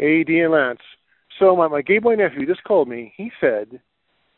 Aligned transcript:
Hey, 0.00 0.24
Dean 0.24 0.50
Lance. 0.50 0.80
So 1.38 1.54
my, 1.54 1.68
my 1.68 1.82
gay 1.82 1.98
boy 1.98 2.14
nephew 2.14 2.46
just 2.46 2.64
called 2.64 2.88
me. 2.88 3.12
He 3.18 3.30
said 3.38 3.82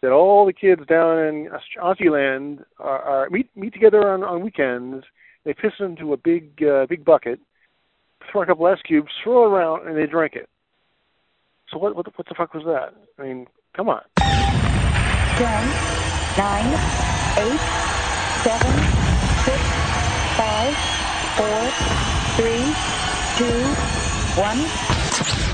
that 0.00 0.10
all 0.10 0.44
the 0.44 0.52
kids 0.52 0.84
down 0.88 1.20
in 1.20 1.50
Aussie 1.80 2.10
land 2.10 2.64
are, 2.80 2.98
are 2.98 3.30
meet 3.30 3.48
meet 3.54 3.72
together 3.72 4.10
on, 4.10 4.24
on 4.24 4.42
weekends. 4.42 5.04
They 5.44 5.54
piss 5.54 5.74
into 5.78 6.14
a 6.14 6.16
big 6.16 6.64
uh, 6.64 6.86
big 6.88 7.04
bucket, 7.04 7.38
throw 8.28 8.42
a 8.42 8.46
couple 8.46 8.66
ice 8.66 8.82
cubes, 8.82 9.12
swirl 9.22 9.44
it 9.44 9.56
around, 9.56 9.86
and 9.86 9.96
they 9.96 10.06
drink 10.06 10.34
it. 10.34 10.48
So 11.70 11.78
what 11.78 11.94
what 11.94 12.06
the, 12.06 12.12
what 12.16 12.26
the 12.26 12.34
fuck 12.34 12.54
was 12.54 12.64
that? 12.64 12.92
I 13.16 13.22
mean, 13.22 13.46
come 13.76 13.88
on. 13.88 14.02
Ten, 14.18 15.62
nine, 16.38 16.74
eight, 17.38 17.60
seven, 18.42 18.72
six, 19.46 19.62
five, 20.34 20.74
four, 21.38 21.70
three, 22.34 22.66
two, 23.38 23.62
one. 24.42 25.51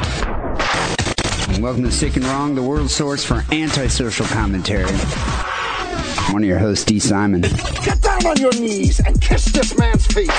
And 1.59 1.64
welcome 1.64 1.82
to 1.82 1.91
Sick 1.91 2.14
and 2.14 2.24
Wrong, 2.24 2.55
the 2.55 2.62
world 2.62 2.88
source 2.88 3.24
for 3.24 3.42
antisocial 3.51 4.27
commentary. 4.27 4.84
I'm 4.88 6.33
one 6.33 6.45
of 6.45 6.48
your 6.48 6.60
hosts, 6.60 6.84
D. 6.84 7.00
Simon. 7.00 7.41
Get 7.41 8.00
down 8.00 8.24
on 8.27 8.37
your 8.37 8.52
knees 8.52 9.00
and 9.00 9.20
kiss 9.20 9.46
this 9.46 9.77
man's 9.77 10.06
feet. 10.06 10.30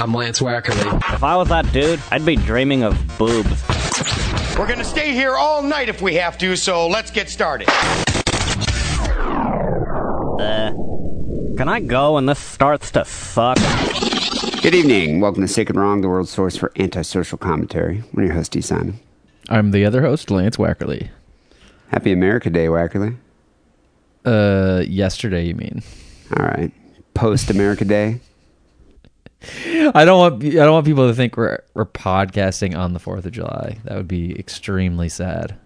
I'm 0.00 0.14
Lance 0.14 0.38
Wackerle. 0.38 0.98
If 1.12 1.24
I 1.24 1.34
was 1.34 1.48
that 1.48 1.72
dude, 1.72 1.98
I'd 2.12 2.24
be 2.24 2.36
dreaming 2.36 2.84
of 2.84 2.96
boobs. 3.18 3.60
We're 4.56 4.68
gonna 4.68 4.84
stay 4.84 5.14
here 5.14 5.34
all 5.34 5.64
night 5.64 5.88
if 5.88 6.00
we 6.00 6.14
have 6.14 6.38
to, 6.38 6.54
so 6.54 6.86
let's 6.86 7.10
get 7.10 7.28
started. 7.28 7.68
Uh, 10.38 10.70
can 11.56 11.68
I 11.68 11.80
go 11.80 12.14
when 12.14 12.26
this 12.26 12.38
starts 12.38 12.92
to 12.92 13.04
suck? 13.04 13.58
Good 14.62 14.76
evening. 14.76 15.20
Welcome 15.20 15.42
to 15.42 15.48
Sick 15.48 15.70
and 15.70 15.76
Wrong, 15.76 16.02
the 16.02 16.08
world 16.08 16.28
source 16.28 16.56
for 16.56 16.70
antisocial 16.78 17.36
commentary. 17.36 18.04
I'm 18.16 18.22
your 18.22 18.34
host, 18.34 18.52
D. 18.52 18.60
Simon. 18.60 19.00
I'm 19.50 19.72
the 19.72 19.84
other 19.84 20.02
host, 20.02 20.30
Lance 20.30 20.56
Wackerle. 20.56 21.08
Happy 21.88 22.12
America 22.12 22.50
Day, 22.50 22.66
Wackerle. 22.66 23.16
Uh, 24.24 24.84
yesterday, 24.86 25.46
you 25.46 25.54
mean? 25.56 25.82
All 26.38 26.46
right. 26.46 26.70
Post 27.14 27.50
America 27.50 27.84
Day. 27.84 28.20
I 29.66 30.04
don't 30.04 30.18
want 30.18 30.44
I 30.44 30.50
don't 30.50 30.72
want 30.72 30.86
people 30.86 31.08
to 31.08 31.14
think 31.14 31.36
we're 31.36 31.58
we're 31.74 31.86
podcasting 31.86 32.78
on 32.78 32.92
the 32.92 32.98
Fourth 32.98 33.24
of 33.24 33.32
July. 33.32 33.78
That 33.84 33.96
would 33.96 34.06
be 34.06 34.38
extremely 34.38 35.08
sad. 35.08 35.56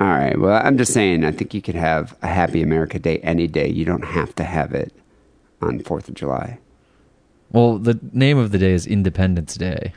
All 0.00 0.08
right. 0.08 0.38
Well, 0.38 0.60
I'm 0.64 0.78
just 0.78 0.92
saying, 0.92 1.24
I 1.24 1.32
think 1.32 1.54
you 1.54 1.60
could 1.60 1.74
have 1.74 2.16
a 2.22 2.28
Happy 2.28 2.62
America 2.62 2.98
Day 2.98 3.18
any 3.18 3.46
day. 3.46 3.68
You 3.68 3.84
don't 3.84 4.04
have 4.04 4.34
to 4.36 4.44
have 4.44 4.72
it 4.72 4.92
on 5.60 5.80
4th 5.80 6.08
of 6.08 6.14
July. 6.14 6.58
Well, 7.50 7.78
the 7.78 7.98
name 8.12 8.38
of 8.38 8.52
the 8.52 8.58
day 8.58 8.72
is 8.72 8.86
Independence 8.86 9.56
Day. 9.56 9.92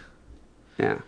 Yeah. 0.79 0.99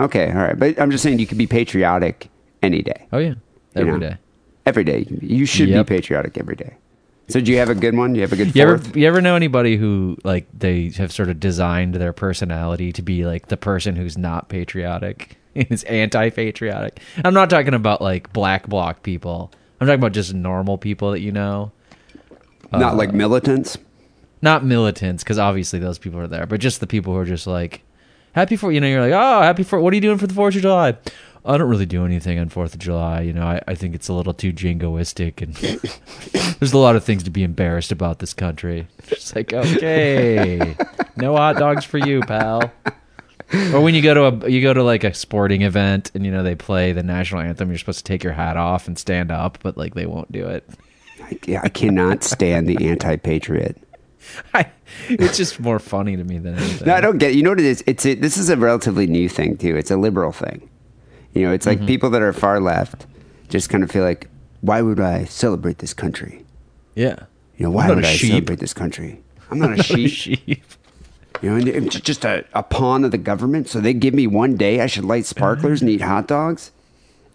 Okay. 0.00 0.28
All 0.30 0.36
right. 0.38 0.58
But 0.58 0.80
I'm 0.80 0.90
just 0.90 1.02
saying, 1.02 1.18
you 1.18 1.26
could 1.26 1.38
be 1.38 1.46
patriotic 1.46 2.28
any 2.62 2.82
day. 2.82 3.06
Oh 3.12 3.18
yeah, 3.18 3.34
every 3.76 4.00
day. 4.00 4.16
Every 4.66 4.84
day. 4.84 5.06
You 5.20 5.46
should 5.46 5.68
Yep. 5.68 5.86
be 5.86 5.96
patriotic 5.96 6.36
every 6.38 6.56
day. 6.56 6.74
So, 7.28 7.40
do 7.40 7.52
you 7.52 7.58
have 7.58 7.68
a 7.70 7.74
good 7.76 7.96
one? 7.96 8.12
Do 8.12 8.16
you 8.18 8.22
have 8.22 8.32
a 8.32 8.36
good 8.36 8.54
You 8.56 8.62
ever 8.62 8.98
you 8.98 9.06
ever 9.06 9.20
know 9.20 9.36
anybody 9.36 9.76
who 9.76 10.16
like 10.24 10.46
they 10.52 10.90
have 10.96 11.12
sort 11.12 11.28
of 11.28 11.38
designed 11.38 11.94
their 11.94 12.12
personality 12.12 12.92
to 12.92 13.02
be 13.02 13.24
like 13.24 13.46
the 13.48 13.56
person 13.56 13.94
who's 13.94 14.18
not 14.18 14.48
patriotic 14.48 15.36
is 15.54 15.84
anti-patriotic? 15.84 16.98
I'm 17.24 17.34
not 17.34 17.48
talking 17.50 17.74
about 17.74 18.02
like 18.02 18.32
black 18.32 18.66
bloc 18.68 19.02
people. 19.02 19.52
I'm 19.80 19.86
talking 19.86 20.00
about 20.00 20.12
just 20.12 20.34
normal 20.34 20.76
people 20.76 21.12
that 21.12 21.20
you 21.20 21.32
know, 21.32 21.70
Not 22.72 22.94
uh, 22.94 22.96
like 22.96 23.12
militants? 23.14 23.78
not 24.42 24.64
militants, 24.64 25.22
because 25.22 25.38
obviously 25.38 25.78
those 25.78 25.98
people 25.98 26.18
are 26.18 26.26
there, 26.26 26.46
but 26.46 26.60
just 26.60 26.80
the 26.80 26.86
people 26.86 27.12
who 27.12 27.18
are 27.20 27.24
just 27.26 27.46
like 27.46 27.82
happy 28.32 28.56
for 28.56 28.72
you 28.72 28.80
know. 28.80 28.88
You're 28.88 29.00
like, 29.00 29.12
oh, 29.12 29.42
happy 29.42 29.62
for 29.62 29.80
what 29.80 29.92
are 29.92 29.96
you 29.96 30.00
doing 30.00 30.18
for 30.18 30.26
the 30.26 30.34
Fourth 30.34 30.56
of 30.56 30.62
July? 30.62 30.96
I 31.44 31.56
don't 31.56 31.70
really 31.70 31.86
do 31.86 32.04
anything 32.04 32.38
on 32.38 32.50
Fourth 32.50 32.74
of 32.74 32.80
July. 32.80 33.22
You 33.22 33.32
know, 33.32 33.46
I, 33.46 33.62
I 33.66 33.74
think 33.74 33.94
it's 33.94 34.08
a 34.08 34.12
little 34.12 34.34
too 34.34 34.52
jingoistic, 34.52 35.40
and 35.40 35.54
there's 36.58 36.72
a 36.72 36.78
lot 36.78 36.96
of 36.96 37.04
things 37.04 37.22
to 37.24 37.30
be 37.30 37.42
embarrassed 37.42 37.92
about 37.92 38.18
this 38.18 38.34
country. 38.34 38.88
Just 39.06 39.34
like, 39.34 39.52
okay, 39.52 40.76
no 41.16 41.36
hot 41.36 41.56
dogs 41.56 41.84
for 41.84 41.98
you, 41.98 42.20
pal. 42.20 42.70
Or 43.72 43.80
when 43.80 43.94
you 43.94 44.02
go 44.02 44.14
to 44.14 44.24
a 44.26 44.48
you 44.48 44.62
go 44.62 44.72
to 44.72 44.82
like 44.82 45.02
a 45.02 45.12
sporting 45.12 45.62
event 45.62 46.12
and 46.14 46.24
you 46.24 46.30
know 46.30 46.44
they 46.44 46.54
play 46.54 46.92
the 46.92 47.02
national 47.02 47.40
anthem, 47.40 47.68
you're 47.70 47.78
supposed 47.78 47.98
to 47.98 48.04
take 48.04 48.22
your 48.22 48.32
hat 48.34 48.56
off 48.56 48.86
and 48.86 48.96
stand 48.98 49.30
up, 49.32 49.58
but 49.62 49.76
like 49.76 49.94
they 49.94 50.06
won't 50.06 50.30
do 50.30 50.46
it. 50.46 50.68
I, 51.20 51.60
I 51.64 51.68
cannot 51.68 52.22
stand 52.22 52.68
the 52.68 52.88
anti 52.88 53.16
patriot. 53.16 53.76
I, 54.54 54.70
it's 55.08 55.36
just 55.36 55.60
more 55.60 55.78
funny 55.78 56.16
to 56.16 56.24
me 56.24 56.38
than 56.38 56.54
anything. 56.56 56.86
No, 56.88 56.94
I 56.94 57.00
don't 57.00 57.18
get. 57.18 57.34
You 57.34 57.42
know 57.42 57.50
what 57.50 57.60
it 57.60 57.66
is? 57.66 57.82
It's 57.86 58.04
a, 58.06 58.14
this 58.14 58.36
is 58.36 58.48
a 58.50 58.56
relatively 58.56 59.06
new 59.06 59.28
thing 59.28 59.56
too. 59.56 59.76
It's 59.76 59.90
a 59.90 59.96
liberal 59.96 60.32
thing. 60.32 60.68
You 61.34 61.46
know, 61.46 61.52
it's 61.52 61.66
Mm-hmm. 61.66 61.80
like 61.80 61.88
people 61.88 62.10
that 62.10 62.22
are 62.22 62.32
far 62.32 62.60
left 62.60 63.06
just 63.48 63.68
kind 63.70 63.82
of 63.84 63.90
feel 63.90 64.04
like, 64.04 64.28
why 64.60 64.82
would 64.82 65.00
I 65.00 65.24
celebrate 65.24 65.78
this 65.78 65.94
country? 65.94 66.44
Yeah. 66.94 67.16
You 67.56 67.64
know, 67.64 67.70
why 67.70 67.88
would 67.88 68.04
I 68.04 68.12
sheep. 68.12 68.30
celebrate 68.30 68.58
this 68.58 68.74
country? 68.74 69.20
I'm 69.50 69.58
not 69.58 69.78
a 69.78 69.82
sheep. 69.82 70.10
sheep. 70.10 70.62
You 71.42 71.50
know, 71.58 71.72
I'm 71.74 71.88
just 71.88 72.24
a, 72.24 72.44
a 72.52 72.62
pawn 72.62 73.04
of 73.04 73.12
the 73.12 73.18
government. 73.18 73.68
So 73.68 73.80
they 73.80 73.94
give 73.94 74.12
me 74.14 74.26
one 74.26 74.56
day 74.56 74.80
I 74.80 74.86
should 74.86 75.04
light 75.04 75.24
sparklers 75.24 75.80
and 75.80 75.88
eat 75.90 76.02
hot 76.02 76.26
dogs, 76.28 76.70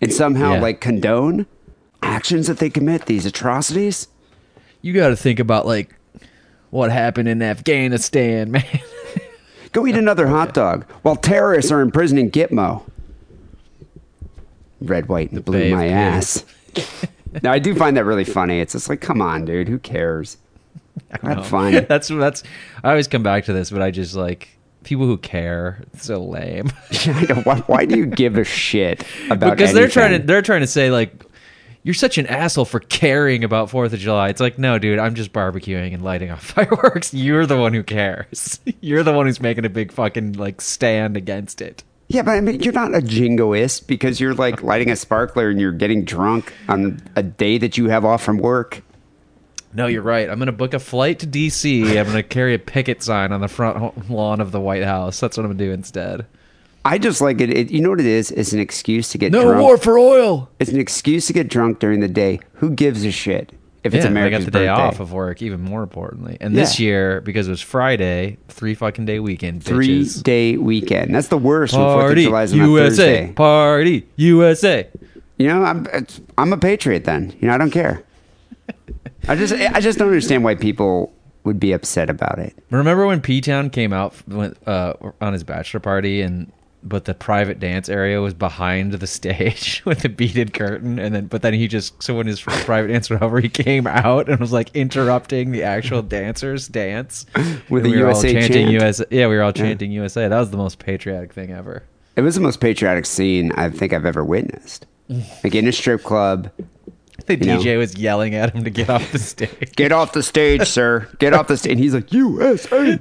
and 0.01 0.13
somehow 0.13 0.53
Yeah. 0.56 0.62
like 0.62 0.81
condone 0.81 1.45
actions 2.03 2.45
that 2.47 2.59
they 2.59 2.69
commit, 2.69 3.07
these 3.07 3.25
atrocities. 3.25 4.07
You 4.81 4.94
got 4.94 5.07
to 5.09 5.16
think 5.16 5.39
about 5.39 5.66
like 5.66 5.95
what 6.69 6.91
happened 6.91 7.27
in 7.27 7.41
Afghanistan, 7.41 8.51
man. 8.51 8.63
Go 9.71 9.85
eat 9.85 9.95
another 9.95 10.27
hot 10.27 10.53
dog 10.53 10.85
while 11.01 11.15
terrorists 11.15 11.71
are 11.71 11.81
imprisoning 11.81 12.31
Gitmo. 12.31 12.83
Red, 14.81 15.09
white, 15.09 15.31
and 15.31 15.43
blue, 15.43 15.75
my 15.75 15.87
ass. 15.87 16.45
now 17.41 17.51
I 17.51 17.59
do 17.59 17.75
find 17.75 17.97
that 17.97 18.05
really 18.05 18.23
funny. 18.23 18.59
It's 18.59 18.73
just 18.73 18.87
like, 18.87 19.01
come 19.01 19.21
on, 19.21 19.45
dude, 19.45 19.67
who 19.67 19.79
cares? 19.79 20.37
Have 21.21 21.47
fun. 21.47 21.85
that's 21.89 22.07
that's. 22.07 22.43
I 22.83 22.91
always 22.91 23.07
come 23.07 23.23
back 23.23 23.45
to 23.45 23.53
this, 23.53 23.69
but 23.69 23.81
I 23.81 23.91
just 23.91 24.15
like 24.15 24.49
people 24.83 25.05
who 25.05 25.17
care. 25.17 25.83
It's 25.93 26.05
so 26.05 26.23
lame. 26.23 26.69
Why, 27.43 27.57
why 27.67 27.85
do 27.85 27.97
you 27.97 28.05
give 28.05 28.37
a 28.37 28.43
shit 28.43 29.03
about? 29.29 29.57
because 29.57 29.73
they're 29.73 29.89
trying 29.89 30.19
to 30.19 30.25
they're 30.25 30.41
trying 30.41 30.61
to 30.61 30.67
say 30.67 30.91
like 30.91 31.25
you're 31.85 31.94
such 31.94 32.18
an 32.18 32.25
asshole 32.25 32.66
for 32.66 32.79
caring 32.79 33.44
about 33.44 33.69
Fourth 33.69 33.94
of 33.94 34.00
July. 34.00 34.29
It's 34.29 34.41
like 34.41 34.57
no, 34.57 34.79
dude, 34.79 34.97
I'm 34.97 35.13
just 35.13 35.31
barbecuing 35.31 35.94
and 35.94 36.03
lighting 36.03 36.31
off 36.31 36.44
fireworks. 36.56 37.13
You're 37.13 37.46
the 37.46 37.57
one 37.59 37.75
who 37.75 37.84
cares. 37.84 38.59
You're 38.81 39.03
the 39.03 39.13
one 39.13 39.28
who's 39.28 39.40
making 39.40 39.66
a 39.66 39.69
big 39.69 39.91
fucking 39.91 40.34
like 40.34 40.62
stand 40.62 41.16
against 41.16 41.62
it. 41.62 41.84
Yeah, 42.07 42.24
but 42.24 42.31
I 42.31 42.41
mean, 42.41 42.59
you're 42.62 42.74
not 42.74 42.94
a 42.94 43.01
jingoist 43.01 43.88
because 43.88 44.19
you're 44.19 44.34
like 44.34 44.62
lighting 44.63 44.90
a 44.90 44.95
sparkler 44.95 45.50
and 45.50 45.59
you're 45.59 45.72
getting 45.72 46.06
drunk 46.06 46.53
on 46.68 47.01
a 47.16 47.24
day 47.24 47.57
that 47.59 47.78
you 47.78 47.90
have 47.90 48.03
off 48.03 48.24
from 48.24 48.38
work. 48.38 48.84
No, 49.74 49.88
you're 49.88 50.01
right. 50.01 50.29
I'm 50.29 50.38
going 50.38 50.45
to 50.47 50.51
book 50.51 50.74
a 50.74 50.79
flight 50.79 51.19
to 51.19 51.25
D.C. 51.25 51.97
I'm 51.97 52.06
going 52.06 52.16
to 52.18 52.24
carry 52.24 52.53
a 52.53 52.59
picket 52.59 53.03
sign 53.03 53.31
on 53.31 53.41
the 53.41 53.47
front 53.47 54.09
lawn 54.09 54.40
of 54.40 54.51
the 54.51 54.59
White 54.59 54.84
House. 54.84 55.19
That's 55.19 55.38
what 55.38 55.44
I'm 55.44 55.50
going 55.50 55.57
to 55.57 55.66
do 55.66 55.72
instead. 55.72 56.25
I 56.85 56.97
just 57.00 57.19
like 57.19 57.41
it, 57.41 57.50
it. 57.50 57.72
You 57.72 57.81
know 57.81 57.90
what 57.90 58.00
it 58.00 58.06
is? 58.06 58.29
It's 58.31 58.53
an 58.53 58.59
excuse 58.59 59.09
to 59.09 59.18
get 59.18 59.31
No 59.31 59.41
drunk. 59.44 59.62
war 59.62 59.78
for 59.78 59.97
oil. 59.97 60.50
It's 60.59 60.69
an 60.72 60.79
excuse 60.79 61.25
to 61.28 61.34
get 61.34 61.50
drunk 61.50 61.79
during 61.79 62.00
the 62.00 62.07
day. 62.07 62.40
Who 62.53 62.69
gives 62.69 63.03
a 63.03 63.12
shit 63.12 63.51
if 63.84 63.94
it's 63.96 64.03
yeah, 64.06 64.12
America's 64.12 64.41
I 64.41 64.46
got 64.46 64.46
the 64.53 64.59
day 64.59 64.68
off 64.68 65.00
of 65.00 65.12
work. 65.12 65.41
Even 65.41 65.62
more 65.62 65.81
importantly, 65.84 66.38
and 66.40 66.56
this 66.56 66.79
Yeah. 66.79 66.85
year 66.85 67.22
because 67.22 67.47
it 67.47 67.51
was 67.51 67.62
Friday, 67.62 68.38
three 68.50 68.75
fucking 68.75 69.06
day 69.06 69.19
weekend. 69.19 69.63
Three 69.63 70.06
day 70.24 70.57
weekend. 70.57 71.13
That's 71.13 71.28
the 71.29 71.38
worst. 71.40 71.74
when 71.74 71.81
Fourth 71.81 71.95
of 71.95 72.00
party 72.01 72.24
July 72.25 72.44
is 72.44 72.53
on 72.53 72.59
a 72.62 72.68
USA 72.68 72.88
Thursday. 72.88 73.34
party 73.34 74.07
USA. 74.18 74.88
You 75.38 75.47
know, 75.47 75.63
I'm 75.63 75.88
it's, 75.91 76.22
I'm 76.38 76.53
a 76.53 76.57
patriot. 76.57 77.03
Then 77.06 77.35
you 77.41 77.47
know, 77.47 77.56
I 77.56 77.57
don't 77.57 77.72
care. 77.72 78.03
I 79.28 79.35
just 79.35 79.53
I 79.53 79.79
just 79.79 79.97
don't 79.97 80.07
understand 80.09 80.44
why 80.44 80.53
people 80.56 81.12
would 81.44 81.59
be 81.59 81.72
upset 81.72 82.09
about 82.12 82.38
it. 82.40 82.53
Remember 82.69 83.06
when 83.07 83.22
P 83.22 83.41
Town 83.41 83.69
came 83.72 83.91
out 83.91 84.13
when, 84.28 84.56
uh, 84.68 84.94
on 85.22 85.34
his 85.34 85.44
bachelor 85.44 85.79
party 85.79 86.22
and 86.22 86.51
but 86.88 87.06
the 87.06 87.13
private 87.16 87.59
dance 87.59 87.90
area 87.90 88.22
was 88.22 88.34
behind 88.34 88.94
the 88.94 89.07
stage 89.07 89.81
with 89.86 90.00
the 90.01 90.09
beaded 90.09 90.54
curtain 90.54 91.00
and 91.00 91.15
then 91.15 91.25
but 91.25 91.42
then 91.42 91.54
he 91.54 91.68
just 91.68 92.01
so 92.01 92.15
when 92.15 92.27
his 92.27 92.39
private 92.42 92.89
dance 92.89 93.09
was 93.09 93.19
over 93.21 93.39
he 93.42 93.50
came 93.50 93.88
out 93.88 94.30
and 94.30 94.39
was 94.39 94.54
like 94.54 94.69
interrupting 94.75 95.51
the 95.51 95.63
actual 95.63 96.01
dancers 96.18 96.68
dance 96.68 97.25
With 97.69 97.83
the 97.83 97.89
we 97.92 97.98
USA 97.98 98.31
chanting 98.33 98.68
chant. 98.68 98.71
USA 98.71 99.06
yeah 99.09 99.27
we 99.27 99.36
were 99.36 99.42
all 99.42 99.51
chanting 99.51 99.92
USA 99.92 100.27
that 100.27 100.39
was 100.39 100.51
the 100.51 100.57
most 100.57 100.77
patriotic 100.80 101.33
thing 101.33 101.51
ever 101.51 101.83
It 102.15 102.21
was 102.21 102.36
the 102.36 102.42
most 102.42 102.62
patriotic 102.62 103.06
scene 103.06 103.51
I 103.54 103.69
think 103.69 103.92
I've 103.92 104.06
ever 104.06 104.24
witnessed. 104.24 104.86
Like 105.44 105.54
in 105.56 105.68
a 105.68 105.71
strip 105.71 106.01
club. 106.04 106.50
the 107.27 107.36
You 107.38 107.45
know. 107.45 107.59
DJ 107.59 107.77
was 107.77 107.98
yelling 107.98 108.36
at 108.36 108.54
him 108.56 108.63
to 108.63 108.69
get 108.69 108.89
off 108.89 109.12
the 109.12 109.19
stage 109.19 109.75
Get 109.75 109.92
off 109.92 110.13
the 110.13 110.24
stage, 110.24 110.68
sir. 110.68 111.07
Get 111.19 111.33
off 111.33 111.48
the 111.48 111.57
stage. 111.57 111.71
And 111.74 111.80
he's 111.80 111.94
like, 111.94 112.12
USA. 112.13 113.00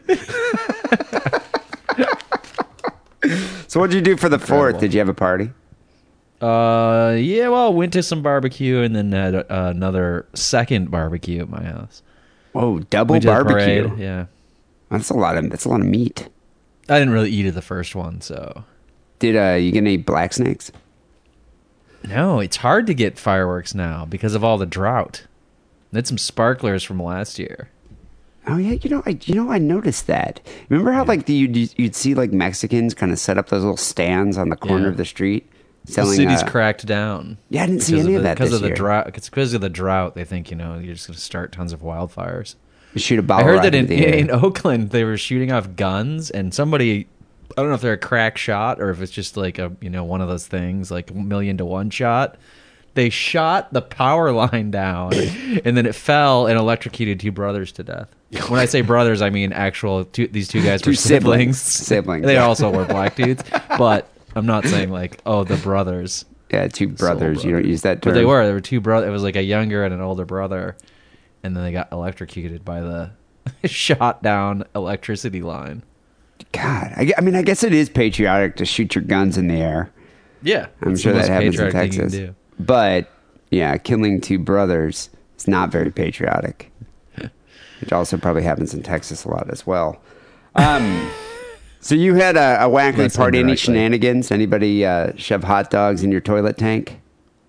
so 3.69 3.81
what 3.81 3.91
did 3.91 3.97
you 3.97 4.03
do 4.03 4.17
for 4.17 4.29
the 4.29 4.38
fourth? 4.38 4.81
Did 4.81 4.93
you 4.94 5.00
have 5.00 5.09
a 5.09 5.15
party? 5.15 5.50
uh 6.41 7.15
yeah 7.17 7.49
well 7.49 7.73
went 7.73 7.93
to 7.93 8.03
some 8.03 8.21
barbecue 8.21 8.81
and 8.82 8.94
then 8.94 9.12
had 9.12 9.35
uh, 9.37 9.44
another 9.49 10.26
second 10.35 10.91
barbecue 10.91 11.41
at 11.41 11.49
my 11.49 11.62
house 11.62 12.03
Oh, 12.56 12.81
double 12.81 13.12
Went 13.15 13.23
to 13.23 13.29
the 13.29 13.32
barbecue. 13.35 13.88
parade, 13.88 13.99
yeah 13.99 14.26
That's 14.91 15.11
a 15.11 15.15
lot 15.15 15.37
of 15.37 15.49
that's 15.49 15.65
a 15.65 15.69
lot 15.69 15.81
of 15.81 15.87
meat. 15.87 16.29
I 16.88 16.99
didn't 16.99 17.15
really 17.15 17.31
eat 17.31 17.47
at 17.47 17.55
the 17.55 17.62
first 17.62 17.94
one, 17.94 18.21
so 18.21 18.65
Did 19.21 19.37
uh, 19.37 19.55
you 19.55 19.70
get 19.73 19.79
any 19.79 19.97
black 19.97 20.32
snakes? 20.32 20.70
No, 22.06 22.41
it's 22.41 22.59
hard 22.59 22.87
to 22.88 22.94
get 22.94 23.19
fireworks 23.19 23.75
now 23.75 24.05
because 24.05 24.35
of 24.35 24.44
all 24.44 24.59
the 24.59 24.67
drought. 24.67 25.27
Did 25.93 26.06
some 26.06 26.19
sparklers 26.19 26.82
from 26.82 27.00
last 27.03 27.38
year. 27.38 27.70
Oh 28.46 28.56
yeah, 28.58 28.73
you 28.82 28.91
know, 28.91 29.02
I 29.06 29.19
you 29.25 29.35
know 29.35 29.50
I 29.50 29.58
noticed 29.58 30.06
that. 30.06 30.41
Remember 30.69 30.93
how 30.93 31.05
like 31.05 31.26
the, 31.26 31.32
you'd 31.35 31.79
you'd 31.79 31.94
see 31.94 32.14
like 32.14 32.32
Mexicans 32.32 32.93
kind 32.94 33.11
of 33.12 33.19
set 33.19 33.38
up 33.38 33.49
those 33.49 33.62
little 33.62 33.76
stands 33.76 34.37
on 34.37 34.49
the 34.50 34.56
corner 34.56 34.85
Yeah. 34.85 34.91
of 34.91 34.96
the 34.99 35.05
street 35.05 35.49
The 35.87 35.93
selling. 35.93 36.17
city's 36.17 36.43
uh, 36.43 36.46
cracked 36.46 36.85
down. 36.87 37.38
Yeah, 37.49 37.62
I 37.62 37.67
didn't 37.67 37.82
see 37.82 37.99
any 37.99 38.14
of 38.14 38.23
that 38.23 38.35
because 38.37 38.50
this 38.50 38.56
of 38.56 38.62
the 38.62 38.69
year. 38.69 38.76
drought. 38.76 39.08
It's 39.17 39.31
because 39.31 39.55
of 39.55 39.61
the 39.62 39.70
drought. 39.70 40.14
They 40.14 40.25
think 40.25 40.50
you 40.50 40.56
know 40.56 40.79
you're 40.79 40.94
just 40.94 41.06
going 41.06 41.14
to 41.14 41.20
start 41.20 41.52
tons 41.52 41.73
of 41.73 41.81
wildfires. 41.81 42.55
shoot 42.96 43.19
a 43.19 43.23
I 43.23 43.26
bottle. 43.26 43.46
heard 43.46 43.62
that 43.64 43.75
in, 43.75 43.91
in 43.91 44.31
Oakland 44.31 44.91
they 44.91 45.05
were 45.05 45.17
shooting 45.17 45.50
off 45.50 45.75
guns, 45.76 46.31
and 46.31 46.52
somebody, 46.52 47.06
I 47.56 47.62
don't 47.62 47.69
know 47.70 47.75
if 47.76 47.81
they're 47.81 47.94
a 47.94 47.99
crack 47.99 48.37
shot 48.37 48.81
or 48.81 48.91
if 48.91 49.00
it's 49.00 49.11
just 49.12 49.37
like 49.38 49.58
a 49.58 49.73
you 49.81 49.88
know 49.91 50.05
one 50.05 50.20
of 50.20 50.29
those 50.29 50.46
things 50.46 50.91
like 50.91 51.11
a 51.11 51.14
million 51.14 51.56
to 51.58 51.64
one 51.64 51.88
shot. 51.91 52.37
They 52.94 53.11
shot 53.11 53.73
the 53.73 53.82
power 53.82 54.31
line 54.32 54.70
down, 54.70 55.12
and 55.64 55.76
then 55.76 55.85
it 55.87 55.94
fell 55.94 56.46
and 56.46 56.56
electrocuted 56.58 57.19
two 57.20 57.32
brothers 57.32 57.73
to 57.73 57.82
death. 57.82 58.08
When 58.49 58.58
I 58.61 58.64
say 58.67 58.81
brothers, 58.82 59.20
I 59.23 59.31
mean 59.31 59.52
actual. 59.52 60.05
Two, 60.06 60.26
these 60.29 60.49
two 60.49 60.62
guys 60.62 60.81
Two 60.82 60.91
were 60.91 60.94
siblings. 60.94 61.61
siblings. 61.61 62.25
They 62.26 62.38
also 62.38 62.70
were 62.70 62.85
black 62.85 63.14
dudes, 63.17 63.43
but 63.79 64.08
I'm 64.37 64.46
not 64.46 64.64
saying 64.64 64.91
like 64.91 65.20
oh 65.26 65.44
the 65.44 65.56
brothers. 65.56 66.25
yeah, 66.52 66.69
two 66.69 66.88
brothers. 66.88 67.44
You 67.44 67.52
don't 67.52 67.64
use 67.67 67.82
that 67.82 68.02
term. 68.02 68.12
But 68.12 68.19
they 68.19 68.25
were. 68.25 68.44
There 68.44 68.55
were 68.55 68.61
two 68.61 68.81
brothers. 68.81 69.08
It 69.08 69.12
was 69.12 69.23
like 69.23 69.37
a 69.37 69.43
younger 69.43 69.85
and 69.85 69.93
an 69.94 70.00
older 70.00 70.25
brother, 70.25 70.76
and 71.43 71.56
then 71.56 71.62
they 71.64 71.73
got 71.73 71.91
electrocuted 71.93 72.64
by 72.64 72.81
the 72.81 73.11
shot 73.69 74.23
down 74.23 74.64
electricity 74.75 75.43
line. 75.43 75.82
God, 76.52 76.93
I, 76.96 77.12
I 77.17 77.20
mean, 77.20 77.35
I 77.35 77.43
guess 77.43 77.62
it 77.62 77.73
is 77.73 77.88
patriotic 77.88 78.56
to 78.56 78.64
shoot 78.64 78.94
your 78.94 79.02
guns 79.05 79.37
in 79.38 79.49
the 79.49 79.56
air. 79.56 79.91
Yeah, 80.43 80.67
I'm 80.82 80.96
sure 80.96 81.12
that 81.12 81.29
happens 81.29 81.58
in 81.58 81.67
patriotic 81.67 81.73
thing 81.73 81.93
you 81.93 81.99
can 81.99 82.11
Texas. 82.11 82.35
But 82.59 83.11
yeah, 83.51 83.77
killing 83.79 84.21
two 84.21 84.39
brothers 84.39 85.11
is 85.39 85.49
not 85.49 85.71
very 85.71 85.91
patriotic. 85.91 86.71
Which 87.81 87.93
also 87.93 88.17
probably 88.17 88.43
happens 88.43 88.73
in 88.75 88.83
Texas 88.83 89.25
a 89.25 89.29
lot 89.29 89.51
as 89.51 89.67
well. 89.67 90.01
Um, 90.55 91.11
so 91.81 91.95
you 91.95 92.15
had 92.15 92.37
a, 92.37 92.65
a 92.65 92.69
wacky 92.69 93.15
party. 93.17 93.39
Any 93.41 93.56
shenanigans? 93.56 94.31
Anybody 94.31 94.85
uh, 94.87 95.12
shove 95.17 95.45
hot 95.45 95.71
dogs 95.71 96.03
in 96.03 96.11
your 96.12 96.21
toilet 96.21 96.56
tank? 96.56 97.01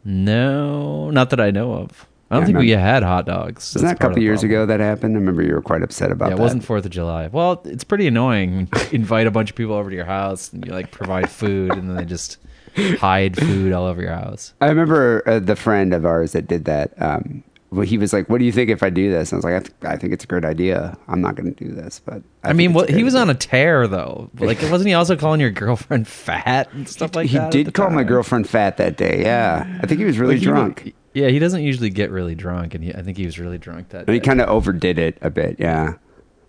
No, 0.04 1.10
not 1.10 1.30
that 1.32 1.40
I 1.40 1.52
know 1.52 1.74
of. 1.74 2.08
I 2.30 2.36
don't 2.36 2.42
Yeah, 2.42 2.46
think 2.48 2.58
we 2.60 2.70
had 2.72 3.04
hot 3.04 3.26
dogs. 3.26 3.74
Wasn't 3.76 3.84
that 3.84 3.96
a 3.96 4.00
couple 4.00 4.22
years 4.22 4.40
problem. 4.42 4.52
ago 4.52 4.66
that 4.68 4.80
happened? 4.80 5.16
I 5.16 5.20
remember 5.20 5.44
you 5.44 5.54
were 5.54 5.62
quite 5.62 5.84
upset 5.84 6.12
about 6.12 6.28
Yeah, 6.30 6.34
it 6.34 6.38
that. 6.38 6.42
wasn't 6.44 6.64
Fourth 6.64 6.86
of 6.86 6.92
July. 6.92 7.28
Well, 7.28 7.62
it's 7.66 7.84
pretty 7.84 8.08
annoying. 8.08 8.68
invite 8.92 9.28
a 9.28 9.32
bunch 9.32 9.52
of 9.52 9.56
people 9.56 9.76
over 9.76 9.90
to 9.90 9.96
your 9.96 10.06
house 10.06 10.52
and 10.54 10.66
you 10.66 10.72
like 10.72 10.90
provide 10.92 11.30
food, 11.30 11.72
and 11.74 11.88
then 11.90 11.96
they 11.96 12.06
just 12.06 12.38
hide 13.00 13.38
food 13.38 13.72
all 13.74 13.86
over 13.86 14.02
your 14.02 14.12
house. 14.12 14.54
I 14.62 14.68
remember 14.68 15.24
uh, 15.28 15.40
the 15.40 15.56
friend 15.56 15.94
of 15.94 16.06
ours 16.06 16.34
that 16.34 16.48
did 16.48 16.66
that. 16.66 16.94
Um, 17.02 17.44
well, 17.72 17.86
he 17.86 17.98
was 17.98 18.14
like, 18.14 18.30
"What 18.30 18.38
do 18.38 18.46
you 18.46 18.52
think 18.52 18.70
if 18.70 18.84
I 18.84 18.90
do 18.90 19.12
this?" 19.12 19.32
And 19.32 19.38
I 19.38 19.40
was 19.40 19.46
like, 19.46 19.56
"I, 19.56 19.60
th- 19.60 19.94
I 19.94 19.98
think 19.98 20.14
it's 20.14 20.24
a 20.24 20.28
great 20.28 20.46
idea. 20.46 20.98
I'm 21.08 21.20
not 21.20 21.36
going 21.36 21.54
to 21.54 21.64
do 21.66 21.74
this, 21.74 22.00
but 22.00 22.22
I, 22.44 22.54
mean, 22.54 22.72
what 22.74 22.90
he 22.90 23.04
was 23.04 23.16
on 23.16 23.30
a 23.30 23.34
tear 23.34 23.88
though. 23.88 24.30
Like, 24.40 24.62
wasn't 24.62 24.88
he 24.88 24.94
also 24.94 25.16
calling 25.18 25.42
your 25.42 25.52
girlfriend 25.52 26.08
fat 26.08 26.72
and 26.74 26.88
stuff 26.88 27.16
like 27.16 27.28
he 27.30 27.38
that? 27.38 27.54
He 27.54 27.60
did 27.64 27.68
the 27.68 27.72
call 27.74 27.90
my 27.90 28.04
girlfriend 28.04 28.48
fat 28.48 28.78
that 28.78 28.96
day. 28.98 29.22
Yeah, 29.24 29.80
I 29.82 29.88
think 29.88 30.00
he 30.00 30.06
was 30.06 30.18
really 30.20 30.36
Like, 30.36 30.44
drunk. 30.44 30.82
would- 30.86 30.94
yeah, 31.14 31.30
he 31.30 31.40
doesn't 31.40 31.64
usually 31.64 31.90
get 31.90 32.12
really 32.12 32.36
drunk, 32.36 32.76
and 32.76 32.84
he, 32.84 32.94
I 32.94 33.02
think 33.02 33.18
he 33.18 33.26
was 33.26 33.40
really 33.40 33.58
drunk 33.58 33.90
that 33.90 34.06
day. 34.06 34.12
And 34.12 34.14
he 34.14 34.20
kind 34.20 34.42
of 34.42 34.50
overdid 34.50 35.00
it 35.00 35.18
a 35.22 35.30
bit. 35.30 35.56
Yeah, 35.60 35.94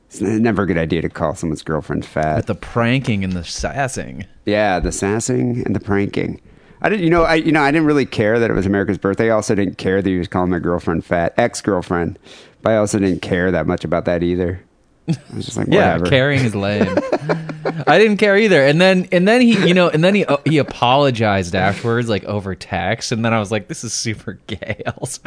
it's 0.09 0.21
never 0.21 0.63
a 0.63 0.67
good 0.67 0.79
idea 0.79 1.03
to 1.03 1.09
call 1.09 1.35
someone's 1.35 1.63
girlfriend 1.63 2.05
fat. 2.07 2.37
With 2.37 2.47
the 2.47 2.55
pranking 2.55 3.25
and 3.25 3.33
the 3.33 3.45
sassing. 3.45 4.25
yeah, 4.45 4.79
the 4.81 4.93
sassing 4.93 5.65
and 5.67 5.75
the 5.75 5.81
pranking. 5.81 6.41
I 6.83 6.89
didn't, 6.91 7.05
you 7.05 7.11
know, 7.11 7.23
I 7.25 7.37
you 7.37 7.53
know, 7.53 7.63
I 7.63 7.71
didn't 7.71 7.87
really 7.87 8.07
care 8.07 8.39
that 8.39 8.51
it 8.51 8.55
was 8.55 8.67
America's 8.67 8.99
birthday. 8.99 9.27
I 9.29 9.35
also 9.35 9.55
didn't 9.55 9.79
care 9.79 10.03
that 10.03 10.09
he 10.09 10.19
was 10.19 10.29
calling 10.29 10.51
my 10.51 10.59
girlfriend 10.59 11.05
fat, 11.05 11.35
ex 11.39 11.61
girlfriend. 11.61 12.19
But 12.63 12.73
I 12.73 12.77
also 12.77 12.99
didn't 12.99 13.21
care 13.23 13.51
that 13.51 13.67
much 13.67 13.85
about 13.85 14.05
that 14.07 14.23
either. 14.23 14.61
I 15.09 15.15
was 15.35 15.45
just 15.47 15.57
like, 15.57 15.69
Yeah, 15.69 15.93
whatever. 15.95 16.07
caring 16.07 16.41
is 16.45 16.55
lame. 16.55 16.83
I 17.87 17.99
didn't 17.99 18.17
care 18.19 18.37
either. 18.37 18.61
And 18.65 18.81
then 18.81 19.09
and 19.13 19.27
then 19.27 19.41
he, 19.41 19.67
you 19.67 19.73
know, 19.75 19.89
and 19.89 20.03
then 20.05 20.15
he 20.15 20.25
uh, 20.27 20.37
he 20.45 20.59
apologized 20.59 21.55
afterwards, 21.55 22.09
like 22.09 22.25
over 22.25 22.55
text. 22.55 23.11
And 23.13 23.25
then 23.25 23.33
I 23.33 23.39
was 23.39 23.51
like, 23.51 23.69
this 23.69 23.83
is 23.85 23.93
super 23.93 24.35
gay. 24.47 24.83
Also, 24.99 25.23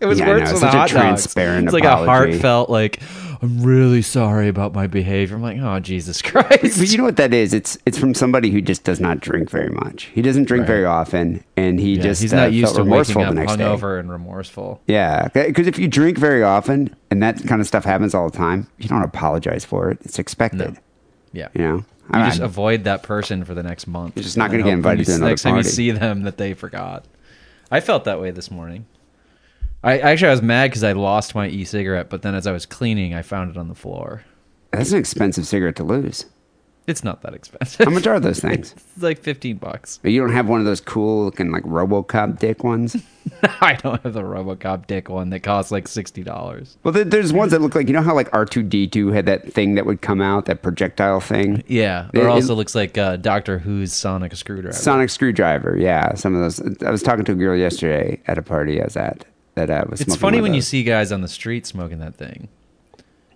it 0.00 0.06
was 0.06 0.18
Yeah, 0.18 0.28
worse 0.28 0.48
than 0.50 0.58
such 0.58 0.90
a 0.90 0.92
transparent 0.92 1.64
It's 1.66 1.74
like 1.74 1.84
a 1.84 1.96
heartfelt, 1.96 2.68
like 2.70 3.00
I'm 3.42 3.62
really 3.62 4.02
sorry 4.02 4.48
about 4.48 4.74
my 4.74 4.86
behavior. 4.86 5.34
I'm 5.36 5.42
like, 5.42 5.58
oh 5.58 5.80
Jesus 5.80 6.20
Christ. 6.22 6.78
But 6.78 6.90
you 6.90 6.98
know 6.98 7.04
what 7.04 7.16
that 7.16 7.32
is? 7.32 7.54
It's 7.54 7.78
it's 7.86 7.96
from 7.98 8.12
somebody 8.12 8.50
who 8.50 8.60
just 8.60 8.84
does 8.84 9.00
not 9.00 9.20
drink 9.20 9.48
very 9.48 9.70
much. 9.70 10.04
He 10.14 10.20
doesn't 10.20 10.44
drink 10.44 10.62
Right. 10.62 10.66
very 10.68 10.84
often, 10.84 11.42
and 11.56 11.80
he 11.80 11.94
Yeah, 11.94 12.02
just 12.02 12.20
he's 12.22 12.32
uh, 12.34 12.36
not 12.36 12.52
used 12.52 12.66
felt 12.66 12.76
to 12.76 12.82
remorseful 12.82 13.22
waking 13.22 13.34
the 13.36 13.42
up 13.42 13.46
next 13.48 13.56
day. 13.58 13.64
hungover 13.64 13.98
and 13.98 14.10
remorseful. 14.10 14.82
Yeah, 14.86 15.28
because 15.32 15.66
if 15.66 15.78
you 15.78 15.88
drink 15.88 16.18
very 16.18 16.42
often 16.42 16.94
and 17.10 17.22
that 17.22 17.42
kind 17.46 17.60
of 17.62 17.66
stuff 17.66 17.84
happens 17.84 18.14
all 18.14 18.28
the 18.28 18.36
time, 18.36 18.66
you 18.78 18.88
don't 18.88 19.02
apologize 19.02 19.64
for 19.64 19.90
it. 19.90 19.98
It's 20.04 20.18
expected. 20.18 20.74
No. 20.74 20.80
Yeah. 21.32 21.48
You 21.54 21.60
know, 21.62 21.84
You 22.14 22.24
just 22.26 22.40
avoid 22.40 22.84
that 22.84 23.02
person 23.04 23.44
for 23.44 23.54
the 23.54 23.62
next 23.62 23.86
month. 23.86 24.16
You're 24.16 24.24
just 24.24 24.36
not 24.36 24.50
gonna 24.50 24.64
get 24.64 24.72
invited 24.74 25.00
you- 25.00 25.04
to 25.06 25.12
another 25.14 25.30
next 25.30 25.42
time 25.42 25.56
you 25.56 25.62
see 25.62 25.92
them 25.92 26.22
that 26.24 26.36
they 26.36 26.52
forgot. 26.54 27.04
I 27.70 27.80
felt 27.80 28.04
that 28.04 28.20
way 28.20 28.32
this 28.32 28.50
morning. 28.50 28.84
I 29.82 29.98
actually 29.98 30.28
I 30.28 30.32
was 30.32 30.42
mad 30.42 30.70
because 30.70 30.84
I 30.84 30.92
lost 30.92 31.34
my 31.34 31.48
e-cigarette, 31.48 32.10
but 32.10 32.22
then 32.22 32.34
as 32.34 32.46
I 32.46 32.52
was 32.52 32.66
cleaning, 32.66 33.14
I 33.14 33.22
found 33.22 33.50
it 33.50 33.56
on 33.56 33.68
the 33.68 33.74
floor. 33.74 34.24
that's 34.72 34.92
an 34.92 34.98
expensive 34.98 35.46
cigarette 35.46 35.76
to 35.76 35.84
lose. 35.84 36.26
It's 36.86 37.04
not 37.04 37.22
that 37.22 37.34
expensive. 37.34 37.84
How 37.86 37.90
much 37.92 38.06
are 38.06 38.18
those 38.18 38.40
things? 38.48 38.72
It's 38.72 39.02
like 39.02 39.18
fifteen 39.20 39.58
bucks. 39.58 40.00
You 40.02 40.20
don't 40.20 40.32
have 40.32 40.48
one 40.48 40.58
of 40.60 40.66
those 40.66 40.80
cool 40.80 41.24
looking 41.24 41.52
like 41.52 41.62
RoboCop 41.62 42.38
dick 42.40 42.64
ones. 42.64 42.96
I 43.60 43.74
don't 43.74 44.02
have 44.02 44.12
the 44.14 44.22
RoboCop 44.22 44.86
dick 44.88 45.08
one 45.08 45.30
that 45.30 45.40
costs 45.40 45.70
like 45.70 45.86
sixty 45.86 46.22
dollars. 46.24 46.78
Well, 46.82 46.92
there's 46.92 47.32
ones 47.32 47.52
that 47.52 47.60
look 47.60 47.74
like 47.76 47.86
you 47.86 47.92
know 47.92 48.02
how 48.02 48.14
like 48.14 48.28
R 48.32 48.44
two 48.44 48.62
D 48.64 48.86
two 48.88 49.12
had 49.12 49.26
that 49.26 49.52
thing 49.52 49.76
that 49.76 49.86
would 49.86 50.00
come 50.00 50.20
out, 50.20 50.46
that 50.46 50.62
projectile 50.62 51.20
thing. 51.20 51.62
Yeah, 51.68 52.08
It- 52.12 52.18
or 52.18 52.22
it- 52.28 52.30
also 52.30 52.54
looks 52.54 52.74
like 52.74 52.98
uh, 52.98 53.16
Doctor 53.16 53.58
Who's 53.58 53.92
sonic 53.92 54.34
screwdriver. 54.34 54.76
Sonic 54.76 55.10
screwdriver, 55.10 55.76
yeah. 55.78 56.14
Some 56.14 56.34
of 56.34 56.40
those. 56.40 56.82
I 56.82 56.90
was 56.90 57.02
talking 57.02 57.24
to 57.26 57.32
a 57.32 57.36
girl 57.36 57.56
yesterday 57.56 58.20
at 58.26 58.36
a 58.36 58.42
party 58.42 58.80
I 58.80 58.84
was 58.84 58.96
at 58.96 59.24
that 59.54 59.70
uh, 59.70 59.84
was. 59.88 60.00
It's 60.00 60.16
funny 60.16 60.40
when 60.40 60.54
you 60.54 60.60
see 60.60 60.82
guys 60.82 61.12
on 61.12 61.20
the 61.20 61.28
street 61.28 61.66
smoking 61.66 61.98
that 61.98 62.14
thing. 62.14 62.48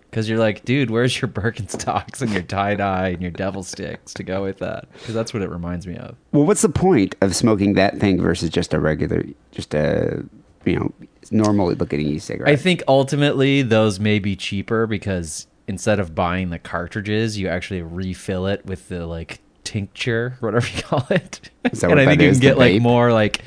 Because 0.09 0.29
you're 0.29 0.39
like, 0.39 0.63
dude, 0.63 0.89
where's 0.89 1.19
your 1.21 1.27
Birkenstocks 1.29 2.21
and 2.21 2.31
your 2.31 2.43
tie 2.43 2.75
dye 2.75 3.09
and 3.09 3.21
your 3.21 3.31
devil 3.31 3.63
sticks 3.63 4.13
to 4.13 4.23
go 4.23 4.43
with 4.43 4.59
that? 4.59 4.87
Because 4.93 5.13
that's 5.13 5.33
what 5.33 5.43
it 5.43 5.49
reminds 5.49 5.85
me 5.85 5.97
of. 5.97 6.15
Well, 6.31 6.45
what's 6.45 6.61
the 6.61 6.69
point 6.69 7.15
of 7.21 7.35
smoking 7.35 7.73
that 7.73 7.99
thing 7.99 8.21
versus 8.21 8.49
just 8.49 8.73
a 8.73 8.79
regular, 8.79 9.25
just 9.51 9.73
a 9.73 10.23
you 10.63 10.79
know 10.79 10.93
normal 11.31 11.73
looking 11.73 11.99
e-cigarette? 11.99 12.49
I 12.49 12.55
think 12.55 12.81
ultimately 12.87 13.61
those 13.61 13.99
may 13.99 14.19
be 14.19 14.35
cheaper 14.35 14.87
because 14.87 15.47
instead 15.67 15.99
of 15.99 16.15
buying 16.15 16.49
the 16.49 16.59
cartridges, 16.59 17.37
you 17.37 17.47
actually 17.47 17.81
refill 17.81 18.47
it 18.47 18.65
with 18.65 18.87
the 18.87 19.05
like 19.05 19.41
tincture, 19.65 20.37
whatever 20.39 20.67
you 20.67 20.81
call 20.81 21.05
it. 21.09 21.49
And 21.63 21.99
I 21.99 22.05
think 22.05 22.21
you 22.21 22.31
can 22.31 22.39
get 22.39 22.57
like 22.57 22.75
vape? 22.75 22.81
more 22.81 23.11
like, 23.11 23.41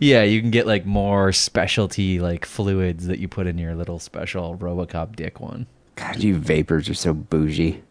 yeah, 0.00 0.22
you 0.22 0.40
can 0.40 0.50
get 0.50 0.66
like 0.66 0.84
more 0.84 1.32
specialty 1.32 2.18
like 2.18 2.44
fluids 2.44 3.06
that 3.06 3.18
you 3.20 3.28
put 3.28 3.46
in 3.46 3.58
your 3.58 3.74
little 3.74 3.98
special 3.98 4.56
RoboCop 4.56 5.14
dick 5.14 5.40
one. 5.40 5.66
God, 5.94 6.22
you 6.22 6.36
vapors 6.36 6.88
are 6.88 6.94
so 6.94 7.12
bougie. 7.14 7.82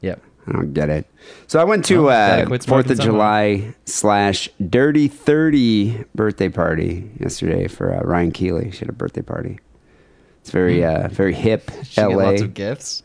Yep. 0.00 0.22
I 0.46 0.52
don't 0.52 0.72
get 0.74 0.88
it. 0.88 1.06
So 1.46 1.60
I 1.60 1.64
went 1.64 1.84
to 1.86 2.10
uh, 2.10 2.58
Fourth 2.66 2.90
of 2.90 2.98
July 2.98 3.74
slash 3.84 4.48
Dirty 4.68 5.06
Thirty 5.06 6.04
birthday 6.14 6.48
party 6.48 7.10
yesterday 7.20 7.68
for 7.68 7.94
uh, 7.94 8.00
Ryan 8.00 8.32
Keely. 8.32 8.72
She 8.72 8.80
had 8.80 8.88
a 8.88 8.92
birthday 8.92 9.22
party. 9.22 9.60
It's 10.40 10.50
very 10.50 10.84
uh, 10.84 11.08
very 11.08 11.34
hip. 11.34 11.70
Hmm. 11.70 11.82
She 11.82 12.00
L.A. 12.00 12.14
lots 12.14 12.42
of 12.42 12.54
gifts. 12.54 13.04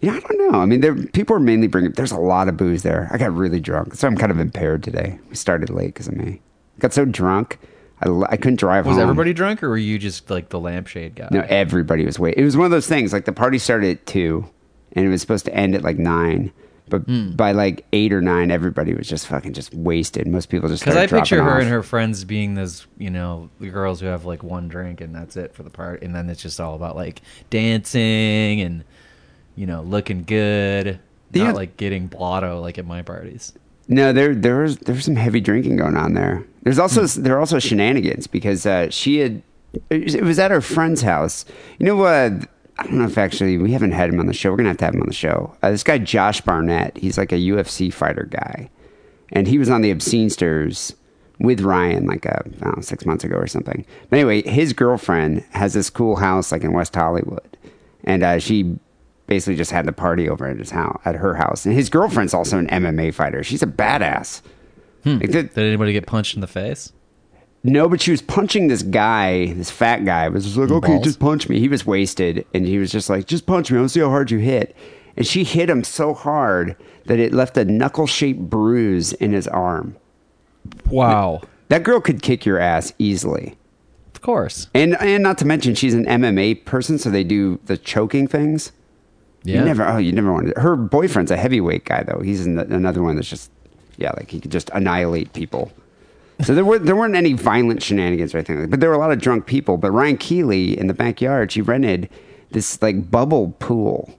Yeah, 0.00 0.12
I 0.12 0.20
don't 0.20 0.52
know. 0.52 0.60
I 0.60 0.66
mean, 0.66 0.80
there 0.80 0.94
people 0.94 1.34
are 1.36 1.40
mainly 1.40 1.66
bringing. 1.66 1.90
There's 1.92 2.12
a 2.12 2.18
lot 2.20 2.48
of 2.48 2.56
booze 2.56 2.82
there. 2.84 3.08
I 3.12 3.18
got 3.18 3.32
really 3.34 3.58
drunk, 3.60 3.94
so 3.94 4.06
I'm 4.06 4.16
kind 4.16 4.30
of 4.30 4.38
impaired 4.38 4.82
today. 4.84 5.18
We 5.28 5.34
started 5.34 5.70
late 5.70 5.88
because 5.94 6.06
of 6.08 6.14
me. 6.16 6.40
got 6.78 6.92
so 6.92 7.04
drunk, 7.04 7.58
I, 8.02 8.08
I 8.28 8.36
couldn't 8.36 8.60
drive 8.60 8.84
home. 8.84 8.94
Was 8.94 9.00
home. 9.00 9.10
everybody 9.10 9.32
drunk, 9.32 9.62
or 9.62 9.70
were 9.70 9.76
you 9.76 9.98
just 9.98 10.30
like 10.30 10.50
the 10.50 10.60
lampshade 10.60 11.16
guy? 11.16 11.28
No, 11.32 11.44
everybody 11.48 12.04
was 12.06 12.16
waiting. 12.18 12.40
It 12.40 12.44
was 12.44 12.56
one 12.56 12.64
of 12.66 12.70
those 12.70 12.86
things. 12.86 13.12
Like 13.12 13.24
the 13.24 13.32
party 13.32 13.58
started 13.58 13.98
at 13.98 14.06
two, 14.06 14.48
and 14.92 15.04
it 15.04 15.08
was 15.08 15.20
supposed 15.20 15.44
to 15.46 15.54
end 15.54 15.74
at 15.74 15.82
like 15.82 15.98
nine. 15.98 16.52
But 16.90 17.02
Hmm. 17.02 17.32
by 17.32 17.52
like 17.52 17.84
eight 17.92 18.14
or 18.14 18.22
nine, 18.22 18.50
everybody 18.50 18.94
was 18.94 19.06
just 19.08 19.26
fucking 19.26 19.52
just 19.52 19.74
wasted. 19.74 20.26
Most 20.26 20.48
people 20.48 20.70
just 20.70 20.82
Because 20.84 20.96
I 20.96 21.06
picture 21.06 21.42
her 21.42 21.56
off. 21.56 21.60
and 21.60 21.68
her 21.68 21.82
friends 21.82 22.24
being 22.24 22.54
those, 22.54 22.86
you 22.96 23.10
know, 23.10 23.50
the 23.60 23.68
girls 23.68 24.00
who 24.00 24.06
have 24.06 24.24
like 24.24 24.42
one 24.42 24.68
drink 24.68 25.02
and 25.02 25.14
that's 25.14 25.36
it 25.36 25.52
for 25.54 25.64
the 25.64 25.68
party, 25.70 26.06
and 26.06 26.14
then 26.14 26.30
it's 26.30 26.40
just 26.40 26.58
all 26.60 26.74
about 26.76 26.96
like 26.96 27.20
dancing 27.50 28.60
and, 28.60 28.84
you 29.58 29.66
know, 29.66 29.82
looking 29.82 30.22
good, 30.24 30.98
Yeah. 31.32 31.44
not 31.44 31.54
like 31.56 31.76
getting 31.76 32.06
blotto 32.06 32.60
like 32.60 32.78
at 32.78 32.86
my 32.86 33.02
parties. 33.02 33.52
No, 33.88 34.12
there 34.12 34.34
there 34.34 34.58
was 34.62 34.76
there 34.78 34.94
was 34.94 35.04
some 35.04 35.16
heavy 35.16 35.40
drinking 35.40 35.76
going 35.76 35.96
on 35.96 36.14
there. 36.14 36.44
There's 36.62 36.78
also 36.78 37.06
Hmm. 37.06 37.22
there 37.22 37.34
are 37.36 37.40
also 37.40 37.58
shenanigans 37.58 38.26
because 38.26 38.66
uh, 38.66 38.90
she 38.90 39.18
had 39.18 39.42
it 39.90 40.22
was 40.22 40.38
at 40.38 40.50
her 40.50 40.60
friend's 40.60 41.02
house. 41.02 41.44
You 41.78 41.86
know 41.86 41.96
what? 41.96 42.32
I 42.80 42.84
don't 42.84 42.98
know 42.98 43.04
if 43.06 43.18
actually 43.18 43.58
we 43.58 43.72
haven't 43.72 43.92
had 43.92 44.08
him 44.10 44.20
on 44.20 44.26
the 44.26 44.32
show. 44.32 44.50
We're 44.50 44.58
gonna 44.58 44.68
have 44.70 44.78
to 44.78 44.84
have 44.84 44.94
him 44.94 45.02
on 45.02 45.08
the 45.08 45.14
show. 45.14 45.56
Uh, 45.62 45.70
this 45.70 45.82
guy 45.82 45.98
Josh 45.98 46.40
Barnett. 46.42 46.96
He's 46.96 47.18
like 47.18 47.32
a 47.32 47.36
UFC 47.38 47.92
fighter 47.92 48.28
guy, 48.30 48.70
and 49.32 49.48
he 49.48 49.58
was 49.58 49.68
on 49.68 49.82
the 49.82 49.92
Obscenesters 49.94 50.94
with 51.40 51.60
Ryan 51.60 52.06
like 52.06 52.26
uh, 52.26 52.38
I 52.44 52.64
don't 52.64 52.76
know, 52.76 52.82
six 52.82 53.04
months 53.06 53.24
ago 53.24 53.36
or 53.36 53.46
something. 53.46 53.84
But 54.10 54.16
anyway, 54.20 54.42
his 54.42 54.72
girlfriend 54.72 55.44
has 55.50 55.72
this 55.74 55.90
cool 55.90 56.16
house 56.16 56.52
like 56.52 56.62
in 56.62 56.72
West 56.72 56.94
Hollywood, 56.94 57.56
and 58.04 58.22
uh, 58.22 58.38
she 58.38 58.78
basically 59.28 59.54
just 59.54 59.70
had 59.70 59.86
the 59.86 59.92
party 59.92 60.28
over 60.28 60.46
at 60.48 60.58
his 60.58 60.70
house 60.70 61.00
at 61.04 61.14
her 61.14 61.36
house. 61.36 61.64
And 61.64 61.74
his 61.74 61.88
girlfriend's 61.88 62.34
also 62.34 62.58
an 62.58 62.66
MMA 62.66 63.14
fighter. 63.14 63.44
She's 63.44 63.62
a 63.62 63.66
badass. 63.66 64.42
Hmm. 65.04 65.18
Like, 65.18 65.30
the- 65.30 65.42
Did 65.44 65.58
anybody 65.58 65.92
get 65.92 66.06
punched 66.06 66.34
in 66.34 66.40
the 66.40 66.46
face? 66.48 66.92
no, 67.64 67.88
but 67.88 68.00
she 68.00 68.10
was 68.10 68.22
punching 68.22 68.68
this 68.68 68.82
guy, 68.82 69.52
this 69.52 69.70
fat 69.70 70.04
guy. 70.04 70.28
Was 70.28 70.44
just 70.44 70.56
like, 70.56 70.70
okay, 70.70 70.92
balls? 70.94 71.04
just 71.04 71.20
punch 71.20 71.48
me. 71.48 71.60
He 71.60 71.68
was 71.68 71.84
wasted, 71.86 72.44
and 72.54 72.66
he 72.66 72.78
was 72.78 72.90
just 72.90 73.08
like, 73.10 73.26
just 73.26 73.46
punch 73.46 73.70
me. 73.70 73.78
I'll 73.78 73.88
see 73.88 74.00
how 74.00 74.08
hard 74.08 74.30
you 74.30 74.38
hit. 74.38 74.74
And 75.16 75.26
she 75.26 75.44
hit 75.44 75.68
him 75.68 75.84
so 75.84 76.14
hard 76.14 76.76
that 77.06 77.18
it 77.18 77.32
left 77.34 77.56
a 77.56 77.64
knuckle-shaped 77.64 78.40
bruise 78.48 79.12
in 79.14 79.32
his 79.32 79.46
arm. 79.48 79.96
Wow. 80.88 81.42
That 81.68 81.82
girl 81.82 82.00
could 82.00 82.22
kick 82.22 82.46
your 82.46 82.58
ass 82.58 82.92
easily. 82.98 83.56
Of 84.14 84.22
course. 84.22 84.68
And 84.74 84.96
and 85.00 85.22
not 85.22 85.38
to 85.38 85.44
mention 85.44 85.74
she's 85.74 85.94
an 85.94 86.04
MMA 86.06 86.64
person, 86.64 86.98
so 86.98 87.10
they 87.10 87.24
do 87.24 87.60
the 87.66 87.76
choking 87.76 88.26
things. 88.26 88.72
Yeah. 89.48 89.60
You 89.60 89.64
never 89.64 89.88
oh 89.88 89.96
you 89.96 90.12
never 90.12 90.30
wanted 90.30 90.56
her 90.58 90.76
boyfriend's 90.76 91.30
a 91.30 91.36
heavyweight 91.36 91.86
guy 91.86 92.02
though. 92.02 92.20
He's 92.20 92.44
an, 92.44 92.58
another 92.58 93.02
one 93.02 93.16
that's 93.16 93.28
just 93.28 93.50
yeah, 93.96 94.12
like 94.16 94.30
he 94.30 94.40
could 94.40 94.52
just 94.52 94.68
annihilate 94.70 95.32
people. 95.32 95.72
So 96.42 96.54
there 96.54 96.64
were 96.64 96.78
there 96.78 96.94
weren't 96.94 97.16
any 97.16 97.32
violent 97.32 97.82
shenanigans 97.82 98.34
or 98.34 98.38
anything, 98.38 98.60
like 98.60 98.70
but 98.70 98.80
there 98.80 98.90
were 98.90 98.94
a 98.94 98.98
lot 98.98 99.10
of 99.10 99.20
drunk 99.20 99.46
people. 99.46 99.78
But 99.78 99.90
Ryan 99.90 100.18
Keely 100.18 100.78
in 100.78 100.86
the 100.86 100.94
backyard, 100.94 101.50
she 101.50 101.62
rented 101.62 102.10
this 102.50 102.80
like 102.82 103.10
bubble 103.10 103.56
pool. 103.58 104.14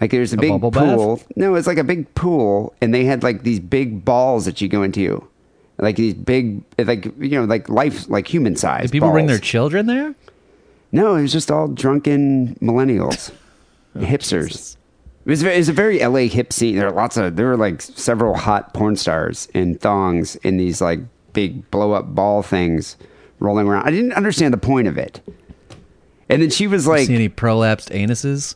Like 0.00 0.10
there's 0.10 0.32
a, 0.32 0.36
big 0.36 0.50
bubble 0.50 0.70
bath? 0.72 0.96
pool. 0.96 1.22
No, 1.36 1.54
it's 1.54 1.66
like 1.66 1.78
a 1.78 1.84
big 1.84 2.12
pool, 2.14 2.74
and 2.80 2.92
they 2.92 3.04
had 3.04 3.22
like 3.22 3.44
these 3.44 3.60
big 3.60 4.04
balls 4.04 4.46
that 4.46 4.60
you 4.60 4.68
go 4.68 4.82
into, 4.82 5.26
like 5.78 5.96
these 5.96 6.14
big, 6.14 6.62
like 6.78 7.04
you 7.04 7.30
know, 7.30 7.44
like 7.44 7.68
life, 7.68 8.08
like 8.08 8.26
human 8.26 8.56
size. 8.56 8.84
Did 8.84 8.92
people 8.92 9.12
bring 9.12 9.26
their 9.26 9.38
children 9.38 9.86
there? 9.86 10.14
No, 10.92 11.14
it 11.14 11.22
was 11.22 11.32
just 11.32 11.50
all 11.50 11.68
drunken 11.68 12.56
millennials, 12.56 13.32
Oh, 13.96 14.00
hipsters. 14.00 14.48
Jesus. 14.48 14.76
It 15.26 15.30
was, 15.30 15.42
ve- 15.42 15.54
it 15.54 15.58
was 15.58 15.68
a 15.68 15.72
very 15.74 15.98
LA 16.04 16.28
hip 16.32 16.52
scene. 16.52 16.76
There 16.76 16.86
were 16.86 16.96
lots 16.96 17.16
of, 17.16 17.36
there 17.36 17.46
were 17.46 17.56
like 17.56 17.82
several 17.82 18.34
hot 18.36 18.72
porn 18.72 18.96
stars 18.96 19.48
in 19.54 19.76
thongs 19.76 20.36
in 20.36 20.56
these 20.56 20.80
like 20.80 21.00
big 21.32 21.70
blow 21.70 21.92
up 21.92 22.14
ball 22.14 22.42
things 22.42 22.96
rolling 23.38 23.66
around. 23.68 23.86
I 23.86 23.90
didn't 23.90 24.12
understand 24.14 24.52
the 24.54 24.58
point 24.58 24.88
of 24.88 24.96
it. 24.98 25.20
And 26.28 26.40
then 26.42 26.50
she 26.50 26.66
was 26.66 26.86
like, 26.86 27.06
See 27.06 27.14
any 27.14 27.28
prolapsed 27.28 27.90
anuses? 27.90 28.54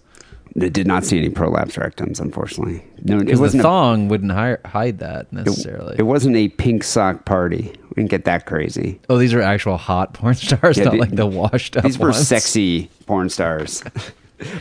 I 0.60 0.68
did 0.68 0.86
not 0.86 1.04
see 1.04 1.18
any 1.18 1.30
prolapse 1.30 1.74
rectums, 1.76 2.20
unfortunately. 2.20 2.84
No, 3.02 3.16
it 3.16 3.24
Because 3.26 3.38
the 3.38 3.42
wasn't 3.42 3.60
a- 3.60 3.62
thong 3.64 4.08
wouldn't 4.08 4.30
hi- 4.32 4.58
hide 4.64 5.00
that 5.00 5.22
it- 5.26 5.32
necessarily. 5.32 5.96
It, 5.98 6.02
wasn't 6.04 6.36
a 6.36 6.48
pink 6.48 6.84
sock 6.84 7.24
party. 7.24 7.72
We 7.90 7.94
didn't 8.02 8.10
get 8.10 8.24
that 8.26 8.46
crazy. 8.46 9.00
oh, 9.10 9.18
these 9.18 9.34
are 9.34 9.42
actual 9.42 9.76
hot 9.76 10.14
porn 10.14 10.34
stars, 10.36 10.78
Yeah, 10.78 10.84
not 10.84 10.92
the- 10.92 10.98
like 10.98 11.10
the 11.16 11.26
washed 11.26 11.76
up 11.76 11.82
These 11.84 11.98
were 11.98 12.10
ones. 12.10 12.26
sexy 12.28 12.88
porn 13.06 13.28
stars. 13.28 13.82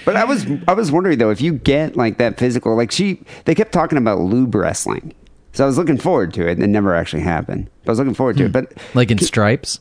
but 0.06 0.15
I 0.15 0.24
was 0.25 0.46
I 0.68 0.74
was 0.74 0.92
wondering 0.92 1.18
though 1.18 1.30
if 1.32 1.42
you 1.42 1.53
get 1.53 1.96
like 1.96 2.18
that 2.18 2.38
physical 2.38 2.75
like 2.75 2.92
she 2.92 3.24
they 3.46 3.56
kept 3.56 3.72
talking 3.72 3.98
about 3.98 4.20
lube 4.20 4.53
wrestling. 4.56 5.13
So 5.53 5.63
I 5.63 5.68
was 5.68 5.77
looking 5.77 5.98
forward 5.98 6.34
to 6.36 6.48
it 6.48 6.53
and 6.53 6.63
it 6.63 6.68
never 6.68 6.96
actually 6.96 7.22
happened. 7.22 7.70
But 7.84 7.89
I 7.89 7.92
was 7.92 8.00
looking 8.00 8.13
forward 8.15 8.38
to 8.38 8.46
it. 8.46 8.51
But 8.51 8.74
Like 8.96 9.12
in 9.12 9.20
stripes, 9.20 9.80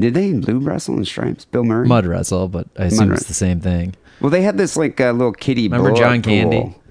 did 0.00 0.14
they 0.14 0.32
lube 0.32 0.66
wrestle 0.66 0.96
in 0.96 1.04
stripes? 1.04 1.44
Bill 1.44 1.62
Murray? 1.64 1.86
mud 1.86 2.06
wrestle, 2.06 2.48
but 2.48 2.66
I 2.78 2.86
assume 2.86 3.08
Mud 3.10 3.18
it's 3.18 3.28
the 3.28 3.34
same 3.34 3.60
thing. 3.60 3.94
Well 4.20 4.30
they 4.30 4.42
had 4.42 4.56
this 4.58 4.76
like 4.76 5.00
uh, 5.00 5.12
little 5.12 5.32
kitty 5.32 5.68
Remember 5.68 5.92
John 5.92 6.22
Candy? 6.22 6.60
pool. 6.62 6.82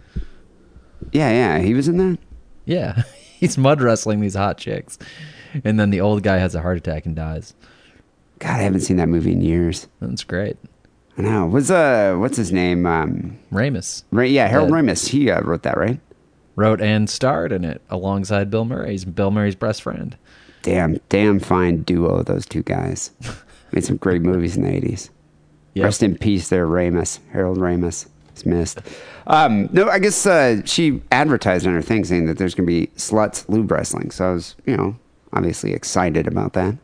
Yeah, 1.11 1.29
yeah. 1.31 1.59
He 1.63 1.73
was 1.73 1.87
in 1.87 1.97
that? 1.97 2.17
Yeah, 2.65 3.03
he's 3.39 3.57
mud 3.57 3.81
wrestling 3.81 4.21
these 4.21 4.35
hot 4.35 4.57
chicks, 4.57 4.97
and 5.63 5.79
then 5.79 5.89
the 5.89 5.99
old 6.01 6.23
guy 6.23 6.37
has 6.37 6.55
a 6.55 6.61
heart 6.61 6.77
attack 6.77 7.05
and 7.05 7.15
dies. 7.15 7.53
God, 8.39 8.59
I 8.59 8.63
haven't 8.63 8.81
seen 8.81 8.97
that 8.97 9.09
movie 9.09 9.31
in 9.33 9.41
years. 9.41 9.87
That's 10.01 10.23
great. 10.23 10.57
I 11.17 11.21
know. 11.21 11.45
Was 11.45 11.69
uh 11.71 12.15
what's 12.17 12.37
his 12.37 12.51
name? 12.51 12.85
Um 12.85 13.37
Ramis 13.51 14.03
Ray, 14.11 14.29
yeah, 14.29 14.47
Harold. 14.47 14.71
Ramis. 14.71 15.09
He 15.09 15.29
uh, 15.29 15.41
wrote 15.41 15.63
that, 15.63 15.77
right? 15.77 15.99
wrote 16.55 16.81
and 16.81 17.09
starred 17.09 17.51
in 17.51 17.65
it 17.65 17.81
alongside 17.89 18.49
Bill 18.49 18.65
Murray. 18.65 18.91
He's 18.91 19.05
Bill 19.05 19.31
Murray's 19.31 19.55
best 19.55 19.81
friend. 19.81 20.15
Damn, 20.61 20.99
damn 21.09 21.39
fine 21.39 21.83
duo, 21.83 22.23
those 22.23 22.45
two 22.45 22.63
guys. 22.63 23.11
Made 23.71 23.83
some 23.83 23.97
great 23.97 24.21
movies 24.21 24.55
in 24.55 24.63
the 24.63 24.69
80s. 24.69 25.09
Yep. 25.73 25.83
Rest 25.83 26.03
in 26.03 26.17
peace 26.17 26.49
there, 26.49 26.67
Ramis. 26.67 27.19
Harold 27.31 27.57
Ramis. 27.57 28.07
He's 28.33 28.45
missed. 28.45 28.79
Um, 29.27 29.67
no, 29.71 29.89
I 29.89 29.99
guess 29.99 30.25
uh, 30.25 30.61
she 30.65 31.01
advertised 31.11 31.65
on 31.65 31.73
her 31.73 31.81
thing 31.81 32.05
saying 32.05 32.27
that 32.27 32.37
there's 32.37 32.55
going 32.55 32.67
to 32.67 32.71
be 32.71 32.87
sluts 32.95 33.47
lube 33.49 33.71
wrestling. 33.71 34.11
So 34.11 34.29
I 34.29 34.33
was, 34.33 34.55
you 34.65 34.77
know, 34.77 34.95
obviously 35.33 35.73
excited 35.73 36.27
about 36.27 36.53
that. 36.53 36.75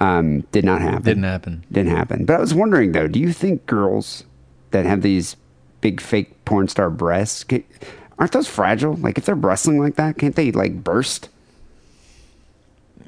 Um, 0.00 0.40
did 0.52 0.64
not 0.64 0.80
happen. 0.82 1.02
Didn't 1.02 1.22
happen. 1.24 1.64
Didn't 1.72 1.90
happen. 1.96 2.24
But 2.24 2.36
I 2.36 2.40
was 2.40 2.52
wondering, 2.54 2.92
though, 2.92 3.08
do 3.08 3.18
you 3.18 3.32
think 3.32 3.66
girls 3.66 4.24
that 4.72 4.84
have 4.84 5.02
these 5.02 5.36
big 5.80 6.00
fake 6.00 6.44
porn 6.44 6.68
star 6.68 6.90
breasts, 6.90 7.44
aren't 8.18 8.32
those 8.32 8.48
fragile? 8.48 8.94
Like, 8.94 9.16
if 9.18 9.24
they're 9.24 9.34
wrestling 9.34 9.78
like 9.78 9.96
that, 9.96 10.18
can't 10.18 10.34
they, 10.36 10.52
like, 10.52 10.82
burst? 10.84 11.28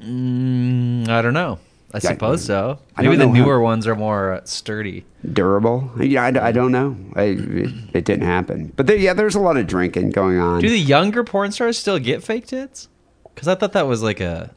Mm, 0.01 1.07
I 1.09 1.21
don't 1.21 1.33
know. 1.33 1.59
I 1.93 1.97
Yeah, 1.97 2.11
suppose 2.11 2.45
so. 2.45 2.79
I 2.95 3.01
Maybe 3.01 3.15
the 3.15 3.25
know 3.25 3.33
how- 3.33 3.43
newer 3.43 3.59
ones 3.59 3.87
are 3.87 3.95
more 3.95 4.33
uh, 4.33 4.41
sturdy. 4.45 5.05
durable. 5.33 5.91
Yeah, 5.99 6.23
I, 6.23 6.47
I 6.49 6.51
don't 6.51 6.71
know. 6.71 6.95
I, 7.15 7.23
it, 7.23 7.69
it 7.93 8.05
didn't 8.05 8.25
happen. 8.25 8.71
But 8.75 8.85
there, 8.87 8.95
yeah, 8.95 9.13
there's 9.13 9.35
a 9.35 9.39
lot 9.39 9.57
of 9.57 9.65
drinking 9.67 10.11
going 10.11 10.39
on. 10.39 10.61
Do 10.61 10.69
the 10.69 10.79
younger 10.79 11.23
porn 11.23 11.51
stars 11.51 11.77
still 11.79 11.97
get 11.99 12.23
fake 12.23 12.45
tits? 12.47 12.87
Because 13.33 13.47
I 13.47 13.55
thought 13.55 13.73
that 13.73 13.87
was 13.87 14.03
like 14.03 14.19
a 14.19 14.51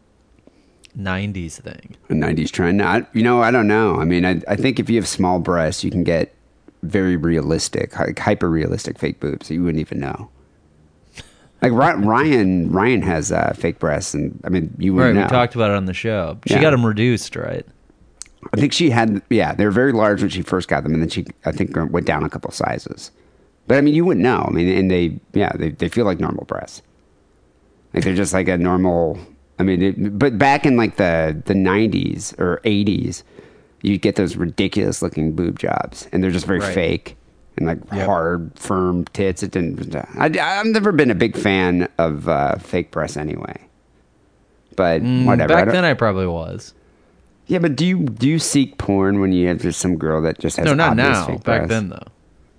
'90s 0.99 1.61
thing. 1.61 1.97
A 2.11 2.13
90s 2.15 2.51
trend. 2.51 2.83
I, 2.83 3.07
you 3.13 3.23
know, 3.23 3.43
I 3.43 3.51
don't 3.51 3.67
know. 3.67 3.97
I 3.97 4.05
mean, 4.05 4.25
I, 4.25 4.41
I 4.49 4.57
think 4.57 4.79
if 4.79 4.91
you 4.91 4.97
have 4.97 5.09
small 5.09 5.39
breasts, 5.39 5.83
you 5.85 5.91
can 5.91 6.05
get 6.05 6.35
very 6.83 7.17
realistic, 7.17 7.99
like 7.99 8.19
hyper 8.19 8.51
realistic 8.51 8.99
fake 8.99 9.21
boobs 9.21 9.49
that 9.49 9.55
you 9.55 9.63
wouldn't 9.63 9.81
even 9.81 10.01
know. 10.01 10.29
Like 11.63 11.73
Ryan, 12.05 12.71
Ryan 12.71 13.03
has 13.03 13.31
uh, 13.33 13.55
fake 13.57 13.79
breasts, 13.79 14.15
and 14.15 14.39
I 14.45 14.49
mean, 14.49 14.75
you 14.79 14.93
Right, 14.93 15.07
wouldn't 15.09 15.17
we 15.17 15.23
know. 15.23 15.29
talked 15.29 15.55
about 15.55 15.71
it 15.71 15.77
on 15.77 15.87
the 15.87 15.95
show. 15.95 16.39
She 16.47 16.55
Yeah. 16.55 16.61
got 16.61 16.71
them 16.73 16.85
reduced, 16.85 17.37
right? 17.37 17.65
I 18.53 18.57
think 18.57 18.73
she 18.73 18.91
had, 18.91 19.23
yeah, 19.31 19.55
they 19.55 19.65
were 19.65 19.71
very 19.71 19.93
large 19.93 20.21
when 20.21 20.29
she 20.31 20.43
first 20.43 20.69
got 20.69 20.83
them, 20.83 20.93
and 20.93 21.01
then 21.01 21.09
she, 21.09 21.25
I 21.47 21.53
think, 21.53 21.77
went 21.93 22.07
down 22.07 22.25
a 22.25 22.29
couple 22.29 22.51
sizes. 22.51 23.13
But 23.69 23.79
I 23.79 23.81
mean, 23.81 23.95
you 23.95 24.05
wouldn't 24.05 24.25
know. 24.25 24.45
I 24.47 24.51
mean, 24.51 24.69
and 24.69 24.91
they, 24.91 25.21
yeah, 25.33 25.53
they, 25.55 25.71
they 25.71 25.89
feel 25.89 26.05
like 26.05 26.19
normal 26.19 26.45
breasts. 26.47 26.83
Like 27.95 28.03
they're 28.03 28.15
just 28.17 28.33
like 28.35 28.49
a 28.49 28.59
normal. 28.59 29.19
I 29.59 29.63
mean, 29.65 29.83
it, 29.83 30.19
but 30.19 30.39
back 30.39 30.67
in 30.67 30.77
like 30.77 30.97
the 30.97 31.41
the 31.45 31.55
'90s 31.55 32.39
or 32.39 32.61
'80s, 32.65 33.23
you 33.83 33.99
get 33.99 34.17
those 34.17 34.37
ridiculous 34.37 35.03
looking 35.03 35.33
boob 35.33 35.59
jobs, 35.59 36.09
and 36.13 36.23
they're 36.23 36.31
just 36.31 36.47
very 36.47 36.61
Right. 36.61 36.75
fake 36.75 37.17
and 37.57 37.67
like 37.67 37.79
Yep. 37.93 38.07
hard, 38.07 38.51
firm 38.57 39.05
tits. 39.13 39.43
It 39.43 39.51
didn't. 39.51 39.95
I, 39.95 40.27
I've 40.41 40.67
never 40.67 40.91
been 40.93 41.11
a 41.11 41.15
big 41.15 41.37
fan 41.37 41.89
of 41.99 42.29
uh, 42.29 42.57
fake 42.57 42.91
breasts 42.91 43.17
anyway. 43.17 43.57
But 44.75 45.03
Mm, 45.03 45.27
whatever. 45.27 45.49
Back 45.53 45.65
don't- 45.67 45.75
then, 45.75 45.85
I 45.85 45.95
probably 45.95 46.27
was. 46.27 46.73
yeah, 47.47 47.59
but 47.59 47.77
do 47.77 47.85
you 47.85 47.99
do 48.05 48.27
you 48.29 48.39
seek 48.39 48.79
porn 48.79 49.21
when 49.21 49.33
you 49.33 49.49
have 49.49 49.61
just 49.61 49.79
some 49.81 49.97
girl 49.99 50.23
that 50.23 50.39
just 50.39 50.57
has 50.57 50.65
No, 50.65 50.75
not 50.75 50.97
now. 50.97 51.27
Back 51.29 51.43
breasts? 51.45 51.69
then, 51.69 51.89
though. 51.91 52.07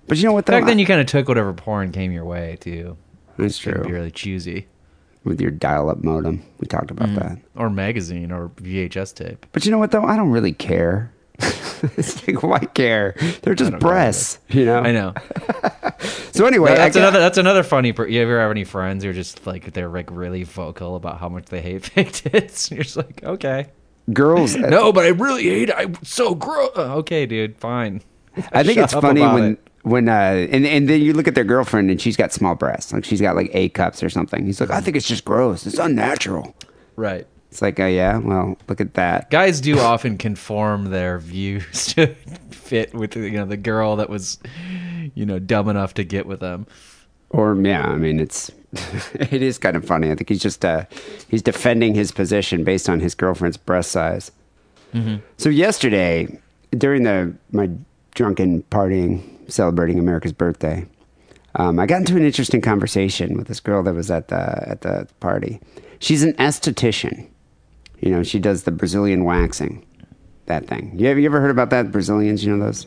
But 0.06 0.18
you 0.18 0.24
know 0.24 0.32
what? 0.32 0.46
Though? 0.46 0.52
Back 0.52 0.66
then, 0.66 0.78
you 0.78 0.86
kind 0.86 1.00
of 1.00 1.06
took 1.06 1.26
whatever 1.28 1.52
porn 1.52 1.90
came 1.90 2.12
your 2.12 2.24
way 2.24 2.56
too. 2.60 2.96
That's 3.36 3.58
true. 3.58 3.82
Be 3.84 3.90
really 3.92 4.10
choosy. 4.12 4.68
With 5.24 5.40
your 5.40 5.50
dial-up 5.50 6.04
modem, 6.04 6.42
we 6.60 6.66
talked 6.66 6.90
about 6.90 7.08
Mm. 7.08 7.14
that. 7.18 7.38
Or 7.56 7.70
magazine 7.70 8.30
or 8.30 8.50
VHS 8.60 9.14
tape. 9.14 9.46
But 9.52 9.64
you 9.64 9.70
know 9.70 9.78
what 9.78 9.90
though? 9.90 10.04
I 10.04 10.16
don't 10.16 10.30
really 10.30 10.52
care. 10.52 11.10
it's 11.96 12.26
like 12.28 12.42
why 12.42 12.58
care? 12.60 13.16
They're 13.42 13.54
just 13.54 13.78
breasts, 13.78 14.38
you 14.50 14.64
know. 14.66 14.80
I 14.80 14.92
know. 14.92 15.14
So 16.32 16.46
anyway, 16.46 16.72
I 16.72 16.74
that's 16.74 16.96
got- 16.96 17.02
another. 17.02 17.18
That's 17.20 17.38
another 17.38 17.62
funny. 17.62 17.92
Per- 17.92 18.08
you 18.08 18.20
ever 18.20 18.40
have 18.40 18.50
any 18.50 18.64
friends 18.64 19.04
who 19.04 19.10
are 19.10 19.14
just 19.14 19.46
like 19.46 19.72
they're 19.72 19.88
like 19.88 20.10
really 20.10 20.42
vocal 20.42 20.96
about 20.96 21.18
how 21.20 21.28
much 21.28 21.46
they 21.46 21.60
hate 21.60 21.84
fake 21.86 22.10
tits? 22.12 22.68
And 22.68 22.76
you're 22.78 22.82
just 22.84 22.96
like, 22.96 23.22
okay, 23.22 23.66
girls. 24.12 24.56
no, 24.56 24.92
but 24.92 25.04
I 25.04 25.08
really 25.10 25.44
hate. 25.44 25.68
it. 25.68 25.74
I'm 25.78 25.94
so 26.02 26.34
gross. 26.34 26.70
Okay, 26.76 27.24
dude, 27.26 27.56
fine. 27.56 28.02
I 28.52 28.64
think 28.64 28.74
Shut 28.78 28.84
it's 28.84 28.92
funny 28.94 29.20
when 29.20 29.44
it. 29.52 29.68
When 29.84 30.08
uh 30.08 30.46
and 30.50 30.66
and 30.66 30.88
then 30.88 31.02
you 31.02 31.12
look 31.12 31.28
at 31.28 31.34
their 31.34 31.44
girlfriend 31.44 31.90
and 31.90 32.00
she's 32.00 32.16
got 32.16 32.32
small 32.32 32.54
breasts, 32.54 32.92
like 32.92 33.04
she's 33.04 33.20
got 33.20 33.36
like 33.36 33.50
A 33.52 33.68
cups 33.68 34.02
or 34.02 34.10
something. 34.10 34.44
He's 34.44 34.60
like, 34.60 34.70
I 34.70 34.80
think 34.80 34.96
it's 34.96 35.06
just 35.06 35.24
gross. 35.24 35.66
It's 35.66 35.78
unnatural. 35.78 36.54
Right. 36.96 37.26
It's 37.50 37.62
like, 37.62 37.78
oh 37.78 37.86
yeah, 37.86 38.16
well, 38.18 38.56
look 38.66 38.80
at 38.80 38.94
that. 38.94 39.30
Guys 39.30 39.60
do 39.60 39.78
often 39.92 40.18
conform 40.18 40.86
their 40.86 41.18
views 41.18 41.86
to 41.94 42.14
fit 42.50 42.94
with 42.94 43.14
you 43.14 43.30
know 43.32 43.46
the 43.46 43.58
girl 43.58 43.96
that 43.96 44.08
was 44.08 44.38
you 45.14 45.26
know 45.26 45.38
dumb 45.38 45.68
enough 45.68 45.94
to 45.94 46.04
get 46.04 46.26
with 46.26 46.40
them. 46.40 46.66
Or 47.30 47.54
yeah, 47.54 47.86
I 47.86 47.96
mean, 47.96 48.20
it's 48.20 48.50
it 49.14 49.42
is 49.42 49.58
kind 49.58 49.76
of 49.76 49.84
funny. 49.84 50.10
I 50.10 50.14
think 50.14 50.30
he's 50.30 50.42
just 50.42 50.64
uh 50.64 50.86
he's 51.28 51.42
defending 51.42 51.94
his 51.94 52.10
position 52.10 52.64
based 52.64 52.88
on 52.88 53.00
his 53.00 53.14
girlfriend's 53.14 53.56
breast 53.58 53.90
size. 53.90 54.32
So 55.38 55.48
yesterday, 55.48 56.38
during 56.70 57.02
the 57.02 57.34
my 57.50 57.68
drunken 58.14 58.62
partying 58.70 59.22
celebrating 59.50 59.98
America's 59.98 60.32
birthday, 60.32 60.86
Um, 61.56 61.78
I 61.78 61.86
got 61.86 62.00
into 62.00 62.16
an 62.16 62.24
interesting 62.24 62.60
conversation 62.60 63.36
with 63.36 63.46
this 63.46 63.60
girl 63.60 63.82
that 63.84 63.94
was 63.94 64.10
at 64.10 64.28
the 64.28 64.68
at 64.68 64.80
the 64.80 65.06
party. 65.20 65.60
She's 66.00 66.22
an 66.24 66.32
esthetician. 66.34 67.26
You 68.00 68.10
know, 68.10 68.22
she 68.24 68.38
does 68.40 68.64
the 68.64 68.72
Brazilian 68.72 69.24
waxing, 69.24 69.84
that 70.46 70.66
thing. 70.66 70.92
You 70.96 71.06
have 71.08 71.18
you 71.18 71.26
ever 71.26 71.40
heard 71.40 71.50
about 71.52 71.70
that? 71.70 71.92
Brazilians, 71.92 72.44
you 72.44 72.54
know 72.56 72.64
those? 72.64 72.86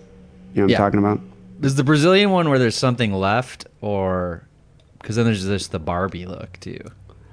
You 0.53 0.61
know 0.61 0.63
what 0.65 0.71
Yeah. 0.71 0.77
I'm 0.77 0.83
talking 0.91 0.99
about? 0.99 1.21
Is 1.61 1.75
the 1.75 1.83
Brazilian 1.83 2.31
one 2.31 2.49
where 2.49 2.59
there's 2.59 2.75
something 2.75 3.13
left, 3.13 3.65
or 3.81 4.43
because 4.99 5.15
then 5.15 5.25
there's 5.25 5.45
just 5.45 5.71
the 5.71 5.79
Barbie 5.79 6.25
look 6.25 6.59
too? 6.59 6.79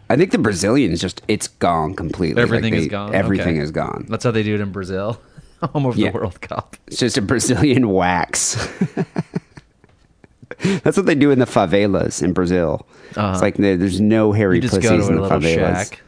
I 0.09 0.17
think 0.17 0.31
the 0.31 0.39
Brazilians 0.39 1.01
just 1.01 1.21
it's 1.29 1.49
gone 1.49 1.95
completely. 1.95 2.37
Like, 2.37 2.43
Everything 2.45 2.75
is 2.75 2.87
gone. 2.87 3.15
Everything 3.15 3.57
Okay. 3.57 3.65
is 3.65 3.71
gone. 3.73 4.07
That's 4.09 4.23
how 4.25 4.31
they 4.31 4.43
do 4.45 4.55
it 4.55 4.61
in 4.61 4.71
Brazil, 4.71 5.19
home 5.69 5.87
of 5.87 5.97
Yeah. 5.97 6.11
the 6.11 6.19
World 6.19 6.41
Cup. 6.41 6.77
It's 6.87 6.97
just 6.99 7.17
a 7.19 7.23
Brazilian 7.23 7.89
wax. 7.89 8.57
That's 10.83 10.97
what 10.97 11.07
they 11.07 11.15
do 11.15 11.31
in 11.31 11.39
the 11.39 11.45
favelas 11.47 12.23
in 12.23 12.33
Brazil. 12.33 12.87
Uh-huh. 13.17 13.33
It's 13.33 13.43
like 13.43 13.57
there- 13.57 13.77
there's 13.77 14.01
no 14.01 14.33
hairy 14.33 14.57
You 14.57 14.63
just 14.63 14.75
pussies 14.77 14.91
go 14.91 14.97
to 14.99 15.03
in 15.07 15.13
a 15.13 15.17
the 15.17 15.23
little 15.23 15.39
favelas. 15.41 15.55
shack, 15.55 16.01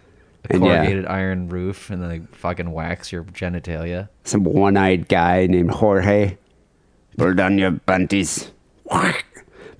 a 0.48 0.54
And 0.54 0.64
yeah. 0.64 0.76
corrugated 0.76 1.06
iron 1.06 1.48
roof, 1.48 1.90
and 1.90 2.02
then 2.02 2.08
they 2.08 2.20
fucking 2.32 2.70
wax 2.72 3.12
your 3.12 3.24
genitalia. 3.24 4.08
Some 4.24 4.44
one-eyed 4.44 5.08
guy 5.08 5.46
named 5.46 5.70
Jorge. 5.72 6.36
Pull 7.18 7.34
down 7.34 7.58
your 7.58 7.72
panties. 7.72 8.50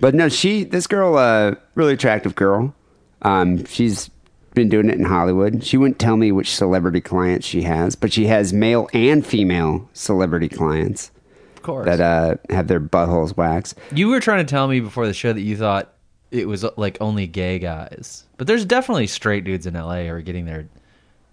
But 0.01 0.15
no, 0.15 0.29
she, 0.29 0.65
this 0.65 0.87
girl, 0.87 1.17
uh, 1.17 1.55
really 1.75 1.95
attractive 1.95 2.35
girl. 2.35 2.75
Um, 3.23 3.65
she's 3.67 4.11
been 4.57 4.69
doing 4.69 4.89
it 4.89 4.99
in 4.99 5.05
Hollywood. 5.05 5.63
She 5.63 5.77
wouldn't 5.77 6.01
tell 6.01 6.17
me 6.17 6.33
which 6.33 6.53
celebrity 6.53 7.01
clients 7.01 7.47
she 7.47 7.63
has, 7.63 7.95
but 7.95 8.13
she 8.13 8.27
has 8.27 8.53
male 8.53 8.89
and 8.93 9.25
female 9.25 9.89
celebrity 9.93 10.49
clients 10.49 11.13
Of 11.57 11.63
course. 11.63 11.87
that 11.87 12.01
uh, 12.01 12.35
have 12.53 12.67
their 12.67 12.81
buttholes 12.81 13.37
waxed. 13.37 13.79
you 13.93 14.09
were 14.09 14.19
trying 14.19 14.45
to 14.45 14.51
tell 14.51 14.67
me 14.67 14.81
before 14.81 15.07
the 15.07 15.15
show 15.15 15.33
that 15.33 15.41
you 15.43 15.57
thought 15.57 15.93
it 16.33 16.49
was 16.49 16.65
like 16.77 16.97
only 17.01 17.27
gay 17.29 17.59
guys, 17.61 18.25
but 18.37 18.47
there's 18.49 18.65
definitely 18.65 19.07
straight 19.07 19.45
dudes 19.45 19.67
in 19.67 19.75
LA 19.75 20.03
who 20.03 20.09
are 20.11 20.21
getting 20.23 20.45
their 20.47 20.67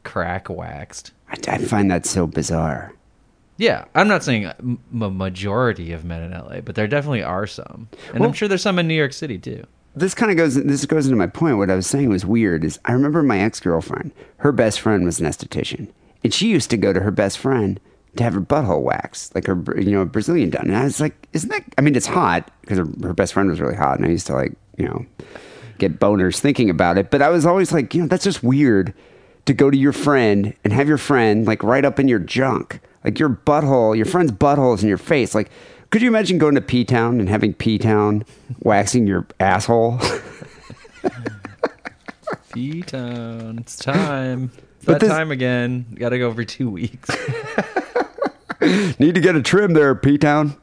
crack 0.03 0.49
waxed. 0.49 1.11
I, 1.29 1.37
I 1.47 1.57
find 1.57 1.89
that 1.89 2.05
so 2.05 2.27
bizarre. 2.27 2.93
Yeah, 3.57 3.85
I'm 3.95 4.07
not 4.07 4.23
saying 4.23 4.45
a 4.45 4.55
a 5.01 5.09
majority 5.09 5.93
of 5.93 6.03
men 6.03 6.21
in 6.23 6.31
LA, 6.31 6.59
but 6.61 6.75
there 6.75 6.87
definitely 6.87 7.23
are 7.23 7.47
some, 7.47 7.87
and 8.13 8.23
I'm 8.23 8.33
sure 8.33 8.47
there's 8.47 8.61
some 8.63 8.79
in 8.79 8.87
New 8.87 8.93
York 8.95 9.13
City 9.13 9.37
too. 9.37 9.65
This 9.95 10.13
kind 10.13 10.31
of 10.31 10.37
goes 10.37 10.55
this 10.55 10.85
goes 10.85 11.05
into 11.05 11.17
my 11.17 11.27
point. 11.27 11.57
What 11.57 11.69
i 11.69 11.75
was 11.75 11.87
saying 11.87 12.09
was 12.09 12.25
weird 12.25 12.63
is 12.63 12.79
i 12.85 12.91
remember 12.91 13.23
my 13.23 13.39
ex-girlfriend 13.39 14.11
her 14.37 14.51
best 14.51 14.79
friend 14.79 15.05
was 15.05 15.19
an 15.19 15.27
esthetician 15.27 15.89
and 16.23 16.33
she 16.33 16.47
used 16.49 16.69
to 16.71 16.77
go 16.77 16.93
to 16.93 16.99
her 17.01 17.11
best 17.11 17.37
friend 17.37 17.79
to 18.15 18.23
have 18.23 18.33
her 18.33 18.41
butthole 18.41 18.81
waxed 18.81 19.33
like 19.35 19.47
her 19.47 19.55
you 19.79 19.91
know 19.91 20.05
brazilian 20.05 20.49
done. 20.49 20.67
And 20.67 20.77
i 20.77 20.83
was 20.83 20.99
like 20.99 21.27
isn't 21.33 21.49
that 21.49 21.63
i 21.77 21.81
mean 21.81 21.95
it's 21.95 22.07
hot 22.07 22.49
because 22.61 22.77
her, 22.77 22.87
her 23.03 23.13
best 23.13 23.33
friend 23.33 23.49
was 23.49 23.59
really 23.59 23.75
hot 23.75 23.97
and 23.97 24.05
i 24.07 24.09
used 24.09 24.27
to 24.27 24.33
like 24.33 24.53
you 24.77 24.85
know 24.85 25.05
get 25.77 25.99
boners 25.99 26.39
thinking 26.39 26.69
about 26.69 26.97
it. 26.97 27.11
But 27.11 27.21
i 27.21 27.29
was 27.29 27.45
always 27.45 27.71
like 27.71 27.93
you 27.93 28.01
know 28.01 28.07
that's 28.07 28.23
just 28.23 28.43
weird 28.43 28.93
to 29.45 29.53
go 29.53 29.69
to 29.69 29.77
your 29.77 29.91
friend 29.91 30.53
and 30.63 30.71
have 30.71 30.87
your 30.87 30.97
friend 30.97 31.45
like 31.45 31.63
right 31.63 31.83
up 31.83 31.99
in 31.99 32.07
your 32.07 32.19
junk. 32.19 32.79
Like 33.03 33.19
your 33.19 33.29
butthole 33.29 33.95
your 33.95 34.05
friend's 34.05 34.31
butthole 34.31 34.75
is 34.75 34.83
in 34.83 34.89
your 34.89 34.97
face. 34.97 35.35
Like 35.35 35.49
could 35.93 36.01
you 36.01 36.07
imagine 36.07 36.39
going 36.39 36.55
to 36.55 36.61
P 36.61 36.83
Town 36.83 37.19
and 37.19 37.29
having 37.29 37.53
P 37.53 37.77
Town 37.77 38.25
waxing 38.61 39.05
your 39.05 39.27
asshole? 39.39 39.99
P 42.51 42.81
Town, 42.81 43.59
it's 43.59 43.77
time. 43.77 44.51
It's 44.83 44.87
But 44.87 44.99
that 44.99 45.01
this- 45.01 45.09
time 45.15 45.29
again. 45.31 45.85
Got 45.93 46.09
to 46.09 46.17
go 46.17 46.27
every 46.29 46.45
two 46.47 46.67
weeks. 46.69 47.07
Need 48.99 49.15
to 49.15 49.21
get 49.21 49.35
a 49.37 49.41
trim 49.41 49.71
there, 49.73 49.93
P 49.95 50.17
Town. 50.17 50.57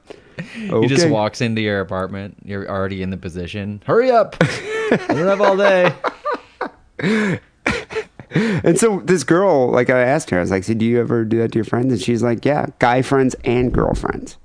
He 0.53 0.87
just 0.89 1.09
walks 1.09 1.41
into 1.41 1.63
your 1.63 1.81
apartment. 1.81 2.37
You're 2.45 2.69
already 2.69 3.01
in 3.01 3.09
the 3.11 3.17
position. 3.17 3.81
Hurry 3.87 4.11
up! 4.11 4.37
I 4.43 4.99
don't 5.09 5.27
have 5.29 5.41
all 5.41 5.57
day. 5.57 5.95
And 8.63 8.79
so 8.79 9.01
this 9.01 9.25
girl, 9.25 9.71
like 9.71 9.89
I 9.89 10.01
asked 10.03 10.29
her, 10.31 10.37
I 10.39 10.41
was 10.41 10.51
like, 10.51 10.65
so 10.65 10.75
do 10.75 10.85
you 10.85 11.01
ever 11.01 11.25
do 11.25 11.39
that 11.39 11.53
to 11.53 11.59
your 11.59 11.65
friends? 11.65 11.93
And 11.93 12.03
she's 12.03 12.23
like, 12.23 12.45
yeah, 12.45 12.67
guy 12.79 13.01
friends 13.01 13.35
and 13.45 13.73
girlfriends. 13.73 14.37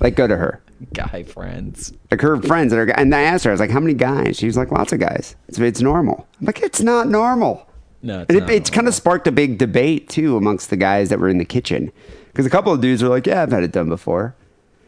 Like 0.00 0.16
go 0.16 0.26
to 0.26 0.36
her. 0.36 0.62
Guy 0.92 1.22
friends. 1.22 1.92
Like 2.10 2.20
her 2.20 2.40
friends 2.42 2.72
that 2.72 2.78
are, 2.78 2.90
and 2.90 3.14
I 3.14 3.22
asked 3.22 3.44
her, 3.44 3.50
I 3.50 3.54
was 3.54 3.60
like, 3.60 3.70
how 3.70 3.80
many 3.80 3.94
guys? 3.94 4.36
She 4.36 4.46
was 4.46 4.56
like, 4.56 4.70
lots 4.70 4.92
of 4.92 5.00
guys. 5.00 5.36
It's, 5.48 5.58
it's 5.58 5.80
normal. 5.80 6.26
I'm 6.40 6.46
like, 6.46 6.62
it's 6.62 6.80
not 6.80 7.08
normal. 7.08 7.68
No, 8.02 8.20
it's 8.20 8.28
and 8.28 8.38
it, 8.38 8.50
it's 8.50 8.70
kind 8.70 8.86
of 8.86 8.94
sparked 8.94 9.26
a 9.26 9.32
big 9.32 9.56
debate 9.56 10.08
too 10.10 10.36
amongst 10.36 10.68
the 10.68 10.76
guys 10.76 11.08
that 11.08 11.18
were 11.18 11.28
in 11.28 11.38
the 11.38 11.44
kitchen 11.44 11.90
because 12.26 12.44
a 12.44 12.50
couple 12.50 12.70
of 12.70 12.82
dudes 12.82 13.02
were 13.02 13.08
like, 13.08 13.26
"Yeah, 13.26 13.42
I've 13.42 13.50
had 13.50 13.62
it 13.62 13.72
done 13.72 13.88
before," 13.88 14.34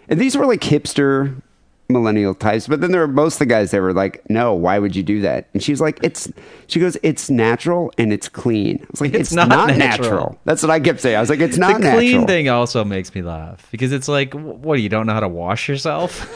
and 0.07 0.21
these 0.21 0.37
were 0.37 0.45
like 0.45 0.61
hipster 0.61 1.41
millennial 1.89 2.35
types. 2.35 2.67
But 2.67 2.81
then 2.81 2.93
there 2.93 3.01
were 3.01 3.09
most 3.09 3.35
of 3.35 3.39
the 3.41 3.47
guys 3.47 3.71
that 3.71 3.81
were 3.81 3.93
like, 3.93 4.23
"No, 4.29 4.55
why 4.55 4.79
would 4.79 4.97
you 4.97 5.03
do 5.03 5.21
that?" 5.23 5.49
And 5.55 5.63
she 5.63 5.73
was 5.73 5.81
like, 5.81 5.99
"It's," 6.03 6.31
she 6.67 6.81
goes, 6.81 6.97
"It's 7.03 7.31
natural 7.31 7.93
and 7.99 8.13
it's 8.13 8.29
clean." 8.29 8.79
I 8.83 8.87
was 8.91 9.01
like, 9.01 9.15
It's 9.15 9.29
"It's, 9.29 9.33
not 9.33 9.49
not, 9.49 9.69
natural." 9.77 10.11
natural. 10.11 10.39
That's 10.45 10.63
what 10.63 10.71
I 10.71 10.81
kept 10.81 11.01
saying. 11.01 11.17
I 11.17 11.21
was 11.21 11.31
like, 11.31 11.41
"It's 11.41 11.59
not 11.59 11.81
the 11.81 11.91
clean 11.93 12.27
thing 12.27 12.49
also 12.49 12.85
makes 12.85 13.15
me 13.15 13.23
laugh 13.23 13.67
because 13.71 13.93
it's 13.93 14.09
like, 14.09 14.35
what? 14.35 14.81
You 14.81 14.89
don't 14.89 15.07
know 15.07 15.15
how 15.15 15.21
to 15.21 15.29
wash 15.29 15.69
yourself? 15.69 16.29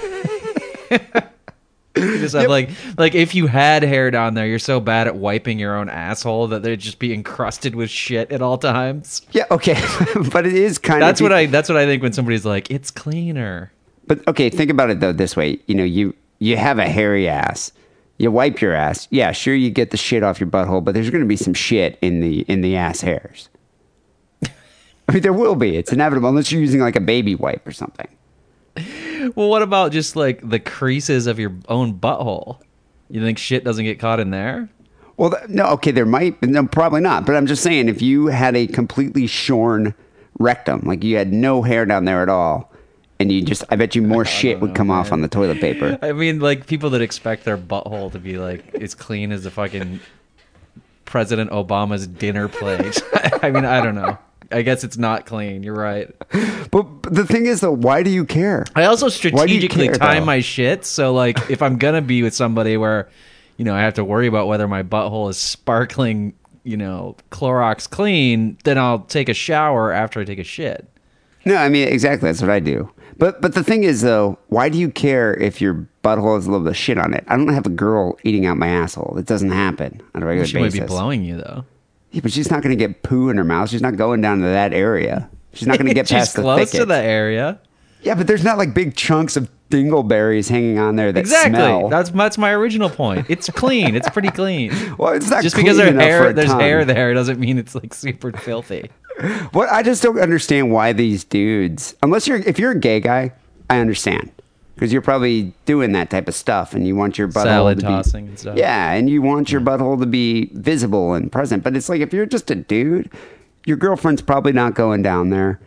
you 0.91 2.19
just 2.19 2.35
have 2.35 2.49
like, 2.49 2.71
like 2.99 3.15
if 3.15 3.35
you 3.35 3.47
had 3.47 3.83
hair 3.83 4.11
down 4.11 4.35
there, 4.35 4.47
you're 4.47 4.59
so 4.59 4.81
bad 4.81 5.07
at 5.07 5.17
wiping 5.17 5.59
your 5.59 5.77
own 5.77 5.89
asshole 5.89 6.49
that 6.49 6.63
they'd 6.63 6.81
just 6.81 6.99
be 6.99 7.13
encrusted 7.13 7.75
with 7.75 7.91
shit 7.91 8.31
at 8.33 8.43
all 8.43 8.59
times. 8.59 9.23
Yeah, 9.33 9.45
okay, 9.51 9.81
but 10.33 10.47
it 10.47 10.55
is 10.55 10.79
kind 10.79 11.03
That's 11.03 11.21
of. 11.21 11.25
what 11.25 11.33
I. 11.33 11.47
That's 11.47 11.69
what 11.69 11.77
I 11.79 11.87
think 11.87 12.03
when 12.03 12.13
somebody's 12.13 12.47
like, 12.47 12.71
it's 12.71 12.91
cleaner. 12.91 13.73
But 14.07 14.27
okay, 14.29 14.51
think 14.51 14.71
about 14.71 14.91
it 14.91 15.01
though 15.01 15.13
this 15.13 15.37
way. 15.37 15.59
You 15.67 15.75
know, 15.75 15.85
you 15.85 16.15
you 16.39 16.57
have 16.57 16.79
a 16.79 16.89
hairy 16.89 17.29
ass. 17.29 17.73
You 18.19 18.31
wipe 18.31 18.61
your 18.61 18.75
ass. 18.75 19.09
Yeah, 19.11 19.33
sure 19.33 19.55
you 19.55 19.71
get 19.71 19.93
the 19.93 19.97
shit 19.97 20.23
off 20.23 20.41
your 20.41 20.49
butthole, 20.49 20.85
but 20.85 20.95
there's 20.95 21.11
going 21.11 21.23
to 21.23 21.29
be 21.29 21.37
some 21.37 21.55
shit 21.55 21.99
in 22.03 22.21
the 22.21 22.41
in 22.43 22.61
the 22.61 22.77
ass 22.77 23.01
hairs. 23.01 23.49
I 24.43 25.13
mean, 25.13 25.23
there 25.23 25.33
will 25.33 25.55
be. 25.55 25.77
It's 25.77 25.93
inevitable 25.93 26.29
unless 26.29 26.53
you're 26.53 26.61
using 26.61 26.81
like 26.81 26.97
a 26.97 27.01
baby 27.01 27.35
wipe 27.35 27.67
or 27.67 27.73
something. 27.73 28.09
Well, 29.35 29.49
what 29.49 29.63
about 29.63 29.93
just 29.93 30.17
like 30.17 30.49
the 30.49 30.59
creases 30.59 31.27
of 31.27 31.39
your 31.39 31.55
own 31.69 31.99
butthole? 31.99 32.61
You 33.09 33.21
think 33.21 33.39
shit 33.39 33.65
doesn't 33.65 33.85
get 33.85 33.99
caught 33.99 34.21
in 34.21 34.31
there? 34.31 34.69
Well, 35.17 35.35
no, 35.49 35.67
okay, 35.73 35.91
there 35.91 36.07
might, 36.07 36.41
no, 36.43 36.67
probably 36.67 37.03
not. 37.03 37.27
But 37.27 37.37
I'm 37.37 37.47
just 37.47 37.63
saying, 37.63 37.89
if 37.89 38.01
you 38.01 38.29
had 38.29 38.57
a 38.57 38.67
completely 38.67 39.27
shorn 39.27 39.95
rectum, 40.39 40.81
like 40.85 41.05
you 41.05 41.17
had 41.17 41.33
no 41.33 41.63
hair 41.63 41.85
down 41.85 42.07
there 42.07 42.23
at 42.23 42.31
all, 42.31 42.70
and 43.21 43.31
you 43.31 43.43
just, 43.43 43.63
I 43.69 43.77
bet 43.77 43.95
you 43.95 44.01
more 44.01 44.25
shit 44.25 44.61
would 44.61 44.75
come 44.75 44.91
off 44.91 45.13
on 45.13 45.21
the 45.21 45.29
toilet 45.29 45.61
paper. 45.61 45.99
I 46.03 46.13
mean, 46.13 46.41
like 46.41 46.67
people 46.67 46.89
that 46.91 47.03
expect 47.03 47.45
their 47.45 47.59
butthole 47.59 48.11
to 48.13 48.19
be 48.19 48.39
like 48.39 48.75
as 48.77 48.95
clean 48.95 49.31
as 49.31 49.45
the 49.45 49.51
fucking 49.51 50.01
President 51.05 51.51
Obama's 51.51 52.07
dinner 52.07 52.49
plate. 52.49 53.03
I 53.43 53.51
mean, 53.51 53.67
I 53.67 53.85
don't 53.85 53.95
know. 53.95 54.17
I 54.51 54.63
guess 54.63 54.85
it's 54.85 54.97
not 54.97 55.27
clean. 55.27 55.63
You're 55.63 55.77
right. 55.77 56.11
But, 56.71 56.83
but 56.83 57.15
the 57.15 57.27
thing 57.27 57.47
is, 57.47 57.61
though, 57.61 57.73
why 57.73 58.03
do 58.03 58.11
you 58.11 58.25
care? 58.25 58.65
I 58.75 58.85
also 58.85 59.07
Why 59.07 59.11
do 59.11 59.53
you 59.53 59.61
strategically 59.61 59.87
care, 59.89 59.95
time 59.97 60.21
though? 60.21 60.27
my 60.27 60.41
shit. 60.41 60.85
So, 60.87 61.13
like, 61.13 61.39
if 61.51 61.63
I'm 61.63 61.77
gonna 61.77 62.03
be 62.03 62.23
with 62.23 62.35
somebody 62.35 62.77
where, 62.79 63.11
you 63.59 63.65
know, 63.67 63.75
I 63.75 63.81
have 63.81 63.95
to 63.95 64.05
worry 64.05 64.29
about 64.29 64.49
whether 64.49 64.67
my 64.67 64.83
butthole 64.83 65.29
is 65.29 65.37
sparkling, 65.37 66.33
you 66.65 66.79
know, 66.79 67.17
Clorox 67.31 67.89
clean, 67.89 68.57
then 68.65 68.79
I'll 68.79 69.01
take 69.01 69.29
a 69.29 69.35
shower 69.35 69.93
after 69.93 70.21
I 70.21 70.25
take 70.25 70.39
a 70.39 70.45
shit. 70.45 70.89
No, 71.45 71.57
I 71.57 71.69
mean 71.69 71.87
exactly. 71.89 72.29
That's 72.29 72.41
what 72.41 72.51
I 72.51 72.61
do. 72.61 72.91
But 73.21 73.41
but 73.41 73.55
the 73.55 73.63
thing 73.63 73.85
is 73.85 74.01
though, 74.01 74.39
why 74.49 74.69
do 74.71 74.79
you 74.79 74.91
care 74.91 75.35
if 75.35 75.61
your 75.61 75.87
butthole 76.03 76.35
has 76.37 76.47
a 76.47 76.51
little 76.51 76.65
bit 76.65 76.71
of 76.71 76.77
shit 76.77 76.99
on 76.99 77.15
it? 77.15 77.23
I 77.29 77.37
don't 77.37 77.47
have 77.49 77.67
a 77.67 77.71
girl 77.71 78.19
eating 78.25 78.47
out 78.47 78.57
my 78.57 78.67
asshole. 78.69 79.17
It 79.19 79.27
doesn't 79.27 79.51
happen 79.51 80.01
on 80.15 80.23
a 80.23 80.27
regular 80.27 80.47
She 80.47 80.57
might 80.57 80.65
basis. 80.73 80.81
be 80.81 80.87
blowing 80.87 81.23
you 81.23 81.37
though. 81.37 81.65
Yeah, 82.13 82.23
but 82.23 82.33
she's 82.33 82.51
not 82.51 82.63
going 82.63 82.77
to 82.77 82.83
get 82.87 83.03
poo 83.05 83.29
in 83.29 83.37
her 83.37 83.45
mouth. 83.45 83.69
She's 83.71 83.83
not 83.83 83.97
going 83.97 84.21
down 84.21 84.39
to 84.41 84.47
that 84.47 84.73
area. 84.73 85.31
She's 85.53 85.69
not 85.69 85.77
going 85.79 85.87
to 85.89 85.95
get 85.95 86.09
past 86.09 86.35
the 86.35 86.43
close 86.43 86.59
thicket. 86.71 86.81
to 86.81 86.87
the 86.87 86.97
area. 86.97 87.61
Yeah, 88.03 88.15
but 88.15 88.27
there's 88.27 88.43
not 88.43 88.57
like 88.59 88.73
big 88.75 88.97
chunks 88.97 89.37
of 89.37 89.49
dingleberries 89.71 90.51
hanging 90.51 90.79
on 90.79 90.97
there 90.97 91.13
that 91.13 91.21
Exactly. 91.21 91.53
smell. 91.53 91.89
That's 91.89 92.11
that's 92.11 92.37
my 92.37 92.53
original 92.53 92.91
point. 92.91 93.27
It's 93.29 93.49
clean. 93.51 93.95
It's 93.95 94.09
pretty 94.11 94.31
clean. 94.31 94.73
well, 94.99 95.13
it's 95.15 95.31
not 95.31 95.43
Just 95.43 95.57
because 95.57 95.77
there's 95.77 95.95
hair, 95.95 96.33
there's 96.33 96.53
hair 96.53 96.85
there 96.85 97.15
doesn't 97.15 97.39
mean 97.41 97.57
it's 97.59 97.75
like 97.75 97.95
super 97.95 98.33
filthy. 98.33 98.91
What 99.53 99.69
I 99.69 99.83
just 99.83 100.03
don't 100.03 100.19
understand 100.19 100.73
why 100.73 100.95
these 100.95 101.25
dudes, 101.25 101.95
unless 102.03 102.27
you're 102.27 102.39
if 102.39 102.59
you're 102.59 102.71
a 102.71 102.79
gay 102.79 103.01
guy, 103.01 103.33
I 103.69 103.79
understand 103.81 104.31
because 104.75 104.95
you're 104.95 105.03
probably 105.03 105.53
doing 105.67 105.93
that 105.93 106.09
type 106.09 106.27
of 106.27 106.35
stuff 106.35 106.73
and 106.73 106.87
you 106.87 106.97
want 106.97 107.19
your 107.19 107.29
butthole 107.29 107.43
Salad 107.43 107.81
to 107.81 107.85
tossing 107.85 108.25
be, 108.25 108.29
and 108.31 108.39
stuff. 108.39 108.57
Yeah, 108.57 108.93
and 108.93 109.11
you 109.11 109.21
want 109.21 109.53
your 109.53 109.61
butthole 109.61 110.01
to 110.01 110.07
be 110.07 110.47
visible 110.55 111.13
and 111.13 111.31
present. 111.31 111.63
But 111.63 111.77
it's 111.77 111.91
like 111.91 112.01
if 112.01 112.15
you're 112.15 112.25
just 112.25 112.51
a 112.51 112.55
dude, 112.55 113.11
your 113.67 113.77
girlfriend's 113.77 114.23
probably 114.23 114.53
not 114.53 114.75
going 114.75 115.03
down 115.03 115.29
there. 115.29 115.61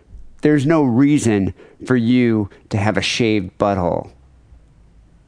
There's 0.44 0.66
no 0.66 0.84
reason 0.84 1.54
for 1.88 1.96
you 1.96 2.50
to 2.70 2.78
have 2.78 2.98
a 2.98 3.02
shaved 3.02 3.58
butthole. 3.58 4.12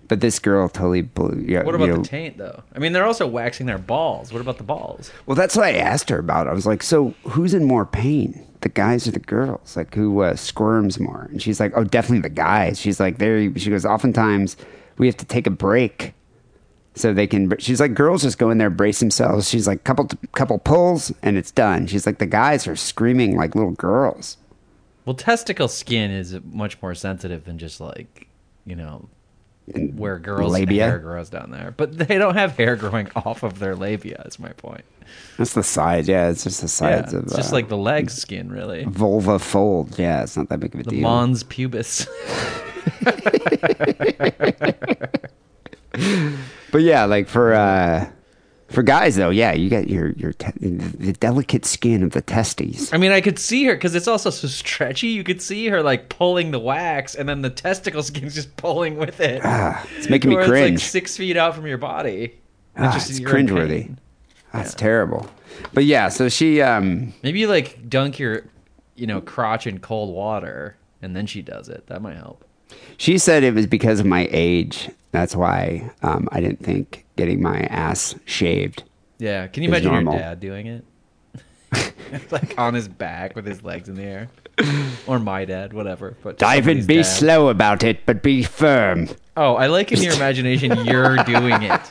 But 0.07 0.19
this 0.19 0.37
girl 0.39 0.69
totally 0.69 1.01
blew. 1.01 1.43
Yeah, 1.47 1.63
What 1.63 1.73
about 1.73 1.85
you 1.85 1.93
know, 1.93 2.01
the 2.01 2.07
taint 2.07 2.37
though? 2.37 2.61
I 2.75 2.79
mean, 2.79 2.91
they're 2.91 3.05
also 3.05 3.25
waxing 3.25 3.65
their 3.65 3.79
balls. 3.79 4.31
What 4.31 4.41
about 4.41 4.57
the 4.57 4.63
balls? 4.63 5.11
Well, 5.25 5.35
that's 5.35 5.55
what 5.55 5.65
I 5.65 5.77
asked 5.77 6.09
her 6.09 6.19
about. 6.19 6.47
I 6.47 6.53
was 6.53 6.67
like, 6.67 6.83
so 6.83 7.15
who's 7.23 7.53
in 7.53 7.63
more 7.63 7.85
pain, 7.85 8.45
the 8.59 8.69
guys 8.69 9.07
or 9.07 9.11
the 9.11 9.19
girls? 9.19 9.75
Like, 9.75 9.95
who 9.95 10.19
uh, 10.19 10.35
squirms 10.35 10.99
more? 10.99 11.27
And 11.31 11.41
she's 11.41 11.59
like, 11.59 11.71
oh, 11.75 11.85
definitely 11.85 12.21
the 12.21 12.29
guys. 12.29 12.79
She's 12.79 12.99
like, 12.99 13.17
there. 13.17 13.57
she 13.57 13.69
goes, 13.71 13.85
oftentimes 13.85 14.57
we 14.97 15.07
have 15.07 15.17
to 15.17 15.25
take 15.25 15.47
a 15.47 15.51
break 15.51 16.13
so 16.93 17.13
they 17.13 17.25
can. 17.25 17.51
She's 17.57 17.79
like, 17.79 17.93
girls 17.93 18.21
just 18.21 18.37
go 18.37 18.49
in 18.49 18.57
there, 18.57 18.69
brace 18.69 18.99
themselves. 18.99 19.49
She's 19.49 19.65
like, 19.65 19.85
couple 19.85 20.09
couple 20.33 20.59
pulls, 20.59 21.11
and 21.23 21.37
it's 21.37 21.51
done. 21.51 21.87
She's 21.87 22.05
like, 22.05 22.19
the 22.19 22.25
guys 22.25 22.67
are 22.67 22.75
screaming 22.75 23.37
like 23.37 23.55
little 23.55 23.71
girls. 23.71 24.37
Well, 25.05 25.15
testicle 25.15 25.67
skin 25.67 26.11
is 26.11 26.37
much 26.43 26.81
more 26.81 26.95
sensitive 26.95 27.45
than 27.45 27.57
just 27.59 27.79
like, 27.79 28.27
you 28.65 28.75
know, 28.75 29.07
where 29.95 30.17
girls' 30.19 30.51
labia? 30.53 30.85
hair 30.87 30.99
grows 30.99 31.29
down 31.29 31.51
there. 31.51 31.73
But 31.77 31.97
they 32.07 32.17
don't 32.17 32.35
have 32.35 32.57
hair 32.57 32.75
growing 32.75 33.09
off 33.15 33.43
of 33.43 33.59
their 33.59 33.75
labia. 33.75 34.23
Is 34.25 34.39
my 34.39 34.49
point. 34.49 34.83
That's 35.37 35.53
the 35.53 35.63
sides. 35.63 36.07
Yeah, 36.07 36.29
it's 36.29 36.43
just 36.43 36.61
the 36.61 36.65
Yeah, 36.65 37.01
sides 37.01 37.13
of 37.13 37.23
it's 37.25 37.35
just 37.35 37.51
uh, 37.51 37.55
like 37.55 37.69
the 37.69 37.77
leg 37.77 38.09
skin, 38.09 38.49
really. 38.49 38.85
vulva 38.85 39.37
fold. 39.39 39.97
Yeah, 39.99 40.23
it's 40.23 40.35
not 40.35 40.49
that 40.49 40.59
big 40.59 40.73
of 40.73 40.81
a 40.81 40.83
deal. 40.83 40.89
The 40.89 40.95
deal. 40.97 41.03
mons 41.03 41.43
pubis. 41.43 42.07
But 46.71 46.81
yeah, 46.81 47.05
like 47.05 47.29
for 47.29 47.53
uh 47.53 48.09
for 48.75 48.83
guys 48.83 49.15
though, 49.15 49.31
yeah, 49.31 49.53
you 49.53 49.69
got 49.69 49.89
your 49.89 50.09
your 50.11 50.33
te- 50.33 50.51
the 50.59 51.13
delicate 51.13 51.65
skin 51.65 52.03
of 52.03 52.11
the 52.11 52.21
testes. 52.21 52.93
I 52.93 52.97
mean, 52.97 53.11
I 53.11 53.21
could 53.21 53.39
see 53.39 53.63
her 53.65 53.73
because 53.73 53.95
it's 53.95 54.07
also 54.07 54.29
so 54.29 54.47
stretchy. 54.47 55.07
You 55.07 55.23
could 55.23 55.41
see 55.41 55.67
her 55.69 55.81
like 55.81 56.09
pulling 56.09 56.51
the 56.51 56.59
wax, 56.59 57.15
and 57.15 57.27
then 57.27 57.41
the 57.41 57.49
testicle 57.49 58.03
skin's 58.09 58.35
just 58.35 58.55
pulling 58.57 58.97
with 58.97 59.19
it. 59.19 59.41
Ah, 59.43 59.83
it's 59.97 60.09
making 60.09 60.29
me 60.29 60.35
cringe. 60.35 60.75
It's 60.75 60.83
like 60.83 60.89
six 60.91 61.17
feet 61.17 61.37
out 61.37 61.55
from 61.55 61.65
your 61.65 61.77
body. 61.79 62.35
Ah, 62.77 62.93
just- 62.93 63.09
it's 63.09 63.19
cringeworthy. 63.19 63.95
That's 64.53 64.73
terrible. 64.73 65.27
But 65.73 65.85
yeah, 65.85 66.09
so 66.09 66.29
she 66.29 66.61
um 66.61 67.13
Maybe 67.23 67.39
you 67.39 67.47
like 67.47 67.89
dunk 67.89 68.19
your, 68.19 68.43
you 68.95 69.07
know, 69.07 69.19
crotch 69.21 69.67
in 69.67 69.79
cold 69.79 70.13
water, 70.13 70.77
and 71.01 71.15
then 71.15 71.25
she 71.25 71.41
does 71.41 71.67
it. 71.69 71.87
That 71.87 72.01
might 72.01 72.15
help. 72.17 72.45
She 72.97 73.17
said 73.17 73.43
it 73.43 73.53
was 73.53 73.67
because 73.67 73.99
of 73.99 74.05
my 74.05 74.27
age. 74.31 74.89
That's 75.11 75.35
why 75.35 75.91
um 76.03 76.27
I 76.31 76.41
didn't 76.41 76.63
think 76.63 77.05
getting 77.15 77.41
my 77.41 77.59
ass 77.61 78.15
shaved. 78.25 78.83
Yeah. 79.17 79.47
Can 79.47 79.63
you 79.63 79.69
imagine 79.69 79.91
normal. 79.91 80.13
your 80.13 80.21
dad 80.21 80.39
doing 80.39 80.67
it? 80.67 80.85
like 82.31 82.57
on 82.57 82.73
his 82.73 82.87
back 82.87 83.35
with 83.35 83.45
his 83.45 83.63
legs 83.63 83.89
in 83.89 83.95
the 83.95 84.03
air, 84.03 84.29
or 85.07 85.19
my 85.19 85.45
dad, 85.45 85.73
whatever. 85.73 86.15
But 86.23 86.37
David, 86.37 86.87
be 86.87 86.97
dad. 86.97 87.03
slow 87.03 87.49
about 87.49 87.83
it, 87.83 88.05
but 88.05 88.23
be 88.23 88.43
firm. 88.43 89.09
Oh, 89.35 89.55
I 89.55 89.67
like 89.67 89.91
in 89.91 90.01
your 90.01 90.13
imagination 90.13 90.85
you're 90.85 91.17
doing 91.23 91.61
it. 91.63 91.81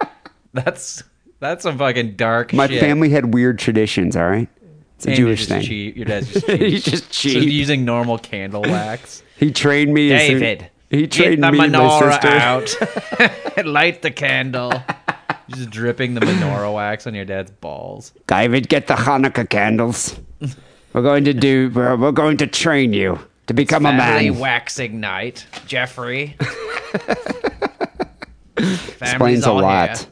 That's 0.52 1.02
that's 1.38 1.62
some 1.62 1.78
fucking 1.78 2.16
dark 2.16 2.52
My 2.52 2.66
shit. 2.66 2.80
family 2.80 3.08
had 3.08 3.32
weird 3.32 3.58
traditions, 3.58 4.16
all 4.16 4.28
right? 4.28 4.48
It's 5.00 5.06
a 5.06 5.14
Jewish 5.14 5.46
thing. 5.46 5.62
Cheap. 5.62 5.96
Your 5.96 6.04
dad's 6.04 6.30
just 6.32 6.46
He's 6.46 6.84
cheap. 6.84 6.92
just 6.92 7.14
So 7.14 7.28
using 7.28 7.84
normal 7.84 8.18
candle 8.18 8.62
wax. 8.62 9.22
He 9.40 9.50
trained 9.50 9.94
me 9.94 10.12
as 10.12 10.20
a- 10.20 10.28
David, 10.38 10.70
he 10.90 11.06
get 11.06 11.12
trained 11.12 11.42
the 11.42 11.50
me 11.52 11.60
and 11.60 11.72
my 11.72 11.78
menorah 11.78 12.12
sister. 12.12 12.28
out. 13.56 13.64
Light 13.66 14.02
the 14.02 14.10
candle. 14.10 14.70
Just 15.48 15.70
dripping 15.70 16.12
the 16.12 16.20
menorah 16.20 16.74
wax 16.74 17.06
on 17.06 17.14
your 17.14 17.24
dad's 17.24 17.50
balls. 17.50 18.12
David, 18.26 18.68
get 18.68 18.86
the 18.86 18.94
Hanukkah 18.94 19.48
candles. 19.48 20.20
We're 20.92 21.00
going 21.02 21.24
to 21.24 21.32
do. 21.32 21.70
We're, 21.74 21.96
we're 21.96 22.12
going 22.12 22.36
to 22.36 22.46
train 22.46 22.92
you 22.92 23.18
to 23.46 23.54
become 23.54 23.86
a 23.86 23.90
Family 23.96 24.28
man. 24.30 24.38
waxing 24.38 25.00
night, 25.00 25.46
Jeffrey. 25.66 26.36
Explains 28.56 29.46
a 29.46 29.50
all 29.50 29.62
lot. 29.62 29.98
here. 29.98 30.06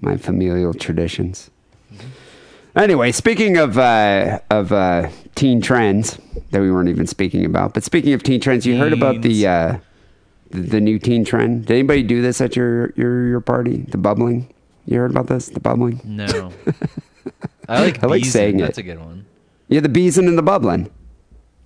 My 0.00 0.16
familial 0.16 0.72
traditions. 0.72 1.50
Anyway, 2.80 3.12
speaking 3.12 3.58
of 3.58 3.76
uh, 3.76 4.38
of 4.48 4.72
uh, 4.72 5.10
teen 5.34 5.60
trends 5.60 6.18
that 6.50 6.62
we 6.62 6.70
weren't 6.70 6.88
even 6.88 7.06
speaking 7.06 7.44
about, 7.44 7.74
but 7.74 7.84
speaking 7.84 8.14
of 8.14 8.22
teen 8.22 8.40
trends, 8.40 8.64
you 8.64 8.78
heard 8.78 8.94
about 8.94 9.20
the, 9.20 9.46
uh, 9.46 9.78
the 10.50 10.60
the 10.60 10.80
new 10.80 10.98
teen 10.98 11.22
trend. 11.22 11.66
Did 11.66 11.74
anybody 11.74 12.02
do 12.02 12.22
this 12.22 12.40
at 12.40 12.56
your 12.56 12.94
your 12.96 13.26
your 13.26 13.40
party? 13.42 13.82
The 13.88 13.98
bubbling. 13.98 14.52
You 14.86 14.98
heard 14.98 15.10
about 15.10 15.26
this? 15.26 15.50
The 15.50 15.60
bubbling. 15.60 16.00
No. 16.04 16.52
I 17.68 17.82
like 17.82 18.02
I 18.02 18.06
like 18.06 18.24
saying 18.24 18.60
it. 18.60 18.62
That's 18.62 18.78
a 18.78 18.82
good 18.82 18.98
one. 18.98 19.26
Yeah, 19.68 19.80
the 19.80 19.90
beeson 19.90 20.26
and 20.26 20.38
the 20.38 20.42
bubbling. 20.42 20.90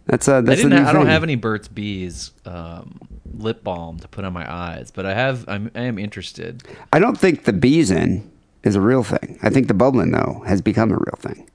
That's 0.06 0.26
uh, 0.26 0.40
that's 0.40 0.62
the 0.62 0.68
didn't. 0.68 0.84
Ha- 0.84 0.90
I 0.90 0.92
don't 0.92 1.06
have 1.06 1.22
any 1.22 1.36
Burt's 1.36 1.68
Bees 1.68 2.32
um, 2.44 2.98
lip 3.32 3.62
balm 3.62 4.00
to 4.00 4.08
put 4.08 4.24
on 4.24 4.32
my 4.32 4.52
eyes, 4.52 4.90
but 4.90 5.06
I 5.06 5.14
have. 5.14 5.48
I'm, 5.48 5.70
I 5.76 5.82
am 5.82 5.96
interested. 5.96 6.64
I 6.92 6.98
don't 6.98 7.16
think 7.16 7.44
the 7.44 7.52
beeson 7.52 8.32
is 8.64 8.74
a 8.74 8.80
real 8.80 9.04
thing. 9.04 9.38
I 9.42 9.50
think 9.50 9.68
the 9.68 9.74
bubbling 9.74 10.10
though 10.10 10.42
has 10.46 10.60
become 10.60 10.90
a 10.90 10.96
real 10.96 11.18
thing. 11.18 11.48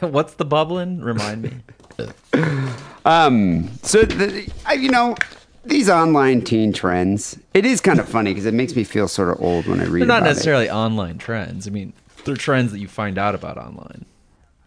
What's 0.10 0.34
the 0.34 0.44
bubbling? 0.44 1.00
Remind 1.00 1.42
me. 1.42 1.52
Um, 3.04 3.68
so 3.82 4.02
the, 4.02 4.48
I, 4.64 4.74
you 4.74 4.88
know, 4.88 5.16
these 5.64 5.88
online 5.90 6.42
teen 6.42 6.72
trends. 6.72 7.36
It 7.52 7.66
is 7.66 7.80
kind 7.80 7.98
of 7.98 8.08
funny 8.08 8.30
because 8.30 8.46
it 8.46 8.54
makes 8.54 8.76
me 8.76 8.84
feel 8.84 9.08
sort 9.08 9.30
of 9.30 9.42
old 9.42 9.66
when 9.66 9.80
I 9.80 9.86
read. 9.86 10.02
They're 10.02 10.06
not 10.06 10.18
about 10.18 10.26
it. 10.26 10.30
necessarily 10.34 10.70
online 10.70 11.18
trends. 11.18 11.66
I 11.66 11.70
mean, 11.70 11.92
they're 12.24 12.36
trends 12.36 12.70
that 12.70 12.78
you 12.78 12.86
find 12.86 13.18
out 13.18 13.34
about 13.34 13.58
online. 13.58 14.04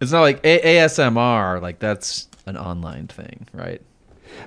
It's 0.02 0.12
not 0.12 0.22
like 0.22 0.42
A- 0.44 0.60
ASMR. 0.80 1.62
Like 1.62 1.80
that's 1.80 2.28
an 2.46 2.58
online 2.58 3.08
thing, 3.08 3.48
right? 3.54 3.82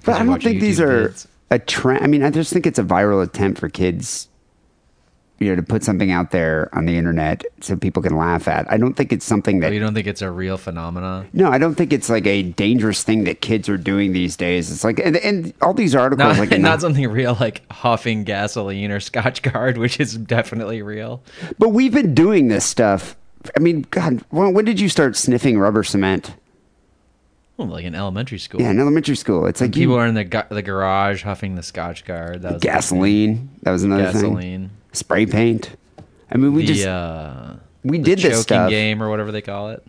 But 0.04 0.16
I 0.20 0.24
don't 0.24 0.42
think 0.42 0.60
these 0.60 0.80
are 0.80 1.08
vids. 1.08 1.26
a 1.50 1.58
trend. 1.58 2.04
I 2.04 2.08
mean, 2.08 2.22
I 2.22 2.28
just 2.30 2.52
think 2.52 2.66
it's 2.66 2.78
a 2.78 2.84
viral 2.84 3.22
attempt 3.22 3.58
for 3.58 3.70
kids, 3.70 4.27
you 5.40 5.48
know, 5.48 5.56
to 5.56 5.62
put 5.62 5.84
something 5.84 6.10
out 6.10 6.30
there 6.32 6.68
on 6.72 6.84
the 6.86 6.96
internet 6.96 7.44
so 7.60 7.76
people 7.76 8.02
can 8.02 8.16
laugh 8.16 8.48
at. 8.48 8.70
I 8.70 8.76
don't 8.76 8.94
think 8.94 9.12
it's 9.12 9.24
something 9.24 9.58
Oh, 9.58 9.60
that. 9.60 9.72
you 9.72 9.78
don't 9.80 9.94
think 9.94 10.06
it's 10.08 10.20
a 10.22 10.30
real 10.30 10.56
phenomenon? 10.58 11.28
no, 11.32 11.50
I 11.50 11.58
don't 11.58 11.74
think 11.76 11.92
it's 11.92 12.10
like 12.10 12.26
a 12.26 12.42
dangerous 12.42 13.04
thing 13.04 13.24
that 13.24 13.40
kids 13.40 13.68
are 13.68 13.76
doing 13.76 14.12
these 14.12 14.36
days. 14.36 14.70
It's 14.72 14.82
like, 14.82 14.98
and, 14.98 15.16
and 15.18 15.54
all 15.62 15.74
these 15.74 15.94
articles, 15.94 16.36
Not, 16.36 16.38
like, 16.38 16.52
in 16.52 16.62
not 16.70 16.80
something 16.80 17.08
real 17.08 17.36
like 17.38 17.62
huffing 17.70 18.24
gasoline 18.24 18.90
or 18.90 18.98
Scotchgard, 18.98 19.78
which 19.78 20.00
is 20.00 20.16
definitely 20.16 20.82
real. 20.82 21.22
but 21.58 21.68
we've 21.68 21.92
been 21.92 22.14
doing 22.14 22.48
this 22.48 22.64
stuff. 22.64 23.16
I 23.56 23.60
mean, 23.60 23.86
God, 23.90 24.24
when, 24.30 24.54
when 24.54 24.64
did 24.64 24.80
you 24.80 24.88
start 24.88 25.16
sniffing 25.16 25.58
rubber 25.58 25.84
cement? 25.84 26.34
Well, 27.56 27.68
like 27.68 27.84
in 27.84 27.94
elementary 27.94 28.38
school. 28.38 28.60
Yeah, 28.60 28.70
in 28.70 28.78
elementary 28.78 29.16
school. 29.16 29.46
It's 29.46 29.60
like 29.60 29.72
People 29.72 29.94
you, 29.94 30.00
are 30.00 30.06
in 30.06 30.14
the 30.14 30.46
the 30.50 30.62
garage 30.62 31.22
huffing 31.24 31.54
the 31.56 31.62
Scotchgard. 31.62 32.42
That 32.42 32.54
was 32.54 32.62
gasoline. 32.62 33.48
That 33.62 33.72
was 33.72 33.82
another 33.82 34.12
thing. 34.12 34.12
gasoline. 34.34 34.70
Spray 34.92 35.26
paint. 35.26 35.70
I 36.30 36.36
mean, 36.36 36.52
we 36.54 36.62
the 36.62 36.74
just 36.74 36.86
uh, 36.86 37.54
we 37.84 37.98
the 37.98 38.04
did 38.04 38.18
this 38.18 38.42
stuff. 38.42 38.70
game 38.70 39.02
or 39.02 39.08
whatever 39.10 39.32
they 39.32 39.42
call 39.42 39.70
it. 39.70 39.86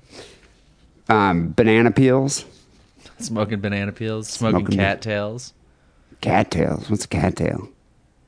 Um, 1.08 1.52
banana 1.54 1.92
peels, 1.92 2.46
Smoking 3.18 3.60
banana 3.60 3.92
peels, 3.92 4.28
smoking, 4.30 4.60
Smoking- 4.60 4.78
cattails. 4.78 5.54
cattails. 6.22 6.90
What's 6.90 7.06
a 7.06 7.08
cattail? 7.08 7.70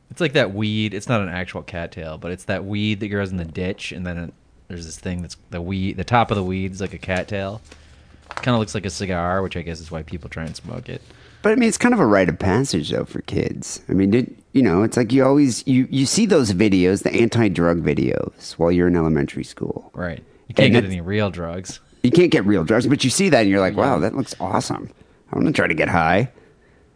It's 0.09 0.19
like 0.19 0.33
that 0.33 0.53
weed. 0.53 0.93
It's 0.93 1.07
not 1.07 1.21
an 1.21 1.29
actual 1.29 1.61
cattail, 1.61 2.17
but 2.17 2.31
it's 2.31 2.45
that 2.45 2.65
weed 2.65 2.99
that 2.99 3.07
grows 3.09 3.31
in 3.31 3.37
the 3.37 3.45
ditch, 3.45 3.91
and 3.91 4.05
then 4.05 4.17
it, 4.17 4.33
there's 4.67 4.85
this 4.85 4.99
thing 4.99 5.21
that's 5.21 5.37
the 5.51 5.61
weed. 5.61 5.95
The 5.97 6.03
top 6.03 6.31
of 6.31 6.37
the 6.37 6.43
weed 6.43 6.71
is 6.71 6.81
like 6.81 6.93
a 6.93 6.97
cattail. 6.97 7.61
Kind 8.29 8.55
of 8.55 8.59
looks 8.59 8.73
like 8.75 8.85
a 8.85 8.89
cigar, 8.89 9.41
which 9.41 9.55
I 9.55 9.61
guess 9.61 9.79
is 9.79 9.91
why 9.91 10.03
people 10.03 10.29
try 10.29 10.43
and 10.45 10.55
smoke 10.55 10.89
it. 10.89 11.01
But 11.43 11.53
I 11.53 11.55
mean, 11.55 11.69
it's 11.69 11.77
kind 11.77 11.93
of 11.93 11.99
a 11.99 12.05
rite 12.05 12.29
of 12.29 12.37
passage 12.37 12.89
though 12.91 13.05
for 13.05 13.21
kids. 13.21 13.81
I 13.89 13.93
mean, 13.93 14.11
did, 14.11 14.35
you 14.53 14.61
know, 14.61 14.83
it's 14.83 14.95
like 14.97 15.11
you 15.11 15.25
always 15.25 15.65
you 15.67 15.87
you 15.89 16.05
see 16.05 16.25
those 16.25 16.53
videos, 16.53 17.03
the 17.03 17.13
anti-drug 17.13 17.81
videos, 17.83 18.53
while 18.53 18.71
you're 18.71 18.87
in 18.87 18.95
elementary 18.95 19.43
school. 19.43 19.89
Right. 19.93 20.23
You 20.47 20.55
can't 20.55 20.65
And 20.67 20.73
get 20.73 20.83
any 20.85 21.01
real 21.01 21.29
drugs. 21.31 21.79
You 22.03 22.11
can't 22.11 22.31
get 22.31 22.45
real 22.45 22.63
drugs, 22.63 22.87
but 22.87 23.03
you 23.03 23.09
see 23.09 23.29
that 23.29 23.41
and 23.41 23.49
you're 23.49 23.59
like, 23.59 23.75
wow, 23.75 23.99
that 23.99 24.15
looks 24.15 24.35
awesome. 24.39 24.89
I'm 25.31 25.39
gonna 25.39 25.51
try 25.51 25.67
to 25.67 25.73
get 25.73 25.87
high, 25.87 26.29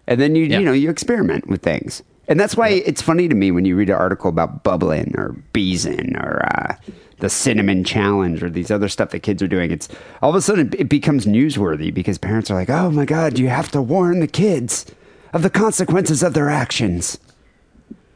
and 0.07 0.19
then 0.19 0.35
you 0.35 0.45
Yeah. 0.45 0.59
you 0.59 0.65
know 0.65 0.73
you 0.73 0.89
experiment 0.89 1.47
with 1.47 1.61
things, 1.61 2.03
and 2.27 2.39
that's 2.39 2.57
why 2.57 2.69
it's 2.69 3.01
funny 3.01 3.27
to 3.29 3.35
me 3.35 3.51
when 3.51 3.65
you 3.65 3.75
read 3.75 3.89
an 3.89 3.95
article 3.95 4.29
about 4.29 4.63
bubbling 4.63 5.13
or 5.17 5.35
beezing 5.53 6.15
or 6.17 6.45
uh, 6.45 6.75
the 7.17 7.29
cinnamon 7.29 7.83
challenge 7.83 8.43
or 8.43 8.49
these 8.49 8.71
other 8.71 8.89
stuff 8.89 9.09
that 9.11 9.19
kids 9.19 9.41
are 9.41 9.47
doing. 9.47 9.71
It's 9.71 9.87
all 10.21 10.29
of 10.31 10.35
a 10.35 10.41
sudden 10.41 10.71
it 10.77 10.89
becomes 10.89 11.25
newsworthy 11.25 11.93
because 11.93 12.17
parents 12.17 12.51
are 12.51 12.55
like, 12.55 12.69
oh 12.69 12.91
my 12.91 13.05
god, 13.05 13.39
you 13.39 13.47
have 13.49 13.71
to 13.71 13.81
warn 13.81 14.19
the 14.19 14.27
kids 14.27 14.85
of 15.33 15.41
the 15.41 15.49
consequences 15.49 16.23
of 16.23 16.33
their 16.33 16.49
actions. 16.49 17.17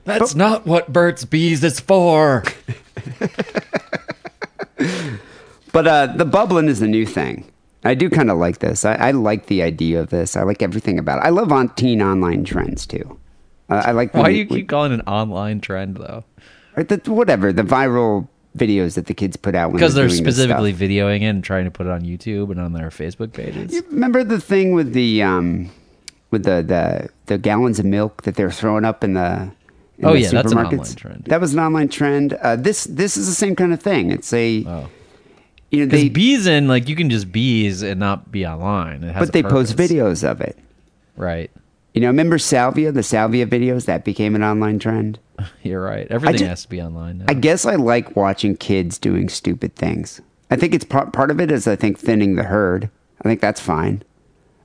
That's 0.05 0.35
not 0.35 0.65
what 0.65 0.91
Burt's 0.91 1.23
Bees 1.25 1.63
is 1.63 1.79
for. 1.79 2.43
But 5.71 5.87
uh, 5.87 6.07
the 6.07 6.25
bubbling 6.25 6.67
is 6.67 6.79
the 6.79 6.87
new 6.87 7.05
thing. 7.05 7.45
I 7.83 7.93
do 7.93 8.09
kind 8.09 8.29
of 8.29 8.37
like 8.37 8.59
this. 8.59 8.83
I, 8.83 8.95
I 8.95 9.11
like 9.11 9.45
the 9.45 9.61
idea 9.61 9.99
of 10.01 10.09
this. 10.09 10.35
I 10.35 10.43
like 10.43 10.61
everything 10.61 10.99
about 10.99 11.19
it. 11.19 11.25
I 11.25 11.29
love 11.29 11.51
on 11.51 11.69
teen 11.75 12.01
online 12.01 12.43
trends 12.43 12.85
too. 12.85 13.19
Uh, 13.69 13.83
I 13.85 13.91
like. 13.91 14.13
Why 14.13 14.31
do 14.31 14.35
you 14.35 14.47
we- 14.49 14.57
keep 14.57 14.69
calling 14.69 14.91
it 14.91 14.95
an 14.95 15.01
online 15.07 15.61
trend 15.61 15.97
though? 15.97 16.23
or 16.75 16.83
the, 16.83 16.97
whatever 17.11 17.51
the 17.53 17.63
viral 17.63 18.27
videos 18.57 18.95
that 18.95 19.05
the 19.05 19.13
kids 19.13 19.37
put 19.37 19.55
out 19.55 19.71
Because 19.71 19.93
they're 19.93 20.09
stuff. 20.09 20.23
specifically 20.25 20.73
videoing 20.73 21.21
it 21.21 21.25
and 21.25 21.43
trying 21.43 21.65
to 21.65 21.71
put 21.71 21.85
it 21.85 21.91
on 21.91 22.01
YouTube 22.01 22.49
and 22.51 22.59
on 22.59 22.73
their 22.73 22.89
Facebook 22.89 23.31
pages. 23.33 23.71
You 23.73 23.83
remember 23.91 24.23
the 24.23 24.39
thing 24.41 24.73
with 24.73 24.93
the 24.93 25.21
um, 25.23 25.69
with 26.31 26.43
the, 26.43 26.61
the 26.63 27.09
the 27.27 27.37
gallons 27.37 27.79
of 27.79 27.85
milk 27.85 28.23
that 28.23 28.35
they're 28.35 28.51
throwing 28.51 28.85
up 28.85 29.03
in 29.03 29.13
the 29.13 29.51
in 29.97 30.05
Oh, 30.05 30.13
the 30.13 30.21
yeah, 30.21 30.29
that's 30.31 30.51
an 30.51 30.57
online 30.57 30.83
trend. 30.95 31.25
That 31.25 31.41
was 31.41 31.53
an 31.53 31.59
online 31.59 31.89
trend. 31.89 32.33
Uh, 32.33 32.55
this 32.55 32.85
this 32.85 33.17
is 33.17 33.27
the 33.27 33.33
same 33.35 33.55
kind 33.55 33.73
of 33.73 33.81
thing. 33.81 34.11
It's 34.11 34.31
a 34.33 34.63
Oh. 34.65 34.89
you 35.71 35.81
know 35.81 35.85
they 35.91 36.09
bees 36.09 36.47
in 36.47 36.67
like 36.67 36.89
you 36.89 36.95
can 36.95 37.09
just 37.09 37.31
bees 37.31 37.83
and 37.83 37.99
not 37.99 38.31
be 38.31 38.45
online. 38.47 39.03
It 39.03 39.13
has 39.13 39.27
but 39.27 39.33
they 39.33 39.43
post 39.43 39.75
videos 39.77 40.27
of 40.29 40.41
it. 40.41 40.57
right? 41.17 41.51
You 41.93 42.01
know, 42.01 42.07
remember 42.07 42.37
salvia, 42.37 42.91
the 42.91 43.01
salvia 43.03 43.45
videos 43.47 43.85
that 43.85 44.05
became 44.05 44.35
an 44.35 44.43
online 44.43 44.77
trend? 44.79 45.17
You're 45.63 45.81
right. 45.81 46.07
Everything 46.09 46.39
ju- 46.39 46.45
has 46.45 46.63
to 46.63 46.69
be 46.69 46.81
online 46.81 47.19
now. 47.19 47.25
I 47.27 47.33
guess 47.33 47.65
I 47.65 47.75
like 47.75 48.15
watching 48.15 48.55
kids 48.55 48.97
doing 48.97 49.29
stupid 49.29 49.75
things. 49.75 50.21
I 50.51 50.55
think 50.55 50.73
it's 50.73 50.85
part 50.85 51.13
part 51.13 51.31
of 51.31 51.39
it 51.39 51.51
is 51.51 51.67
I 51.67 51.75
think 51.75 51.97
thinning 51.99 52.35
the 52.35 52.43
herd. 52.43 52.89
I 53.21 53.27
think 53.27 53.41
that's 53.41 53.59
fine. 53.61 54.03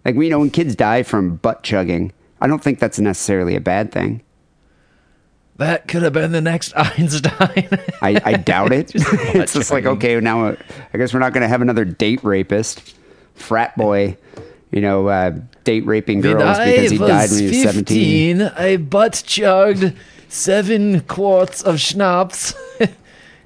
Like 0.05 0.15
we 0.15 0.29
know 0.29 0.39
when 0.41 0.51
kids 0.51 0.75
die 0.75 1.03
from 1.03 1.37
butt 1.37 1.63
chugging, 1.63 2.13
I 2.41 2.47
don't 2.47 2.63
think 2.63 2.79
that's 2.79 2.99
necessarily 2.99 3.57
a 3.57 3.61
bad 3.61 3.91
thing. 3.93 4.23
that 5.57 5.87
could 5.89 6.03
have 6.03 6.13
been 6.13 6.33
the 6.33 6.41
next 6.41 6.73
Einstein. 6.77 7.69
I, 8.03 8.21
I 8.25 8.33
doubt 8.35 8.73
it. 8.73 8.89
Just 8.93 9.07
it's 9.35 9.53
just 9.55 9.71
like 9.71 9.87
okay, 9.87 10.19
now 10.21 10.49
I 10.93 10.99
guess 10.99 11.13
we're 11.15 11.21
not 11.21 11.33
going 11.33 11.43
to 11.43 11.49
have 11.49 11.63
another 11.63 11.85
date 11.85 12.23
rapist, 12.25 12.95
frat 13.35 13.77
boy, 13.77 14.17
you 14.73 14.81
know, 14.81 15.07
uh, 15.09 15.39
date 15.65 15.87
raping 15.87 16.21
girls 16.21 16.59
because 16.59 16.91
he 16.91 16.99
died 16.99 17.31
when 17.31 17.39
he 17.41 17.47
was 17.49 17.63
seventeen. 17.63 18.43
I 18.43 18.77
butt 18.79 19.23
chugged 19.27 19.95
seven 20.35 21.01
quarts 21.03 21.62
of 21.62 21.81
schnapps. 21.81 22.55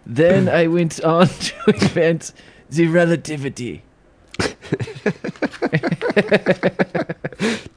then 0.06 0.48
I 0.48 0.66
went 0.66 1.00
on 1.04 1.26
to 1.28 1.54
invent 1.68 2.32
the 2.70 2.88
relativity. 2.88 3.82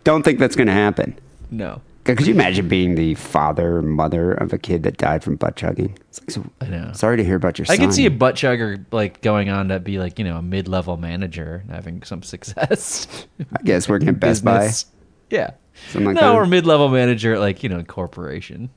Don't 0.03 0.23
think 0.23 0.39
that's 0.39 0.55
going 0.55 0.67
to 0.67 0.73
happen. 0.73 1.19
No, 1.49 1.81
Could 2.05 2.25
you 2.25 2.33
imagine 2.33 2.69
being 2.69 2.95
the 2.95 3.15
father 3.15 3.77
or 3.77 3.81
mother 3.81 4.31
of 4.31 4.53
a 4.53 4.57
kid 4.57 4.83
that 4.83 4.97
died 4.97 5.23
from 5.23 5.35
butt 5.35 5.57
chugging? 5.57 5.97
Like, 6.21 6.31
so, 6.31 6.45
I 6.61 6.67
know. 6.67 6.91
Sorry 6.93 7.17
to 7.17 7.23
hear 7.23 7.35
about 7.35 7.59
your 7.59 7.65
I 7.65 7.75
son. 7.75 7.87
could 7.87 7.93
see 7.93 8.05
a 8.05 8.11
butt 8.11 8.35
chugger 8.35 8.85
like 8.91 9.21
going 9.21 9.49
on 9.49 9.67
to 9.69 9.79
be 9.79 9.99
like 9.99 10.17
you 10.17 10.25
know 10.25 10.37
a 10.37 10.41
mid-level 10.41 10.97
manager 10.97 11.61
and 11.63 11.71
having 11.71 12.03
some 12.03 12.23
success. 12.23 13.27
I 13.53 13.61
guess 13.63 13.89
working 13.89 14.07
at 14.07 14.19
Best 14.19 14.45
Buy. 14.45 14.71
Yeah. 15.29 15.51
Something 15.89 16.05
like 16.05 16.15
no, 16.15 16.21
that. 16.21 16.35
or 16.35 16.45
mid-level 16.45 16.89
manager 16.89 17.33
at 17.33 17.41
like 17.41 17.63
you 17.63 17.69
know 17.69 17.79
a 17.79 17.83
corporation. 17.83 18.69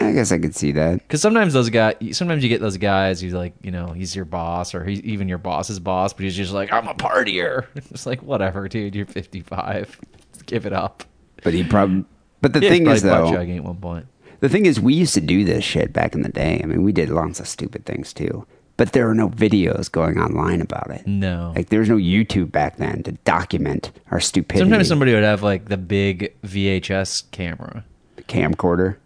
I 0.00 0.12
guess 0.12 0.32
I 0.32 0.38
could 0.38 0.54
see 0.56 0.72
that. 0.72 0.94
Because 0.98 1.20
sometimes 1.22 1.52
those 1.52 1.70
guys, 1.70 1.94
sometimes 2.12 2.42
you 2.42 2.48
get 2.48 2.60
those 2.60 2.76
guys 2.78 3.20
who's 3.20 3.32
like, 3.32 3.54
you 3.62 3.70
know, 3.70 3.88
he's 3.92 4.14
your 4.16 4.24
boss 4.24 4.74
or 4.74 4.84
he's 4.84 5.00
even 5.02 5.28
your 5.28 5.38
boss's 5.38 5.78
boss, 5.78 6.12
but 6.12 6.24
he's 6.24 6.34
just 6.36 6.52
like, 6.52 6.72
I'm 6.72 6.88
a 6.88 6.94
partier. 6.94 7.66
It's 7.90 8.04
like, 8.06 8.20
whatever, 8.22 8.66
dude. 8.68 8.94
You're 8.94 9.06
55. 9.06 10.00
Give 10.46 10.66
it 10.66 10.72
up. 10.72 11.04
But 11.44 11.54
he 11.54 11.62
probably. 11.64 12.04
But 12.40 12.52
the 12.54 12.60
Yeah, 12.60 12.70
thing 12.70 12.86
is, 12.88 13.02
though, 13.02 13.30
chugging 13.32 13.58
at 13.58 13.64
one 13.64 13.76
point. 13.76 14.06
the 14.40 14.48
thing 14.48 14.66
is, 14.66 14.80
we 14.80 14.94
used 14.94 15.14
to 15.14 15.20
do 15.20 15.44
this 15.44 15.62
shit 15.64 15.92
back 15.92 16.14
in 16.14 16.22
the 16.22 16.28
day. 16.28 16.60
I 16.62 16.66
mean, 16.66 16.82
we 16.82 16.92
did 16.92 17.08
lots 17.08 17.38
of 17.40 17.46
stupid 17.46 17.86
things 17.86 18.12
too. 18.12 18.46
But 18.76 18.92
there 18.92 19.06
were 19.06 19.14
no 19.14 19.28
videos 19.30 19.90
going 19.90 20.18
online 20.18 20.60
about 20.60 20.90
it. 20.90 21.06
No. 21.06 21.52
Like 21.54 21.68
there 21.68 21.78
was 21.78 21.88
no 21.88 21.96
YouTube 21.96 22.50
back 22.50 22.78
then 22.78 23.04
to 23.04 23.12
document 23.12 23.92
our 24.10 24.18
stupidity. 24.18 24.58
Sometimes 24.68 24.88
somebody 24.88 25.14
would 25.14 25.22
have 25.22 25.44
like 25.44 25.68
the 25.68 25.76
big 25.76 26.34
VHS 26.42 27.30
camera. 27.30 27.84
The 28.16 28.24
camcorder. 28.24 28.96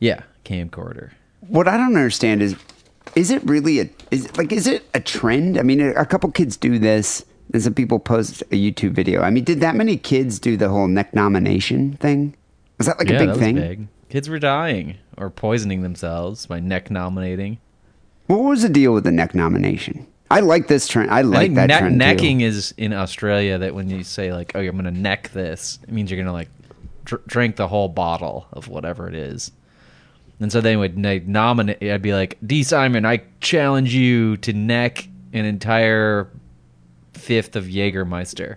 Yeah, 0.00 0.22
camcorder. 0.44 1.10
What 1.40 1.68
I 1.68 1.76
don't 1.76 1.96
understand 1.96 2.42
is, 2.42 2.56
is 3.14 3.30
it 3.30 3.42
really 3.44 3.80
a 3.80 3.90
is 4.10 4.26
it, 4.26 4.38
like 4.38 4.52
is 4.52 4.66
it 4.66 4.84
a 4.94 5.00
trend? 5.00 5.58
I 5.58 5.62
mean, 5.62 5.80
a, 5.80 5.92
a 5.92 6.06
couple 6.06 6.30
kids 6.30 6.56
do 6.56 6.78
this, 6.78 7.24
and 7.52 7.62
some 7.62 7.74
people 7.74 7.98
post 7.98 8.42
a 8.42 8.54
YouTube 8.54 8.92
video. 8.92 9.22
I 9.22 9.30
mean, 9.30 9.44
did 9.44 9.60
that 9.60 9.74
many 9.74 9.96
kids 9.96 10.38
do 10.38 10.56
the 10.56 10.68
whole 10.68 10.86
neck 10.88 11.14
nomination 11.14 11.94
thing? 11.94 12.34
Was 12.78 12.86
that 12.86 12.98
like 12.98 13.08
yeah, 13.08 13.20
a 13.20 13.26
big 13.26 13.36
thing? 13.38 13.54
big. 13.56 13.88
Kids 14.08 14.28
were 14.28 14.38
dying 14.38 14.98
or 15.16 15.30
poisoning 15.30 15.82
themselves 15.82 16.46
by 16.46 16.60
neck 16.60 16.90
nominating. 16.90 17.58
What 18.26 18.38
was 18.38 18.62
the 18.62 18.68
deal 18.68 18.92
with 18.92 19.04
the 19.04 19.12
neck 19.12 19.34
nomination? 19.34 20.06
I 20.30 20.40
like 20.40 20.68
this 20.68 20.88
trend. 20.88 21.10
I 21.10 21.22
like 21.22 21.36
I 21.36 21.42
think 21.42 21.54
that 21.56 21.66
neck- 21.66 21.78
trend 21.80 21.98
necking 21.98 22.38
too. 22.38 22.46
is 22.46 22.72
in 22.78 22.92
Australia 22.92 23.58
that 23.58 23.74
when 23.74 23.90
you 23.90 24.02
say 24.02 24.32
like, 24.32 24.52
"Oh, 24.54 24.60
I'm 24.60 24.72
going 24.72 24.84
to 24.84 24.90
neck 24.90 25.30
this," 25.32 25.78
it 25.82 25.92
means 25.92 26.10
you're 26.10 26.16
going 26.16 26.26
to 26.26 26.32
like 26.32 26.48
dr- 27.04 27.26
drink 27.26 27.56
the 27.56 27.68
whole 27.68 27.88
bottle 27.88 28.46
of 28.52 28.68
whatever 28.68 29.08
it 29.08 29.14
is. 29.14 29.52
And 30.42 30.50
so 30.50 30.60
they 30.60 30.76
would 30.76 30.98
na- 30.98 31.20
nominate. 31.24 31.82
I'd 31.82 32.02
be 32.02 32.14
like, 32.14 32.36
"D. 32.44 32.62
Simon, 32.62 33.06
I 33.06 33.22
challenge 33.40 33.94
you 33.94 34.36
to 34.38 34.52
neck 34.52 35.08
an 35.32 35.44
entire 35.44 36.28
fifth 37.14 37.54
of 37.54 37.66
Jägermeister." 37.66 38.56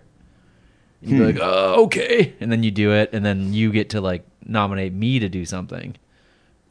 You'd 1.01 1.11
be 1.11 1.17
hmm. 1.17 1.25
like, 1.25 1.39
"Oh, 1.39 1.83
okay," 1.85 2.33
and 2.39 2.51
then 2.51 2.63
you 2.63 2.71
do 2.71 2.91
it, 2.91 3.11
and 3.13 3.23
then 3.23 3.53
you 3.53 3.71
get 3.71 3.91
to 3.91 4.01
like 4.01 4.25
nominate 4.43 4.93
me 4.93 5.19
to 5.19 5.29
do 5.29 5.45
something. 5.45 5.95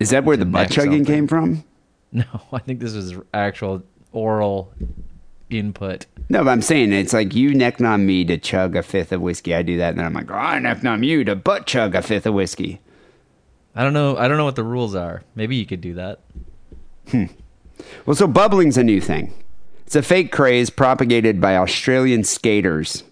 Is 0.00 0.10
that 0.10 0.24
where 0.24 0.36
the 0.36 0.44
butt 0.44 0.70
chugging 0.70 1.04
something. 1.04 1.04
came 1.04 1.28
from? 1.28 1.64
No, 2.14 2.24
I 2.52 2.60
think 2.60 2.78
this 2.78 2.94
was 2.94 3.16
actual 3.34 3.82
oral 4.12 4.72
input. 5.50 6.06
No, 6.28 6.44
but 6.44 6.50
I'm 6.50 6.62
saying 6.62 6.92
it's 6.92 7.12
like 7.12 7.34
you 7.34 7.52
neck 7.52 7.80
nom 7.80 8.06
me 8.06 8.24
to 8.26 8.38
chug 8.38 8.76
a 8.76 8.84
fifth 8.84 9.10
of 9.10 9.20
whiskey. 9.20 9.52
I 9.52 9.62
do 9.62 9.78
that, 9.78 9.90
and 9.90 9.98
then 9.98 10.06
I'm 10.06 10.14
like, 10.14 10.30
oh, 10.30 10.34
I 10.34 10.60
neck 10.60 10.84
nom 10.84 11.02
you 11.02 11.24
to 11.24 11.34
butt 11.34 11.66
chug 11.66 11.96
a 11.96 12.02
fifth 12.02 12.26
of 12.26 12.34
whiskey. 12.34 12.80
I 13.74 13.82
don't 13.82 13.92
know. 13.92 14.16
I 14.16 14.28
don't 14.28 14.36
know 14.36 14.44
what 14.44 14.56
the 14.56 14.62
rules 14.64 14.94
are. 14.94 15.22
Maybe 15.34 15.56
you 15.56 15.66
could 15.66 15.80
do 15.80 15.94
that. 15.94 16.20
Hmm. 17.10 17.24
Well, 18.06 18.14
so 18.14 18.26
bubbling's 18.28 18.76
a 18.78 18.84
new 18.84 19.00
thing. 19.00 19.32
It's 19.86 19.96
a 19.96 20.02
fake 20.02 20.32
craze 20.32 20.70
propagated 20.70 21.40
by 21.40 21.56
Australian 21.56 22.24
skaters. 22.24 23.02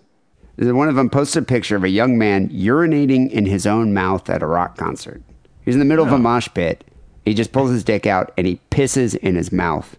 One 0.56 0.88
of 0.88 0.94
them 0.94 1.10
posted 1.10 1.42
a 1.42 1.46
picture 1.46 1.76
of 1.76 1.84
a 1.84 1.88
young 1.88 2.16
man 2.16 2.48
urinating 2.50 3.30
in 3.30 3.46
his 3.46 3.66
own 3.66 3.92
mouth 3.92 4.30
at 4.30 4.42
a 4.42 4.46
rock 4.46 4.76
concert. 4.76 5.22
He's 5.64 5.74
in 5.74 5.78
the 5.80 5.84
middle 5.86 6.04
of 6.06 6.12
a 6.12 6.18
mosh 6.18 6.48
pit. 6.54 6.84
He 7.24 7.34
just 7.34 7.52
pulls 7.52 7.70
his 7.70 7.84
dick 7.84 8.06
out 8.06 8.32
and 8.36 8.46
he 8.46 8.60
pisses 8.70 9.14
in 9.16 9.34
his 9.34 9.52
mouth. 9.52 9.96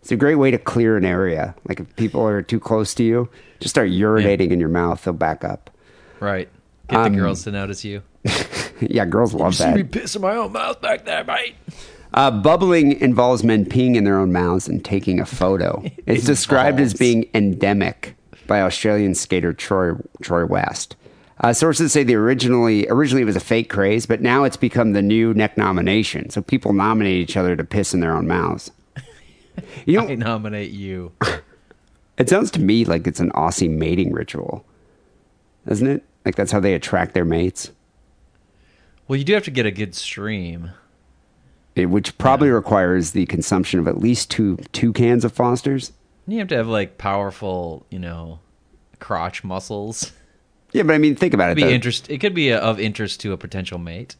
It's 0.00 0.10
a 0.12 0.16
great 0.16 0.34
way 0.36 0.50
to 0.50 0.58
clear 0.58 0.96
an 0.96 1.04
area. 1.04 1.54
Like 1.68 1.80
if 1.80 1.94
people 1.96 2.26
are 2.26 2.42
too 2.42 2.58
close 2.60 2.92
to 2.94 3.04
you, 3.04 3.28
just 3.60 3.74
start 3.74 3.90
urinating 3.90 4.50
in 4.50 4.60
your 4.60 4.68
mouth. 4.68 5.02
They'll 5.04 5.14
back 5.14 5.44
up. 5.44 5.70
Right. 6.20 6.48
Get 6.88 6.98
Um, 6.98 7.12
the 7.12 7.18
girls 7.20 7.44
to 7.44 7.52
notice 7.52 7.84
you. 7.84 8.02
yeah, 8.90 9.04
girls 9.04 9.34
love 9.34 9.54
See 9.54 9.66
me 9.66 9.82
that. 9.82 9.92
piss 9.92 10.16
in 10.16 10.22
my 10.22 10.34
own 10.36 10.52
mouth 10.52 10.80
back 10.80 11.04
there, 11.04 11.24
mate. 11.24 11.54
Uh, 12.14 12.30
bubbling 12.30 13.00
involves 13.00 13.42
men 13.42 13.64
peeing 13.64 13.96
in 13.96 14.04
their 14.04 14.18
own 14.18 14.32
mouths 14.32 14.68
and 14.68 14.84
taking 14.84 15.18
a 15.20 15.26
photo. 15.26 15.82
It's 16.06 16.24
described 16.24 16.78
as 16.80 16.92
being 16.94 17.28
endemic 17.34 18.14
by 18.46 18.60
Australian 18.60 19.14
skater 19.14 19.52
Troy 19.52 19.92
Troy 20.20 20.44
West. 20.44 20.96
Uh, 21.40 21.52
sources 21.52 21.92
say 21.92 22.04
the 22.04 22.14
originally 22.14 22.86
originally 22.88 23.22
it 23.22 23.26
was 23.26 23.36
a 23.36 23.40
fake 23.40 23.70
craze, 23.70 24.04
but 24.06 24.20
now 24.20 24.44
it's 24.44 24.56
become 24.58 24.92
the 24.92 25.00
new 25.02 25.32
neck 25.34 25.56
nomination. 25.56 26.28
So 26.30 26.42
people 26.42 26.72
nominate 26.72 27.16
each 27.16 27.36
other 27.36 27.56
to 27.56 27.64
piss 27.64 27.94
in 27.94 28.00
their 28.00 28.14
own 28.14 28.26
mouths. 28.26 28.70
You 29.84 30.00
I 30.00 30.06
know, 30.14 30.14
nominate 30.14 30.70
you. 30.70 31.12
it 32.18 32.28
sounds 32.28 32.50
to 32.52 32.60
me 32.60 32.84
like 32.86 33.06
it's 33.06 33.20
an 33.20 33.30
Aussie 33.32 33.68
mating 33.70 34.12
ritual, 34.12 34.64
doesn't 35.66 35.86
it? 35.86 36.04
Like 36.24 36.36
that's 36.36 36.52
how 36.52 36.60
they 36.60 36.74
attract 36.74 37.12
their 37.14 37.24
mates, 37.26 37.70
Well, 39.12 39.18
you 39.18 39.26
do 39.26 39.34
have 39.34 39.44
to 39.44 39.50
get 39.50 39.66
a 39.66 39.70
good 39.70 39.94
stream. 39.94 40.70
It- 41.74 41.90
which 41.90 42.16
probably 42.16 42.48
requires 42.48 43.10
the 43.10 43.26
consumption 43.26 43.78
of 43.78 43.86
at 43.86 43.98
least 43.98 44.30
two 44.30 44.56
two 44.72 44.90
cans 44.94 45.22
of 45.22 45.32
Foster's. 45.34 45.92
You 46.26 46.38
have 46.38 46.48
to 46.48 46.56
have 46.56 46.66
like 46.66 46.96
powerful, 46.96 47.84
you 47.90 47.98
know, 47.98 48.38
crotch 49.00 49.44
muscles. 49.44 50.12
Yeah, 50.72 50.84
but 50.84 50.94
I 50.94 50.98
mean, 50.98 51.14
think 51.14 51.34
about 51.34 51.50
it. 51.50 51.56
Be 51.56 51.62
though. 51.64 51.68
interest. 51.68 52.08
It 52.08 52.22
could 52.22 52.32
be 52.32 52.48
a, 52.48 52.58
of 52.58 52.80
interest 52.80 53.20
to 53.20 53.32
a 53.32 53.36
potential 53.36 53.76
mate. 53.76 54.16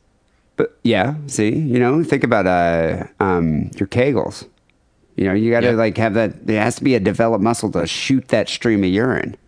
But 0.57 0.79
yeah, 0.85 1.15
see, 1.27 1.49
you 1.49 1.79
know, 1.79 2.05
think 2.05 2.23
about 2.23 2.47
uh, 2.47 3.07
um, 3.19 3.71
your 3.79 3.89
kegels. 3.89 4.47
You 5.17 5.25
know, 5.25 5.33
you 5.33 5.51
got 5.51 5.61
to 5.61 5.69
Yeah. 5.69 5.73
like 5.73 5.97
have 5.97 6.13
that. 6.13 6.47
There 6.47 6.61
has 6.63 6.77
to 6.77 6.85
be 6.85 6.95
a 6.95 7.01
developed 7.01 7.43
muscle 7.43 7.73
to 7.73 7.87
shoot 7.87 8.29
that 8.29 8.51
stream 8.51 8.85
of 8.85 8.91
urine. 8.91 9.39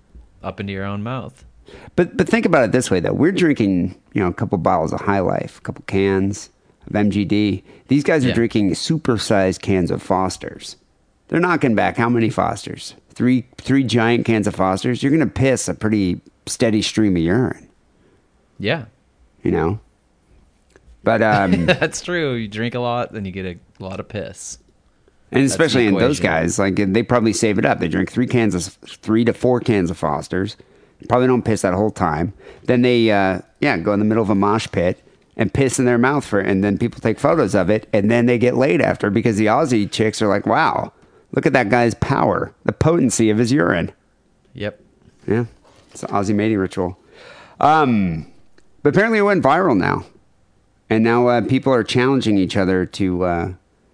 Up 0.43 0.59
into 0.59 0.73
your 0.73 0.85
own 0.87 1.03
mouth. 1.03 1.45
But 1.97 2.17
but 2.17 2.29
think 2.29 2.45
about 2.47 2.65
it 2.65 2.73
this 2.73 2.91
way 2.91 3.01
though: 3.01 3.13
we're 3.13 3.33
drinking, 3.33 3.95
you 4.13 4.23
know, 4.23 4.29
a 4.29 4.33
couple 4.35 4.59
bottles 4.59 4.93
of 4.93 5.01
High 5.01 5.21
Life, 5.21 5.59
a 5.59 5.61
couple 5.61 5.85
cans 5.87 6.51
of 6.87 6.93
MGD. 6.93 7.63
These 7.89 8.03
guys 8.05 8.25
are 8.25 8.29
Yeah. 8.29 8.35
drinking 8.35 8.71
supersized 8.73 9.61
cans 9.63 9.91
of 9.91 10.03
Fosters. 10.03 10.77
They're 11.29 11.41
knocking 11.41 11.75
back 11.75 11.97
how 11.97 12.09
many 12.09 12.31
Fosters? 12.31 12.95
Three 13.11 13.47
three 13.59 13.85
giant 13.85 14.25
cans 14.27 14.47
of 14.47 14.55
Fosters. 14.57 15.03
You're 15.03 15.13
gonna 15.13 15.27
piss 15.27 15.69
a 15.69 15.75
pretty 15.75 16.21
steady 16.47 16.83
stream 16.83 17.17
of 17.17 17.23
urine. 17.23 17.69
Yeah, 18.59 18.85
You 19.43 19.51
know. 19.51 19.81
But 21.03 21.23
um, 21.23 21.67
that's 21.67 22.01
true. 22.03 22.35
You 22.35 22.49
drink 22.49 22.75
a 22.75 22.81
lot, 22.81 23.13
then 23.13 23.25
you 23.25 23.31
get 23.31 23.45
a 23.47 23.59
lot 23.83 24.01
of 24.01 24.09
piss. 24.09 24.59
And 25.33 25.45
especially 25.45 25.87
in 25.87 25.95
those 25.95 26.21
guys, 26.21 26.59
like 26.59 26.77
they 26.77 27.03
probably 27.03 27.33
save 27.33 27.59
it 27.59 27.65
up. 27.67 27.79
They 27.81 27.89
drink 27.89 28.11
three 28.11 28.27
cans 28.27 28.55
of 28.55 28.65
three 28.89 29.25
to 29.25 29.33
four 29.33 29.61
cans 29.61 29.91
of 29.91 29.99
Fosters. 29.99 30.57
Probably 31.09 31.27
don't 31.27 31.45
piss 31.45 31.63
that 31.63 31.75
whole 31.75 31.91
time. 31.91 32.33
Then 32.65 32.83
they, 32.83 33.11
uh, 33.11 33.41
yeah, 33.61 33.77
go 33.77 33.93
in 33.93 33.99
the 33.99 34.05
middle 34.05 34.23
of 34.23 34.31
a 34.31 34.35
mosh 34.35 34.69
pit 34.71 35.03
and 35.37 35.53
piss 35.53 35.79
in 35.79 35.85
their 35.85 35.99
mouth 35.99 36.25
for, 36.25 36.41
and 36.41 36.63
then 36.63 36.79
people 36.79 37.01
take 37.01 37.19
photos 37.19 37.55
of 37.55 37.69
it, 37.69 37.89
and 37.93 38.11
then 38.11 38.27
they 38.27 38.39
get 38.39 38.57
laid 38.57 38.81
after 38.81 39.11
because 39.11 39.37
the 39.37 39.47
Aussie 39.47 39.91
chicks 39.91 40.23
are 40.23 40.29
like, 40.29 40.47
"Wow, 40.47 40.93
look 41.33 41.47
at 41.47 41.53
that 41.53 41.69
guy's 41.69 41.95
power, 41.95 42.55
the 42.65 42.73
potency 42.73 43.31
of 43.31 43.39
his 43.39 43.53
urine." 43.53 43.93
Yep. 44.55 44.81
Yeah, 45.27 45.45
it's 45.91 46.03
an 46.03 46.11
Aussie 46.11 46.35
mating 46.35 46.59
ritual. 46.59 46.99
Um, 47.61 48.27
but 48.83 48.91
apparently 48.91 49.19
it 49.19 49.23
went 49.23 49.43
viral 49.43 49.77
now, 49.77 50.07
and 50.89 51.03
now 51.03 51.27
uh, 51.27 51.41
people 51.43 51.73
are 51.73 51.85
challenging 51.85 52.39
each 52.39 52.57
other 52.57 52.87
to 52.87 53.25
uh, 53.25 53.53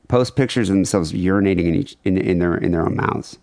post 0.09 0.37
pictures 0.37 0.69
of 0.69 0.77
themselves 0.77 1.13
urinating 1.13 1.67
in 1.67 1.75
each 1.75 1.97
in, 2.05 2.19
in 2.19 2.39
their 2.39 2.55
in 2.55 2.73
their 2.73 2.83
own 2.83 2.97
mouths. 2.97 3.39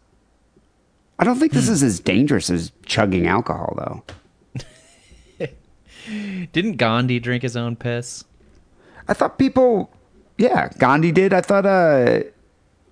I 1.19 1.23
don't 1.23 1.39
think 1.39 1.51
this 1.53 1.67
is 1.69 1.81
as 1.83 1.99
dangerous 1.99 2.49
as 2.49 2.71
chugging 2.85 3.27
alcohol, 3.27 3.73
though. 3.77 5.47
Didn't 6.53 6.77
Gandhi 6.77 7.19
drink 7.19 7.43
his 7.43 7.57
own 7.57 7.75
piss? 7.75 8.23
I 9.07 9.13
thought 9.13 9.37
people, 9.37 9.91
yeah, 10.37 10.69
Gandhi 10.77 11.11
did. 11.11 11.33
I 11.33 11.41
thought, 11.41 11.65
uh, 11.65 12.19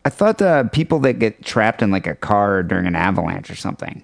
I 0.04 0.10
thought 0.10 0.42
uh, 0.42 0.64
people 0.66 1.00
that 1.00 1.20
get 1.20 1.44
trapped 1.46 1.82
in 1.82 1.92
like 1.92 2.08
a 2.08 2.16
car 2.16 2.64
during 2.64 2.88
an 2.88 2.96
avalanche 2.96 3.50
or 3.50 3.56
something. 3.56 4.04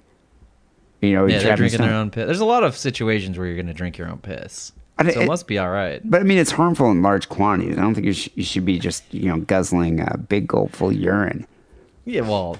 You 1.01 1.13
know, 1.13 1.25
Yeah, 1.25 1.39
they're 1.39 1.55
drinking 1.55 1.81
their 1.81 1.93
own 1.93 2.11
piss. 2.11 2.25
There's 2.25 2.39
a 2.41 2.45
lot 2.45 2.63
of 2.63 2.77
situations 2.77 3.37
where 3.37 3.47
you're 3.47 3.55
going 3.55 3.67
to 3.67 3.73
drink 3.73 3.97
your 3.97 4.07
own 4.07 4.19
piss. 4.19 4.71
I 4.99 5.03
so 5.11 5.19
it 5.21 5.23
it- 5.23 5.27
must 5.27 5.47
be 5.47 5.57
all 5.57 5.69
right. 5.69 5.99
But 6.03 6.21
I 6.21 6.23
mean, 6.23 6.37
it's 6.37 6.51
harmful 6.51 6.91
in 6.91 7.01
large 7.01 7.27
quantities. 7.27 7.77
I 7.77 7.81
don't 7.81 7.95
think 7.95 8.05
you, 8.05 8.13
sh- 8.13 8.29
you 8.35 8.43
should 8.43 8.65
be 8.65 8.77
just 8.77 9.11
you 9.13 9.27
know 9.27 9.39
guzzling 9.39 9.99
a 9.99 10.17
big 10.17 10.47
gulp 10.47 10.73
full 10.75 10.89
of 10.89 10.95
urine. 10.95 11.47
Yeah, 12.05 12.21
well, 12.21 12.57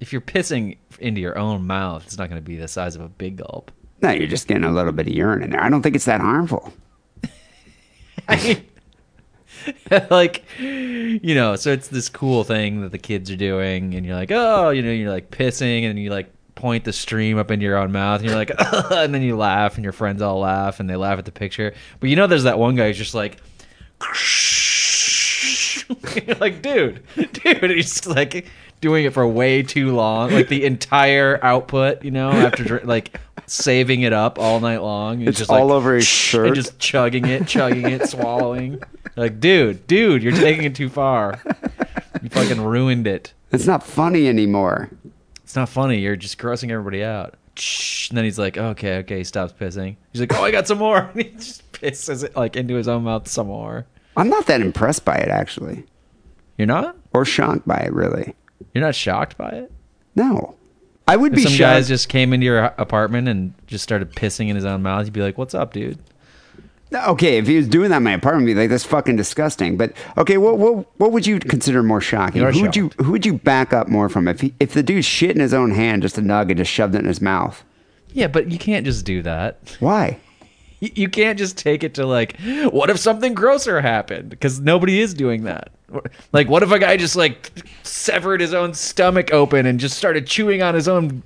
if 0.00 0.12
you're 0.12 0.20
pissing 0.20 0.76
into 0.98 1.20
your 1.20 1.38
own 1.38 1.66
mouth, 1.66 2.04
it's 2.04 2.18
not 2.18 2.28
going 2.28 2.40
to 2.40 2.46
be 2.46 2.56
the 2.56 2.68
size 2.68 2.96
of 2.96 3.02
a 3.02 3.08
big 3.08 3.36
gulp. 3.36 3.70
No, 4.02 4.10
you're 4.10 4.26
just 4.26 4.48
getting 4.48 4.64
a 4.64 4.72
little 4.72 4.92
bit 4.92 5.06
of 5.06 5.14
urine 5.14 5.42
in 5.42 5.50
there. 5.50 5.62
I 5.62 5.68
don't 5.68 5.82
think 5.82 5.96
it's 5.96 6.04
that 6.04 6.20
harmful. 6.20 6.72
like, 10.10 10.44
you 10.58 11.34
know, 11.34 11.56
so 11.56 11.72
it's 11.72 11.88
this 11.88 12.08
cool 12.08 12.44
thing 12.44 12.82
that 12.82 12.92
the 12.92 12.98
kids 12.98 13.30
are 13.30 13.36
doing, 13.36 13.94
and 13.94 14.04
you're 14.04 14.16
like, 14.16 14.30
oh, 14.30 14.70
you 14.70 14.82
know, 14.82 14.90
you're 14.90 15.10
like 15.10 15.30
pissing, 15.30 15.88
and 15.88 15.98
you 15.98 16.10
like 16.10 16.30
point 16.54 16.84
the 16.84 16.92
stream 16.92 17.38
up 17.38 17.50
into 17.50 17.64
your 17.64 17.76
own 17.76 17.92
mouth, 17.92 18.20
and 18.20 18.28
you're 18.28 18.38
like, 18.38 18.50
and 18.90 19.14
then 19.14 19.22
you 19.22 19.36
laugh, 19.36 19.76
and 19.76 19.84
your 19.84 19.92
friends 19.92 20.22
all 20.22 20.40
laugh, 20.40 20.80
and 20.80 20.88
they 20.88 20.96
laugh 20.96 21.18
at 21.18 21.24
the 21.24 21.32
picture. 21.32 21.74
But 22.00 22.10
you 22.10 22.16
know, 22.16 22.26
there's 22.26 22.44
that 22.44 22.58
one 22.58 22.74
guy 22.76 22.88
who's 22.88 22.98
just 22.98 23.14
like, 23.14 23.38
you're 26.26 26.36
like, 26.36 26.62
dude, 26.62 27.02
dude, 27.16 27.70
he's 27.70 27.90
just 27.90 28.06
like 28.06 28.50
doing 28.80 29.04
it 29.04 29.12
for 29.14 29.26
way 29.26 29.62
too 29.62 29.94
long, 29.94 30.30
like 30.32 30.48
the 30.48 30.64
entire 30.64 31.38
output, 31.42 32.04
you 32.04 32.10
know, 32.10 32.30
after 32.30 32.64
dr- 32.64 32.84
like 32.86 33.18
saving 33.46 34.02
it 34.02 34.12
up 34.12 34.38
all 34.38 34.60
night 34.60 34.82
long. 34.82 35.20
and 35.20 35.28
It's 35.28 35.38
just 35.38 35.50
all 35.50 35.66
like, 35.66 35.74
over 35.74 35.94
his 35.94 36.06
shirt. 36.06 36.46
and 36.48 36.54
just 36.56 36.78
chugging 36.78 37.26
it, 37.26 37.46
chugging 37.46 37.88
it, 37.88 38.08
swallowing. 38.08 38.82
Like, 39.16 39.40
dude, 39.40 39.86
dude, 39.86 40.22
you're 40.22 40.32
taking 40.32 40.64
it 40.64 40.74
too 40.74 40.88
far. 40.88 41.40
You 42.22 42.28
fucking 42.30 42.60
ruined 42.60 43.06
it. 43.06 43.32
It's 43.52 43.66
not 43.66 43.82
funny 43.84 44.28
anymore. 44.28 44.90
It's 45.42 45.54
not 45.56 45.68
funny. 45.68 45.98
You're 46.00 46.16
just 46.16 46.38
grossing 46.38 46.70
everybody 46.70 47.04
out. 47.04 47.34
And 48.08 48.16
then 48.18 48.24
he's 48.24 48.38
like, 48.38 48.58
okay, 48.58 48.96
okay, 48.98 49.18
he 49.18 49.24
stops 49.24 49.52
pissing. 49.52 49.96
He's 50.12 50.20
like, 50.20 50.32
oh, 50.34 50.42
I 50.42 50.50
got 50.50 50.66
some 50.66 50.78
more. 50.78 50.98
And 51.14 51.22
he 51.22 51.30
just 51.30 51.70
pisses 51.72 52.24
it 52.24 52.34
like 52.36 52.56
into 52.56 52.74
his 52.74 52.88
own 52.88 53.04
mouth 53.04 53.28
some 53.28 53.46
more. 53.46 53.86
I'm 54.16 54.28
not 54.28 54.46
that 54.46 54.60
impressed 54.60 55.04
by 55.04 55.16
it 55.16 55.28
actually, 55.28 55.84
You're 56.58 56.66
not? 56.66 56.96
or 57.12 57.24
shocked 57.24 57.66
by 57.68 57.78
it 57.78 57.92
really. 57.92 58.34
You're 58.72 58.84
not 58.84 58.94
shocked 58.94 59.36
by 59.36 59.50
it? 59.50 59.72
No, 60.16 60.54
I 61.08 61.16
would 61.16 61.32
If 61.32 61.36
be 61.36 61.42
some 61.42 61.52
shocked. 61.52 61.58
guys 61.74 61.88
just 61.88 62.08
came 62.08 62.32
into 62.32 62.44
your 62.46 62.64
apartment 62.78 63.28
and 63.28 63.52
just 63.66 63.82
started 63.84 64.12
pissing 64.12 64.48
in 64.48 64.56
his 64.56 64.64
own 64.64 64.82
mouth, 64.82 65.04
you'd 65.04 65.12
be 65.12 65.22
like, 65.22 65.36
what's 65.38 65.54
up, 65.54 65.72
dude? 65.72 65.98
Okay, 66.92 67.38
if 67.38 67.46
he 67.48 67.56
was 67.56 67.66
doing 67.66 67.90
that 67.90 67.96
in 67.96 68.02
my 68.04 68.12
apartment, 68.12 68.48
I'd 68.50 68.54
be 68.54 68.60
like, 68.60 68.70
"That's 68.70 68.84
fucking 68.84 69.16
disgusting." 69.16 69.76
But 69.76 69.94
okay, 70.16 70.38
what 70.38 70.58
what 70.58 70.86
what 71.00 71.10
would 71.10 71.26
you 71.26 71.40
consider 71.40 71.82
more 71.82 72.00
shocking? 72.00 72.40
Who 72.42 72.62
would 72.62 72.76
you 72.76 72.90
who 72.98 73.10
would 73.10 73.26
you 73.26 73.32
back 73.34 73.72
up 73.72 73.88
more 73.88 74.08
from? 74.08 74.28
If 74.28 74.42
he, 74.42 74.54
if 74.60 74.74
the 74.74 74.82
dude 74.84 75.04
shit 75.04 75.32
in 75.32 75.40
his 75.40 75.52
own 75.52 75.72
hand, 75.72 76.02
just 76.02 76.18
a 76.18 76.20
nug, 76.20 76.50
and 76.50 76.56
just 76.58 76.70
shoved 76.70 76.94
it 76.94 76.98
in 76.98 77.06
his 77.06 77.20
mouth, 77.20 77.64
Yeah, 78.12 78.28
but 78.28 78.52
you 78.52 78.58
can't 78.58 78.84
just 78.86 79.04
do 79.04 79.22
that. 79.22 79.76
why? 79.80 80.18
You 80.80 81.08
can't 81.08 81.38
just 81.38 81.56
take 81.56 81.82
it 81.82 81.94
to 81.94 82.06
like, 82.06 82.38
what 82.70 82.90
if 82.90 82.98
something 82.98 83.34
grosser 83.34 83.80
happened? 83.80 84.30
Because 84.30 84.60
nobody 84.60 85.00
is 85.00 85.14
doing 85.14 85.44
that. 85.44 85.70
Like, 86.32 86.48
what 86.48 86.62
if 86.62 86.72
a 86.72 86.78
guy 86.78 86.96
just 86.96 87.16
like 87.16 87.52
severed 87.82 88.40
his 88.40 88.52
own 88.52 88.74
stomach 88.74 89.32
open 89.32 89.66
and 89.66 89.78
just 89.78 89.96
started 89.96 90.26
chewing 90.26 90.62
on 90.62 90.74
his 90.74 90.88
own 90.88 91.22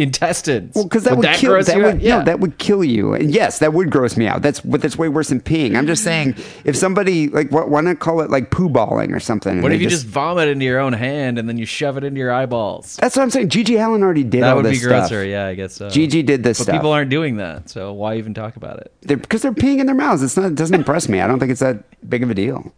intestines? 0.00 0.74
Well, 0.74 0.84
because 0.84 1.04
that 1.04 1.16
would, 1.16 1.26
kill. 1.34 1.52
gross 1.52 1.66
That 1.66 1.76
you 1.76 1.82
would 1.84 1.94
out? 1.96 2.00
yeah. 2.00 2.18
no, 2.18 2.24
that 2.24 2.40
would 2.40 2.58
kill 2.58 2.82
you. 2.82 3.14
And 3.14 3.30
yes, 3.32 3.58
that 3.60 3.72
would 3.72 3.90
gross 3.90 4.16
me 4.16 4.26
out. 4.26 4.42
That's 4.42 4.60
but 4.60 4.82
that's 4.82 4.96
way 4.98 5.08
worse 5.08 5.28
than 5.28 5.40
peeing. 5.40 5.76
I'm 5.76 5.86
just 5.86 6.02
saying, 6.04 6.36
if 6.64 6.76
somebody 6.76 7.28
like, 7.28 7.50
what, 7.50 7.68
why 7.70 7.80
not 7.80 7.98
call 7.98 8.20
it 8.20 8.30
like 8.30 8.50
poo 8.50 8.68
balling 8.68 9.12
or 9.12 9.20
something? 9.20 9.62
what 9.62 9.72
if 9.72 9.80
you 9.80 9.88
just, 9.88 10.06
vomit 10.06 10.48
into 10.48 10.64
your 10.64 10.78
own 10.80 10.92
hand 10.92 11.38
and 11.38 11.48
then 11.48 11.58
you 11.58 11.66
shove 11.66 11.96
it 11.96 12.04
into 12.04 12.18
your 12.18 12.32
eyeballs? 12.32 12.96
That's 12.96 13.16
what 13.16 13.22
I'm 13.22 13.30
saying. 13.30 13.48
GG 13.50 13.84
Allin 13.84 14.02
already 14.02 14.24
did 14.24 14.42
That 14.42 14.50
all 14.50 14.56
would 14.56 14.64
this 14.66 14.80
be 14.80 14.86
grosser. 14.86 15.22
stuff. 15.22 15.26
Yeah, 15.26 15.46
I 15.46 15.54
guess 15.54 15.74
so. 15.74 15.88
GG 15.88 16.26
did 16.26 16.42
this 16.42 16.58
but 16.58 16.64
stuff. 16.64 16.74
people 16.76 16.92
aren't 16.92 17.10
doing 17.10 17.36
that, 17.36 17.68
so 17.68 17.92
why 17.92 18.16
even 18.16 18.34
talk 18.34 18.56
about 18.56 18.78
it? 18.78 18.92
They're, 19.02 19.16
because 19.16 19.42
they're 19.42 19.52
peeing 19.52 19.78
in 19.80 19.86
their 19.86 19.94
mouths. 19.94 20.22
It's 20.22 20.36
not. 20.36 20.46
It 20.46 20.54
doesn't 20.54 20.74
impress 20.74 21.08
me. 21.08 21.20
I 21.20 21.26
don't 21.26 21.38
think 21.38 21.50
it's 21.50 21.60
that 21.60 21.84
big 22.08 22.22
of 22.22 22.30
a 22.30 22.34
deal. 22.34 22.72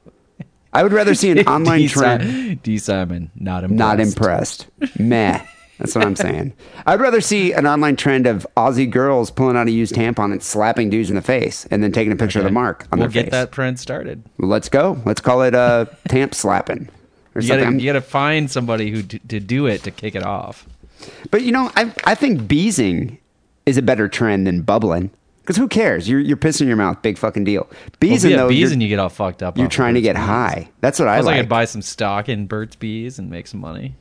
I 0.75 0.83
would 0.83 0.93
rather 0.93 1.15
see 1.15 1.31
an 1.31 1.39
online 1.47 1.81
D. 1.81 1.89
trend. 1.89 2.63
D. 2.63 2.79
Simon, 2.79 3.31
not 3.37 3.63
impressed. 3.65 3.79
Not 3.79 4.01
impressed. 4.01 4.67
Meh. 4.99 5.45
That's 5.83 5.97
what 5.97 6.05
I'm 6.07 6.15
saying. 6.15 6.53
I'd 6.87 7.01
rather 7.01 7.21
see 7.21 7.53
an 7.53 7.67
online 7.67 7.97
trend 7.97 8.29
of 8.29 8.47
Aussie 8.57 8.89
girls 8.89 9.33
pulling 9.33 9.57
out 9.57 9.67
a 9.67 9.73
used 9.73 9.95
tampon 9.95 10.31
and 10.31 10.41
slapping 10.43 10.91
dudes 10.91 11.11
in 11.11 11.17
the 11.17 11.23
face, 11.23 11.67
and 11.73 11.83
then 11.83 11.91
taking 11.91 12.13
a 12.13 12.17
picture 12.17 12.39
of 12.39 12.45
the 12.45 12.53
mark 12.53 12.87
on 12.93 13.01
We'll 13.01 13.09
their 13.09 13.23
get 13.25 13.33
that 13.33 13.51
trend 13.51 13.81
started. 13.81 14.23
Let's 14.39 14.69
go. 14.69 15.03
Let's 15.05 15.21
call 15.21 15.43
it 15.43 15.55
uh, 15.57 15.87
tamp 16.09 16.35
slapping 16.37 16.89
or 17.35 17.41
You 17.43 17.49
something. 17.49 17.65
gotta, 17.65 17.81
you 17.83 17.87
gotta 17.89 18.01
find 18.01 18.49
somebody 18.49 18.91
who 18.93 19.03
d- 19.03 19.19
to 19.29 19.41
do 19.41 19.67
it 19.67 19.83
to 19.83 19.91
kick 19.91 20.15
it 20.15 20.23
off. 20.23 20.67
But 21.33 21.43
you 21.43 21.51
know, 21.51 21.71
I 21.75 21.93
I 22.05 22.15
think 22.15 22.47
beezing 22.47 23.19
is 23.67 23.77
a 23.77 23.83
better 23.83 24.09
trend 24.09 24.47
than 24.47 24.63
bubbling. 24.63 25.11
Because 25.41 25.57
who 25.57 25.67
cares? 25.67 26.09
You're 26.09 26.21
you're 26.21 26.37
pissing 26.37 26.69
your 26.69 26.77
mouth, 26.77 27.03
big 27.03 27.19
fucking 27.19 27.43
deal. 27.43 27.69
Beezing 27.99 28.31
well, 28.31 28.39
yeah, 28.39 28.43
though, 28.45 28.49
bees 28.51 28.71
and 28.71 28.81
you 28.81 28.89
get 28.89 29.01
all 29.01 29.09
fucked 29.09 29.43
up. 29.43 29.59
you're 29.59 29.67
trying 29.67 29.95
to 29.95 30.01
get 30.01 30.15
Bees. 30.15 30.25
high. 30.25 30.69
That's 30.81 31.01
what 31.01 31.09
I, 31.09 31.15
I 31.15 31.17
was 31.17 31.27
like. 31.27 31.33
like, 31.35 31.41
I'd 31.43 31.49
buy 31.49 31.65
some 31.65 31.83
stock 31.83 32.29
in 32.29 32.47
Burt's 32.47 32.77
Bees 32.77 33.19
and 33.19 33.29
make 33.29 33.49
some 33.49 33.59
money. 33.59 33.97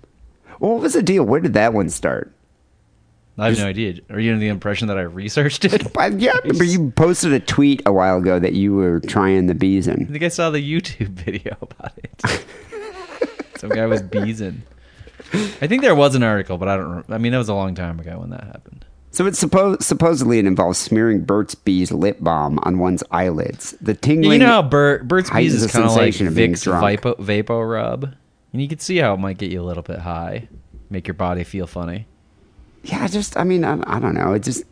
Well, 0.62 0.74
what 0.74 0.82
was 0.82 0.93
the 0.93 1.02
deal? 1.02 1.24
Where 1.24 1.39
did 1.41 1.54
that 1.54 1.74
one 1.74 1.89
start? 1.89 2.32
I 3.36 3.47
have 3.47 3.58
no 3.58 3.65
idea. 3.65 3.95
Are 4.12 4.19
you 4.19 4.32
under 4.34 4.39
the 4.39 4.50
impression 4.50 4.88
that 4.89 4.97
I 5.00 5.02
researched 5.02 5.65
it? 5.65 5.97
I, 5.97 6.08
yeah, 6.08 6.38
but 6.43 6.67
you 6.67 6.91
posted 6.91 7.34
a 7.34 7.39
tweet 7.39 7.82
a 7.88 7.91
while 7.91 8.17
ago 8.17 8.38
that 8.38 8.54
you 8.54 8.76
were 8.76 9.00
trying 9.00 9.47
the 9.47 9.54
I 9.54 10.06
think 10.06 10.21
I 10.21 10.28
saw 10.28 10.52
the 10.52 10.60
YouTube 10.60 11.08
video 11.10 11.58
about 11.60 11.93
it. 11.97 12.45
Some 13.58 13.71
guy 13.71 13.88
was 13.88 14.04
beezing. 14.04 14.62
I 15.34 15.65
think 15.65 15.82
there 15.82 15.95
was 15.95 16.13
an 16.13 16.21
article, 16.21 16.60
but 16.60 16.67
I 16.67 16.78
don't. 16.78 16.89
Remember. 16.89 17.13
I 17.13 17.17
mean, 17.17 17.32
that 17.32 17.39
was 17.39 17.50
a 17.50 17.56
long 17.56 17.74
time 17.74 18.00
ago 18.00 18.19
when 18.19 18.30
that 18.30 18.43
happened. 18.43 18.86
So 19.10 19.26
it's 19.26 19.39
supposed 19.39 19.82
supposedly 19.82 20.38
it 20.38 20.45
involves 20.45 20.78
smearing 20.78 21.21
Burt's 21.21 21.56
Bees 21.56 21.91
lip 21.91 22.17
balm 22.19 22.60
on 22.63 22.78
one's 22.78 23.04
eyelids. 23.10 23.71
The 23.82 23.95
tingling. 23.95 24.39
you 24.41 24.45
know 24.45 24.54
how 24.54 24.62
Burt, 24.62 25.08
Burt's 25.08 25.32
Bees 25.32 25.56
is 25.63 25.71
kind 25.71 25.86
of 25.86 25.91
like 25.91 26.13
sensation 26.13 26.28
of 26.28 26.36
being 26.36 26.54
Vicks. 26.54 27.00
Vapo, 27.02 27.17
Vapo 27.17 27.71
Rub, 27.71 28.13
and 28.54 28.62
you 28.62 28.68
can 28.68 28.80
see 28.80 28.98
how 28.98 29.14
it 29.14 29.18
might 29.18 29.38
get 29.38 29.52
you 29.52 29.62
a 29.62 29.64
little 29.64 29.84
bit 29.84 30.00
high, 30.00 30.48
make 30.90 31.08
your 31.08 31.14
body 31.14 31.44
feel 31.44 31.68
funny. 31.68 32.08
Yeah, 32.84 33.08
just 33.08 33.38
I 33.38 33.44
mean 33.44 33.64
I, 33.64 33.80
I 33.86 34.00
don't 34.00 34.16
know. 34.16 34.34
It 34.34 34.44
just 34.44 34.64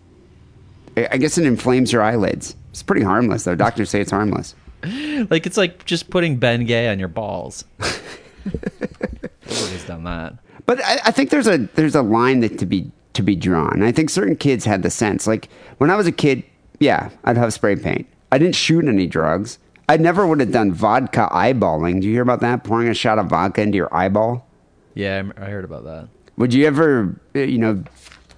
I 0.98 1.18
guess 1.18 1.38
it 1.38 1.46
inflames 1.46 1.92
your 1.94 2.02
eyelids. 2.02 2.56
It's 2.72 2.84
pretty 2.84 3.04
harmless 3.04 3.44
though. 3.44 3.56
Doctors 3.56 3.90
say 3.90 4.02
it's 4.02 4.12
harmless. 4.12 4.56
Like 5.30 5.46
it's 5.46 5.58
like 5.58 5.84
just 5.84 6.10
putting 6.10 6.38
Ben 6.38 6.66
Gay 6.66 6.88
on 6.88 6.98
your 6.98 7.10
balls. 7.10 7.66
Nobody's 8.46 9.86
done 9.86 10.06
that. 10.06 10.36
But 10.66 10.82
I, 10.82 11.00
I 11.06 11.12
think 11.12 11.30
there's 11.30 11.48
a 11.48 11.58
there's 11.58 11.96
a 11.96 12.02
line 12.02 12.40
that 12.40 12.58
to 12.60 12.66
be 12.66 12.90
to 13.14 13.22
be 13.22 13.36
drawn. 13.36 13.74
And 13.74 13.84
I 13.84 13.92
think 13.92 14.10
certain 14.10 14.38
kids 14.38 14.64
had 14.64 14.82
the 14.82 14.90
sense. 14.90 15.28
Like 15.28 15.50
when 15.78 15.90
I 15.90 15.98
was 15.98 16.08
a 16.08 16.12
kid, 16.12 16.44
yeah, 16.80 17.10
I'd 17.26 17.36
have 17.36 17.54
spray 17.54 17.76
paint. 17.76 18.08
I 18.32 18.38
didn't 18.38 18.56
shoot 18.56 18.86
any 18.86 19.08
drugs. 19.08 19.60
I 19.90 19.98
never 19.98 20.26
would 20.28 20.40
have 20.40 20.52
done 20.52 20.72
vodka 20.72 21.28
eyeballing. 21.32 22.00
Do 22.02 22.08
you 22.08 22.14
hear 22.14 22.22
about 22.22 22.42
that? 22.42 22.64
Pouring 22.64 22.88
a 22.90 22.94
shot 22.94 23.18
of 23.18 23.26
vodka 23.28 23.62
into 23.64 23.76
your 23.76 23.94
eyeball. 23.94 24.48
Yeah, 24.94 25.16
I'm- 25.16 25.34
heard 25.36 25.66
about 25.66 25.84
that. 25.86 26.10
Would 26.38 26.54
you 26.54 26.66
ever, 26.68 27.20
uh, 27.36 27.40
you 27.40 27.58
know, 27.58 27.84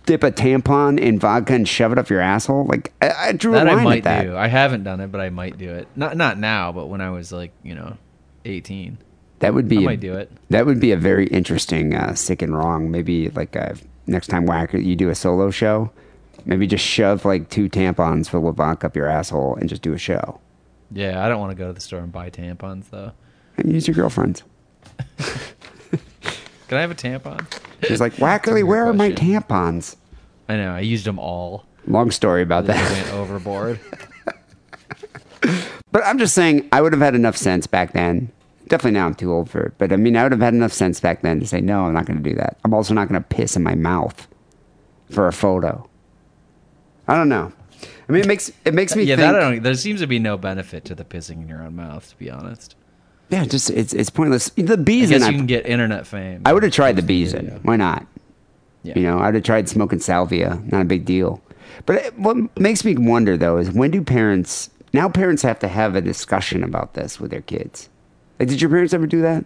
dip 0.06 0.24
a 0.24 0.32
tampon 0.32 0.98
in 1.00 1.20
vodka 1.20 1.54
and 1.54 1.68
shove 1.68 1.92
it 1.92 1.98
up 2.00 2.10
your 2.10 2.22
asshole? 2.22 2.66
Like 2.66 2.94
I, 3.02 3.12
I 3.28 3.32
drew 3.34 3.52
That 3.52 3.68
a 3.68 3.70
line 3.70 3.78
I 3.78 3.82
at 3.82 3.84
might 3.84 4.04
that. 4.06 4.24
do. 4.24 4.36
I 4.38 4.48
haven't 4.48 4.84
done 4.84 5.02
it, 5.02 5.12
but 5.12 5.20
I 5.22 5.30
might 5.30 5.58
do 5.58 5.70
it. 5.70 5.88
Not 5.96 6.16
not 6.18 6.40
now, 6.40 6.72
but 6.72 6.88
when 6.88 7.02
I 7.02 7.10
was 7.12 7.32
like 7.34 7.52
you 7.64 7.76
know, 7.76 7.98
eighteen. 8.46 8.98
That 9.40 9.54
would 9.54 9.68
be. 9.68 9.78
I 9.80 9.82
a- 9.82 9.86
might 9.86 10.00
do 10.00 10.14
it. 10.14 10.32
That 10.52 10.66
would 10.66 10.80
be 10.80 10.92
a 10.94 10.98
very 10.98 11.28
interesting 11.28 11.94
uh, 11.94 12.16
sick 12.16 12.42
and 12.42 12.58
wrong. 12.58 12.90
Maybe 12.92 13.30
like 13.30 13.56
uh, 13.56 13.74
next 14.08 14.28
time 14.28 14.46
Whacker 14.46 14.78
you 14.78 14.96
do 14.96 15.10
a 15.10 15.16
solo 15.16 15.52
show, 15.52 15.92
maybe 16.46 16.66
just 16.66 16.86
shove 16.86 17.26
like 17.26 17.50
two 17.50 17.68
tampons 17.70 18.30
full 18.30 18.48
of 18.48 18.56
vodka 18.56 18.88
up 18.88 18.96
your 18.96 19.08
asshole 19.08 19.56
and 19.58 19.68
just 19.70 19.82
do 19.82 19.94
a 19.94 19.98
show. 20.00 20.40
Yeah, 20.92 21.24
I 21.26 21.30
don't 21.30 21.40
want 21.40 21.52
to 21.52 21.56
go 21.56 21.68
to 21.68 21.74
the 21.74 21.82
store 21.82 22.00
and 22.00 22.12
buy 22.12 22.30
tampons 22.30 22.90
though. 22.90 23.12
And 23.58 23.72
use 23.72 23.88
your 23.88 23.96
girlfriend's. 23.96 24.44
Can 25.18 26.78
I 26.78 26.82
have 26.82 26.92
a 26.92 26.96
tampon? 26.96 27.46
She's 27.84 28.00
like, 28.02 28.14
Wackerle, 28.14 28.54
weird 28.54 28.68
where 28.68 28.88
are 28.88 28.94
my 28.94 29.12
question. 29.12 29.42
tampons? 29.42 29.96
I 30.48 30.56
know. 30.58 30.74
I 30.74 30.80
used 30.82 31.06
them 31.06 31.20
all. 31.20 31.66
Long 31.88 32.12
story 32.12 32.42
about 32.44 32.66
They 32.66 32.74
that. 32.74 32.92
went 32.92 33.14
overboard. 33.14 33.80
But 35.92 36.06
I'm 36.06 36.18
just 36.20 36.34
saying, 36.36 36.70
I 36.72 36.80
would 36.82 36.94
have 36.94 37.02
had 37.02 37.16
enough 37.16 37.36
sense 37.36 37.68
back 37.68 37.92
then. 37.92 38.32
Definitely 38.70 38.98
now 38.98 39.08
I'm 39.08 39.14
too 39.16 39.34
old 39.34 39.50
for 39.50 39.60
it. 39.66 39.74
But 39.78 39.92
I 39.92 39.98
mean, 39.98 40.16
I 40.16 40.24
would 40.24 40.32
have 40.32 40.40
had 40.40 40.54
enough 40.54 40.72
sense 40.72 41.02
back 41.02 41.22
then 41.22 41.42
to 41.42 41.46
say, 41.48 41.60
no, 41.60 41.84
I'm 41.86 41.94
not 41.94 42.06
going 42.06 42.24
to 42.24 42.30
do 42.30 42.34
that. 42.38 42.58
I'm 42.64 42.74
also 42.74 42.94
not 42.94 43.10
going 43.10 43.22
to 43.22 43.28
piss 43.28 43.58
in 43.58 43.64
my 43.64 43.76
mouth 43.76 44.26
for 45.10 45.28
a 45.28 45.34
photo. 45.34 45.86
I 47.10 47.16
don't 47.16 47.28
know. 47.28 47.52
I 48.08 48.12
mean, 48.12 48.22
it 48.22 48.28
makes 48.28 48.52
it 48.66 48.74
makes 48.74 48.96
me 48.96 49.04
yeah, 49.04 49.16
think. 49.16 49.32
that 49.32 49.36
I 49.36 49.40
don't. 49.40 49.64
There 49.64 49.74
seems 49.76 50.02
to 50.02 50.08
be 50.08 50.20
no 50.20 50.38
benefit 50.38 50.86
to 50.86 50.96
the 50.96 51.06
pissing 51.06 51.42
in 51.42 51.48
your 51.48 51.64
own 51.64 51.76
mouth. 51.76 52.10
To 52.10 52.18
be 52.18 52.30
honest, 52.30 52.76
yeah, 53.30 53.46
just 53.46 53.70
it's 53.70 53.94
it's 53.94 54.10
pointless. 54.10 54.50
The 54.50 54.74
I 54.74 54.76
bees 54.76 55.10
guess 55.10 55.22
you 55.22 55.28
I, 55.28 55.32
can 55.32 55.46
get 55.46 55.66
internet 55.66 56.06
fame. 56.06 56.42
I 56.46 56.54
would 56.54 56.64
have 56.64 56.74
tried 56.74 56.98
the 56.98 57.02
beezing. 57.02 57.60
Why 57.64 57.78
not? 57.78 58.06
Yeah. 58.84 58.94
You 58.98 59.04
know, 59.04 59.20
I'd 59.20 59.36
have 59.36 59.44
tried 59.44 59.70
smoking 59.70 60.00
salvia. 60.00 60.62
Not 60.66 60.82
a 60.82 60.86
big 60.86 61.06
deal. 61.06 61.42
But 61.86 61.98
it, 61.98 62.20
what 62.20 62.36
makes 62.60 62.84
me 62.84 62.96
wonder 62.98 63.38
though 63.38 63.58
is 63.58 63.72
when 63.72 63.92
do 63.92 64.04
parents 64.04 64.70
now 64.94 65.08
parents 65.08 65.42
have 65.44 65.60
to 65.60 65.68
have 65.68 65.96
a 65.96 66.02
discussion 66.02 66.64
about 66.64 66.94
this 66.94 67.20
with 67.20 67.32
their 67.32 67.42
kids? 67.42 67.90
Like, 68.40 68.50
did 68.50 68.62
your 68.62 68.70
parents 68.70 68.94
ever 68.94 69.08
do 69.08 69.22
that? 69.22 69.46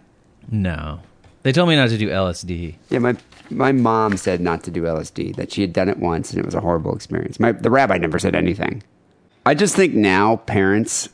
No. 0.50 1.00
They 1.42 1.52
told 1.52 1.68
me 1.68 1.76
not 1.76 1.90
to 1.90 1.98
do 1.98 2.08
LSD. 2.08 2.74
Yeah, 2.90 2.98
my 2.98 3.16
my 3.50 3.72
mom 3.72 4.16
said 4.16 4.40
not 4.40 4.62
to 4.64 4.70
do 4.70 4.82
LSD. 4.82 5.36
That 5.36 5.52
she 5.52 5.60
had 5.60 5.72
done 5.72 5.88
it 5.88 5.98
once 5.98 6.30
and 6.30 6.38
it 6.38 6.44
was 6.44 6.54
a 6.54 6.60
horrible 6.60 6.94
experience. 6.94 7.40
My 7.40 7.52
the 7.52 7.70
rabbi 7.70 7.98
never 7.98 8.18
said 8.18 8.34
anything. 8.34 8.82
I 9.44 9.54
just 9.54 9.76
think 9.76 9.94
now 9.94 10.36
parents, 10.36 11.08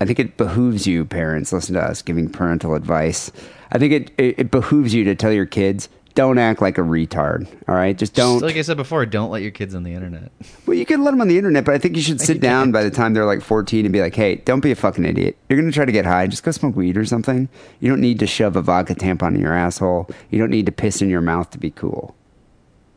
I 0.00 0.06
think 0.06 0.18
it 0.18 0.36
behooves 0.36 0.86
you 0.86 1.04
parents. 1.04 1.52
Listen 1.52 1.74
to 1.74 1.82
us 1.82 2.02
giving 2.02 2.28
parental 2.28 2.74
advice. 2.74 3.30
I 3.72 3.78
think 3.78 3.92
it 3.92 4.10
it, 4.18 4.38
it 4.38 4.50
behooves 4.50 4.94
you 4.94 5.04
to 5.04 5.14
tell 5.14 5.32
your 5.32 5.46
kids 5.46 5.88
don't 6.16 6.38
act 6.38 6.60
like 6.60 6.78
a 6.78 6.80
retard. 6.80 7.46
All 7.68 7.74
right, 7.76 7.96
just 7.96 8.14
don't. 8.14 8.42
Like 8.42 8.56
I 8.56 8.62
said 8.62 8.76
before, 8.76 9.06
don't 9.06 9.30
let 9.30 9.42
your 9.42 9.52
kids 9.52 9.74
on 9.74 9.84
the 9.84 9.92
internet. 9.92 10.32
Well, 10.66 10.76
you 10.76 10.84
can 10.84 11.04
let 11.04 11.12
them 11.12 11.20
on 11.20 11.28
the 11.28 11.38
internet, 11.38 11.64
but 11.64 11.74
I 11.74 11.78
think 11.78 11.94
you 11.94 12.02
should 12.02 12.20
sit 12.20 12.40
down 12.50 12.72
by 12.72 12.82
the 12.82 12.90
time 12.90 13.14
they're 13.14 13.24
like 13.24 13.42
14 13.42 13.84
and 13.84 13.92
be 13.92 14.00
like, 14.00 14.16
hey, 14.16 14.36
don't 14.36 14.60
be 14.60 14.72
a 14.72 14.74
fucking 14.74 15.04
idiot. 15.04 15.36
You're 15.48 15.60
going 15.60 15.70
to 15.70 15.74
try 15.74 15.84
to 15.84 15.92
get 15.92 16.06
high. 16.06 16.26
Just 16.26 16.42
go 16.42 16.50
smoke 16.50 16.74
weed 16.74 16.96
or 16.96 17.04
something. 17.04 17.48
You 17.78 17.88
don't 17.88 18.00
need 18.00 18.18
to 18.18 18.26
shove 18.26 18.56
a 18.56 18.62
vodka 18.62 18.96
tampon 18.96 19.36
in 19.36 19.40
your 19.40 19.52
asshole. 19.54 20.08
You 20.30 20.40
don't 20.40 20.50
need 20.50 20.66
to 20.66 20.72
piss 20.72 21.00
in 21.00 21.08
your 21.10 21.20
mouth 21.20 21.50
to 21.50 21.58
be 21.58 21.70
cool. 21.70 22.16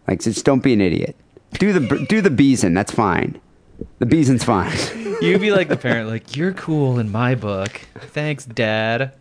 Like, 0.07 0.21
just 0.21 0.45
don't 0.45 0.63
be 0.63 0.73
an 0.73 0.81
idiot. 0.81 1.15
Do 1.53 1.73
the 1.73 2.05
do 2.07 2.21
the 2.21 2.29
beeson. 2.29 2.73
That's 2.73 2.91
fine. 2.91 3.39
The 3.99 4.05
beeson's 4.05 4.43
fine. 4.43 4.77
You'd 5.21 5.41
be 5.41 5.51
like 5.51 5.67
the 5.67 5.77
parent, 5.77 6.09
like, 6.09 6.37
you're 6.37 6.53
cool 6.53 6.99
in 6.99 7.11
my 7.11 7.35
book. 7.35 7.81
Thanks, 7.95 8.45
Dad. 8.45 9.13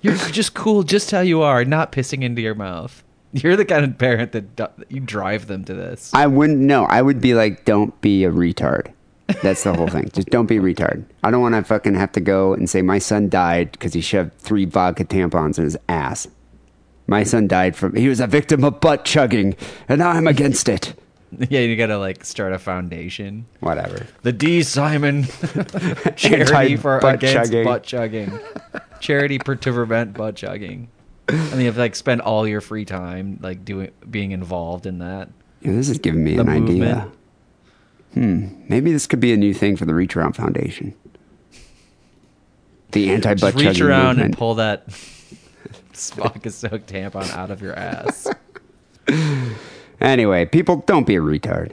You're 0.00 0.14
just 0.14 0.54
cool 0.54 0.84
just 0.84 1.10
how 1.10 1.20
you 1.20 1.42
are, 1.42 1.64
not 1.64 1.90
pissing 1.90 2.22
into 2.22 2.40
your 2.40 2.54
mouth. 2.54 3.02
You're 3.42 3.56
the 3.56 3.64
kind 3.64 3.84
of 3.84 3.98
parent 3.98 4.32
that 4.32 4.54
do- 4.54 4.84
you 4.88 5.00
drive 5.00 5.48
them 5.48 5.64
to 5.64 5.74
this. 5.74 6.12
I 6.14 6.26
wouldn't 6.28 6.60
know. 6.60 6.84
I 6.84 7.02
would 7.02 7.20
be 7.20 7.34
like, 7.34 7.64
don't 7.64 7.98
be 8.00 8.24
a 8.24 8.30
retard. 8.30 8.92
That's 9.42 9.64
the 9.64 9.74
whole 9.74 9.88
thing. 9.88 10.10
Just 10.12 10.28
don't 10.28 10.46
be 10.46 10.58
a 10.58 10.60
retard. 10.60 11.04
I 11.24 11.30
don't 11.30 11.40
want 11.40 11.54
to 11.56 11.64
fucking 11.64 11.94
have 11.94 12.12
to 12.12 12.20
go 12.20 12.54
and 12.54 12.70
say 12.70 12.80
my 12.82 12.98
son 12.98 13.28
died 13.28 13.72
because 13.72 13.92
he 13.92 14.00
shoved 14.00 14.34
three 14.38 14.66
vodka 14.66 15.04
tampons 15.04 15.58
in 15.58 15.64
his 15.64 15.76
ass. 15.88 16.28
My 17.06 17.24
son 17.24 17.48
died 17.48 17.74
from 17.74 17.96
he 17.96 18.08
was 18.08 18.20
a 18.20 18.26
victim 18.26 18.62
of 18.64 18.80
butt 18.80 19.04
chugging, 19.04 19.56
and 19.88 19.98
now 19.98 20.10
I'm 20.10 20.26
against 20.26 20.68
it. 20.68 20.94
yeah, 21.50 21.60
you 21.60 21.76
gotta 21.76 21.98
like 21.98 22.24
start 22.24 22.52
a 22.52 22.58
foundation. 22.58 23.46
Whatever. 23.60 24.06
The 24.22 24.32
D. 24.32 24.62
Simon 24.62 25.24
charity 26.16 26.76
for 26.76 26.94
Anti-butt 26.96 27.14
against 27.14 27.34
chugging. 27.52 27.64
butt 27.64 27.82
chugging. 27.82 28.38
charity 29.00 29.38
to 29.38 29.56
prevent 29.56 30.14
butt 30.14 30.36
chugging. 30.36 30.88
And 31.28 31.58
you 31.60 31.66
have 31.66 31.74
to 31.76 31.80
like 31.80 31.94
spend 31.96 32.20
all 32.20 32.46
your 32.46 32.60
free 32.60 32.84
time 32.84 33.38
like 33.40 33.64
doing 33.64 33.90
being 34.10 34.32
involved 34.32 34.86
in 34.86 34.98
that. 34.98 35.30
Yeah, 35.62 35.72
this 35.72 35.88
is 35.88 35.98
giving 35.98 36.22
me 36.22 36.34
The 36.36 36.42
an 36.42 36.48
idea. 36.50 37.10
Hmm. 38.12 38.48
Maybe 38.68 38.92
this 38.92 39.06
could 39.06 39.20
be 39.20 39.32
a 39.32 39.36
new 39.36 39.54
thing 39.54 39.76
for 39.76 39.86
the 39.86 39.94
Reach 39.94 40.14
Around 40.16 40.34
Foundation. 40.34 40.94
The 42.92 43.10
anti 43.10 43.34
butt 43.34 43.54
Just 43.56 43.56
reach 43.56 43.80
around 43.80 44.16
movement. 44.16 44.24
and 44.26 44.38
pull 44.38 44.54
that 44.56 44.92
vodka 45.92 46.50
soaked 46.50 46.92
tampon 46.92 47.28
out 47.30 47.50
of 47.50 47.60
your 47.62 47.74
ass. 47.74 48.28
Anyway, 50.00 50.44
people, 50.44 50.78
don't 50.86 51.06
be 51.06 51.14
a 51.16 51.20
retard. 51.20 51.72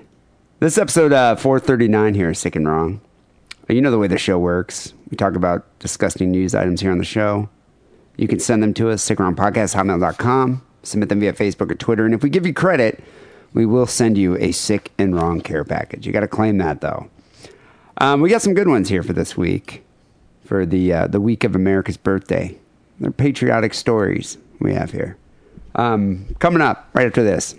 This 0.60 0.78
episode 0.78 1.12
uh, 1.12 1.36
439 1.36 2.14
here 2.14 2.30
is 2.30 2.40
Sick 2.40 2.56
and 2.56 2.68
Wrong. 2.68 3.02
You 3.68 3.82
know 3.82 3.92
the 3.92 3.98
way 3.98 4.08
the 4.08 4.18
show 4.18 4.38
works. 4.40 4.94
We 5.10 5.18
talk 5.18 5.36
about 5.36 5.66
disgusting 5.80 6.32
news 6.32 6.56
items 6.56 6.80
here 6.82 6.92
on 6.92 6.98
the 6.98 7.04
show. 7.04 7.50
You 8.22 8.28
can 8.28 8.40
send 8.40 8.62
them 8.62 8.76
to 8.76 8.92
us, 8.92 9.04
sickwrongpodcast.hotmail.com. 9.10 10.62
Submit 10.84 11.10
them 11.10 11.20
via 11.22 11.34
Facebook 11.34 11.72
or 11.72 11.76
Twitter. 11.76 12.06
And 12.06 12.14
if 12.14 12.22
we 12.22 12.30
give 12.30 12.46
you 12.46 12.54
credit, 12.54 13.04
we 13.52 13.66
will 13.66 13.88
send 13.88 14.16
you 14.16 14.38
a 14.38 14.52
Sick 14.52 14.92
and 15.00 15.16
Wrong 15.16 15.42
care 15.42 15.64
package. 15.64 16.06
You 16.06 16.14
got 16.14 16.20
to 16.20 16.28
claim 16.28 16.60
that, 16.60 16.82
though. 16.82 17.10
Um, 17.98 18.22
we 18.22 18.30
got 18.30 18.44
some 18.44 18.54
good 18.54 18.68
ones 18.68 18.90
here 18.90 19.02
for 19.02 19.14
this 19.14 19.36
week, 19.36 19.84
for 20.46 20.68
the, 20.68 20.94
uh, 20.94 21.08
the 21.08 21.20
week 21.20 21.44
of 21.44 21.56
America's 21.56 21.98
birthday. 21.98 22.60
They're 23.00 23.10
patriotic 23.10 23.74
stories 23.74 24.38
we 24.60 24.76
have 24.76 24.92
here. 24.92 25.18
Um, 25.74 26.36
coming 26.38 26.62
up 26.62 26.90
right 26.94 27.08
after 27.08 27.24
this. 27.24 27.56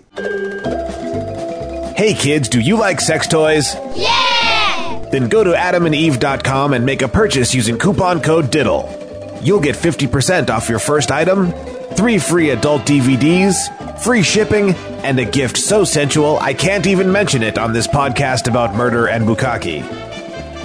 Hey 1.97 2.13
kids, 2.13 2.47
do 2.47 2.61
you 2.61 2.77
like 2.77 3.01
sex 3.01 3.27
toys? 3.27 3.75
Yeah! 3.97 5.09
Then 5.11 5.27
go 5.27 5.43
to 5.43 5.51
adamandeve.com 5.51 6.73
and 6.73 6.85
make 6.85 7.01
a 7.01 7.09
purchase 7.09 7.53
using 7.53 7.77
coupon 7.77 8.21
code 8.21 8.49
DIDDLE. 8.49 9.02
You'll 9.43 9.59
get 9.59 9.75
50% 9.75 10.49
off 10.49 10.69
your 10.69 10.79
first 10.79 11.11
item, 11.11 11.51
three 11.51 12.17
free 12.17 12.51
adult 12.51 12.83
DVDs, 12.83 14.01
free 14.01 14.23
shipping, 14.23 14.73
and 15.03 15.19
a 15.19 15.25
gift 15.25 15.57
so 15.57 15.83
sensual 15.83 16.39
I 16.39 16.53
can't 16.53 16.87
even 16.87 17.11
mention 17.11 17.43
it 17.43 17.57
on 17.57 17.73
this 17.73 17.85
podcast 17.85 18.47
about 18.47 18.73
murder 18.73 19.07
and 19.07 19.25
bukkake. 19.25 19.83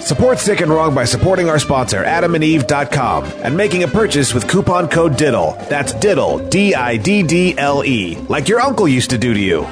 Support 0.01 0.39
Sick 0.39 0.61
and 0.61 0.71
Wrong 0.71 0.95
by 0.95 1.05
supporting 1.05 1.51
our 1.51 1.59
sponsor, 1.59 2.05
adamandeve.com, 2.05 3.25
and 3.43 3.57
making 3.57 3.83
a 3.83 3.89
purchase 3.89 4.33
with 4.33 4.49
coupon 4.49 4.89
code 4.89 5.17
DIDDLE. 5.17 5.69
That's 5.69 5.93
DIDDLE, 5.95 6.49
D 6.49 6.75
I 6.75 6.97
D 6.97 7.25
D 7.25 7.59
L 7.59 7.85
E, 7.85 8.17
like 8.29 8.49
your 8.49 8.61
uncle 8.61 8.87
used 8.87 9.11
to 9.11 9.19
do 9.19 9.35
to 9.35 9.41
you. 9.41 9.63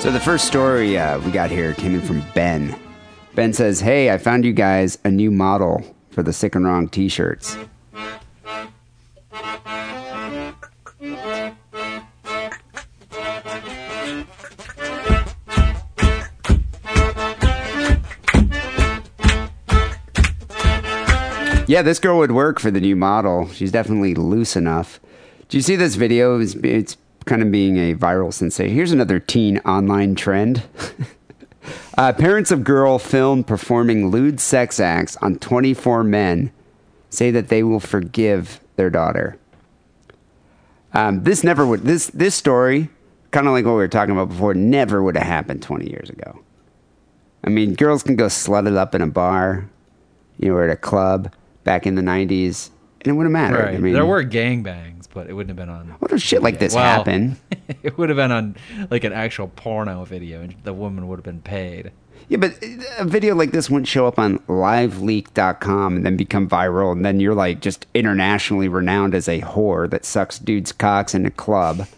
So 0.00 0.12
the 0.12 0.20
first 0.22 0.46
story 0.46 0.96
uh, 0.96 1.18
we 1.18 1.32
got 1.32 1.50
here 1.50 1.74
came 1.74 1.96
in 1.96 2.00
from 2.00 2.22
Ben. 2.32 2.78
Ben 3.34 3.52
says, 3.52 3.80
"Hey, 3.80 4.10
I 4.12 4.18
found 4.18 4.44
you 4.44 4.52
guys 4.52 4.96
a 5.04 5.10
new 5.10 5.32
model 5.32 5.82
for 6.18 6.24
the 6.24 6.32
Sick 6.32 6.56
and 6.56 6.64
Wrong 6.64 6.88
T-shirts. 6.88 7.56
Yeah, 21.68 21.82
this 21.82 22.00
girl 22.00 22.18
would 22.18 22.32
work 22.32 22.58
for 22.58 22.72
the 22.72 22.80
new 22.80 22.96
model. 22.96 23.48
She's 23.50 23.70
definitely 23.70 24.16
loose 24.16 24.56
enough. 24.56 24.98
Do 25.48 25.56
you 25.56 25.62
see 25.62 25.76
this 25.76 25.94
video? 25.94 26.40
It's, 26.40 26.56
it's 26.56 26.96
kind 27.26 27.42
of 27.42 27.52
being 27.52 27.76
a 27.76 27.94
viral 27.94 28.34
sensation. 28.34 28.74
Here's 28.74 28.90
another 28.90 29.20
teen 29.20 29.58
online 29.58 30.16
trend. 30.16 30.64
uh, 31.98 32.12
parents 32.12 32.52
of 32.52 32.62
girl 32.62 32.98
filmed 33.00 33.46
performing 33.46 34.10
lewd 34.10 34.38
sex 34.38 34.78
acts 34.78 35.16
on 35.16 35.36
24 35.36 36.04
men 36.04 36.52
say 37.10 37.32
that 37.32 37.48
they 37.48 37.64
will 37.64 37.80
forgive 37.80 38.60
their 38.76 38.88
daughter. 38.88 39.36
Um, 40.94 41.24
this 41.24 41.42
never 41.42 41.66
would. 41.66 41.82
This 41.82 42.06
this 42.08 42.34
story, 42.34 42.88
kind 43.32 43.48
of 43.48 43.52
like 43.52 43.64
what 43.64 43.72
we 43.72 43.78
were 43.78 43.88
talking 43.88 44.12
about 44.12 44.28
before, 44.28 44.54
never 44.54 45.02
would 45.02 45.16
have 45.16 45.26
happened 45.26 45.60
20 45.60 45.90
years 45.90 46.08
ago. 46.08 46.40
I 47.44 47.50
mean, 47.50 47.74
girls 47.74 48.02
can 48.02 48.14
go 48.16 48.26
slut 48.26 48.66
it 48.68 48.76
up 48.76 48.94
in 48.94 49.02
a 49.02 49.06
bar, 49.06 49.68
you 50.38 50.48
know, 50.48 50.54
or 50.54 50.64
at 50.64 50.70
a 50.70 50.76
club 50.76 51.32
back 51.64 51.86
in 51.86 51.94
the 51.94 52.02
90s, 52.02 52.70
and 53.00 53.10
it 53.10 53.12
wouldn't 53.12 53.32
matter. 53.32 53.58
Right. 53.58 53.74
I 53.74 53.78
mean, 53.78 53.92
there 53.92 54.06
were 54.06 54.24
gangbangs, 54.24 54.97
but 55.18 55.28
it 55.28 55.32
wouldn't 55.32 55.48
have 55.48 55.56
been 55.56 55.74
on. 55.74 55.88
What 55.98 56.12
if 56.12 56.22
shit 56.22 56.44
like 56.44 56.60
this 56.60 56.76
Well, 56.76 56.84
happen? 56.84 57.36
it 57.82 57.98
would 57.98 58.08
have 58.08 58.14
been 58.14 58.30
on 58.30 58.54
like 58.88 59.02
an 59.02 59.12
actual 59.12 59.48
porno 59.48 60.04
video, 60.04 60.40
and 60.40 60.54
the 60.62 60.72
woman 60.72 61.08
would 61.08 61.16
have 61.16 61.24
been 61.24 61.40
paid. 61.40 61.90
Yeah, 62.28 62.38
but 62.38 62.52
uh, 62.62 62.68
a 62.98 63.04
video 63.04 63.34
like 63.34 63.50
this 63.50 63.68
wouldn't 63.68 63.88
show 63.88 64.06
up 64.06 64.16
on 64.16 64.38
liveleak.com 64.46 65.96
and 65.96 66.06
then 66.06 66.16
become 66.16 66.48
viral, 66.48 66.92
and 66.92 67.04
then 67.04 67.18
you're 67.18 67.34
like 67.34 67.60
just 67.60 67.88
internationally 67.94 68.68
renowned 68.68 69.12
as 69.12 69.26
a 69.26 69.40
whore 69.40 69.90
that 69.90 70.04
sucks 70.04 70.38
dudes' 70.38 70.70
cocks 70.70 71.16
in 71.16 71.26
a 71.26 71.32
club, 71.32 71.88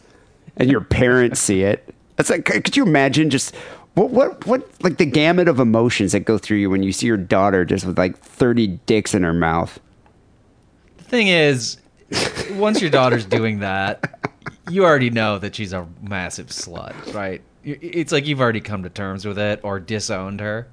and 0.57 0.71
your 0.71 0.81
parents 0.81 1.41
see 1.41 1.63
it. 1.63 1.95
That's 2.17 2.31
like, 2.31 2.47
could 2.47 2.75
you 2.75 2.85
imagine 2.87 3.29
just 3.29 3.55
what, 3.95 4.13
what, 4.13 4.47
what, 4.47 4.67
like 4.83 4.97
the 4.97 5.05
gamut 5.05 5.47
of 5.47 5.61
emotions 5.61 6.13
that 6.13 6.21
go 6.21 6.39
through 6.39 6.57
you 6.57 6.71
when 6.71 6.83
you 6.83 6.93
see 6.93 7.07
your 7.07 7.19
daughter 7.19 7.67
just 7.67 7.85
with 7.85 7.99
like 7.99 8.19
30 8.19 8.79
dicks 8.87 9.15
in 9.15 9.25
her 9.25 9.35
mouth? 9.35 9.79
The 10.97 11.05
thing 11.05 11.29
is, 11.29 11.77
once 12.53 12.81
your 12.81 12.91
daughter's 12.91 13.25
doing 13.25 13.61
that, 13.61 14.31
you 14.71 14.85
already 14.85 15.11
know 15.11 15.39
that 15.39 15.55
she's 15.55 15.73
a 15.73 15.87
massive 16.03 16.49
slut, 16.49 17.15
right? 17.15 17.43
It's 17.65 18.13
like 18.13 18.27
you've 18.27 18.41
already 18.41 18.61
come 18.61 18.83
to 18.83 18.91
terms 18.91 19.27
with 19.27 19.39
it 19.39 19.61
or 19.63 19.81
disowned 19.81 20.41
her. 20.41 20.69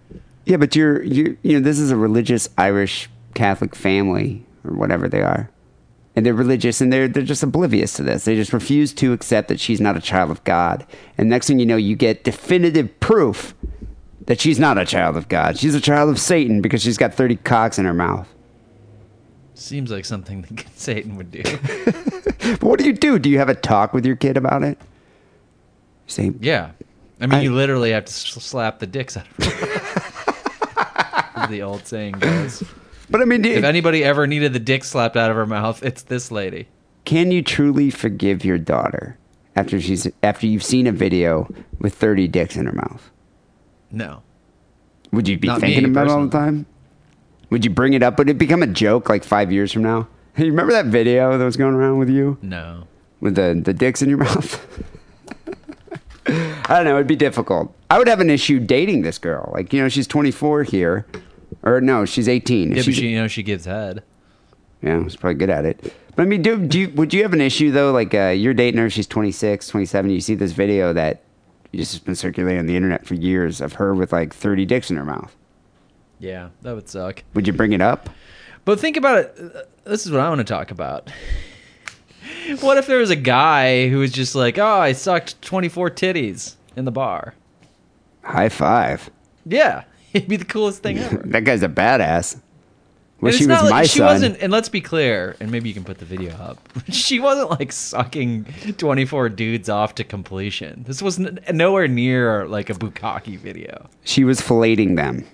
Yeah, 0.46 0.58
but 0.58 0.76
you're, 0.76 1.04
you, 1.04 1.38
you 1.42 1.54
know, 1.54 1.60
this 1.60 1.80
is 1.80 1.92
a 1.92 1.98
religious 1.98 2.50
Irish 2.58 3.10
Catholic 3.34 3.76
family 3.76 4.46
or 4.64 4.74
whatever 4.76 5.10
they 5.10 5.22
are. 5.22 5.50
And 6.16 6.26
they're 6.26 6.34
religious 6.34 6.82
and 6.82 6.92
they're, 6.92 7.08
they're 7.08 7.22
just 7.22 7.44
oblivious 7.44 7.94
to 7.94 8.04
this. 8.04 8.26
They 8.26 8.36
just 8.36 8.54
refuse 8.54 8.94
to 8.96 9.14
accept 9.14 9.50
that 9.50 9.60
she's 9.60 9.82
not 9.82 9.98
a 9.98 10.02
child 10.02 10.32
of 10.32 10.44
God. 10.46 10.86
And 11.18 11.30
next 11.30 11.48
thing 11.48 11.60
you 11.60 11.66
know, 11.66 11.76
you 11.76 11.96
get 11.96 12.24
definitive 12.24 13.00
proof 13.00 13.54
that 14.26 14.40
she's 14.42 14.60
not 14.60 14.78
a 14.78 14.86
child 14.86 15.16
of 15.18 15.28
God. 15.28 15.58
She's 15.58 15.76
a 15.76 15.82
child 15.82 16.10
of 16.10 16.20
Satan 16.20 16.62
because 16.62 16.82
she's 16.82 16.98
got 16.98 17.14
30 17.14 17.36
cocks 17.38 17.78
in 17.78 17.86
her 17.86 17.94
mouth. 17.94 18.28
Seems 19.58 19.90
like 19.92 20.06
something 20.06 20.42
that 20.44 20.66
Satan 20.76 21.16
would 21.16 21.32
do. 21.32 21.42
But 21.44 22.62
what 22.64 22.80
do 22.80 22.86
you 22.86 22.94
do? 22.94 23.18
Do 23.20 23.30
you 23.30 23.40
have 23.40 23.50
a 23.50 23.56
talk 23.56 23.94
with 23.94 24.06
your 24.06 24.16
kid 24.16 24.38
about 24.38 24.64
it? 24.64 24.78
Say, 26.06 26.32
Yeah. 26.40 26.72
I 27.20 27.26
mean, 27.26 27.40
I- 27.40 27.42
you 27.42 27.54
literally 27.56 27.92
have 27.92 28.06
to 28.06 28.12
slap 28.14 28.80
the 28.80 28.88
dicks 28.88 29.18
out 29.18 29.26
of 29.38 29.46
her. 29.46 30.04
The 31.50 31.62
old 31.62 31.86
saying 31.88 32.14
goes. 32.14 32.64
but 33.10 33.22
I 33.22 33.26
mean, 33.26 33.46
If 33.46 33.64
anybody 33.64 34.04
ever 34.04 34.28
needed 34.28 34.52
the 34.54 34.60
dick 34.60 34.84
slapped 34.84 35.16
out 35.16 35.30
of 35.30 35.36
her 35.38 35.46
mouth, 35.46 35.82
it's 35.84 36.02
this 36.02 36.30
lady. 36.32 36.68
can 37.06 37.32
you 37.32 37.42
truly 37.42 37.90
forgive 37.90 38.44
your 38.44 38.58
daughter 38.58 39.18
after 39.56 39.80
she's 39.80 40.08
after 40.24 40.46
you've 40.48 40.64
seen 40.64 40.88
a 40.88 40.92
video 40.92 41.48
with 41.80 41.94
30 41.94 42.28
dicks 42.28 42.58
in 42.58 42.66
her 42.66 42.74
mouth? 42.74 43.12
No. 43.92 44.24
Would 45.14 45.28
you 45.30 45.38
be 45.38 45.48
Not 45.48 45.62
thinking 45.62 45.84
me, 45.84 45.90
about 45.92 46.08
it 46.08 46.12
all 46.12 46.26
the 46.26 46.32
time? 46.32 46.66
Would 47.50 47.64
you 47.64 47.72
bring 47.72 47.94
it 47.94 48.04
up? 48.04 48.18
Would 48.18 48.30
it 48.30 48.38
become 48.38 48.62
a 48.64 48.68
joke 48.68 49.10
like 49.10 49.24
five 49.24 49.52
years 49.52 49.72
from 49.72 49.84
now? 49.84 50.08
Hey, 50.34 50.46
you 50.46 50.52
remember 50.52 50.74
that 50.74 50.88
video 50.88 51.38
that 51.38 51.44
was 51.46 51.58
going 51.58 51.74
around 51.76 51.98
with 51.98 52.10
you 52.10 52.38
No. 52.42 52.84
with 53.20 53.36
the 53.36 53.60
the 53.64 53.74
dicks 53.74 54.02
in 54.02 54.10
your 54.10 54.18
mouth? 54.28 54.84
I 56.28 56.76
don't 56.76 56.84
know. 56.86 56.96
It'd 56.96 57.08
be 57.08 57.16
difficult. 57.16 57.74
I 57.90 57.98
would 57.98 58.10
have 58.10 58.20
an 58.20 58.30
issue 58.30 58.60
dating 58.60 59.04
this 59.04 59.18
girl. 59.18 59.50
Like 59.54 59.72
you 59.72 59.82
know, 59.82 59.88
she's 59.90 60.08
24 60.08 60.64
here, 60.64 61.06
or 61.64 61.80
no, 61.80 62.04
she's 62.06 62.28
18. 62.28 62.70
Yeah, 62.70 62.76
but 62.76 62.84
She's- 62.84 62.98
she, 62.98 63.08
you 63.10 63.18
know, 63.22 63.28
she 63.28 63.44
gives 63.44 63.66
head. 63.66 64.04
Yeah, 64.82 65.02
she's 65.04 65.16
probably 65.16 65.36
good 65.36 65.50
at 65.50 65.66
it. 65.66 65.94
But 66.16 66.24
I 66.24 66.26
mean, 66.26 66.42
do, 66.42 66.58
do 66.58 66.80
you, 66.82 66.90
would 66.90 67.14
you 67.14 67.24
have 67.24 67.34
an 67.34 67.42
issue 67.42 67.72
though? 67.72 67.92
Like 67.92 68.14
uh, 68.14 68.28
you're 68.30 68.54
dating 68.54 68.80
her, 68.80 68.90
she's 68.90 69.08
26, 69.08 69.68
27. 69.68 70.12
You 70.12 70.20
see 70.22 70.36
this 70.36 70.52
video 70.52 70.92
that 70.94 71.24
just 71.74 71.94
has 71.94 72.00
been 72.00 72.16
circulating 72.16 72.60
on 72.60 72.66
the 72.68 72.76
internet 72.76 73.06
for 73.06 73.14
years 73.16 73.62
of 73.62 73.74
her 73.74 73.94
with 73.96 74.12
like 74.12 74.34
30 74.34 74.66
dicks 74.66 74.90
in 74.92 74.98
her 74.98 75.06
mouth. 75.06 75.36
Yeah, 76.20 76.50
that 76.64 76.74
would 76.76 76.90
suck. 76.90 77.24
Would 77.34 77.46
you 77.48 77.54
bring 77.54 77.74
it 77.74 77.82
up? 77.82 78.10
But 78.66 78.80
think 78.80 78.98
about 78.98 79.20
it. 79.20 79.86
This 79.86 80.06
is 80.06 80.12
what 80.12 80.20
I 80.22 80.30
want 80.30 80.40
to 80.40 80.46
talk 80.46 80.72
about. 80.72 81.10
What 82.62 82.78
if 82.78 82.88
there 82.88 83.00
was 83.00 83.10
a 83.10 83.16
guy 83.16 83.90
who 83.90 84.00
was 84.00 84.12
just 84.12 84.34
like, 84.36 84.58
"Oh, 84.58 84.80
I 84.80 84.94
sucked 84.94 85.42
24 85.42 85.90
titties 85.92 86.56
in 86.78 86.86
the 86.86 86.92
bar." 86.92 87.34
High 88.24 88.50
five. 88.50 89.10
Yeah, 89.46 89.84
it'd 90.14 90.30
be 90.30 90.38
the 90.38 90.46
coolest 90.46 90.82
thing 90.84 90.98
ever. 90.98 91.18
That 91.26 91.44
guy's 91.44 91.64
a 91.64 91.70
badass. 91.70 92.40
Wish 93.20 93.40
And 93.42 93.50
he 93.50 93.54
it's 93.54 93.62
was 93.62 93.70
like- 93.72 93.78
my 93.80 93.84
she 93.84 93.98
son. 94.00 94.06
wasn't, 94.08 94.38
and 94.42 94.52
let's 94.52 94.70
be 94.70 94.80
clear, 94.82 95.36
and 95.40 95.52
maybe 95.52 95.68
you 95.70 95.74
can 95.74 95.84
put 95.84 95.98
the 95.98 96.06
video 96.06 96.34
up. 96.36 96.58
She 96.90 97.20
wasn't 97.20 97.50
like 97.60 97.72
sucking 97.72 98.46
24 98.78 99.30
dudes 99.30 99.70
off 99.70 99.96
to 99.96 100.04
completion. 100.04 100.84
This 100.88 101.02
was 101.02 101.20
n- 101.20 101.40
nowhere 101.52 101.88
near 101.88 102.46
like 102.48 102.70
a 102.70 102.74
bukkake 102.74 103.40
video. 103.40 103.90
She 104.06 104.24
was 104.24 104.40
fellating 104.40 104.96
them. 104.96 105.26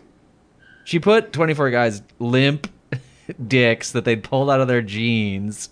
She 0.83 0.99
put 0.99 1.31
24 1.33 1.69
guys 1.71 2.01
limp 2.19 2.69
dicks 3.47 3.91
that 3.93 4.03
they'd 4.05 4.21
pulled 4.23 4.49
out 4.49 4.59
of 4.59 4.67
their 4.67 4.81
jeans 4.81 5.69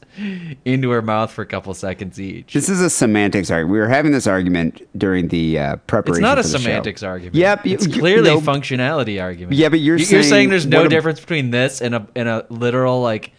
into 0.64 0.90
her 0.92 1.02
mouth 1.02 1.32
for 1.32 1.42
a 1.42 1.46
couple 1.46 1.74
seconds 1.74 2.20
each. 2.20 2.54
This 2.54 2.70
is 2.70 2.80
a 2.82 2.90
semantics 2.90 3.52
argument. 3.52 3.74
We 3.74 3.80
were 3.80 3.88
having 3.90 4.14
this 4.14 4.26
argument 4.28 4.82
during 4.98 5.28
the 5.28 5.60
uh, 5.60 5.74
It's 5.74 5.82
preparation. 5.88 6.22
not 6.22 6.40
a 6.40 6.44
the 6.44 6.50
show. 6.50 6.58
semantics 6.60 7.04
argument. 7.04 7.36
Yep, 7.36 7.66
it's 7.68 7.88
you- 7.88 7.94
clearly 8.00 8.30
a 8.32 8.36
functionality 8.38 9.22
argument. 9.22 9.58
Yeah, 9.58 9.70
but 9.70 9.80
you're 9.82 9.98
you're 9.98 10.24
saying- 10.24 10.50
there's 10.50 10.66
no 10.66 10.86
a- 10.86 10.90
difference 10.90 11.20
between 11.20 11.52
this 11.52 11.82
and 11.82 11.94
a 11.96 12.08
and 12.16 12.30
a 12.30 12.46
literal 12.50 13.02
like 13.02 13.34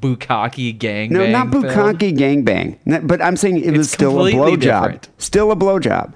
bukkake 0.00 0.78
gangbang. 0.78 1.10
No, 1.10 1.26
not 1.30 1.48
bukkake 1.48 2.16
gangbang. 2.16 3.06
But 3.06 3.22
I'm 3.22 3.36
saying 3.36 3.60
it 3.62 3.76
was 3.76 3.90
still 3.90 4.26
a 4.26 4.32
blowjob. 4.32 5.04
Still 5.18 5.52
a 5.52 5.56
blowjob. 5.56 6.14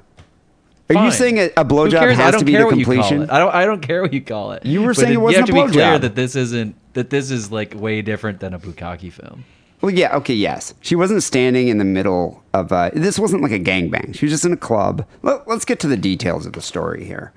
Are 0.90 1.04
you 1.04 1.10
saying 1.10 1.38
a, 1.38 1.44
a 1.56 1.64
blowjob? 1.64 2.14
Has 2.14 2.36
to 2.36 2.44
be 2.44 2.56
the 2.56 2.64
what 2.64 2.76
you 2.78 2.84
call 2.84 2.94
completion? 2.94 3.22
it. 3.22 3.30
I 3.30 3.38
don't. 3.38 3.54
I 3.54 3.64
don't 3.64 3.80
care 3.80 4.02
what 4.02 4.12
you 4.12 4.22
call 4.22 4.52
it. 4.52 4.64
You 4.64 4.82
were 4.82 4.94
saying 4.94 5.14
it 5.14 5.16
wasn't 5.18 5.48
a 5.48 5.52
blowjob. 5.52 5.54
You 5.54 5.60
have 5.60 5.66
to 5.66 5.72
be 5.72 5.72
clear 5.72 5.98
that 5.98 6.14
this 6.14 6.34
isn't 6.36 6.74
that 6.94 7.10
this 7.10 7.30
is 7.30 7.52
like 7.52 7.74
way 7.74 8.02
different 8.02 8.40
than 8.40 8.54
a 8.54 8.58
bukkake 8.58 9.12
film. 9.12 9.44
Well, 9.80 9.92
yeah, 9.92 10.16
okay, 10.16 10.34
yes. 10.34 10.74
She 10.80 10.96
wasn't 10.96 11.22
standing 11.22 11.68
in 11.68 11.78
the 11.78 11.84
middle 11.84 12.42
of. 12.52 12.72
Uh, 12.72 12.90
this 12.94 13.18
wasn't 13.18 13.42
like 13.42 13.52
a 13.52 13.60
gangbang. 13.60 14.14
She 14.14 14.24
was 14.26 14.32
just 14.32 14.44
in 14.44 14.52
a 14.52 14.56
club. 14.56 15.06
Let, 15.22 15.46
let's 15.46 15.64
get 15.64 15.78
to 15.80 15.86
the 15.86 15.96
details 15.96 16.46
of 16.46 16.54
the 16.54 16.60
story 16.62 17.04
here. 17.04 17.32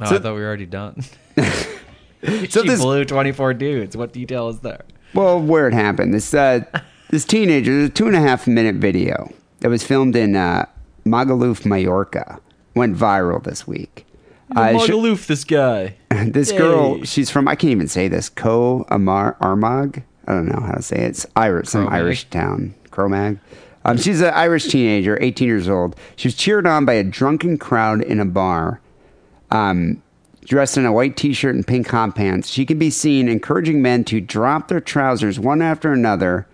No, 0.00 0.06
So- 0.06 0.16
I 0.16 0.18
thought 0.18 0.34
we 0.34 0.40
were 0.40 0.46
already 0.46 0.66
done. 0.66 1.02
So 2.20 2.62
she 2.62 2.68
this- 2.68 2.80
blew 2.80 3.04
24 3.04 3.54
dudes. 3.54 3.96
What 3.96 4.12
detail 4.12 4.48
is 4.48 4.58
there? 4.60 4.84
Well, 5.14 5.40
where 5.40 5.68
it 5.68 5.72
happened, 5.72 6.12
this 6.12 6.34
uh, 6.34 6.60
this 7.10 7.24
teenager, 7.24 7.72
there's 7.72 7.88
a 7.90 7.92
two 7.92 8.06
and 8.08 8.16
a 8.16 8.20
half 8.20 8.46
minute 8.46 8.74
video 8.74 9.32
that 9.60 9.68
was 9.70 9.82
filmed 9.84 10.16
in 10.16 10.36
uh, 10.36 10.66
Magaluf, 11.06 11.64
Mallorca, 11.64 12.40
went 12.78 12.96
viral 12.96 13.42
this 13.42 13.66
week. 13.66 14.06
Uh, 14.56 14.68
Magaluf, 14.68 15.26
this 15.26 15.44
guy. 15.44 15.96
this 16.10 16.52
girl, 16.52 17.02
she's 17.04 17.30
from 17.30 17.48
I 17.48 17.54
can't 17.54 17.70
even 17.72 17.88
say 17.88 18.08
this. 18.08 18.28
Co 18.28 18.86
Amar 18.88 19.36
Armagh. 19.40 20.02
I 20.26 20.32
don't 20.32 20.46
know 20.46 20.60
how 20.60 20.72
to 20.72 20.82
say 20.82 20.96
it. 20.96 21.08
It's 21.08 21.26
Irish, 21.36 21.68
some 21.68 21.82
Cromag. 21.84 22.00
Irish 22.00 22.24
town. 22.30 22.74
Cromag. 22.90 23.38
Um, 23.84 23.96
she's 23.96 24.20
an 24.20 24.34
Irish 24.34 24.66
teenager, 24.66 25.18
18 25.20 25.48
years 25.48 25.68
old. 25.68 25.96
She 26.16 26.28
was 26.28 26.34
cheered 26.34 26.66
on 26.66 26.84
by 26.84 26.94
a 26.94 27.04
drunken 27.04 27.56
crowd 27.58 28.02
in 28.02 28.20
a 28.20 28.24
bar. 28.26 28.80
Um, 29.50 30.02
dressed 30.44 30.76
in 30.76 30.84
a 30.84 30.92
white 30.92 31.16
t-shirt 31.16 31.54
and 31.54 31.66
pink 31.66 31.88
hot 31.88 32.14
pants, 32.14 32.48
she 32.48 32.66
can 32.66 32.78
be 32.78 32.90
seen 32.90 33.28
encouraging 33.28 33.80
men 33.80 34.04
to 34.04 34.20
drop 34.20 34.68
their 34.68 34.80
trousers 34.80 35.38
one 35.38 35.62
after 35.62 35.92
another, 35.92 36.46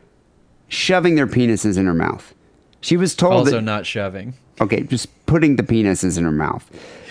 shoving 0.69 1.15
their 1.15 1.27
penises 1.27 1.77
in 1.79 1.87
her 1.87 1.95
mouth. 1.95 2.35
She 2.81 2.97
was 2.97 3.15
told 3.15 3.33
Also 3.35 3.53
that, 3.53 3.63
not 3.63 3.87
shoving. 3.87 4.35
okay, 4.61 4.83
just 4.83 5.24
putting 5.35 5.57
the 5.57 5.65
penises 5.65 6.17
in 6.17 6.23
her 6.23 6.31
mouth. 6.31 6.65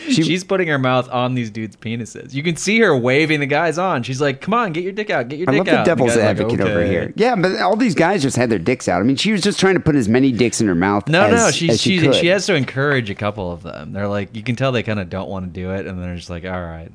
She, 0.07 0.23
She's 0.23 0.45
putting 0.45 0.69
her 0.69 0.79
mouth 0.79 1.09
on 1.09 1.33
these 1.33 1.49
dudes' 1.49 1.75
penises. 1.75 2.33
You 2.33 2.41
can 2.41 2.55
see 2.55 2.79
her 2.79 2.95
waving 2.95 3.41
the 3.41 3.45
guys 3.45 3.77
on. 3.77 4.01
She's 4.03 4.21
like, 4.21 4.39
"Come 4.39 4.53
on, 4.53 4.71
get 4.71 4.81
your 4.81 4.93
dick 4.93 5.09
out, 5.09 5.27
get 5.27 5.39
your 5.39 5.49
I 5.49 5.51
dick 5.51 5.61
out." 5.61 5.67
I 5.67 5.71
love 5.71 5.85
the 5.85 5.89
devil's 5.89 6.09
guy's 6.11 6.17
like, 6.17 6.25
advocate 6.25 6.61
over 6.61 6.85
here. 6.85 7.11
Yeah, 7.17 7.35
but 7.35 7.59
all 7.59 7.75
these 7.75 7.95
guys 7.95 8.21
just 8.21 8.37
had 8.37 8.49
their 8.49 8.59
dicks 8.59 8.87
out. 8.87 9.01
I 9.01 9.03
mean, 9.03 9.17
she 9.17 9.33
was 9.33 9.41
just 9.41 9.59
trying 9.59 9.73
to 9.73 9.81
put 9.81 9.95
as 9.95 10.07
many 10.07 10.31
dicks 10.31 10.61
in 10.61 10.67
her 10.67 10.75
mouth. 10.75 11.09
No, 11.09 11.23
as, 11.23 11.31
no, 11.33 11.51
she 11.51 11.67
she, 11.75 11.99
she 11.99 12.13
she 12.13 12.27
has 12.27 12.45
to 12.45 12.55
encourage 12.55 13.09
a 13.09 13.15
couple 13.15 13.51
of 13.51 13.61
them. 13.61 13.91
They're 13.91 14.07
like, 14.07 14.33
you 14.33 14.41
can 14.41 14.55
tell 14.55 14.71
they 14.71 14.83
kind 14.83 15.01
of 15.01 15.09
don't 15.09 15.29
want 15.29 15.45
to 15.45 15.51
do 15.51 15.71
it, 15.71 15.85
and 15.85 16.01
they're 16.01 16.15
just 16.15 16.29
like, 16.29 16.45
"All 16.45 16.61
right." 16.61 16.89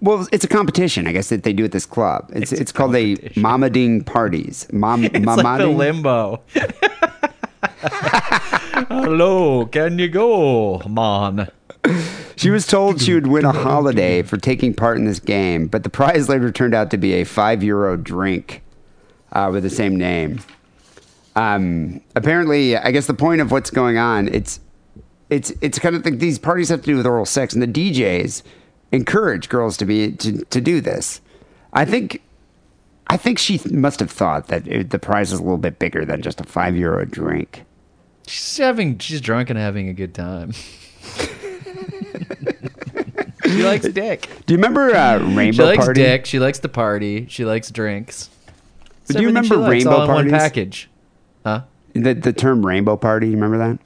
Well, 0.00 0.28
it's 0.30 0.44
a 0.44 0.48
competition, 0.48 1.08
I 1.08 1.12
guess, 1.12 1.30
that 1.30 1.42
they 1.42 1.52
do 1.52 1.64
at 1.64 1.72
this 1.72 1.84
club. 1.84 2.30
It's 2.32 2.52
It's 2.52 2.60
it's, 2.60 2.72
called 2.72 2.94
a. 2.94 3.16
Mamading 3.34 4.06
parties. 4.06 4.68
Mom, 4.72 5.02
It's 5.12 5.26
like 5.26 5.58
the 5.58 5.66
limbo. 5.66 6.40
Hello, 7.80 9.66
can 9.66 9.98
you 9.98 10.08
go, 10.08 10.80
man? 10.88 11.48
She 12.36 12.50
was 12.50 12.66
told 12.66 13.00
she 13.00 13.14
would 13.14 13.26
win 13.26 13.44
a 13.44 13.52
holiday 13.52 14.22
for 14.22 14.36
taking 14.36 14.74
part 14.74 14.96
in 14.96 15.04
this 15.04 15.20
game, 15.20 15.66
but 15.66 15.82
the 15.82 15.90
prize 15.90 16.28
later 16.28 16.50
turned 16.50 16.74
out 16.74 16.90
to 16.90 16.96
be 16.96 17.14
a 17.14 17.24
five 17.24 17.62
euro 17.62 17.96
drink 17.96 18.62
uh, 19.32 19.50
with 19.52 19.62
the 19.62 19.70
same 19.70 19.96
name. 19.96 20.40
Um, 21.36 22.00
apparently, 22.16 22.76
I 22.76 22.90
guess 22.90 23.06
the 23.06 23.14
point 23.14 23.40
of 23.40 23.52
what's 23.52 23.70
going 23.70 23.96
on 23.96 24.28
it's 24.28 24.60
it's 25.30 25.52
it's 25.60 25.78
kind 25.78 25.94
of 25.94 26.04
like 26.04 26.18
these 26.18 26.38
parties 26.38 26.68
have 26.70 26.80
to 26.80 26.86
do 26.86 26.96
with 26.96 27.06
oral 27.06 27.26
sex, 27.26 27.54
and 27.54 27.62
the 27.62 27.66
DJs 27.66 28.42
encourage 28.92 29.48
girls 29.48 29.76
to 29.76 29.84
be 29.84 30.12
to, 30.12 30.44
to 30.44 30.60
do 30.60 30.80
this. 30.80 31.20
I 31.72 31.84
think 31.84 32.22
I 33.06 33.16
think 33.16 33.38
she 33.38 33.60
must 33.70 34.00
have 34.00 34.10
thought 34.10 34.48
that 34.48 34.66
it, 34.66 34.90
the 34.90 34.98
prize 34.98 35.32
is 35.32 35.38
a 35.38 35.42
little 35.42 35.58
bit 35.58 35.78
bigger 35.78 36.04
than 36.04 36.22
just 36.22 36.40
a 36.40 36.44
five 36.44 36.76
euro 36.76 37.04
drink. 37.04 37.64
She's 38.28 38.56
having, 38.58 38.98
she's 38.98 39.20
drunk 39.20 39.50
and 39.50 39.58
having 39.58 39.88
a 39.88 39.92
good 39.94 40.14
time. 40.14 40.52
she 43.44 43.62
likes 43.62 43.88
dick. 43.88 44.28
Do 44.46 44.54
you 44.54 44.58
remember 44.58 44.94
uh, 44.94 45.18
rainbow 45.18 45.32
party? 45.34 45.52
She 45.52 45.62
likes 45.62 45.84
Party? 45.84 46.02
dick. 46.02 46.26
She 46.26 46.38
likes 46.38 46.58
to 46.60 46.68
party. 46.68 47.26
She 47.28 47.44
likes 47.44 47.70
drinks. 47.70 48.30
It's 49.02 49.14
Do 49.14 49.22
you 49.22 49.28
everything 49.28 49.44
she 49.48 49.54
remember 49.54 49.56
likes, 49.56 49.84
rainbow 49.84 49.90
all 49.96 50.02
in 50.02 50.08
one 50.08 50.16
parties? 50.16 50.32
package? 50.32 50.90
Huh? 51.44 51.62
The 51.94 52.14
the 52.14 52.32
term 52.32 52.64
Rainbow 52.66 52.96
Party. 52.96 53.28
You 53.28 53.34
remember 53.34 53.58
that? 53.58 53.78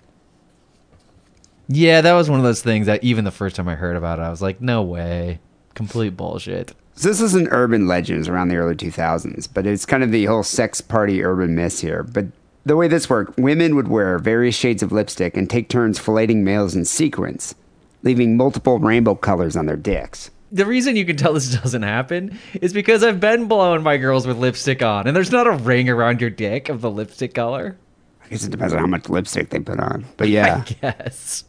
Yeah, 1.69 2.01
that 2.01 2.13
was 2.13 2.29
one 2.29 2.41
of 2.41 2.45
those 2.45 2.61
things 2.61 2.87
that 2.87 3.03
even 3.05 3.25
the 3.25 3.31
first 3.31 3.57
time 3.57 3.69
I 3.69 3.77
heard 3.77 3.97
about 3.97 4.19
it, 4.19 4.23
I 4.23 4.31
was 4.31 4.43
like, 4.43 4.61
no 4.61 4.83
way. 4.83 5.39
Complete 5.75 6.17
bullshit. 6.17 6.75
So 6.95 7.09
this 7.09 7.21
is 7.23 7.35
an 7.35 7.49
urban 7.51 7.87
legend 7.87 8.17
it 8.17 8.19
was 8.19 8.29
around 8.29 8.49
the 8.49 8.57
early 8.57 8.75
2000s, 8.75 9.49
but 9.55 9.67
it's 9.67 9.87
kind 9.87 10.03
of 10.03 10.11
the 10.11 10.27
whole 10.27 10.43
sex 10.43 10.81
party 10.83 11.25
urban 11.25 11.55
myth 11.55 11.81
here. 11.81 12.03
But 12.03 12.27
the 12.65 12.77
way 12.77 12.89
this 12.89 13.11
worked, 13.11 13.39
women 13.39 13.75
would 13.75 13.89
wear 13.89 14.19
various 14.19 14.55
shades 14.55 14.83
of 14.83 14.93
lipstick 14.93 15.37
and 15.37 15.51
take 15.51 15.69
turns 15.69 15.99
fellating 15.99 16.45
males 16.45 16.77
in 16.77 16.85
sequence, 16.85 17.55
leaving 18.03 18.37
multiple 18.37 18.79
rainbow 18.79 19.15
colors 19.15 19.57
on 19.57 19.67
their 19.67 19.77
dicks. 19.77 20.31
The 20.53 20.67
reason 20.67 20.97
you 20.97 21.05
can 21.05 21.17
tell 21.17 21.33
this 21.33 21.55
doesn't 21.63 21.83
happen 21.83 22.39
is 22.61 22.73
because 22.73 23.03
I've 23.03 23.21
been 23.21 23.47
blowing 23.47 23.83
my 23.83 23.97
girls 23.97 24.27
with 24.27 24.37
lipstick 24.37 24.83
on, 24.83 25.07
and 25.07 25.17
there's 25.17 25.33
not 25.33 25.47
a 25.47 25.53
ring 25.53 25.89
around 25.89 26.21
your 26.21 26.31
dick 26.31 26.69
of 26.69 26.81
the 26.81 26.91
lipstick 26.91 27.35
color. 27.35 27.77
I 28.25 28.29
guess 28.29 28.45
it 28.45 28.51
depends 28.51 28.73
on 28.73 28.79
how 28.79 28.87
much 28.87 29.09
lipstick 29.09 29.51
they 29.51 29.59
put 29.59 29.81
on. 29.81 30.05
But 30.17 30.29
yeah. 30.29 30.65
I 30.67 30.73
guess. 30.81 31.45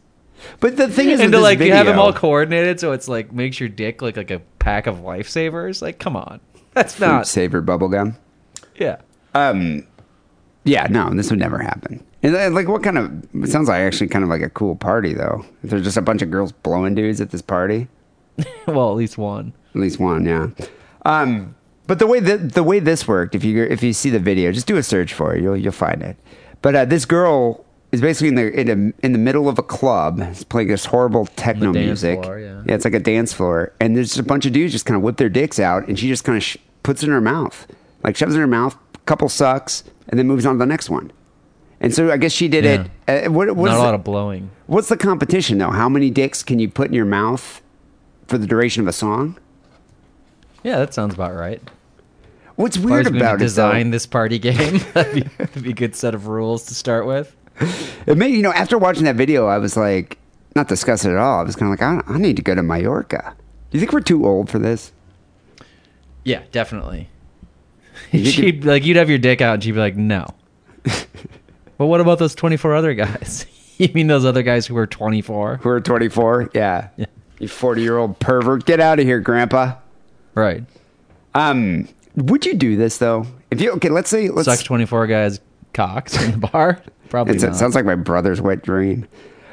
but 0.60 0.78
the 0.78 0.88
thing 0.88 1.10
is, 1.10 1.20
and 1.20 1.32
to 1.32 1.40
like 1.40 1.60
you 1.60 1.74
have 1.74 1.86
them 1.86 2.00
all 2.00 2.12
coordinated 2.12 2.80
so 2.80 2.92
it's 2.92 3.08
like 3.08 3.32
makes 3.32 3.60
your 3.60 3.70
dick 3.70 4.02
look 4.02 4.18
like 4.18 4.32
a 4.32 4.40
pack 4.60 4.88
of 4.88 4.98
lifesavers. 4.98 5.82
Like, 5.82 6.00
come 6.00 6.16
on. 6.16 6.40
That's 6.74 7.00
not 7.00 7.28
saver 7.28 7.62
bubblegum. 7.62 8.16
Yeah. 8.76 8.98
Um, 9.36 9.86
yeah, 10.64 10.88
no, 10.90 11.10
this 11.14 11.30
would 11.30 11.40
never 11.40 11.60
happen. 11.60 12.04
And 12.22 12.34
then, 12.34 12.54
like, 12.54 12.68
what 12.68 12.84
kind 12.84 12.98
of? 12.98 13.12
It 13.44 13.50
sounds 13.50 13.68
like 13.68 13.82
actually 13.82 14.08
kind 14.08 14.24
of 14.24 14.30
like 14.30 14.42
a 14.42 14.50
cool 14.50 14.76
party, 14.76 15.14
though. 15.14 15.46
If 15.64 15.72
there's 15.72 15.84
just 15.84 15.98
a 15.98 16.02
bunch 16.02 16.22
of 16.22 16.32
girls 16.32 16.52
blowing 16.52 16.96
dudes 16.96 17.20
at 17.20 17.32
this 17.32 17.42
party, 17.42 17.88
well, 18.68 18.90
at 18.90 18.96
least 18.96 19.18
one. 19.18 19.54
at 19.76 19.82
least 19.82 20.00
one, 20.00 20.26
yeah. 20.26 20.48
Um, 21.06 21.56
but 21.86 22.00
the 22.00 22.08
way 22.08 22.20
that 22.22 22.54
the 22.54 22.64
way 22.64 22.80
this 22.80 23.08
worked, 23.08 23.36
if 23.36 23.44
you 23.44 23.64
if 23.64 23.84
you 23.84 23.94
see 23.94 24.10
the 24.10 24.20
video, 24.20 24.52
just 24.52 24.68
do 24.68 24.78
a 24.78 24.84
search 24.84 25.14
for 25.14 25.36
it, 25.36 25.44
you'll 25.44 25.58
you'll 25.58 25.74
find 25.74 26.02
it. 26.02 26.16
But 26.62 26.76
uh, 26.76 26.86
this 26.86 27.04
girl 27.04 27.66
is 27.92 28.00
basically 28.00 28.30
in 28.30 28.36
the 28.36 28.60
in, 28.60 28.70
a, 28.70 29.06
in 29.06 29.12
the 29.12 29.20
middle 29.20 29.50
of 29.50 29.60
a 29.60 29.64
club, 29.64 30.20
it's 30.20 30.44
playing 30.44 30.70
this 30.70 30.86
horrible 30.86 31.26
techno 31.36 31.74
music. 31.74 32.24
floor, 32.24 32.40
yeah. 32.40 32.64
it's 32.68 32.86
like 32.86 32.94
a 32.94 33.00
dance 33.00 33.34
floor, 33.34 33.74
and 33.82 33.98
there's 33.98 34.10
just 34.10 34.20
a 34.20 34.24
bunch 34.24 34.46
of 34.46 34.54
dudes 34.54 34.72
just 34.72 34.86
kind 34.86 34.96
of 34.96 35.04
whip 35.04 35.18
their 35.18 35.30
dicks 35.30 35.60
out, 35.60 35.88
and 35.90 36.00
she 36.00 36.08
just 36.08 36.24
kind 36.24 36.38
of 36.38 36.44
sh- 36.44 36.58
puts 36.84 37.04
it 37.04 37.08
in 37.08 37.12
her 37.12 37.22
mouth, 37.22 37.68
like 38.04 38.16
shoves 38.16 38.34
it 38.34 38.38
in 38.38 38.42
her 38.42 38.48
mouth, 38.48 38.78
couple 39.06 39.28
sucks, 39.28 39.84
and 40.10 40.20
then 40.20 40.28
moves 40.28 40.46
on 40.46 40.56
to 40.56 40.60
the 40.60 40.66
next 40.66 40.90
one. 40.90 41.12
And 41.80 41.94
so 41.94 42.12
I 42.12 42.18
guess 42.18 42.32
she 42.32 42.48
did 42.48 42.66
it. 42.66 42.90
Uh, 43.08 43.30
what, 43.32 43.54
what's 43.56 43.70
Not 43.72 43.76
a 43.76 43.78
the- 43.80 43.84
lot 43.84 43.94
of 43.96 44.04
blowing. 44.04 44.50
What's 44.68 44.88
the 44.90 44.98
competition 44.98 45.58
though? 45.58 45.72
How 45.72 45.90
many 45.90 46.10
dicks 46.10 46.42
can 46.44 46.60
you 46.60 46.70
put 46.70 46.88
in 46.88 46.94
your 46.94 47.06
mouth 47.06 47.62
for 48.28 48.38
the 48.38 48.48
duration 48.48 48.82
of 48.82 48.88
a 48.88 48.94
song? 48.94 49.38
Yeah, 50.64 50.78
that 50.80 50.94
sounds 50.94 51.14
about 51.14 51.34
right. 51.36 51.62
What's 52.56 52.78
weird 52.78 53.08
about 53.08 53.18
it 53.18 53.40
though, 53.40 53.46
design 53.46 53.90
this 53.92 54.06
party 54.06 54.40
game, 54.40 54.78
that'd 54.94 55.14
be, 55.14 55.22
that'd 55.38 55.64
be 55.64 55.72
a 55.72 55.74
good 55.74 55.96
set 55.96 56.14
of 56.16 56.28
rules 56.28 56.66
to 56.68 56.76
start 56.76 57.06
with. 57.06 57.36
it 58.08 58.18
made 58.18 58.34
you 58.34 58.42
know 58.44 58.54
after 58.54 58.78
watching 58.78 59.04
that 59.04 59.16
video, 59.16 59.48
I 59.48 59.58
was 59.58 59.76
like, 59.76 60.18
not 60.56 60.68
discuss 60.70 61.04
it 61.04 61.10
at 61.12 61.18
all. 61.18 61.40
I 61.40 61.44
was 61.44 61.56
kind 61.56 61.74
of 61.74 61.80
like, 61.80 62.08
I, 62.08 62.14
I 62.14 62.18
need 62.18 62.36
to 62.38 62.42
go 62.44 62.54
to 62.56 62.64
Mallorca. 62.64 63.36
Do 63.72 63.78
you 63.78 63.80
think 63.80 63.92
we're 63.92 64.02
too 64.02 64.26
old 64.26 64.50
for 64.50 64.60
this? 64.60 64.92
Yeah, 66.24 66.44
definitely. 66.52 67.10
You 68.12 68.26
She'd 68.32 68.66
like 68.66 68.86
you'd 68.86 68.98
have 68.98 69.10
your 69.10 69.20
dick 69.20 69.42
out, 69.42 69.56
and 69.56 69.64
she'd 69.64 69.72
be 69.72 69.80
like, 69.80 69.96
"No." 69.96 70.26
but 70.84 71.86
what 71.86 72.02
about 72.02 72.20
those 72.20 72.36
twenty 72.36 72.58
four 72.58 72.76
other 72.76 72.94
guys? 72.94 73.46
you 73.78 73.90
mean 73.94 74.08
those 74.08 74.26
other 74.26 74.44
guys 74.44 74.66
who 74.66 74.78
are 74.78 74.88
twenty 74.88 75.22
four? 75.22 75.58
Who 75.58 75.70
are 75.70 75.82
24? 75.82 76.52
Yeah. 76.54 76.90
You 77.40 77.48
40 77.48 77.82
year 77.82 77.98
old 77.98 78.20
pervert. 78.20 78.66
Get 78.66 78.80
out 78.80 79.00
of 79.00 79.06
here, 79.06 79.20
Grandpa. 79.20 79.76
Right. 80.36 80.64
Um, 81.34 81.88
would 82.16 82.46
you 82.46 82.54
do 82.54 82.76
this 82.78 82.98
though? 82.98 83.26
If 83.52 83.60
you 83.62 83.72
okay, 83.74 83.90
let's 83.90 84.10
say 84.10 84.30
let's. 84.30 84.46
Suck 84.46 84.64
twenty 84.64 84.86
four 84.86 85.08
guys 85.08 85.40
cocks 85.74 86.22
in 86.24 86.32
the 86.40 86.48
bar. 86.48 86.82
Probably 87.10 87.36
It's- 87.36 87.44
it 87.44 87.52
not. 87.52 87.56
sounds 87.58 87.76
like 87.76 87.86
my 87.86 87.96
brother's 87.96 88.42
wet 88.42 88.62
dream. 88.64 89.08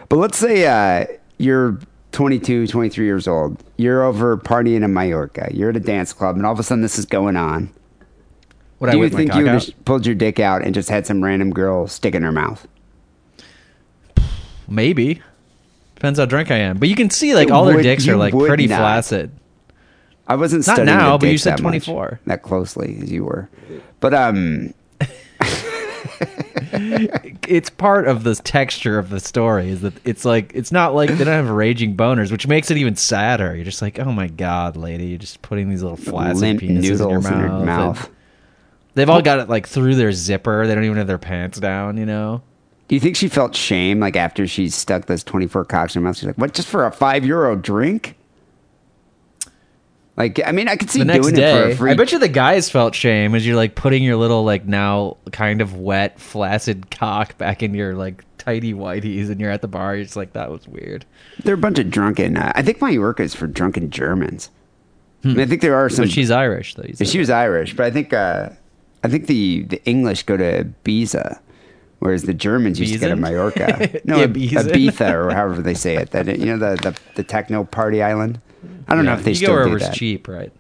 But 0.09 0.17
let's 0.17 0.39
say 0.39 0.67
uh, 0.67 1.07
you're 1.39 1.79
22, 2.13 2.67
23 2.67 3.05
years 3.05 3.29
old. 3.29 3.63
You're 3.77 4.03
over 4.03 4.37
partying 4.37 4.83
in 4.85 4.93
Mallorca. 4.93 5.49
You're 5.53 5.71
at 5.71 5.77
a 5.77 5.81
dance 5.81 6.13
club, 6.13 6.37
and 6.37 6.45
all 6.45 6.53
of 6.53 6.59
a 6.59 6.63
sudden 6.63 6.83
this 6.83 6.99
is 6.99 7.05
going 7.07 7.37
on. 7.37 7.73
Would 8.81 8.91
I 8.91 8.93
Do 8.95 8.99
you 8.99 9.09
think 9.11 9.35
you 9.35 9.43
would 9.45 9.53
have 9.53 9.85
pulled 9.85 10.05
your 10.07 10.15
dick 10.15 10.41
out 10.41 10.63
and 10.65 10.75
just 10.75 10.89
had 10.89 11.07
some 11.07 11.23
random 11.23 11.51
girl 11.53 11.87
stick 11.87 12.15
in 12.15 12.23
her 12.23 12.33
mouth? 12.33 12.67
Maybe. 14.69 15.23
Depends 15.97 16.19
how 16.19 16.25
drunk 16.25 16.51
I 16.51 16.57
am. 16.57 16.79
But 16.79 16.89
you 16.89 16.97
can 16.97 17.11
see 17.11 17.35
like 17.35 17.49
You 17.49 17.55
all 17.55 17.65
their 17.67 17.77
would- 17.77 17.83
dicks 17.83 18.07
you 18.07 18.15
are 18.15 18.17
like 18.17 18.33
would 18.35 18.49
pretty 18.49 18.67
not. 18.67 18.79
flaccid. 18.79 19.31
I 20.27 20.37
wasn't 20.37 20.67
Not 20.67 20.75
studying 20.77 20.97
now, 20.97 21.17
the 21.17 21.27
but 21.27 21.33
you 21.33 21.39
said 21.39 21.59
that 21.59 21.63
much, 21.63 21.85
24. 21.87 22.21
that 22.27 22.43
closely 22.43 22.99
as 23.03 23.11
you 23.11 23.25
were. 23.25 23.49
But 23.99 24.15
um, 24.15 24.73
It's 27.49 27.69
part 27.69 28.07
of 28.07 28.23
the 28.23 28.35
texture 28.37 28.97
of 28.99 29.11
the 29.11 29.19
story 29.19 29.71
is 29.71 29.81
that 29.81 29.95
it's 30.07 30.25
like 30.25 30.53
it's 30.55 30.71
not 30.71 30.95
like 30.95 31.11
they 31.11 31.25
don't 31.25 31.27
have 31.27 31.51
raging 31.51 31.97
boners, 31.97 32.31
which 32.31 32.47
makes 32.47 32.71
it 32.71 32.77
even 32.77 32.95
sadder. 32.97 33.55
You're 33.57 33.65
just 33.65 33.83
like, 33.83 33.99
oh 33.99 34.13
my 34.13 34.29
god, 34.29 34.77
lady, 34.77 35.07
you're 35.07 35.19
just 35.19 35.43
putting 35.43 35.69
these 35.69 35.83
little 35.83 35.97
flaccid 35.97 36.41
limp 36.43 36.61
penises 36.61 36.83
noodles 36.83 37.01
in 37.01 37.11
your 37.11 37.21
mouth. 37.21 37.33
in 37.33 37.39
her 37.41 37.57
and 37.57 37.67
mouth. 37.67 38.11
They've 39.01 39.11
all 39.11 39.23
got 39.23 39.39
it 39.39 39.49
like 39.49 39.67
through 39.67 39.95
their 39.95 40.13
zipper. 40.13 40.67
They 40.67 40.75
don't 40.75 40.85
even 40.85 40.99
have 40.99 41.07
their 41.07 41.19
pants 41.19 41.59
down. 41.59 41.97
You 41.97 42.07
know. 42.07 42.43
Do 42.89 42.97
you 42.97 43.01
think 43.01 43.15
she 43.15 43.29
felt 43.29 43.55
shame 43.55 44.01
like 44.01 44.17
after 44.17 44.49
she 44.49 44.69
stuck 44.69 45.07
those 45.07 45.23
24 45.23 45.65
cocks 45.67 45.95
in 45.95 46.03
her 46.03 46.09
mouth? 46.09 46.17
She's 46.17 46.27
like, 46.27 46.37
what, 46.37 46.53
just 46.55 46.67
for 46.67 46.85
a 46.85 46.91
five 46.91 47.25
euro 47.25 47.55
drink? 47.55 48.17
Like, 50.17 50.41
I 50.45 50.51
mean, 50.51 50.69
I 50.69 50.75
could 50.75 50.91
see 50.91 50.99
the 50.99 51.05
next 51.05 51.29
doing 51.29 51.37
it 51.37 51.53
for 51.53 51.67
day, 51.69 51.73
a 51.73 51.77
free. 51.77 51.91
I 51.93 51.95
bet 51.95 52.11
you 52.11 52.19
the 52.19 52.29
guys 52.29 52.69
felt 52.69 52.95
shame 52.95 53.35
as 53.35 53.47
you're 53.47 53.57
like 53.57 53.77
putting 53.77 54.03
your 54.03 54.17
little 54.17 54.43
like 54.45 54.67
now 54.67 55.17
kind 55.31 55.61
of 55.61 55.77
wet, 55.77 56.21
flaccid 56.21 56.91
cock 56.91 57.39
back 57.39 57.63
in 57.63 57.75
your 57.75 57.95
like 57.95 58.25
tidy 58.39 58.75
whiteies, 58.75 59.31
and 59.31 59.41
you're 59.41 59.51
at 59.53 59.63
the 59.63 59.69
bar. 59.69 59.95
You're 59.95 60.05
just 60.05 60.17
like, 60.17 60.33
that 60.33 60.51
was 60.51 60.67
weird. 60.67 61.07
They're 61.45 61.55
a 61.55 61.59
bunch 61.59 61.79
of 61.79 61.91
drunken. 61.91 62.37
Uh, 62.37 62.53
I 62.55 62.63
think 62.63 62.83
Mallorca 62.83 63.23
is 63.23 63.37
for 63.37 63.47
drunken 63.47 63.89
Germans. 63.91 64.51
I, 65.25 65.29
mean, 65.29 65.41
I 65.41 65.47
think 65.47 65.63
there 65.63 65.77
are 65.77 65.89
some. 65.89 66.07
But 66.07 66.13
she's 66.13 66.31
Irish 66.31 66.75
though. 66.75 66.85
you 66.87 67.07
she 67.07 67.19
was 67.19 67.31
Irish, 67.31 67.77
but 67.77 67.87
I 67.87 67.91
think 67.91 68.13
uh, 68.13 68.51
I 69.03 69.09
think 69.09 69.27
the 69.27 69.63
the 69.63 69.85
English 69.85 70.25
go 70.25 70.37
to 70.37 70.65
Ibiza, 70.65 71.41
whereas 72.01 72.25
the 72.25 72.35
Germans 72.35 72.79
used 72.79 72.93
to 72.95 72.99
go 72.99 73.09
to? 73.09 73.17
Mallorca. 73.17 74.01
No, 74.05 74.27
Ibiza? 74.27 74.71
Ibiza 74.71 75.13
or 75.13 75.35
however 75.35 75.63
they 75.63 75.75
say 75.75 75.97
it. 75.97 76.11
That 76.11 76.27
you 76.39 76.47
know 76.47 76.59
the 76.59 76.77
the, 76.83 76.99
the 77.17 77.23
techno 77.23 77.65
party 77.65 78.03
island. 78.03 78.41
I 78.89 78.95
don't 78.95 79.05
know 79.05 79.15
if 79.15 79.25
they 79.25 79.35
still 79.35 79.55
go 79.55 79.71
do 79.71 79.79
that. 79.79 79.95
cheap, 79.95 80.29
right? 80.29 80.53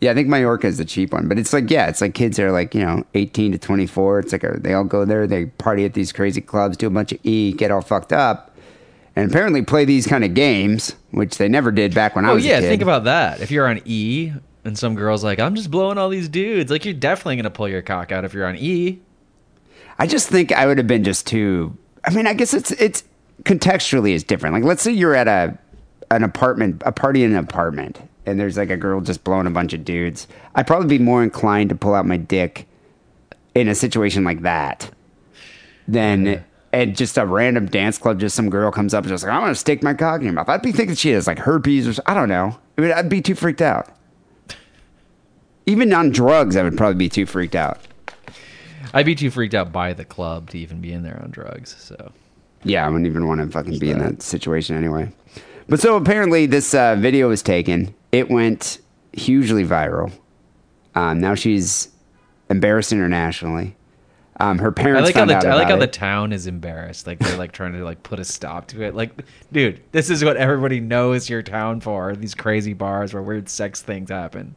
Yeah, 0.00 0.10
I 0.10 0.14
think 0.14 0.28
Mallorca 0.28 0.66
is 0.66 0.78
the 0.78 0.84
cheap 0.84 1.12
one, 1.12 1.28
but 1.28 1.38
it's 1.38 1.52
like 1.52 1.70
yeah, 1.70 1.88
it's 1.88 2.00
like 2.00 2.14
kids 2.14 2.38
are 2.38 2.52
like 2.52 2.74
you 2.74 2.84
know 2.84 3.04
eighteen 3.14 3.52
to 3.52 3.58
twenty 3.58 3.86
four. 3.86 4.18
It's 4.18 4.32
like 4.32 4.44
a, 4.44 4.58
they 4.58 4.74
all 4.74 4.84
go 4.84 5.04
there, 5.04 5.26
they 5.26 5.46
party 5.46 5.84
at 5.84 5.94
these 5.94 6.12
crazy 6.12 6.40
clubs, 6.40 6.76
do 6.76 6.86
a 6.86 6.90
bunch 6.90 7.12
of 7.12 7.20
e, 7.22 7.52
get 7.52 7.70
all 7.70 7.80
fucked 7.80 8.12
up, 8.12 8.54
and 9.16 9.30
apparently 9.30 9.62
play 9.62 9.84
these 9.84 10.06
kind 10.06 10.24
of 10.24 10.34
games, 10.34 10.94
which 11.10 11.38
they 11.38 11.48
never 11.48 11.70
did 11.70 11.94
back 11.94 12.16
when 12.16 12.24
I 12.24 12.30
oh, 12.30 12.34
was. 12.34 12.44
Oh 12.44 12.48
yeah, 12.48 12.60
think 12.60 12.82
about 12.82 13.04
that. 13.04 13.40
If 13.40 13.50
you're 13.50 13.66
on 13.66 13.80
E 13.84 14.32
and 14.64 14.78
some 14.78 14.94
girl's 14.94 15.22
like, 15.22 15.38
I'm 15.38 15.54
just 15.54 15.70
blowing 15.70 15.98
all 15.98 16.08
these 16.08 16.28
dudes, 16.28 16.70
like 16.70 16.84
you're 16.84 16.94
definitely 16.94 17.36
gonna 17.36 17.50
pull 17.50 17.68
your 17.68 17.82
cock 17.82 18.12
out 18.12 18.24
if 18.24 18.34
you're 18.34 18.46
on 18.46 18.56
E. 18.56 19.00
I 19.98 20.06
just 20.06 20.28
think 20.28 20.52
I 20.52 20.66
would 20.66 20.78
have 20.78 20.86
been 20.86 21.04
just 21.04 21.26
too. 21.26 21.76
I 22.04 22.10
mean, 22.10 22.26
I 22.26 22.34
guess 22.34 22.54
it's 22.54 22.70
it's 22.72 23.04
contextually 23.44 24.12
is 24.12 24.24
different. 24.24 24.54
Like, 24.54 24.64
let's 24.64 24.82
say 24.82 24.92
you're 24.92 25.14
at 25.14 25.28
a 25.28 25.58
an 26.10 26.22
apartment, 26.22 26.82
a 26.84 26.92
party 26.92 27.24
in 27.24 27.32
an 27.32 27.38
apartment, 27.38 28.00
and 28.26 28.38
there's 28.38 28.56
like 28.56 28.70
a 28.70 28.76
girl 28.76 29.00
just 29.00 29.24
blowing 29.24 29.46
a 29.46 29.50
bunch 29.50 29.72
of 29.72 29.84
dudes. 29.84 30.26
I'd 30.54 30.66
probably 30.66 30.88
be 30.88 31.02
more 31.02 31.22
inclined 31.22 31.70
to 31.70 31.76
pull 31.76 31.94
out 31.94 32.06
my 32.06 32.16
dick 32.16 32.66
in 33.54 33.68
a 33.68 33.74
situation 33.74 34.24
like 34.24 34.42
that 34.42 34.90
than 35.86 36.44
at 36.72 36.94
just 36.94 37.16
a 37.18 37.24
random 37.24 37.66
dance 37.66 37.98
club. 37.98 38.18
Just 38.18 38.34
some 38.34 38.50
girl 38.50 38.70
comes 38.70 38.94
up 38.94 39.04
and 39.04 39.10
just 39.10 39.24
like, 39.24 39.32
I'm 39.32 39.42
gonna 39.42 39.54
stick 39.54 39.82
my 39.82 39.94
cock 39.94 40.20
in 40.20 40.24
your 40.24 40.32
mouth. 40.32 40.48
I'd 40.48 40.62
be 40.62 40.72
thinking 40.72 40.96
she 40.96 41.10
has 41.10 41.26
like 41.26 41.38
herpes 41.38 41.86
or 41.86 42.02
I 42.06 42.14
don't 42.14 42.28
know. 42.28 42.58
I 42.76 42.80
mean, 42.80 42.92
I'd 42.92 43.08
be 43.08 43.22
too 43.22 43.34
freaked 43.34 43.62
out. 43.62 43.88
Even 45.66 45.92
on 45.92 46.10
drugs, 46.10 46.56
I 46.56 46.62
would 46.62 46.76
probably 46.76 46.96
be 46.96 47.08
too 47.08 47.26
freaked 47.26 47.54
out. 47.54 47.80
I'd 48.92 49.06
be 49.06 49.14
too 49.14 49.30
freaked 49.30 49.54
out 49.54 49.72
by 49.72 49.92
the 49.92 50.04
club 50.04 50.50
to 50.50 50.58
even 50.58 50.80
be 50.80 50.92
in 50.92 51.02
there 51.02 51.20
on 51.22 51.30
drugs. 51.30 51.74
So 51.78 52.12
Yeah, 52.64 52.86
I 52.86 52.88
wouldn't 52.88 53.06
even 53.06 53.26
want 53.26 53.40
to 53.40 53.48
fucking 53.48 53.78
be 53.78 53.90
in 53.90 53.98
that 53.98 54.22
situation 54.22 54.76
anyway. 54.76 55.10
But 55.68 55.80
so 55.80 55.96
apparently 55.96 56.46
this 56.46 56.74
uh, 56.74 56.96
video 56.96 57.28
was 57.28 57.42
taken. 57.42 57.94
It 58.12 58.30
went 58.30 58.78
hugely 59.12 59.64
viral. 59.64 60.12
Um, 60.94 61.20
now 61.20 61.34
she's 61.34 61.88
embarrassed 62.50 62.92
internationally. 62.92 63.76
Um, 64.40 64.58
her 64.58 64.70
I 64.70 64.72
parents 64.72 65.06
like 65.06 65.14
how 65.14 65.24
the 65.24 65.36
out 65.36 65.46
I 65.46 65.54
like 65.54 65.68
how 65.68 65.76
the 65.76 65.86
town 65.86 66.32
is 66.32 66.46
embarrassed. 66.46 67.06
Like 67.06 67.20
they're 67.20 67.38
like 67.38 67.52
trying 67.52 67.72
to 67.74 67.84
like 67.84 68.02
put 68.02 68.18
a 68.18 68.24
stop 68.24 68.66
to 68.68 68.82
it. 68.82 68.94
Like, 68.94 69.12
dude, 69.52 69.80
this 69.92 70.10
is 70.10 70.24
what 70.24 70.36
everybody 70.36 70.80
knows 70.80 71.30
your 71.30 71.42
town 71.42 71.80
for. 71.80 72.16
These 72.16 72.34
crazy 72.34 72.74
bars 72.74 73.14
where 73.14 73.22
weird 73.22 73.48
sex 73.48 73.80
things 73.80 74.10
happen. 74.10 74.56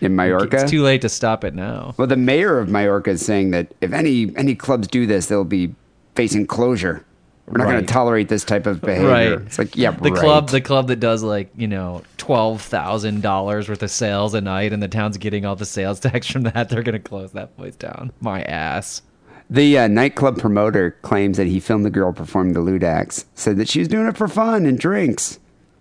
In 0.00 0.16
Mallorca. 0.16 0.62
It's 0.62 0.70
too 0.70 0.82
late 0.82 1.02
to 1.02 1.08
stop 1.08 1.44
it 1.44 1.54
now. 1.54 1.94
well, 1.96 2.06
the 2.06 2.16
mayor 2.16 2.58
of 2.58 2.68
Mallorca 2.68 3.10
is 3.10 3.24
saying 3.24 3.50
that 3.50 3.72
if 3.80 3.92
any 3.92 4.34
any 4.36 4.54
clubs 4.54 4.88
do 4.88 5.06
this, 5.06 5.26
they'll 5.26 5.44
be 5.44 5.74
facing 6.14 6.46
closure. 6.46 7.04
We're 7.46 7.58
not 7.58 7.64
going 7.64 7.84
to 7.84 7.92
tolerate 7.92 8.28
this 8.28 8.44
type 8.44 8.66
of 8.66 8.80
behavior. 8.80 9.08
Right. 9.08 9.32
It's 9.32 9.58
like, 9.58 9.74
yeah, 9.76 9.90
the 9.90 10.12
right. 10.12 10.20
club 10.20 10.48
the 10.50 10.60
club 10.60 10.86
that 10.86 11.00
does 11.00 11.24
like 11.24 11.50
you 11.56 11.66
know 11.66 12.02
twelve 12.16 12.62
thousand 12.62 13.22
dollars 13.22 13.68
worth 13.68 13.82
of 13.82 13.90
sales 13.90 14.34
a 14.34 14.40
night 14.40 14.72
and 14.72 14.80
the 14.80 14.88
town's 14.88 15.16
getting 15.16 15.44
all 15.44 15.56
the 15.56 15.66
sales 15.66 15.98
tax 16.06 16.28
from 16.28 16.42
that 16.42 16.68
they're 16.68 16.84
gonna 16.84 17.00
close 17.00 17.32
that 17.32 17.56
place 17.56 17.74
down 17.74 18.12
my 18.20 18.42
ass 18.42 19.02
The 19.48 19.78
uh, 19.78 19.88
nightclub 19.88 20.38
promoter 20.38 20.92
claims 21.02 21.38
that 21.38 21.48
he 21.48 21.58
filmed 21.58 21.84
the 21.84 21.90
girl 21.90 22.12
performing 22.12 22.52
the 22.52 22.60
lewd 22.60 22.84
acts, 22.84 23.24
said 23.34 23.56
that 23.56 23.68
she 23.68 23.80
was 23.80 23.88
doing 23.88 24.06
it 24.06 24.16
for 24.16 24.28
fun 24.28 24.64
and 24.64 24.78
drinks. 24.78 25.40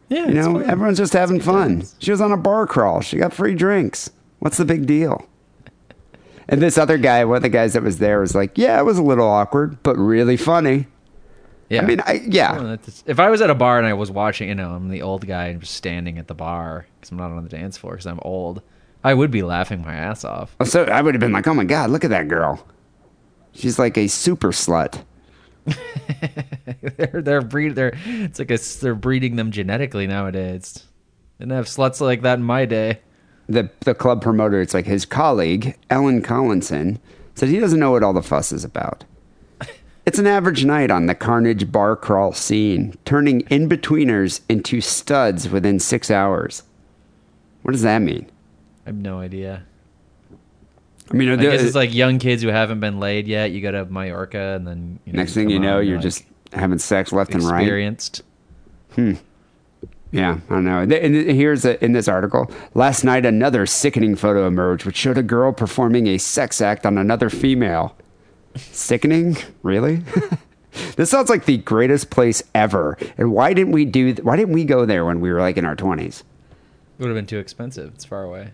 Yeah 0.10 0.28
You 0.28 0.34
know, 0.34 0.54
fine. 0.60 0.70
everyone's 0.70 0.98
just 0.98 1.14
having 1.14 1.40
fun. 1.40 1.70
times. 1.80 1.96
She 2.00 2.12
was 2.12 2.22
on 2.22 2.32
a 2.32 2.38
bar 2.38 2.68
crawl. 2.68 3.02
She 3.02 3.18
got 3.18 3.34
free 3.34 3.56
drinks. 3.56 4.10
What's 4.40 4.58
the 4.58 4.66
big 4.66 4.86
deal? 4.86 5.28
And 6.48 6.62
this 6.62 6.78
other 6.78 6.98
guy, 6.98 7.24
one 7.26 7.38
of 7.38 7.44
the 7.44 7.50
guys 7.50 7.74
that 7.74 7.84
was 7.84 8.00
there, 8.00 8.20
was 8.22 8.34
like, 8.34 8.58
"Yeah, 8.58 8.80
it 8.80 8.84
was 8.84 8.98
a 8.98 9.04
little 9.04 9.28
awkward, 9.28 9.82
but 9.84 9.96
really 9.98 10.36
funny." 10.38 10.88
yeah 11.70 11.84
I 11.84 11.86
mean, 11.86 12.02
I, 12.08 12.24
yeah, 12.26 12.58
Well, 12.60 12.78
if 13.06 13.20
I 13.20 13.30
was 13.30 13.42
at 13.44 13.52
a 13.52 13.56
bar 13.56 13.78
and 13.78 13.86
I 13.86 13.94
was 13.94 14.10
watching, 14.10 14.50
you 14.50 14.56
know, 14.56 14.72
I'm 14.72 14.90
the 14.90 15.04
old 15.04 15.28
guy 15.28 15.50
and 15.50 15.62
just 15.62 15.76
standing 15.76 16.18
at 16.18 16.28
the 16.28 16.34
bar 16.34 16.88
because 17.00 17.12
I'm 17.12 17.18
not 17.18 17.30
on 17.30 17.44
the 17.44 17.50
dance 17.50 17.78
floor 17.78 17.94
because 17.94 18.08
I'm 18.08 18.20
old, 18.24 18.64
I 19.04 19.14
would 19.14 19.30
be 19.30 19.44
laughing 19.44 19.84
my 19.84 19.94
ass 19.94 20.24
off. 20.26 20.56
Oh, 20.60 20.64
so 20.66 20.86
I 20.86 21.04
would 21.04 21.14
have 21.14 21.20
been 21.20 21.32
like, 21.32 21.46
"Oh 21.48 21.54
my 21.54 21.66
god, 21.66 21.92
look 21.92 22.04
at 22.04 22.10
that 22.10 22.28
girl! 22.28 22.66
She's 23.54 23.78
like 23.78 23.96
a 24.00 24.08
super 24.08 24.48
slut." 24.52 25.04
they're 26.98 27.22
they're 27.22 27.42
breed 27.42 27.76
they're 27.76 27.94
it's 28.06 28.40
like 28.40 28.52
a, 28.52 28.58
they're 28.82 28.96
breeding 28.96 29.36
them 29.36 29.52
genetically 29.52 30.08
nowadays. 30.08 30.86
Didn't 31.40 31.54
have 31.54 31.66
sluts 31.66 32.02
like 32.02 32.22
that 32.22 32.40
in 32.40 32.44
my 32.44 32.66
day. 32.66 33.00
The 33.48 33.70
the 33.82 33.96
club 33.96 34.22
promoter, 34.22 34.62
it's 34.62 34.74
like 34.74 34.86
his 34.86 35.06
colleague 35.06 35.76
Ellen 35.90 36.22
Collinson, 36.22 37.00
said 37.36 37.50
he 37.50 37.60
doesn't 37.60 37.80
know 37.80 37.92
what 37.92 38.04
all 38.04 38.14
the 38.14 38.24
fuss 38.24 38.52
is 38.52 38.64
about. 38.64 39.06
It's 40.06 40.18
an 40.18 40.26
average 40.26 40.66
night 40.66 40.90
on 40.90 41.06
the 41.06 41.14
carnage 41.14 41.72
bar 41.72 41.96
crawl 41.96 42.34
scene, 42.34 42.96
turning 43.06 43.42
in 43.42 43.70
betweeners 43.70 44.42
into 44.50 44.82
studs 44.82 45.50
within 45.50 45.80
six 45.80 46.10
hours. 46.10 46.64
What 47.62 47.74
does 47.74 47.84
that 47.84 48.00
mean? 48.00 48.26
I 48.88 48.90
have 48.90 48.96
no 48.96 49.20
idea. 49.20 49.66
I 51.12 51.16
mean, 51.16 51.30
I 51.30 51.36
guess 51.38 51.62
it's 51.62 51.76
like 51.76 51.94
young 51.94 52.20
kids 52.20 52.44
who 52.44 52.50
haven't 52.50 52.80
been 52.80 53.00
laid 53.00 53.28
yet. 53.28 53.52
You 53.52 53.62
go 53.62 53.72
to 53.72 53.86
Mallorca, 53.86 54.56
and 54.56 54.68
then 54.68 55.00
you 55.06 55.14
know, 55.14 55.18
next 55.18 55.34
thing 55.34 55.50
you 55.50 55.60
know, 55.60 55.80
you're 55.80 55.96
like, 55.96 56.04
just 56.04 56.24
having 56.54 56.78
sex 56.78 57.12
left 57.12 57.34
and 57.34 57.44
right. 57.44 57.62
experienced. 57.62 58.22
Hmm. 58.94 59.14
Yeah, 60.12 60.40
I 60.50 60.54
don't 60.54 60.66
know. 60.66 60.80
And 60.80 60.92
here's 60.92 61.66
a, 61.66 61.84
in 61.84 61.94
this 61.94 62.08
article. 62.08 62.52
Last 62.74 63.04
night, 63.04 63.26
another 63.26 63.66
sickening 63.66 64.16
photo 64.16 64.48
emerged, 64.48 64.86
which 64.86 64.98
showed 64.98 65.20
a 65.20 65.24
girl 65.24 65.54
performing 65.54 66.08
a 66.08 66.18
sex 66.18 66.62
act 66.62 66.86
on 66.86 66.98
another 66.98 67.30
female. 67.30 67.96
Sickening? 68.56 69.38
Really? 69.62 70.02
this 70.96 71.12
sounds 71.12 71.30
like 71.30 71.46
the 71.46 71.58
greatest 71.58 72.10
place 72.10 72.42
ever. 72.56 72.98
And 73.18 73.32
why 73.32 73.54
didn't 73.54 73.72
we 73.72 73.86
do? 73.86 74.16
Why 74.24 74.36
didn't 74.36 74.54
we 74.54 74.66
go 74.66 74.86
there 74.86 75.06
when 75.06 75.22
we 75.22 75.32
were 75.32 75.40
like 75.40 75.58
in 75.58 75.66
our 75.66 75.76
twenties? 75.76 76.24
It 76.98 77.04
would 77.04 77.10
have 77.10 77.16
been 77.16 77.28
too 77.28 77.40
expensive. 77.40 77.94
It's 77.94 78.06
far 78.06 78.24
away. 78.24 78.50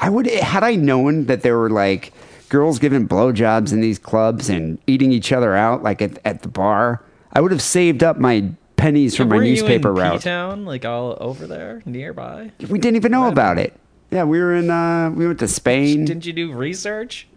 I 0.00 0.08
would 0.08 0.26
had 0.26 0.64
I 0.64 0.74
known 0.76 1.26
that 1.26 1.42
there 1.42 1.58
were 1.58 1.70
like 1.70 2.12
girls 2.48 2.78
giving 2.78 3.06
blowjobs 3.06 3.72
in 3.72 3.80
these 3.80 3.98
clubs 3.98 4.48
and 4.48 4.78
eating 4.86 5.12
each 5.12 5.30
other 5.32 5.54
out 5.54 5.82
like 5.82 6.02
at, 6.02 6.18
at 6.24 6.42
the 6.42 6.48
bar. 6.48 7.02
I 7.32 7.40
would 7.40 7.52
have 7.52 7.62
saved 7.62 8.02
up 8.02 8.16
my 8.18 8.50
pennies 8.76 9.14
from 9.14 9.28
my 9.28 9.38
newspaper 9.38 9.90
in 9.90 9.94
route. 9.96 10.14
P-town, 10.20 10.64
like 10.64 10.84
all 10.84 11.16
over 11.20 11.46
there, 11.46 11.82
nearby. 11.84 12.50
We 12.68 12.78
didn't 12.78 12.96
even 12.96 13.12
know 13.12 13.28
about 13.28 13.58
it. 13.58 13.74
Yeah, 14.10 14.24
we 14.24 14.40
were 14.40 14.54
in. 14.54 14.70
uh 14.70 15.10
We 15.10 15.26
went 15.26 15.38
to 15.40 15.48
Spain. 15.48 16.06
Didn't 16.06 16.26
you 16.26 16.32
do 16.32 16.52
research? 16.52 17.28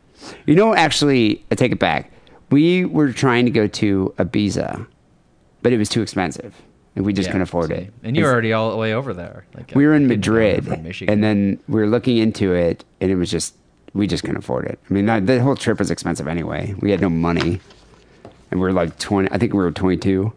You 0.46 0.56
know, 0.56 0.74
actually, 0.74 1.44
I 1.52 1.56
take 1.56 1.72
it 1.72 1.80
back. 1.80 2.12
We 2.50 2.86
were 2.86 3.12
trying 3.12 3.46
to 3.46 3.52
go 3.52 3.68
to 3.68 4.14
Ibiza, 4.18 4.88
but 5.62 5.74
it 5.74 5.78
was 5.78 5.90
too 5.90 6.02
expensive, 6.02 6.56
and 6.96 7.06
we 7.06 7.14
just 7.14 7.28
Yeah, 7.28 7.32
couldn't 7.34 7.44
afford 7.44 7.72
it. 7.72 7.94
And 8.04 8.16
you 8.16 8.24
were 8.24 8.32
already 8.32 8.54
all 8.54 8.72
the 8.72 8.78
way 8.78 8.94
over 8.94 9.14
there. 9.14 9.46
Like 9.56 9.74
we 9.76 9.86
were 9.86 9.94
in 9.94 10.08
Madrid, 10.08 10.68
and 11.08 11.24
then 11.24 11.60
we 11.68 11.82
were 11.82 11.88
looking 11.88 12.18
into 12.18 12.54
it, 12.54 12.84
and 13.02 13.12
it 13.12 13.16
was 13.16 13.32
just 13.32 13.56
we 13.94 14.08
just 14.08 14.24
couldn't 14.24 14.38
afford 14.38 14.66
it. 14.66 14.80
I 14.90 14.94
mean, 14.94 15.06
that, 15.06 15.28
the 15.28 15.42
whole 15.42 15.56
trip 15.56 15.80
was 15.80 15.92
expensive 15.92 16.28
anyway. 16.28 16.74
We 16.80 16.92
had 16.92 17.02
no 17.02 17.10
money, 17.10 17.62
and 18.52 18.60
we 18.60 18.66
were 18.66 18.74
like 18.74 18.98
twenty. 19.00 19.30
I 19.32 19.38
think 19.38 19.54
we 19.54 19.60
were 19.60 19.72
twenty-two. 19.72 20.34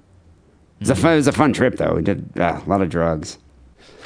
It 0.78 0.80
was, 0.80 0.90
a 0.90 0.94
fun, 0.94 1.12
it 1.14 1.16
was 1.16 1.26
a 1.26 1.32
fun 1.32 1.54
trip, 1.54 1.76
though. 1.76 1.94
We 1.94 2.02
did 2.02 2.38
uh, 2.38 2.60
a 2.64 2.68
lot 2.68 2.82
of 2.82 2.90
drugs. 2.90 3.38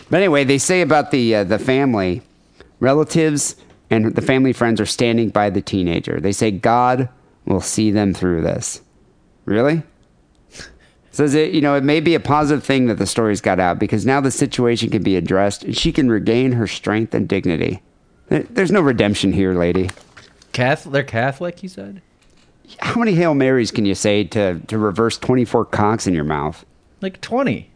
But 0.08 0.18
anyway, 0.18 0.44
they 0.44 0.58
say 0.58 0.82
about 0.82 1.10
the 1.10 1.34
uh, 1.34 1.44
the 1.44 1.58
family, 1.58 2.22
relatives, 2.78 3.56
and 3.90 4.14
the 4.14 4.22
family 4.22 4.52
friends 4.52 4.80
are 4.80 4.86
standing 4.86 5.30
by 5.30 5.50
the 5.50 5.60
teenager. 5.60 6.20
They 6.20 6.32
say 6.32 6.52
God 6.52 7.08
will 7.44 7.60
see 7.60 7.90
them 7.90 8.14
through 8.14 8.42
this. 8.42 8.82
Really? 9.46 9.82
Says 11.12 11.34
it, 11.34 11.52
you 11.52 11.60
know, 11.60 11.74
it 11.74 11.82
may 11.82 11.98
be 12.00 12.14
a 12.14 12.20
positive 12.20 12.62
thing 12.62 12.86
that 12.86 12.94
the 12.98 13.06
stories 13.06 13.40
got 13.40 13.58
out 13.58 13.78
because 13.80 14.06
now 14.06 14.20
the 14.20 14.30
situation 14.30 14.90
can 14.90 15.02
be 15.02 15.16
addressed 15.16 15.64
and 15.64 15.76
she 15.76 15.90
can 15.92 16.08
regain 16.08 16.52
her 16.52 16.66
strength 16.68 17.14
and 17.14 17.28
dignity. 17.28 17.82
There's 18.28 18.70
no 18.70 18.80
redemption 18.80 19.32
here, 19.32 19.52
lady. 19.54 19.90
Catholic. 20.52 20.92
They're 20.92 21.02
Catholic. 21.02 21.62
You 21.64 21.68
said 21.68 22.00
How 22.78 22.98
many 23.00 23.14
Hail 23.14 23.34
Marys 23.34 23.72
can 23.72 23.84
you 23.86 23.96
say 23.96 24.22
to, 24.24 24.60
to 24.60 24.78
reverse 24.78 25.18
24 25.18 25.64
cocks 25.66 26.06
in 26.06 26.14
your 26.14 26.24
mouth? 26.24 26.64
like 27.02 27.20
twenty. 27.22 27.70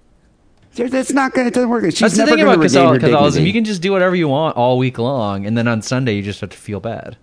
There- 0.75 0.89
That's 0.89 1.13
not 1.13 1.33
going 1.33 1.51
to, 1.51 1.67
work. 1.67 1.85
She's 1.87 1.99
That's 2.01 2.15
the 2.15 2.19
never 2.27 2.37
thing 2.37 2.45
going 2.45 2.61
to 2.61 2.67
about 2.67 2.85
Catholic- 2.85 3.01
Catholicism. 3.01 3.47
You 3.47 3.53
can 3.53 3.65
just 3.65 3.81
do 3.81 3.91
whatever 3.91 4.15
you 4.15 4.29
want 4.29 4.57
all 4.57 4.77
week 4.77 4.99
long, 4.99 5.47
and 5.47 5.57
then 5.57 5.67
on 5.67 5.83
Sunday 5.83 6.15
you 6.15 6.23
just 6.23 6.41
have 6.41 6.51
to 6.51 6.57
feel 6.57 6.79
bad. 6.79 7.17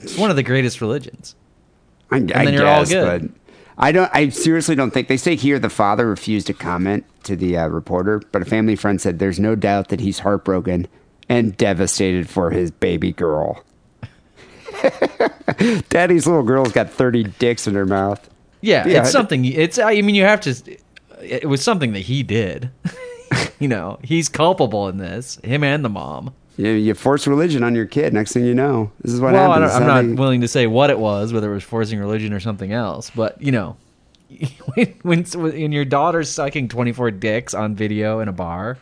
It's 0.00 0.18
one 0.18 0.30
of 0.30 0.36
the 0.36 0.42
greatest 0.42 0.80
religions. 0.80 1.36
I, 2.10 2.16
I 2.16 2.20
then 2.20 2.54
you're 2.54 2.66
all 2.66 2.80
guess, 2.84 2.90
good. 2.90 3.32
I 3.78 3.92
don't. 3.92 4.10
I 4.12 4.28
seriously 4.28 4.74
don't 4.74 4.92
think 4.92 5.08
they 5.08 5.16
say 5.16 5.34
here 5.36 5.58
the 5.58 5.70
father 5.70 6.08
refused 6.08 6.46
to 6.48 6.54
comment 6.54 7.04
to 7.24 7.36
the 7.36 7.56
uh, 7.56 7.68
reporter, 7.68 8.20
but 8.32 8.42
a 8.42 8.44
family 8.44 8.76
friend 8.76 9.00
said 9.00 9.18
there's 9.18 9.40
no 9.40 9.54
doubt 9.54 9.88
that 9.88 10.00
he's 10.00 10.20
heartbroken 10.20 10.86
and 11.28 11.56
devastated 11.56 12.28
for 12.28 12.50
his 12.50 12.70
baby 12.70 13.12
girl. 13.12 13.64
Daddy's 15.88 16.26
little 16.26 16.42
girl's 16.42 16.72
got 16.72 16.90
thirty 16.90 17.24
dicks 17.24 17.66
in 17.66 17.74
her 17.74 17.86
mouth. 17.86 18.28
Yeah, 18.60 18.86
Yeah, 18.86 19.00
it's 19.00 19.10
something. 19.10 19.44
It's. 19.44 19.78
I 19.78 20.00
mean, 20.02 20.14
you 20.14 20.24
have 20.24 20.40
to. 20.42 20.76
It 21.22 21.48
was 21.48 21.62
something 21.62 21.92
that 21.92 22.00
he 22.00 22.22
did. 22.22 22.70
you 23.58 23.68
know, 23.68 23.98
he's 24.02 24.28
culpable 24.28 24.88
in 24.88 24.98
this. 24.98 25.38
Him 25.44 25.64
and 25.64 25.84
the 25.84 25.88
mom. 25.88 26.34
You, 26.56 26.70
you 26.70 26.94
force 26.94 27.26
religion 27.26 27.62
on 27.62 27.74
your 27.74 27.86
kid. 27.86 28.12
Next 28.12 28.32
thing 28.32 28.44
you 28.44 28.54
know, 28.54 28.92
this 29.00 29.12
is 29.12 29.20
what 29.20 29.32
well, 29.32 29.52
happens. 29.52 29.72
I'm 29.72 29.86
not 29.86 30.02
they- 30.02 30.20
willing 30.20 30.42
to 30.42 30.48
say 30.48 30.66
what 30.66 30.90
it 30.90 30.98
was, 30.98 31.32
whether 31.32 31.50
it 31.50 31.54
was 31.54 31.64
forcing 31.64 31.98
religion 31.98 32.32
or 32.32 32.40
something 32.40 32.72
else. 32.72 33.10
But 33.10 33.40
you 33.40 33.52
know, 33.52 33.76
when, 34.74 34.94
when 35.02 35.24
when 35.24 35.72
your 35.72 35.84
daughter's 35.84 36.28
sucking 36.28 36.68
24 36.68 37.12
dicks 37.12 37.54
on 37.54 37.74
video 37.74 38.20
in 38.20 38.28
a 38.28 38.32
bar, 38.32 38.78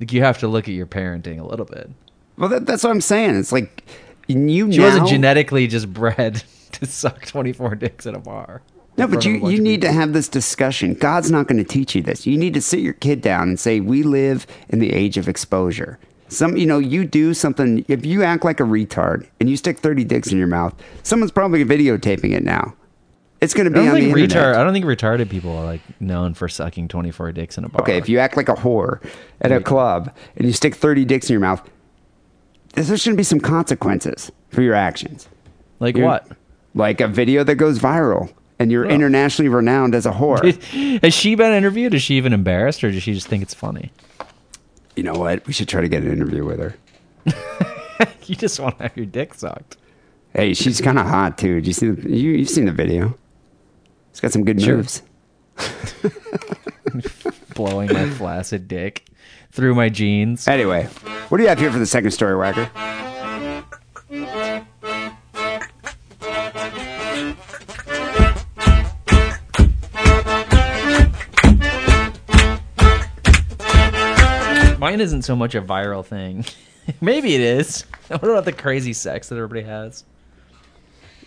like 0.00 0.12
you 0.12 0.22
have 0.22 0.38
to 0.38 0.48
look 0.48 0.68
at 0.68 0.74
your 0.74 0.86
parenting 0.86 1.38
a 1.40 1.44
little 1.44 1.66
bit. 1.66 1.90
well, 2.36 2.48
that, 2.48 2.66
that's 2.66 2.82
what 2.82 2.90
I'm 2.90 3.00
saying. 3.00 3.36
It's 3.36 3.52
like 3.52 3.84
you. 4.26 4.70
She 4.72 4.78
now, 4.78 4.84
wasn't 4.84 5.08
genetically 5.08 5.66
just 5.68 5.92
bred 5.92 6.42
to 6.72 6.86
suck 6.86 7.26
24 7.26 7.76
dicks 7.76 8.06
in 8.06 8.14
a 8.14 8.20
bar. 8.20 8.62
No, 8.96 9.06
but 9.06 9.22
front 9.22 9.36
of 9.36 9.42
a 9.44 9.46
you, 9.46 9.56
you 9.56 9.62
need 9.62 9.80
to 9.82 9.92
have 9.92 10.12
this 10.12 10.28
discussion. 10.28 10.94
God's 10.94 11.30
not 11.30 11.46
going 11.46 11.58
to 11.58 11.64
teach 11.64 11.94
you 11.94 12.02
this. 12.02 12.26
You 12.26 12.36
need 12.36 12.54
to 12.54 12.60
sit 12.60 12.80
your 12.80 12.94
kid 12.94 13.20
down 13.20 13.48
and 13.48 13.60
say, 13.60 13.78
"We 13.78 14.02
live 14.02 14.46
in 14.68 14.80
the 14.80 14.92
age 14.92 15.16
of 15.16 15.28
exposure." 15.28 15.98
Some, 16.30 16.56
you 16.56 16.64
know, 16.66 16.78
you 16.78 17.04
do 17.04 17.34
something. 17.34 17.84
If 17.88 18.06
you 18.06 18.22
act 18.22 18.44
like 18.44 18.60
a 18.60 18.62
retard 18.64 19.26
and 19.40 19.50
you 19.50 19.56
stick 19.56 19.78
thirty 19.78 20.04
dicks 20.04 20.30
in 20.32 20.38
your 20.38 20.46
mouth, 20.46 20.74
someone's 21.02 21.32
probably 21.32 21.64
videotaping 21.64 22.32
it 22.32 22.44
now. 22.44 22.74
It's 23.40 23.52
going 23.54 23.70
to 23.72 23.78
I 23.78 23.82
be 23.82 23.86
don't 23.86 23.94
on 23.96 24.00
the 24.00 24.12
think 24.12 24.18
internet. 24.18 24.54
I 24.56 24.62
don't 24.64 24.72
think 24.72 24.84
retarded 24.84 25.28
people 25.30 25.56
are 25.56 25.64
like 25.64 25.80
known 26.00 26.34
for 26.34 26.46
sucking 26.48 26.88
24 26.88 27.32
dicks 27.32 27.56
in 27.58 27.64
a 27.64 27.68
bar. 27.70 27.80
Okay, 27.82 27.96
if 27.96 28.06
you 28.08 28.18
act 28.18 28.36
like 28.36 28.48
a 28.50 28.54
whore 28.54 29.02
at 29.40 29.50
a 29.50 29.60
club 29.60 30.14
and 30.36 30.46
you 30.46 30.52
stick 30.52 30.74
thirty 30.74 31.04
dicks 31.04 31.28
in 31.28 31.34
your 31.34 31.40
mouth, 31.40 31.66
there's 32.74 32.88
going 32.88 32.98
to 32.98 33.14
be 33.14 33.22
some 33.22 33.40
consequences 33.40 34.30
for 34.50 34.62
your 34.62 34.74
actions. 34.74 35.28
like 35.80 35.96
You're- 35.96 36.06
what? 36.08 36.28
Like 36.74 37.00
a 37.00 37.08
video 37.08 37.42
that 37.42 37.56
goes 37.56 37.80
viral 37.80 38.32
and 38.60 38.70
you're 38.70 38.86
Oh. 38.86 38.90
internationally 38.90 39.48
renowned 39.48 39.94
as 39.94 40.06
a 40.06 40.12
whore. 40.12 41.00
Has 41.02 41.12
she 41.14 41.34
been 41.34 41.52
interviewed? 41.52 41.94
Is 41.94 42.02
she 42.02 42.14
even 42.16 42.32
embarrassed, 42.32 42.84
or 42.84 42.92
does 42.92 43.02
she 43.02 43.14
just 43.14 43.26
think 43.26 43.42
it's 43.42 43.54
funny? 43.54 43.90
You 44.96 45.02
know 45.02 45.14
what? 45.14 45.46
We 45.46 45.52
should 45.52 45.68
try 45.68 45.80
to 45.80 45.88
get 45.88 46.02
an 46.02 46.12
interview 46.12 46.44
with 46.44 46.58
her. 46.60 46.74
You 48.26 48.36
just 48.36 48.60
want 48.60 48.78
to 48.78 48.84
have 48.84 48.96
your 48.96 49.06
dick 49.06 49.34
sucked. 49.34 49.76
Hey, 50.32 50.54
she's 50.54 50.80
kind 50.80 50.98
of 51.00 51.06
hot 51.06 51.36
too. 51.36 51.56
Did 51.56 51.66
you 51.66 51.72
see 51.72 51.90
the, 51.90 52.08
you? 52.16 52.30
You've 52.30 52.48
seen 52.48 52.64
the 52.66 52.72
video. 52.72 53.18
It's 54.10 54.20
got 54.20 54.30
some 54.30 54.44
good 54.44 54.62
Sure. 54.62 54.76
moves. 54.76 55.02
blowing 57.54 57.92
my 57.92 58.08
flaccid 58.10 58.68
dick 58.68 59.04
through 59.50 59.74
my 59.74 59.88
jeans. 59.88 60.46
Anyway, 60.46 60.84
what 61.28 61.38
do 61.38 61.42
you 61.42 61.48
have 61.48 61.58
here 61.58 61.72
for 61.72 61.80
the 61.80 61.86
second 61.86 62.12
story, 62.12 62.36
Whacker? 62.36 62.70
Mine 74.80 75.00
isn't 75.02 75.22
so 75.22 75.36
much 75.36 75.54
a 75.54 75.60
viral 75.60 76.04
thing. 76.04 76.44
Maybe 77.00 77.34
it 77.34 77.42
is. 77.42 77.84
What 78.08 78.24
about 78.24 78.44
the 78.44 78.52
crazy 78.52 78.92
sex 78.92 79.28
that 79.28 79.36
everybody 79.36 79.62
has? 79.62 80.02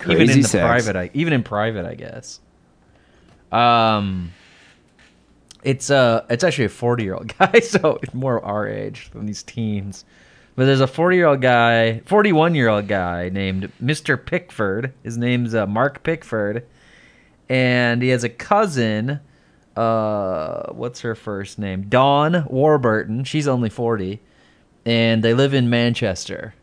even 0.02 0.18
Crazy 0.18 0.34
in 0.34 0.42
the 0.42 0.48
sex. 0.50 0.66
private, 0.66 0.96
I, 0.98 1.10
even 1.14 1.32
in 1.32 1.42
private, 1.44 1.86
I 1.86 1.96
guess. 1.96 2.42
Um, 3.54 4.34
it's 5.64 5.90
uh, 5.90 6.26
it's 6.30 6.44
actually 6.44 6.66
a 6.66 6.70
forty-year-old 6.70 7.38
guy, 7.40 7.62
so 7.62 8.00
it's 8.04 8.14
more 8.14 8.44
our 8.44 8.68
age 8.68 9.12
than 9.12 9.28
these 9.28 9.44
teens. 9.44 10.04
But 10.58 10.66
there's 10.66 10.82
a 10.82 10.88
forty-year-old 10.88 11.40
guy, 11.42 12.00
forty-one-year-old 12.00 12.90
guy 12.90 13.30
named 13.30 13.72
Mister 13.80 14.18
Pickford. 14.18 14.92
His 15.04 15.18
name's 15.18 15.56
uh, 15.56 15.66
Mark 15.68 16.04
Pickford, 16.04 16.66
and 17.48 18.02
he 18.02 18.10
has 18.10 18.26
a 18.26 18.30
cousin. 18.30 19.22
Uh, 19.76 20.72
what's 20.72 21.02
her 21.02 21.16
first 21.16 21.58
name? 21.58 21.84
Dawn 21.90 22.46
Warburton. 22.50 23.24
She's 23.24 23.48
only 23.48 23.70
forty, 23.70 24.20
and 24.86 25.24
they 25.24 25.34
live 25.34 25.54
in 25.54 25.70
Manchester. 25.70 26.54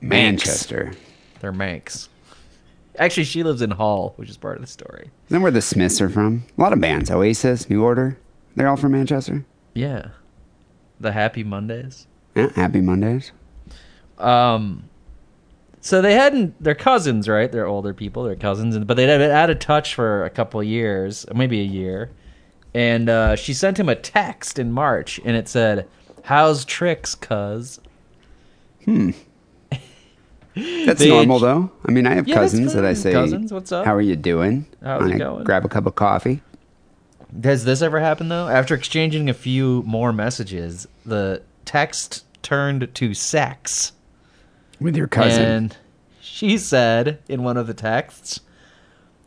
Manchester. 0.00 0.92
They're 1.40 1.52
Mancs. 1.52 2.08
Actually, 2.98 3.24
she 3.24 3.42
lives 3.42 3.62
in 3.62 3.72
Hull, 3.72 4.14
which 4.16 4.30
is 4.30 4.36
part 4.36 4.56
of 4.56 4.62
the 4.62 4.66
story. 4.66 5.10
Isn't 5.26 5.38
that 5.38 5.40
where 5.40 5.50
the 5.50 5.62
Smiths 5.62 6.00
are 6.00 6.08
from? 6.08 6.44
A 6.56 6.60
lot 6.60 6.72
of 6.72 6.80
bands. 6.80 7.10
Oasis, 7.10 7.68
New 7.68 7.82
Order. 7.82 8.18
They're 8.54 8.68
all 8.68 8.76
from 8.76 8.92
Manchester. 8.92 9.44
Yeah, 9.74 10.08
the 10.98 11.12
Happy 11.12 11.44
Mondays. 11.44 12.06
Yeah, 12.34 12.50
Happy 12.54 12.80
Mondays. 12.80 13.32
Um, 14.18 14.88
so 15.80 16.00
they 16.00 16.14
hadn't. 16.14 16.54
They're 16.62 16.74
cousins, 16.74 17.28
right? 17.28 17.52
They're 17.52 17.66
older 17.66 17.92
people. 17.92 18.24
They're 18.24 18.34
cousins, 18.36 18.78
but 18.78 18.96
they'd 18.96 19.08
had 19.08 19.18
been 19.18 19.30
out 19.30 19.50
of 19.50 19.58
touch 19.58 19.94
for 19.94 20.24
a 20.24 20.30
couple 20.30 20.60
of 20.60 20.66
years, 20.66 21.26
maybe 21.34 21.60
a 21.60 21.64
year. 21.64 22.10
And 22.76 23.08
uh, 23.08 23.36
she 23.36 23.54
sent 23.54 23.80
him 23.80 23.88
a 23.88 23.94
text 23.94 24.58
in 24.58 24.70
March, 24.70 25.18
and 25.24 25.34
it 25.34 25.48
said, 25.48 25.88
"How's 26.24 26.66
tricks, 26.66 27.14
cuz?" 27.14 27.80
Hmm. 28.84 29.12
That's 30.54 31.00
They- 31.00 31.08
normal, 31.08 31.38
though. 31.38 31.70
I 31.86 31.90
mean, 31.90 32.06
I 32.06 32.12
have 32.14 32.28
Yeah, 32.28 32.34
cousins 32.34 32.74
that 32.74 32.84
I 32.84 32.92
say, 32.92 33.12
Cousins, 33.12 33.50
what's 33.50 33.72
up? 33.72 33.86
How 33.86 33.94
are 33.94 34.00
you 34.02 34.14
doing? 34.14 34.66
How's 34.82 35.10
it 35.10 35.16
going? 35.16 35.44
Grab 35.44 35.64
a 35.64 35.68
cup 35.68 35.86
of 35.86 35.94
coffee. 35.94 36.42
Has 37.42 37.64
this 37.64 37.80
ever 37.80 37.98
happened 38.00 38.30
though? 38.30 38.48
After 38.48 38.74
exchanging 38.74 39.30
a 39.30 39.34
few 39.34 39.82
more 39.86 40.12
messages, 40.12 40.86
the 41.06 41.42
text 41.64 42.24
turned 42.42 42.94
to 42.94 43.14
sex. 43.14 43.92
With 44.80 44.96
your 44.96 45.06
cousin. 45.06 45.42
And 45.42 45.76
she 46.20 46.58
said 46.58 47.20
in 47.28 47.42
one 47.42 47.56
of 47.56 47.66
the 47.66 47.74
texts, 47.74 48.40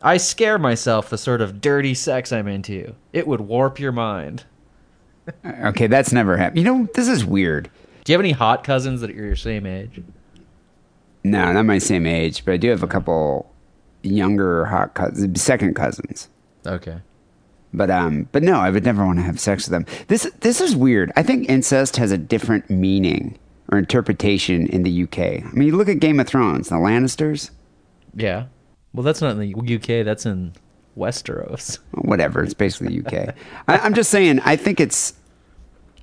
I 0.02 0.16
scare 0.16 0.58
myself 0.58 1.10
the 1.10 1.18
sort 1.18 1.40
of 1.40 1.60
dirty 1.60 1.94
sex 1.94 2.32
I'm 2.32 2.48
into. 2.48 2.94
It 3.12 3.26
would 3.26 3.42
warp 3.42 3.78
your 3.78 3.92
mind. 3.92 4.44
okay, 5.44 5.86
that's 5.86 6.12
never 6.12 6.36
happened. 6.36 6.58
You 6.58 6.64
know, 6.64 6.88
this 6.94 7.08
is 7.08 7.24
weird. 7.24 7.70
Do 8.04 8.12
you 8.12 8.14
have 8.14 8.24
any 8.24 8.32
hot 8.32 8.64
cousins 8.64 9.00
that 9.02 9.10
are 9.10 9.14
your 9.14 9.36
same 9.36 9.66
age? 9.66 10.02
No, 11.22 11.52
not 11.52 11.66
my 11.66 11.78
same 11.78 12.06
age, 12.06 12.44
but 12.44 12.52
I 12.54 12.56
do 12.56 12.70
have 12.70 12.82
a 12.82 12.86
couple 12.88 13.52
younger 14.02 14.64
hot 14.64 14.94
cousins, 14.94 15.42
second 15.42 15.74
cousins. 15.74 16.28
Okay. 16.66 16.96
But 17.74 17.90
um, 17.90 18.28
but 18.32 18.42
no, 18.42 18.58
I 18.58 18.70
would 18.70 18.84
never 18.84 19.04
want 19.04 19.18
to 19.18 19.22
have 19.22 19.38
sex 19.38 19.68
with 19.68 19.72
them. 19.72 19.86
This 20.08 20.28
this 20.40 20.60
is 20.60 20.74
weird. 20.74 21.12
I 21.16 21.22
think 21.22 21.48
incest 21.48 21.96
has 21.98 22.10
a 22.10 22.18
different 22.18 22.68
meaning 22.70 23.38
or 23.70 23.78
interpretation 23.78 24.66
in 24.66 24.82
the 24.82 25.02
UK. 25.04 25.18
I 25.18 25.50
mean, 25.52 25.68
you 25.68 25.76
look 25.76 25.88
at 25.88 26.00
Game 26.00 26.18
of 26.18 26.26
Thrones, 26.26 26.70
the 26.70 26.76
Lannisters, 26.76 27.50
Yeah. 28.14 28.46
Well, 28.92 29.02
that's 29.04 29.20
not 29.20 29.32
in 29.32 29.38
the 29.38 29.74
UK. 29.76 30.04
That's 30.04 30.26
in 30.26 30.52
Westeros. 30.98 31.78
whatever. 31.92 32.42
It's 32.42 32.54
basically 32.54 32.98
UK. 33.00 33.34
I, 33.68 33.78
I'm 33.78 33.94
just 33.94 34.10
saying. 34.10 34.40
I 34.40 34.56
think 34.56 34.80
it's 34.80 35.14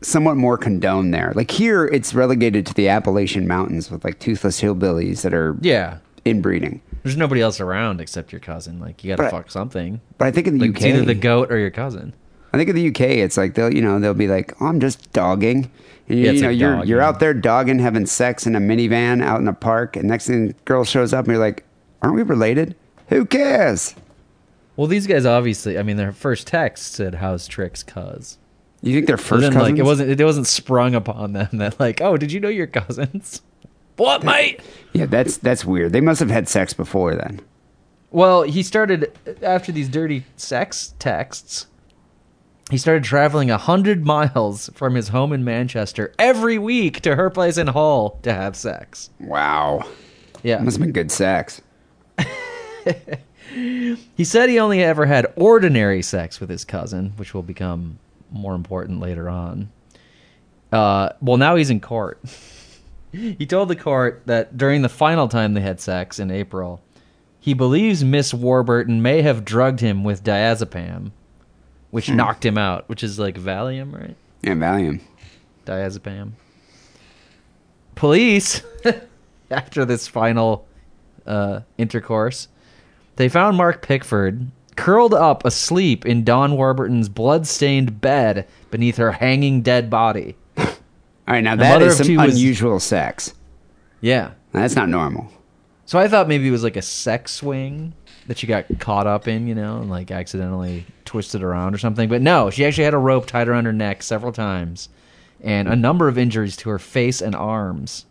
somewhat 0.01 0.37
more 0.37 0.57
condoned 0.57 1.13
there. 1.13 1.33
Like 1.35 1.51
here, 1.51 1.85
it's 1.85 2.13
relegated 2.13 2.65
to 2.67 2.73
the 2.73 2.87
Appalachian 2.89 3.47
Mountains 3.47 3.89
with 3.91 4.03
like 4.03 4.19
toothless 4.19 4.61
hillbillies 4.61 5.21
that 5.23 5.33
are 5.33 5.57
Yeah. 5.61 5.97
inbreeding. 6.23 6.81
There's 7.03 7.17
nobody 7.17 7.41
else 7.41 7.59
around 7.59 7.99
except 8.01 8.31
your 8.31 8.39
cousin. 8.39 8.79
Like 8.79 9.03
you 9.03 9.09
got 9.09 9.17
to 9.17 9.23
But- 9.23 9.31
fuck 9.31 9.51
something. 9.51 9.99
But 10.17 10.25
I 10.27 10.31
think 10.31 10.47
in 10.47 10.57
the 10.57 10.67
Like, 10.67 10.69
UK, 10.71 10.75
it's 10.77 10.85
either 10.85 11.05
the 11.05 11.13
goat 11.15 11.51
or 11.51 11.57
your 11.57 11.71
cousin. 11.71 12.13
I 12.53 12.57
think 12.57 12.69
in 12.69 12.75
the 12.75 12.87
UK, 12.87 13.01
it's 13.19 13.37
like 13.37 13.55
they'll, 13.55 13.73
you 13.73 13.81
know, 13.81 13.99
they'll 13.99 14.13
be 14.13 14.27
like, 14.27 14.53
"Oh, 14.61 14.67
I'm 14.67 14.79
just 14.79 15.11
dogging," 15.13 15.69
and 16.07 16.17
you, 16.17 16.25
Yeah, 16.25 16.31
it's 16.31 16.37
you 16.37 16.41
know, 16.43 16.47
like 16.49 16.59
you're 16.59 16.71
dogging. 16.75 16.89
you're 16.89 17.01
out 17.01 17.19
there 17.19 17.33
dogging, 17.33 17.79
having 17.79 18.05
sex 18.05 18.47
in 18.47 18.55
a 18.55 18.59
minivan 18.59 19.21
out 19.21 19.41
in 19.41 19.47
a 19.47 19.53
park, 19.53 19.95
and 19.97 20.07
next 20.07 20.27
thing, 20.27 20.55
girl 20.65 20.83
shows 20.85 21.13
up, 21.13 21.25
and 21.25 21.33
you're 21.33 21.41
like, 21.43 21.63
"Aren't 22.01 22.15
we 22.15 22.23
related? 22.23 22.75
Who 23.09 23.25
cares?" 23.25 23.95
Well, 24.75 24.87
these 24.87 25.07
guys 25.07 25.25
obviously. 25.25 25.77
I 25.77 25.83
mean, 25.83 25.97
their 25.97 26.11
first 26.11 26.47
text 26.47 26.93
said 26.93 27.15
"How's 27.15 27.47
tricks, 27.47 27.83
cuz." 27.83 28.37
You 28.81 28.93
think 28.93 29.07
they're 29.07 29.17
first 29.17 29.41
then, 29.41 29.53
cousins? 29.53 29.71
like, 29.71 29.79
it 29.79 29.85
wasn't. 29.85 30.21
It 30.21 30.23
wasn't 30.23 30.47
sprung 30.47 30.93
upon 30.93 31.33
them 31.33 31.49
that, 31.53 31.79
like, 31.79 31.99
oh, 31.99 32.15
did 32.15 32.31
you 32.31 32.39
know 32.39 32.47
your 32.49 32.67
cousins? 32.67 33.41
what, 33.97 34.23
mate? 34.23 34.61
Yeah, 34.93 35.07
that's 35.07 35.37
that's 35.37 35.65
weird. 35.65 35.93
They 35.93 36.01
must 36.01 36.19
have 36.19 36.29
had 36.29 36.47
sex 36.47 36.73
before 36.73 37.15
then. 37.15 37.41
Well, 38.11 38.43
he 38.43 38.63
started 38.63 39.11
after 39.41 39.71
these 39.71 39.89
dirty 39.89 40.23
sex 40.37 40.93
texts. 40.99 41.67
He 42.69 42.77
started 42.77 43.03
traveling 43.03 43.49
a 43.49 43.57
hundred 43.57 44.05
miles 44.05 44.69
from 44.73 44.95
his 44.95 45.09
home 45.09 45.31
in 45.33 45.43
Manchester 45.43 46.13
every 46.19 46.57
week 46.57 47.01
to 47.01 47.15
her 47.15 47.29
place 47.29 47.57
in 47.57 47.67
Hull 47.67 48.19
to 48.23 48.33
have 48.33 48.55
sex. 48.55 49.09
Wow, 49.19 49.85
Yeah, 50.43 50.59
must 50.59 50.77
have 50.77 50.85
been 50.85 50.93
good 50.93 51.11
sex. 51.11 51.61
he 54.15 54.23
said 54.23 54.49
he 54.49 54.59
only 54.59 54.83
ever 54.83 55.05
had 55.05 55.31
ordinary 55.35 56.01
sex 56.01 56.39
with 56.39 56.49
his 56.49 56.65
cousin, 56.65 57.13
which 57.17 57.33
will 57.33 57.43
become 57.43 57.99
more 58.31 58.55
important 58.55 58.99
later 58.99 59.29
on. 59.29 59.69
Uh, 60.71 61.09
well, 61.21 61.37
now 61.37 61.55
he's 61.55 61.69
in 61.69 61.79
court. 61.79 62.19
he 63.11 63.45
told 63.45 63.69
the 63.69 63.75
court 63.75 64.23
that 64.25 64.57
during 64.57 64.81
the 64.81 64.89
final 64.89 65.27
time 65.27 65.53
they 65.53 65.61
had 65.61 65.79
sex 65.79 66.19
in 66.19 66.29
April, 66.29 66.81
he 67.39 67.53
believes 67.53 68.03
Miss 68.03 68.33
Warburton 68.33 69.01
may 69.01 69.21
have 69.21 69.45
drugged 69.45 69.79
him 69.79 70.03
with 70.03 70.23
diazepam, 70.23 71.11
which 71.91 72.09
knocked 72.09 72.45
him 72.45 72.57
out, 72.57 72.87
which 72.89 73.03
is 73.03 73.17
like 73.17 73.39
Valium, 73.39 73.97
right? 73.97 74.15
Yeah, 74.41 74.53
Valium. 74.53 74.99
Diazepam. 75.65 76.31
Police, 77.95 78.61
after 79.51 79.85
this 79.85 80.07
final 80.07 80.66
uh, 81.27 81.61
intercourse, 81.77 82.47
they 83.17 83.29
found 83.29 83.57
Mark 83.57 83.81
Pickford 83.81 84.47
curled 84.75 85.13
up 85.13 85.43
asleep 85.45 86.05
in 86.05 86.23
Dawn 86.23 86.55
Warburton's 86.55 87.09
blood-stained 87.09 87.99
bed 87.99 88.47
beneath 88.69 88.97
her 88.97 89.11
hanging 89.13 89.61
dead 89.61 89.89
body. 89.89 90.35
All 90.57 90.65
right, 91.27 91.41
now 91.43 91.55
The 91.55 91.63
that 91.63 91.81
is 91.81 91.97
some 91.97 92.15
was- 92.15 92.33
unusual 92.35 92.79
sex. 92.79 93.33
Yeah. 94.01 94.31
That's 94.53 94.75
not 94.75 94.87
normal. 94.89 95.31
So 95.85 95.97
I 95.99 96.07
thought 96.07 96.27
maybe 96.27 96.47
it 96.47 96.51
was 96.51 96.63
like 96.63 96.77
a 96.77 96.81
sex 96.81 97.31
swing 97.31 97.93
that 98.27 98.37
she 98.37 98.45
got 98.47 98.65
caught 98.79 99.07
up 99.07 99.27
in, 99.27 99.47
you 99.47 99.55
know, 99.55 99.77
and 99.77 99.89
like 99.89 100.11
accidentally 100.11 100.85
twisted 101.05 101.41
around 101.41 101.73
or 101.73 101.77
something. 101.77 102.09
But 102.09 102.21
no, 102.21 102.49
she 102.49 102.65
actually 102.65 102.83
had 102.83 102.93
a 102.93 102.97
rope 102.99 103.25
tied 103.25 103.47
around 103.47 103.65
her 103.65 103.73
neck 103.73 104.03
several 104.03 104.31
times 104.31 104.89
and 105.41 105.67
a 105.67 105.75
number 105.75 106.07
of 106.07 106.17
injuries 106.17 106.57
to 106.57 106.69
her 106.69 106.79
face 106.79 107.21
and 107.21 107.35
arms. 107.35 108.05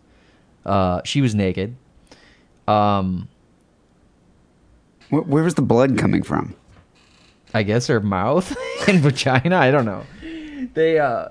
Uh, 0.65 1.01
she 1.05 1.21
was 1.21 1.35
naked. 1.35 1.75
Um, 2.67 3.27
Where, 5.09 5.21
where 5.21 5.43
was 5.43 5.55
the 5.55 5.61
blood 5.61 5.97
coming 5.97 6.23
from? 6.23 6.55
I 7.53 7.63
guess 7.63 7.87
her 7.87 7.99
mouth 8.01 8.55
and 8.87 8.99
vagina. 8.99 9.55
I 9.57 9.71
don't 9.71 9.85
know. 9.85 10.03
They 10.73 10.99
uh 10.99 11.29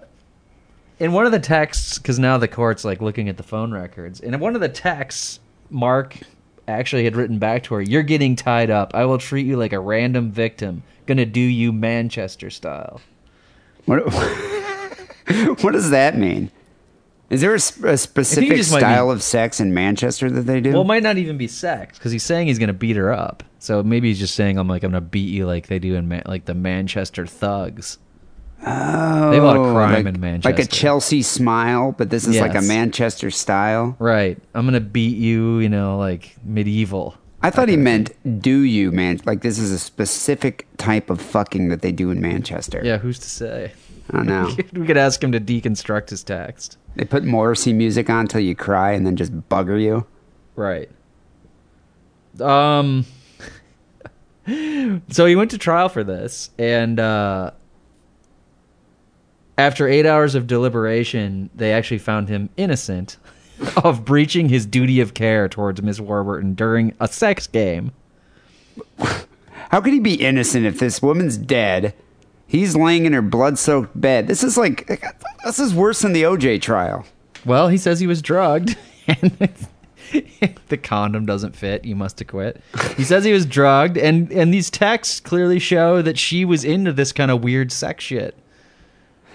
in 0.99 1.13
one 1.13 1.27
of 1.27 1.33
the 1.33 1.39
texts 1.39 1.99
because 1.99 2.19
now 2.19 2.39
the 2.39 2.49
court's 2.49 2.85
like 2.85 3.03
looking 3.03 3.29
at 3.29 3.37
the 3.37 3.43
phone 3.43 3.73
records. 3.73 4.21
In 4.21 4.39
one 4.41 4.55
of 4.55 4.61
the 4.63 4.69
texts, 4.69 5.41
Mark 5.69 6.19
actually 6.67 7.05
had 7.05 7.17
written 7.17 7.39
back 7.39 7.65
to 7.65 7.75
her, 7.75 7.83
"You're 7.83 8.03
getting 8.03 8.35
tied 8.35 8.71
up. 8.71 8.95
I 8.95 9.05
will 9.05 9.19
treat 9.19 9.47
you 9.47 9.57
like 9.57 9.75
a 9.75 9.81
random 9.81 10.31
victim. 10.31 10.83
Gonna 11.05 11.27
do 11.27 11.41
you 11.41 11.71
Manchester 11.73 12.49
style." 12.51 13.01
What, 13.85 14.01
what 15.63 15.73
does 15.73 15.91
that 15.91 16.17
mean? 16.17 16.51
Is 17.29 17.41
there 17.41 17.55
a, 17.55 17.61
sp- 17.61 17.85
a 17.85 17.97
specific 17.97 18.63
style 18.63 19.09
be- 19.09 19.13
of 19.13 19.23
sex 19.23 19.59
in 19.59 19.75
Manchester 19.75 20.31
that 20.31 20.43
they 20.43 20.61
do? 20.61 20.73
Well, 20.73 20.83
it 20.83 20.87
might 20.87 21.03
not 21.03 21.17
even 21.19 21.37
be 21.37 21.49
sex 21.49 21.99
because 21.99 22.13
he's 22.13 22.23
saying 22.23 22.47
he's 22.47 22.59
gonna 22.59 22.73
beat 22.73 22.97
her 22.97 23.13
up. 23.13 23.43
So 23.59 23.83
maybe 23.83 24.09
he's 24.09 24.19
just 24.19 24.35
saying, 24.35 24.59
"I'm 24.59 24.69
like 24.69 24.85
I'm 24.85 24.93
gonna 24.93 25.01
beat 25.01 25.31
you 25.31 25.47
like 25.47 25.67
they 25.67 25.79
do 25.79 25.97
in 25.97 26.09
Ma- 26.09 26.23
like 26.27 26.45
the 26.45 26.55
Manchester 26.55 27.27
thugs." 27.27 27.99
oh, 28.65 29.31
they 29.31 29.37
have 29.37 29.45
a 29.45 29.47
lot 29.47 29.57
of 29.57 29.73
crime 29.73 30.05
like, 30.05 30.15
in 30.15 30.21
Manchester. 30.21 30.57
Like 30.57 30.65
a 30.65 30.71
Chelsea 30.71 31.23
smile, 31.23 31.93
but 31.93 32.11
this 32.11 32.27
is 32.27 32.39
like 32.39 32.55
a 32.55 32.63
Manchester 32.63 33.31
style. 33.31 33.97
Right. 33.99 34.39
I'm 34.55 34.65
gonna 34.65 34.81
beat 34.81 35.17
you. 35.17 35.59
You 35.59 35.69
know, 35.69 35.99
like 35.99 36.37
medieval. 36.45 37.17
I 37.43 37.51
thought 37.51 37.69
he 37.69 37.77
meant 37.77 38.13
do 38.41 38.61
you, 38.61 38.93
man. 38.93 39.21
Like 39.25 39.43
this 39.43 39.59
is 39.59 39.71
a 39.73 39.79
specific 39.79 40.67
type 40.79 41.11
of 41.11 41.21
fucking 41.21 41.69
that 41.69 41.83
they 41.83 41.93
do 41.93 42.11
in 42.11 42.21
Manchester. 42.21 42.81
Yeah, 42.85 42.99
who's 42.99 43.19
to 43.19 43.31
say? 43.31 43.73
I 44.11 44.17
don't 44.19 44.27
know. 44.27 44.51
we 44.73 44.87
could 44.87 44.97
ask 44.97 45.23
him 45.23 45.33
to 45.33 45.41
deconstruct 45.41 46.11
his 46.11 46.23
text. 46.23 46.79
They 46.97 47.05
put 47.05 47.25
Morrissey 47.25 47.73
music 47.73 48.11
on 48.11 48.27
till 48.27 48.41
you 48.41 48.55
cry 48.55 48.93
and 48.93 49.07
then 49.07 49.17
just 49.17 49.49
bugger 49.49 49.81
you. 49.81 50.07
Right. 50.57 50.91
Um. 52.41 53.05
so 55.11 55.27
he 55.27 55.37
went 55.37 55.51
to 55.51 55.59
trial 55.59 55.89
for 55.89 56.03
this, 56.03 56.51
and 56.59 56.99
uh, 56.99 57.51
after 59.59 59.89
eight 59.89 60.07
hours 60.07 60.35
of 60.35 60.47
deliberation, 60.47 61.51
they 61.55 61.73
actually 61.73 61.99
found 61.99 62.29
him 62.29 62.49
innocent 62.57 63.19
of 63.85 64.05
breaching 64.05 64.49
his 64.49 64.65
duty 64.65 65.01
of 65.01 65.15
care 65.15 65.49
towards 65.49 65.83
Miss 65.83 66.01
Warburton 66.01 66.55
during 66.55 66.95
a 66.99 67.09
sex 67.09 67.47
game. 67.47 67.93
How 69.71 69.81
could 69.81 69.93
he 69.93 70.01
be 70.01 70.15
innocent 70.15 70.65
if 70.65 70.79
this 70.79 71.03
woman's 71.03 71.37
dead? 71.37 71.95
He's 72.47 72.77
laying 72.77 73.07
in 73.07 73.13
her 73.13 73.23
blood-soaked 73.23 74.01
bed. 74.01 74.29
This 74.29 74.45
is 74.45 74.57
like 74.57 74.87
this 75.45 75.59
is 75.59 75.75
worse 75.75 76.03
than 76.03 76.13
the 76.13 76.23
OJ 76.23 76.63
trial. 76.63 77.05
Well, 77.45 77.69
he 77.69 77.77
says 77.77 78.01
he 78.01 78.07
was 78.07 78.23
drugged, 78.23 78.77
and 79.09 79.57
the 80.69 80.77
condom 80.77 81.27
doesn't 81.27 81.57
fit. 81.57 81.85
You 81.85 81.97
must 81.97 82.21
acquit. 82.21 82.61
He 82.97 83.05
says 83.05 83.25
he 83.25 83.33
was 83.33 83.47
drugged, 83.47 83.97
and 83.97 84.31
and 84.33 84.53
these 84.53 84.71
texts 84.71 85.21
clearly 85.21 85.59
show 85.59 86.03
that 86.03 86.19
she 86.19 86.45
was 86.45 86.65
into 86.65 86.93
this 86.93 87.13
kind 87.13 87.31
of 87.31 87.43
weird 87.43 87.73
sex 87.73 88.05
shit. 88.05 88.37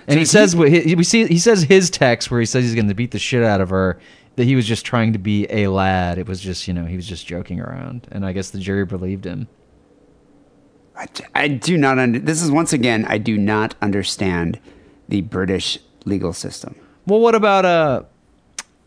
And 0.08 0.18
he 0.18 0.26
says 0.26 0.54
he, 0.54 0.96
we 0.96 1.04
see. 1.04 1.28
He 1.28 1.40
says 1.40 1.64
his 1.64 1.90
text 1.90 2.32
where 2.32 2.40
he 2.40 2.46
says 2.46 2.64
he's 2.64 2.76
going 2.76 2.88
to 2.88 2.96
beat 2.96 3.12
the 3.12 3.20
shit 3.20 3.44
out 3.44 3.62
of 3.62 3.70
her. 3.70 4.00
That 4.38 4.46
he 4.46 4.56
was 4.56 4.66
just 4.66 4.86
trying 4.86 5.12
to 5.14 5.20
be 5.20 5.46
a 5.50 5.68
lad. 5.68 6.18
It 6.18 6.28
was 6.28 6.40
just 6.40 6.68
you 6.68 6.74
know 6.74 6.86
he 6.86 6.96
was 6.96 7.06
just 7.06 7.28
joking 7.28 7.60
around, 7.60 8.08
and 8.12 8.26
I 8.26 8.32
guess 8.32 8.50
the 8.50 8.60
jury 8.60 8.86
believed 8.86 9.26
him. 9.26 9.48
I, 10.96 11.08
I 11.36 11.48
do 11.48 11.78
not 11.78 11.98
under. 12.00 12.20
This 12.20 12.42
is 12.42 12.52
once 12.52 12.74
again. 12.74 13.06
I 13.08 13.18
do 13.18 13.38
not 13.38 13.76
understand 13.82 14.60
the 15.10 15.22
British 15.22 15.80
legal 16.06 16.34
system. 16.34 16.76
Well, 17.08 17.20
what 17.20 17.36
about 17.36 17.66
uh, 17.66 18.04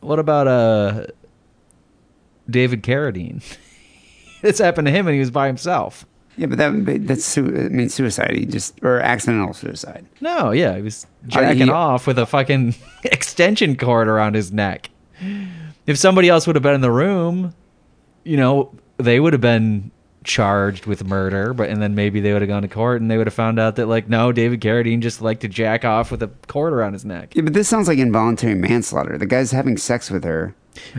what 0.00 0.18
about 0.18 0.46
uh, 0.46 1.06
David 2.48 2.82
Carradine? 2.82 3.42
this 4.42 4.58
happened 4.58 4.86
to 4.86 4.92
him, 4.92 5.06
and 5.06 5.14
he 5.14 5.20
was 5.20 5.30
by 5.30 5.46
himself. 5.46 6.04
Yeah, 6.36 6.46
but 6.46 6.58
that 6.58 7.06
that's 7.06 7.24
su- 7.24 7.46
I 7.46 7.68
mean 7.68 7.88
suicide. 7.88 8.32
He 8.36 8.44
just 8.44 8.78
or 8.82 9.00
accidental 9.00 9.54
suicide. 9.54 10.04
No, 10.20 10.50
yeah, 10.50 10.76
he 10.76 10.82
was 10.82 11.06
Uh, 11.32 11.52
he- 11.52 11.68
off 11.70 12.06
with 12.06 12.18
a 12.18 12.26
fucking 12.26 12.74
extension 13.04 13.76
cord 13.76 14.08
around 14.08 14.34
his 14.34 14.50
neck. 14.52 14.90
If 15.86 15.96
somebody 15.96 16.28
else 16.28 16.46
would 16.46 16.56
have 16.56 16.62
been 16.62 16.74
in 16.74 16.80
the 16.80 16.90
room, 16.90 17.54
you 18.24 18.36
know, 18.36 18.72
they 18.96 19.20
would 19.20 19.32
have 19.32 19.40
been 19.42 19.90
charged 20.24 20.86
with 20.86 21.04
murder, 21.04 21.54
but 21.54 21.68
and 21.70 21.80
then 21.80 21.94
maybe 21.94 22.20
they 22.20 22.32
would 22.32 22.42
have 22.42 22.48
gone 22.48 22.62
to 22.62 22.68
court 22.68 23.00
and 23.00 23.10
they 23.10 23.16
would 23.18 23.26
have 23.26 23.34
found 23.34 23.58
out 23.60 23.76
that 23.76 23.86
like 23.86 24.08
no, 24.08 24.32
David 24.32 24.60
Carradine 24.60 25.00
just 25.00 25.20
liked 25.22 25.42
to 25.42 25.48
jack 25.48 25.84
off 25.84 26.10
with 26.10 26.22
a 26.22 26.28
cord 26.48 26.72
around 26.72 26.94
his 26.94 27.04
neck. 27.04 27.34
Yeah, 27.36 27.42
but 27.42 27.52
this 27.52 27.68
sounds 27.68 27.86
like 27.88 27.98
involuntary 27.98 28.54
manslaughter. 28.54 29.16
The 29.18 29.26
guy's 29.26 29.50
having 29.52 29.76
sex 29.76 30.10
with 30.10 30.24
her. 30.24 30.54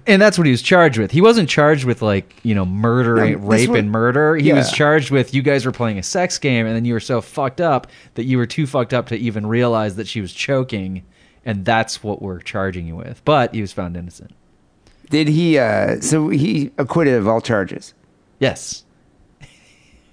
And 0.07 0.21
that's 0.21 0.37
what 0.37 0.45
he 0.47 0.51
was 0.51 0.61
charged 0.61 0.97
with. 0.97 1.11
He 1.11 1.19
wasn't 1.19 1.49
charged 1.49 1.83
with 1.83 2.01
like, 2.01 2.33
you 2.43 2.55
know, 2.55 2.65
murder, 2.65 3.15
No, 3.17 3.37
rape 3.39 3.69
was- 3.69 3.77
and 3.79 3.91
murder. 3.91 4.37
He 4.37 4.53
was 4.53 4.71
charged 4.71 5.11
with 5.11 5.33
you 5.33 5.41
guys 5.41 5.65
were 5.65 5.73
playing 5.73 5.99
a 5.99 6.03
sex 6.03 6.37
game 6.37 6.65
and 6.65 6.73
then 6.73 6.85
you 6.85 6.93
were 6.93 7.01
so 7.01 7.19
fucked 7.19 7.59
up 7.59 7.87
that 8.13 8.23
you 8.23 8.37
were 8.37 8.45
too 8.45 8.67
fucked 8.67 8.93
up 8.93 9.07
to 9.07 9.17
even 9.17 9.45
realize 9.45 9.97
that 9.97 10.07
she 10.07 10.21
was 10.21 10.31
choking 10.31 11.03
and 11.43 11.65
that's 11.65 12.01
what 12.01 12.21
we're 12.21 12.39
charging 12.39 12.87
you 12.87 12.95
with. 12.95 13.21
But 13.25 13.53
he 13.53 13.59
was 13.59 13.73
found 13.73 13.97
innocent. 13.97 14.31
Did 15.09 15.27
he? 15.27 15.59
uh 15.59 15.99
So 15.99 16.29
he 16.29 16.71
acquitted 16.77 17.15
of 17.15 17.27
all 17.27 17.41
charges. 17.41 17.93
Yes. 18.39 18.84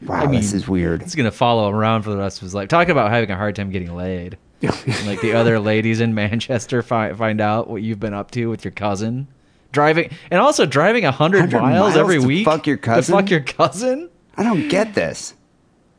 Wow, 0.07 0.17
I 0.23 0.27
mean, 0.27 0.41
this 0.41 0.53
is 0.53 0.67
weird. 0.69 1.03
It's 1.03 1.15
gonna 1.15 1.31
follow 1.31 1.69
him 1.69 1.75
around 1.75 2.03
for 2.03 2.11
the 2.11 2.17
rest 2.19 2.39
of 2.39 2.43
his 2.43 2.55
life. 2.55 2.69
Talking 2.69 2.91
about 2.93 3.11
having 3.11 3.31
a 3.31 3.37
hard 3.37 3.57
time 3.57 3.71
getting 3.71 3.95
laid. 3.95 4.39
Like 5.07 5.21
the 5.21 5.33
other 5.35 5.59
ladies 5.59 6.01
in 6.01 6.15
Manchester 6.15 6.83
find 6.83 7.17
find 7.19 7.41
out 7.41 7.69
what 7.69 7.83
you've 7.83 7.99
been 8.01 8.15
up 8.15 8.31
to 8.33 8.47
with 8.49 8.65
your 8.65 8.71
cousin, 8.73 9.27
driving, 9.73 10.11
and 10.31 10.41
also 10.41 10.67
driving 10.67 11.05
a 11.05 11.11
hundred 11.11 11.51
miles, 11.53 11.63
miles 11.63 11.97
every 11.97 12.21
week. 12.21 12.45
fuck 12.45 12.67
your 12.69 12.77
cousin? 12.77 13.15
fuck 13.15 13.29
your 13.29 13.41
cousin. 13.41 14.09
I 14.37 14.45
don't 14.45 14.69
get 14.69 14.95
this. 14.95 15.35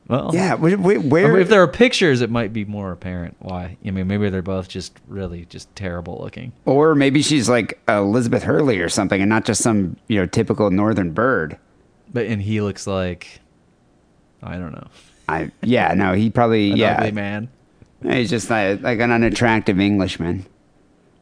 Well, 0.08 0.32
Yeah, 0.34 0.56
wh- 0.58 0.66
I 0.74 0.76
where? 0.98 1.34
mean, 1.34 1.42
if 1.42 1.50
there 1.50 1.62
are 1.62 1.68
pictures, 1.68 2.22
it 2.22 2.30
might 2.30 2.52
be 2.54 2.66
more 2.66 2.92
apparent 2.92 3.36
why. 3.40 3.78
I 3.86 3.92
mean, 3.92 4.08
maybe 4.08 4.30
they're 4.30 4.42
both 4.42 4.68
just 4.70 4.98
really 5.08 5.46
just 5.46 5.74
terrible 5.76 6.20
looking. 6.22 6.52
or 6.66 6.96
maybe 6.96 7.22
she's 7.22 7.48
like 7.50 7.80
Elizabeth 7.90 8.44
Hurley 8.44 8.80
or 8.80 8.90
something, 8.90 9.22
and 9.22 9.30
not 9.30 9.44
just 9.46 9.62
some 9.62 9.98
you 10.08 10.20
know 10.20 10.26
typical 10.26 10.72
northern 10.72 11.12
bird. 11.12 11.58
But 12.14 12.28
and 12.28 12.42
he 12.42 12.62
looks 12.62 12.88
like 12.88 13.42
I 14.46 14.58
don't 14.58 14.72
know, 14.74 14.88
I 15.28 15.52
yeah 15.62 15.94
no 15.94 16.14
he 16.14 16.30
probably 16.30 16.72
an 16.74 16.78
yeah 16.78 16.96
ugly 17.00 17.12
man. 17.12 17.50
he's 18.04 18.30
just 18.30 18.50
like, 18.50 18.82
like 18.82 19.00
an 19.00 19.12
unattractive 19.12 19.80
Englishman, 19.80 20.46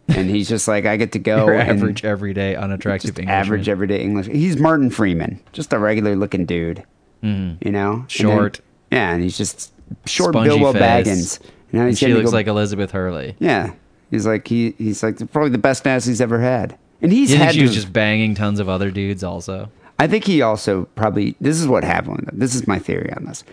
and 0.08 0.30
he's 0.30 0.50
just 0.50 0.68
like 0.68 0.86
I 0.86 0.98
get 0.98 1.12
to 1.14 1.20
go 1.20 1.46
Your 1.46 1.56
average, 1.56 2.04
everyday, 2.04 2.56
unattractive 2.56 3.12
Englishman. 3.20 3.30
average 3.30 3.70
everyday 3.70 4.02
English. 4.02 4.28
He's 4.28 4.58
Martin 4.58 4.90
Freeman, 4.90 5.40
just 5.54 5.72
a 5.74 5.80
regular 5.80 6.16
looking 6.16 6.46
dude. 6.46 6.84
Mm-hmm. 7.24 7.66
You 7.68 7.72
know, 7.72 7.92
And 7.92 8.00
then- 8.02 8.08
Short. 8.08 8.62
yeah, 8.92 9.14
and 9.14 9.22
he's 9.24 9.38
just 9.38 9.72
short 10.06 10.34
Spongy 10.34 10.50
Bilbo 10.50 10.74
face. 10.74 11.08
Baggins. 11.08 11.40
You 11.72 11.80
know, 11.80 11.86
And 11.88 11.98
she 11.98 12.14
looks 12.14 12.32
go- 12.32 12.36
like 12.36 12.48
Elizabeth 12.48 12.92
Hurley. 12.92 13.36
yeah. 13.40 13.74
He's 14.10 14.26
like 14.28 14.48
he 14.48 14.72
he's 14.78 15.04
like 15.04 15.18
probably 15.32 15.52
the 15.52 15.58
best 15.58 15.88
ass 15.88 16.04
he's 16.06 16.20
ever 16.20 16.40
had, 16.42 16.78
and 17.02 17.14
he's 17.14 17.32
You 17.32 17.38
had 17.38 17.54
she 17.54 17.60
to- 17.60 17.66
was 17.68 17.74
just 17.76 17.94
banging 17.94 18.36
tons 18.36 18.60
of 18.60 18.68
other 18.68 18.92
dudes 18.92 19.24
also? 19.24 19.70
I 20.02 20.08
think 20.08 20.26
he 20.26 20.42
also 20.42 20.86
probably. 20.96 21.36
This 21.40 21.60
is 21.62 21.68
what 21.68 21.84
happened. 21.84 22.18
with 22.18 22.26
them. 22.26 22.40
This 22.40 22.56
is 22.56 22.68
my 22.68 22.80
theory 22.80 23.12
on 23.16 23.26
this. 23.26 23.44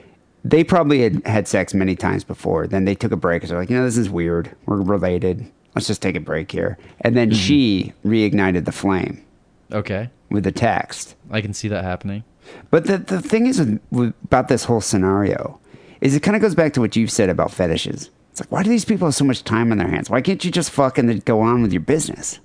They 0.45 0.65
probably 0.65 1.03
had 1.03 1.27
had 1.27 1.47
sex 1.47 1.75
many 1.75 1.95
times 1.95 2.25
before. 2.25 2.67
Then 2.67 2.85
they 2.85 2.95
took 2.95 3.13
a 3.13 3.17
break. 3.17 3.37
Because 3.43 3.51
they're 3.51 3.59
like, 3.59 3.71
you 3.71 3.77
know, 3.77 3.85
this 3.85 3.99
is 3.99 4.09
weird. 4.09 4.55
We're 4.67 4.81
related. 4.81 5.47
Let's 5.75 5.87
just 5.87 6.01
take 6.03 6.17
a 6.17 6.21
break 6.21 6.51
here. 6.51 6.79
And 7.03 7.17
then 7.17 7.29
Mm-hmm. 7.31 7.39
she 7.39 7.93
reignited 8.05 8.65
the 8.65 8.73
flame 8.73 9.23
Okay, 9.71 10.09
with 10.31 10.45
the 10.45 10.53
text. 10.53 11.15
I 11.31 11.41
can 11.43 11.53
see 11.53 11.69
that 11.69 11.85
happening. 11.85 12.25
But 12.71 12.87
the 12.87 12.97
the 12.99 13.21
thing 13.21 13.47
is 13.47 13.59
with, 13.59 13.81
with, 13.91 14.15
about 14.25 14.49
this 14.49 14.65
whole 14.65 14.81
scenario 14.81 15.61
is 16.01 16.15
it 16.17 16.21
kind 16.23 16.37
of 16.37 16.41
goes 16.43 16.55
back 16.55 16.73
to 16.75 16.81
what 16.81 16.97
you've 16.97 17.11
said 17.13 17.29
about 17.29 17.51
fetishes. 17.53 18.09
It's 18.31 18.41
like, 18.41 18.51
why 18.53 18.63
do 18.63 18.71
these 18.71 18.85
people 18.87 19.07
have 19.09 19.15
so 19.17 19.25
much 19.25 19.45
time 19.45 19.71
on 19.73 19.79
their 19.79 19.89
hands? 19.89 20.09
Why 20.09 20.23
can't 20.23 20.43
you 20.45 20.51
just 20.51 20.71
fuck 20.71 20.97
and 20.97 21.09
then 21.09 21.19
go 21.27 21.41
on 21.41 21.61
with 21.61 21.73
your 21.73 21.83
business? 21.83 22.39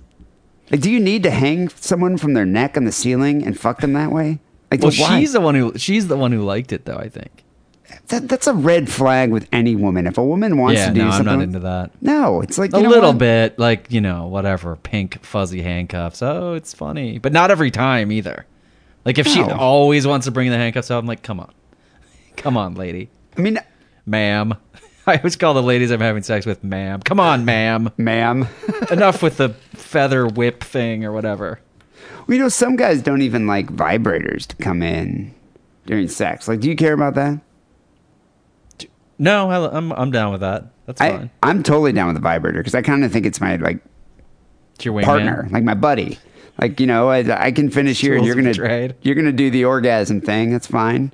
Like, 0.70 0.80
do 0.80 0.90
you 0.90 1.00
need 1.00 1.22
to 1.24 1.30
hang 1.30 1.68
someone 1.70 2.16
from 2.16 2.34
their 2.34 2.46
neck 2.46 2.76
on 2.76 2.84
the 2.84 2.92
ceiling 2.92 3.44
and 3.44 3.58
fuck 3.58 3.80
them 3.80 3.92
that 3.92 4.10
way? 4.10 4.38
Like, 4.70 4.82
Well, 4.82 4.92
why? 4.92 5.20
she's 5.20 5.32
the 5.32 5.40
one 5.40 5.54
who 5.54 5.76
she's 5.76 6.08
the 6.08 6.16
one 6.16 6.32
who 6.32 6.42
liked 6.42 6.72
it 6.72 6.84
though. 6.84 6.96
I 6.96 7.08
think. 7.08 7.44
that, 8.08 8.28
that's 8.28 8.46
a 8.46 8.54
red 8.54 8.88
flag 8.90 9.30
with 9.30 9.46
any 9.52 9.76
woman. 9.76 10.06
If 10.06 10.18
a 10.18 10.24
woman 10.24 10.56
wants 10.56 10.78
yeah, 10.80 10.88
to 10.88 10.94
do 10.94 11.00
something. 11.00 11.24
no, 11.26 11.32
I'm 11.32 11.38
not 11.38 11.42
into 11.44 11.58
that. 11.60 11.90
No, 12.00 12.40
it's 12.40 12.58
like 12.58 12.72
A 12.72 12.80
know 12.80 12.88
little 12.88 13.10
what? 13.10 13.18
bit, 13.18 13.58
like 13.58 13.92
you 13.92 14.00
know, 14.00 14.26
whatever, 14.26 14.76
pink 14.76 15.22
fuzzy 15.24 15.62
handcuffs. 15.62 16.22
Oh, 16.22 16.54
it's 16.54 16.72
funny, 16.74 17.18
but 17.18 17.32
not 17.32 17.50
every 17.50 17.70
time 17.70 18.10
either. 18.10 18.46
Like 19.04 19.18
if 19.18 19.26
she 19.26 19.42
always 19.42 20.06
wants 20.06 20.24
to 20.26 20.32
bring 20.32 20.50
the 20.50 20.56
handcuffs 20.56 20.90
out, 20.90 20.98
I'm 20.98 21.06
like, 21.06 21.22
come 21.22 21.38
on, 21.40 21.52
come 22.36 22.56
on, 22.56 22.74
lady, 22.74 23.10
I 23.36 23.40
mean, 23.42 23.58
ma'am. 24.06 24.54
I 25.06 25.18
always 25.18 25.36
call 25.36 25.52
the 25.52 25.62
ladies 25.62 25.90
I'm 25.90 26.00
having 26.00 26.22
sex 26.22 26.46
with, 26.46 26.64
ma'am. 26.64 27.02
Come 27.02 27.20
on, 27.20 27.44
ma'am. 27.44 27.90
ma'am. 27.98 28.48
Enough 28.90 29.22
with 29.22 29.36
the 29.36 29.54
feather 29.94 30.26
whip 30.26 30.64
thing 30.64 31.04
or 31.04 31.12
whatever. 31.12 31.60
Well, 32.26 32.36
you 32.36 32.42
know, 32.42 32.48
some 32.48 32.74
guys 32.74 33.00
don't 33.00 33.22
even 33.22 33.46
like 33.46 33.68
vibrators 33.68 34.44
to 34.48 34.56
come 34.56 34.82
in 34.82 35.32
during 35.86 36.08
sex. 36.08 36.48
Like, 36.48 36.58
do 36.58 36.68
you 36.68 36.74
care 36.74 36.92
about 36.94 37.14
that? 37.14 37.40
No, 39.18 39.48
I, 39.48 39.76
I'm 39.76 39.92
I'm 39.92 40.10
down 40.10 40.32
with 40.32 40.40
that. 40.40 40.66
That's 40.86 41.00
fine. 41.00 41.30
I'm 41.44 41.62
totally 41.62 41.92
down 41.92 42.08
with 42.08 42.16
the 42.16 42.20
vibrator 42.20 42.58
because 42.58 42.74
I 42.74 42.82
kind 42.82 43.04
of 43.04 43.12
think 43.12 43.24
it's 43.24 43.40
my 43.40 43.54
like 43.56 43.78
It's 44.74 44.84
your 44.84 45.00
partner, 45.02 45.48
like 45.52 45.62
my 45.62 45.74
buddy. 45.74 46.18
Like 46.60 46.80
you 46.80 46.88
know, 46.88 47.08
I, 47.08 47.46
I 47.46 47.52
can 47.52 47.70
finish 47.70 48.00
here, 48.00 48.16
and 48.16 48.26
you're 48.26 48.34
gonna 48.34 48.52
trade. 48.54 48.96
you're 49.02 49.14
gonna 49.14 49.32
do 49.32 49.50
the 49.50 49.64
orgasm 49.64 50.20
thing. 50.20 50.50
That's 50.50 50.66
fine. 50.66 51.12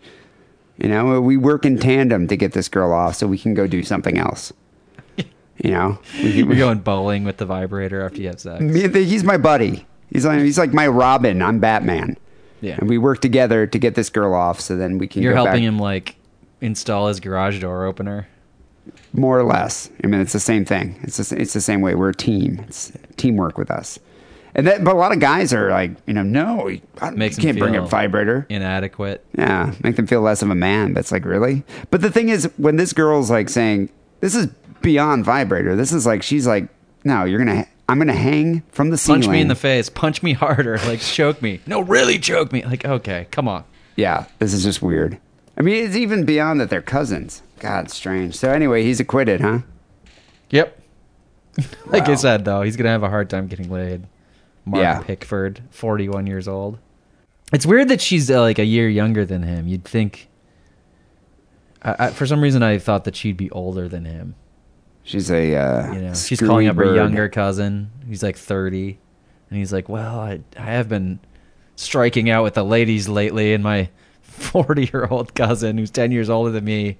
You 0.78 0.88
know, 0.88 1.20
we 1.20 1.36
work 1.36 1.66
in 1.66 1.78
tandem 1.78 2.26
to 2.28 2.36
get 2.36 2.52
this 2.52 2.68
girl 2.68 2.92
off, 2.92 3.16
so 3.16 3.26
we 3.26 3.36
can 3.36 3.52
go 3.52 3.66
do 3.66 3.82
something 3.82 4.16
else. 4.16 4.52
You 5.62 5.70
know, 5.72 5.98
we, 6.22 6.42
We're 6.42 6.56
going 6.58 6.78
bowling 6.78 7.24
with 7.24 7.36
the 7.36 7.46
vibrator 7.46 8.02
after 8.04 8.20
you 8.20 8.28
have 8.28 8.40
sex. 8.40 8.62
He's 8.94 9.24
my 9.24 9.36
buddy. 9.36 9.86
He's 10.10 10.26
like 10.26 10.40
he's 10.40 10.58
like 10.58 10.72
my 10.72 10.86
Robin. 10.86 11.42
I'm 11.42 11.58
Batman. 11.60 12.16
Yeah. 12.62 12.76
and 12.78 12.88
we 12.90 12.98
work 12.98 13.20
together 13.22 13.66
to 13.66 13.78
get 13.78 13.94
this 13.94 14.10
girl 14.10 14.34
off, 14.34 14.60
so 14.60 14.76
then 14.76 14.98
we 14.98 15.06
can. 15.08 15.22
You're 15.22 15.34
helping 15.34 15.52
back- 15.54 15.60
him 15.62 15.78
like 15.78 16.16
install 16.60 17.08
his 17.08 17.20
garage 17.20 17.58
door 17.60 17.86
opener. 17.86 18.28
more 19.14 19.38
or 19.38 19.44
less. 19.44 19.90
I 20.04 20.06
mean, 20.08 20.20
it's 20.20 20.32
the 20.34 20.40
same 20.40 20.64
thing. 20.66 20.98
It's 21.02 21.16
the, 21.16 21.40
it's 21.40 21.52
the 21.54 21.60
same 21.60 21.80
way. 21.80 21.94
We're 21.94 22.10
a 22.10 22.14
team. 22.14 22.62
It's 22.68 22.92
teamwork 23.16 23.56
with 23.56 23.70
us. 23.70 23.98
And 24.54 24.66
that, 24.66 24.82
but 24.84 24.94
a 24.94 24.98
lot 24.98 25.12
of 25.12 25.20
guys 25.20 25.54
are 25.54 25.70
like, 25.70 25.92
you 26.06 26.12
know, 26.12 26.22
no, 26.24 26.66
you 26.68 26.80
I- 27.00 27.10
Makes 27.10 27.38
you 27.38 27.44
can't 27.44 27.58
bring 27.58 27.76
a 27.76 27.82
vibrator. 27.82 28.46
Inadequate. 28.50 29.24
Yeah, 29.38 29.72
make 29.82 29.96
them 29.96 30.06
feel 30.08 30.20
less 30.22 30.42
of 30.42 30.50
a 30.50 30.54
man. 30.54 30.92
That's 30.92 31.12
like, 31.12 31.24
really? 31.24 31.62
But 31.90 32.00
the 32.02 32.10
thing 32.10 32.28
is, 32.30 32.50
when 32.56 32.76
this 32.76 32.92
girl's 32.92 33.30
like 33.30 33.48
saying, 33.48 33.88
this 34.20 34.34
is 34.34 34.48
beyond 34.82 35.24
vibrator. 35.24 35.76
This 35.76 35.92
is 35.92 36.06
like, 36.06 36.22
she's 36.22 36.46
like, 36.46 36.68
no, 37.04 37.24
you're 37.24 37.38
gonna, 37.38 37.66
I'm 37.88 37.98
gonna 37.98 38.12
hang 38.12 38.62
from 38.70 38.90
the 38.90 38.96
ceiling. 38.98 39.22
Punch 39.22 39.32
me 39.32 39.40
in 39.40 39.48
the 39.48 39.54
face. 39.54 39.88
Punch 39.88 40.22
me 40.22 40.32
harder. 40.32 40.78
Like 40.86 41.00
choke 41.00 41.40
me. 41.42 41.60
No, 41.66 41.80
really 41.80 42.18
choke 42.18 42.52
me. 42.52 42.64
Like 42.64 42.84
okay, 42.84 43.26
come 43.30 43.48
on. 43.48 43.64
Yeah, 43.96 44.26
this 44.38 44.52
is 44.54 44.62
just 44.62 44.80
weird. 44.82 45.18
I 45.58 45.62
mean, 45.62 45.84
it's 45.84 45.96
even 45.96 46.24
beyond 46.24 46.60
that 46.60 46.70
they're 46.70 46.80
cousins. 46.82 47.42
God, 47.58 47.90
strange. 47.90 48.36
So 48.36 48.50
anyway, 48.50 48.82
he's 48.84 49.00
acquitted, 49.00 49.40
huh? 49.40 49.60
Yep. 50.50 50.80
like 51.86 52.08
I 52.08 52.14
said 52.14 52.44
though, 52.44 52.62
he's 52.62 52.76
gonna 52.76 52.90
have 52.90 53.02
a 53.02 53.10
hard 53.10 53.28
time 53.28 53.46
getting 53.48 53.70
laid. 53.70 54.06
Mark 54.64 54.82
Yeah. 54.82 55.00
Pickford, 55.00 55.62
forty-one 55.70 56.26
years 56.26 56.46
old. 56.46 56.78
It's 57.52 57.66
weird 57.66 57.88
that 57.88 58.00
she's 58.00 58.30
uh, 58.30 58.40
like 58.40 58.58
a 58.60 58.64
year 58.64 58.88
younger 58.88 59.24
than 59.24 59.42
him. 59.42 59.66
You'd 59.66 59.84
think. 59.84 60.28
I, 61.82 62.06
I, 62.06 62.10
for 62.10 62.24
some 62.26 62.40
reason, 62.40 62.62
I 62.62 62.78
thought 62.78 63.04
that 63.04 63.16
she'd 63.16 63.36
be 63.36 63.50
older 63.50 63.88
than 63.88 64.04
him. 64.04 64.36
She's 65.02 65.30
a, 65.30 65.56
uh, 65.56 65.92
You 65.92 66.00
know, 66.02 66.14
she's 66.14 66.40
calling 66.40 66.68
up 66.68 66.76
her 66.76 66.84
bird. 66.84 66.96
younger 66.96 67.28
cousin. 67.28 67.90
He's 68.06 68.22
like 68.22 68.36
thirty, 68.36 68.98
and 69.48 69.58
he's 69.58 69.72
like, 69.72 69.88
"Well, 69.88 70.20
I 70.20 70.40
I 70.56 70.62
have 70.62 70.88
been 70.88 71.18
striking 71.76 72.28
out 72.30 72.44
with 72.44 72.54
the 72.54 72.62
ladies 72.64 73.08
lately, 73.08 73.54
and 73.54 73.64
my 73.64 73.88
forty-year-old 74.22 75.34
cousin, 75.34 75.78
who's 75.78 75.90
ten 75.90 76.12
years 76.12 76.30
older 76.30 76.50
than 76.50 76.64
me, 76.64 76.98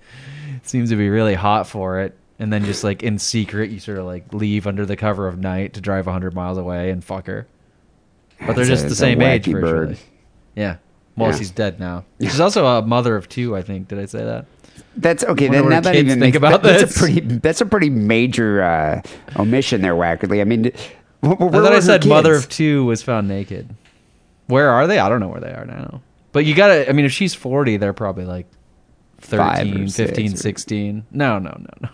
seems 0.62 0.90
to 0.90 0.96
be 0.96 1.08
really 1.08 1.34
hot 1.34 1.66
for 1.66 2.00
it." 2.00 2.16
And 2.38 2.50
then 2.52 2.64
just 2.64 2.82
like 2.84 3.02
in 3.02 3.18
secret, 3.18 3.70
you 3.70 3.78
sort 3.80 3.98
of 3.98 4.06
like 4.06 4.32
leave 4.32 4.66
under 4.66 4.86
the 4.86 4.96
cover 4.96 5.28
of 5.28 5.38
night 5.38 5.74
to 5.74 5.80
drive 5.82 6.06
hundred 6.06 6.34
miles 6.34 6.56
away 6.56 6.90
and 6.90 7.04
fuck 7.04 7.26
her. 7.26 7.46
But 8.38 8.56
they're 8.56 8.64
That's 8.64 8.68
a- 8.68 8.84
just 8.84 8.88
the 8.88 8.94
same 8.94 9.20
age, 9.20 9.44
bird. 9.50 9.60
virtually. 9.60 9.98
Yeah. 10.56 10.76
Well, 11.16 11.30
Yeah. 11.32 11.36
she's 11.36 11.50
dead 11.50 11.78
now. 11.78 12.04
She's 12.20 12.40
also 12.40 12.64
a 12.64 12.80
mother 12.82 13.14
of 13.14 13.28
two, 13.28 13.54
I 13.54 13.60
think. 13.60 13.88
Did 13.88 13.98
I 13.98 14.06
say 14.06 14.24
that? 14.24 14.46
That's 14.96 15.22
okay. 15.24 15.48
Then 15.48 15.68
now 15.68 15.80
that 15.80 15.94
even 15.94 16.18
think 16.20 16.34
about 16.34 16.62
that- 16.62 16.72
this. 16.80 16.82
That's 16.82 16.96
a 16.96 16.98
pretty. 16.98 17.20
That's 17.20 17.60
a 17.60 17.66
pretty 17.66 17.90
major 17.90 18.62
uh, 18.62 19.02
omission 19.36 19.82
there, 19.82 19.94
Wackerle. 19.94 20.40
I 20.40 20.44
mean, 20.44 20.72
wh- 21.22 21.28
wh- 21.38 21.42
I 21.42 21.50
thought 21.50 21.72
I 21.72 21.80
said 21.80 22.06
mother 22.06 22.34
of 22.34 22.48
two 22.48 22.84
was 22.84 23.02
found 23.02 23.28
naked. 23.28 23.74
Where 24.46 24.68
are 24.70 24.86
they? 24.88 24.98
I 24.98 25.08
don't 25.08 25.20
know 25.20 25.28
where 25.28 25.40
they 25.40 25.52
are 25.52 25.64
now. 25.64 26.02
But 26.32 26.44
you 26.44 26.54
gotta, 26.54 26.88
I 26.88 26.92
mean, 26.92 27.04
if 27.06 27.12
she's 27.12 27.34
40, 27.34 27.76
they're 27.76 27.92
probably 27.92 28.24
like 28.24 28.46
Five 29.18 29.58
13, 29.68 29.88
15, 29.88 30.36
16. 30.36 31.04
No, 31.12 31.38
no, 31.38 31.50
no, 31.50 31.66
no, 31.82 31.88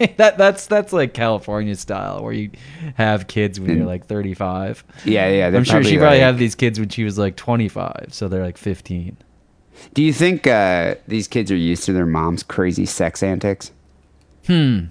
no. 0.00 0.06
that, 0.18 0.36
that's, 0.38 0.66
that's 0.66 0.92
like 0.92 1.14
California 1.14 1.74
style 1.76 2.22
where 2.22 2.32
you 2.32 2.50
have 2.96 3.26
kids 3.26 3.58
when 3.58 3.76
you're 3.76 3.86
like 3.86 4.06
35. 4.06 4.84
Yeah, 5.04 5.28
yeah. 5.28 5.46
I'm 5.48 5.64
sure 5.64 5.82
she 5.82 5.96
probably 5.96 6.18
like- 6.18 6.24
had 6.24 6.38
these 6.38 6.54
kids 6.54 6.78
when 6.78 6.88
she 6.88 7.04
was 7.04 7.18
like 7.18 7.36
25. 7.36 8.08
So 8.10 8.28
they're 8.28 8.44
like 8.44 8.58
15. 8.58 9.16
Do 9.94 10.02
you 10.02 10.12
think 10.12 10.46
uh, 10.46 10.96
these 11.06 11.28
kids 11.28 11.50
are 11.50 11.56
used 11.56 11.84
to 11.84 11.92
their 11.92 12.06
mom's 12.06 12.42
crazy 12.42 12.86
sex 12.86 13.22
antics? 13.22 13.72
Hmm. 14.46 14.86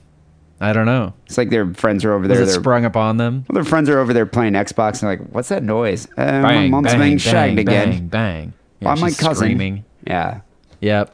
I 0.60 0.74
don't 0.74 0.86
know. 0.88 1.14
It's 1.28 1.38
like 1.38 1.50
their 1.52 1.72
friends 1.76 2.04
are 2.04 2.14
over 2.14 2.28
Was 2.28 2.38
there. 2.40 2.48
it 2.48 2.50
sprung 2.52 2.84
upon 2.84 3.18
them? 3.18 3.46
well, 3.48 3.54
their 3.56 3.64
friends 3.64 3.90
are 3.90 4.00
over 4.00 4.12
there 4.12 4.26
playing 4.26 4.54
Xbox. 4.54 4.94
And 4.94 5.02
they're 5.02 5.18
like, 5.18 5.30
"What's 5.30 5.50
that 5.50 5.62
noise? 5.64 6.08
Uh, 6.18 6.42
my 6.42 6.68
mom's 6.68 6.88
bang, 6.88 7.00
being 7.00 7.12
bang, 7.12 7.18
shagged 7.20 7.60
again 7.60 7.90
bang, 7.92 8.08
bang. 8.08 8.54
Yeah, 8.80 8.96
by 8.96 9.00
my 9.00 9.12
cousin." 9.12 9.36
Screaming. 9.36 9.86
Yeah. 10.08 10.42
Yep. 10.82 11.14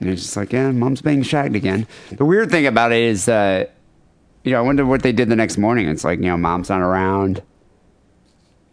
And 0.00 0.10
it's 0.10 0.22
just 0.22 0.36
like, 0.36 0.52
yeah, 0.52 0.70
mom's 0.72 1.00
being 1.00 1.22
shagged 1.22 1.56
again. 1.56 1.86
The 2.10 2.24
weird 2.24 2.50
thing 2.50 2.66
about 2.66 2.92
it 2.92 3.00
is, 3.00 3.28
uh, 3.28 3.64
you 4.42 4.50
know, 4.52 4.58
I 4.58 4.62
wonder 4.62 4.84
what 4.84 5.02
they 5.02 5.12
did 5.12 5.28
the 5.30 5.36
next 5.36 5.56
morning. 5.56 5.88
It's 5.88 6.04
like, 6.04 6.18
you 6.18 6.26
know, 6.26 6.36
mom's 6.36 6.68
not 6.68 6.80
around. 6.80 7.42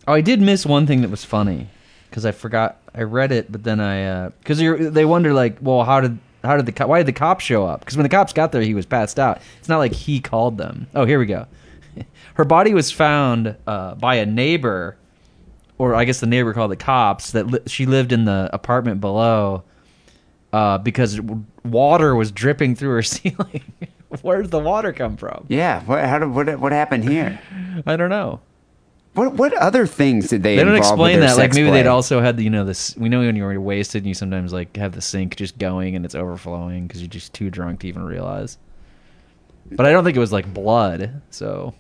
Oh, 0.08 0.14
I 0.14 0.22
did 0.22 0.42
miss 0.42 0.66
one 0.66 0.88
thing 0.88 1.02
that 1.02 1.10
was 1.12 1.24
funny 1.24 1.70
because 2.10 2.26
I 2.26 2.32
forgot. 2.32 2.81
I 2.94 3.04
read 3.04 3.32
it, 3.32 3.52
but 3.52 3.64
then 3.64 3.80
I 3.80 4.30
because 4.30 4.58
they 4.60 5.06
wonder 5.06 5.34
like, 5.34 5.58
well, 5.62 5.84
how 5.84 6.02
did 6.02 6.18
how 6.44 6.58
did 6.58 6.66
the 6.66 6.72
co- 6.72 6.88
why 6.88 7.00
did 7.00 7.08
the 7.08 7.14
cops 7.14 7.46
show 7.46 7.66
up? 7.66 7.80
Because 7.82 7.96
when 7.96 8.04
the 8.04 8.10
cops 8.10 8.34
got 8.34 8.52
there, 8.52 8.62
he 8.62 8.74
was 8.74 8.86
passed 8.86 9.20
out. 9.20 9.40
It's 9.60 9.70
not 9.70 9.78
like 9.78 9.94
he 9.94 10.20
called 10.20 10.58
them. 10.58 10.88
Oh, 10.96 11.06
here 11.06 11.20
we 11.20 11.26
go. 11.26 11.46
Her 12.34 12.46
body 12.46 12.74
was 12.74 12.92
found 12.92 13.56
uh, 13.68 13.96
by 13.96 14.16
a 14.16 14.26
neighbor, 14.26 14.98
or 15.78 15.96
I 15.96 16.04
guess 16.06 16.20
the 16.20 16.28
neighbor 16.28 16.54
called 16.54 16.72
the 16.72 16.76
cops. 16.78 17.32
That 17.32 17.48
li- 17.48 17.60
she 17.68 17.86
lived 17.86 18.12
in 18.12 18.26
the 18.26 18.50
apartment 18.52 19.00
below, 19.02 19.64
uh, 20.52 20.78
because 20.80 21.16
w- 21.18 21.46
water 21.64 22.16
was 22.16 22.32
dripping 22.32 22.76
through 22.76 22.92
her 22.96 23.04
ceiling. 23.04 23.64
Where 24.22 24.42
did 24.42 24.52
the 24.52 24.60
water 24.60 24.92
come 24.92 25.16
from? 25.16 25.46
Yeah. 25.48 25.82
What? 25.84 26.04
How 26.04 26.20
did? 26.20 26.30
What? 26.34 26.60
What 26.60 26.72
happened 26.74 27.06
here? 27.06 27.40
I 27.86 27.96
don't 27.96 28.10
know. 28.10 28.42
What? 29.14 29.34
What 29.34 29.54
other 29.54 29.86
things 29.86 30.30
did 30.30 30.44
they? 30.44 30.56
They 30.56 30.64
don't 30.64 30.76
explain 30.76 31.20
that. 31.20 31.38
Like 31.38 31.54
maybe 31.54 31.68
play? 31.68 31.82
they'd 31.84 31.90
also 31.90 32.22
had 32.22 32.38
the, 32.38 32.44
you 32.44 32.50
know 32.50 32.64
this. 32.64 32.96
We 32.96 33.10
know 33.10 33.20
when 33.20 33.36
you're 33.36 33.60
wasted, 33.60 34.04
and 34.04 34.08
you 34.08 34.14
sometimes 34.14 34.54
like 34.54 34.78
have 34.78 34.94
the 34.94 35.02
sink 35.02 35.36
just 35.36 35.58
going 35.58 35.96
and 35.96 36.06
it's 36.06 36.16
overflowing 36.16 36.88
because 36.88 37.02
you're 37.02 37.10
just 37.10 37.34
too 37.34 37.50
drunk 37.50 37.82
to 37.82 37.88
even 37.88 38.04
realize. 38.04 38.58
But 39.70 39.86
I 39.86 39.92
don't 39.92 40.04
think 40.04 40.16
it 40.18 40.22
was 40.22 40.32
like 40.34 40.54
blood. 40.54 41.22
So 41.30 41.74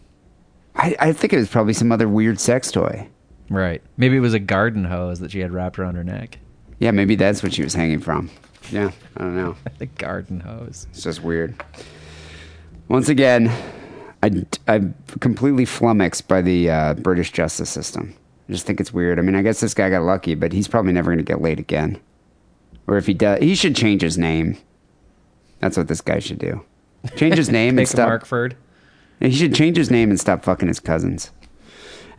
I, 0.76 0.96
I 1.00 1.14
think 1.14 1.34
it 1.34 1.38
was 1.38 1.50
probably 1.50 1.74
some 1.74 1.92
other 1.92 2.08
weird 2.08 2.40
sex 2.40 2.72
toy. 2.72 3.08
right, 3.50 3.82
maybe 3.98 4.18
it 4.18 4.22
was 4.22 4.34
a 4.34 4.40
garden 4.40 4.86
hose 4.86 5.20
that 5.20 5.32
she 5.32 5.40
had 5.40 5.52
wrapped 5.52 5.80
around 5.80 5.96
her 5.96 6.04
neck. 6.04 6.38
Yeah, 6.80 6.92
maybe 6.92 7.16
that's 7.16 7.44
what 7.44 7.54
she 7.54 7.64
was 7.64 7.74
hanging 7.74 8.00
from. 8.00 8.30
Yeah, 8.72 8.92
I 9.18 9.22
don't 9.22 9.36
know. 9.36 9.56
The 9.78 9.86
garden 9.88 10.40
hose. 10.40 10.88
It's 10.92 11.04
just 11.04 11.24
weird. 11.24 11.56
Once 12.88 13.10
again, 13.10 13.52
I, 14.24 14.46
I'm 14.68 14.94
completely 15.20 15.66
flummoxed 15.66 16.28
by 16.28 16.42
the 16.42 16.70
uh, 16.70 16.94
British 16.96 17.32
justice 17.32 17.70
system. 17.70 18.16
I 18.48 18.52
just 18.52 18.66
think 18.66 18.80
it's 18.80 18.94
weird. 18.94 19.18
I 19.18 19.22
mean, 19.22 19.36
I 19.36 19.42
guess 19.42 19.60
this 19.60 19.74
guy 19.74 19.90
got 19.90 20.04
lucky, 20.04 20.36
but 20.36 20.54
he's 20.54 20.68
probably 20.68 20.94
never 20.94 21.12
going 21.12 21.18
to 21.18 21.24
get 21.24 21.42
laid 21.42 21.60
again. 21.60 22.00
Or 22.88 22.98
if 22.98 23.08
he 23.08 23.14
does, 23.14 23.40
he 23.40 23.56
should 23.56 23.76
change 23.76 24.02
his 24.02 24.18
name. 24.18 24.58
That's 25.60 25.78
what 25.78 25.88
this 25.88 26.02
guy 26.02 26.20
should 26.20 26.40
do. 26.40 26.64
Change 27.16 27.38
his 27.38 27.50
name 27.50 27.78
and 27.80 27.88
stop. 27.88 28.10
Markford. 28.10 28.54
He 29.20 29.32
should 29.32 29.54
change 29.54 29.78
his 29.78 29.92
name 29.92 30.10
and 30.10 30.20
stop 30.20 30.44
fucking 30.44 30.68
his 30.68 30.80
cousins. 30.80 31.32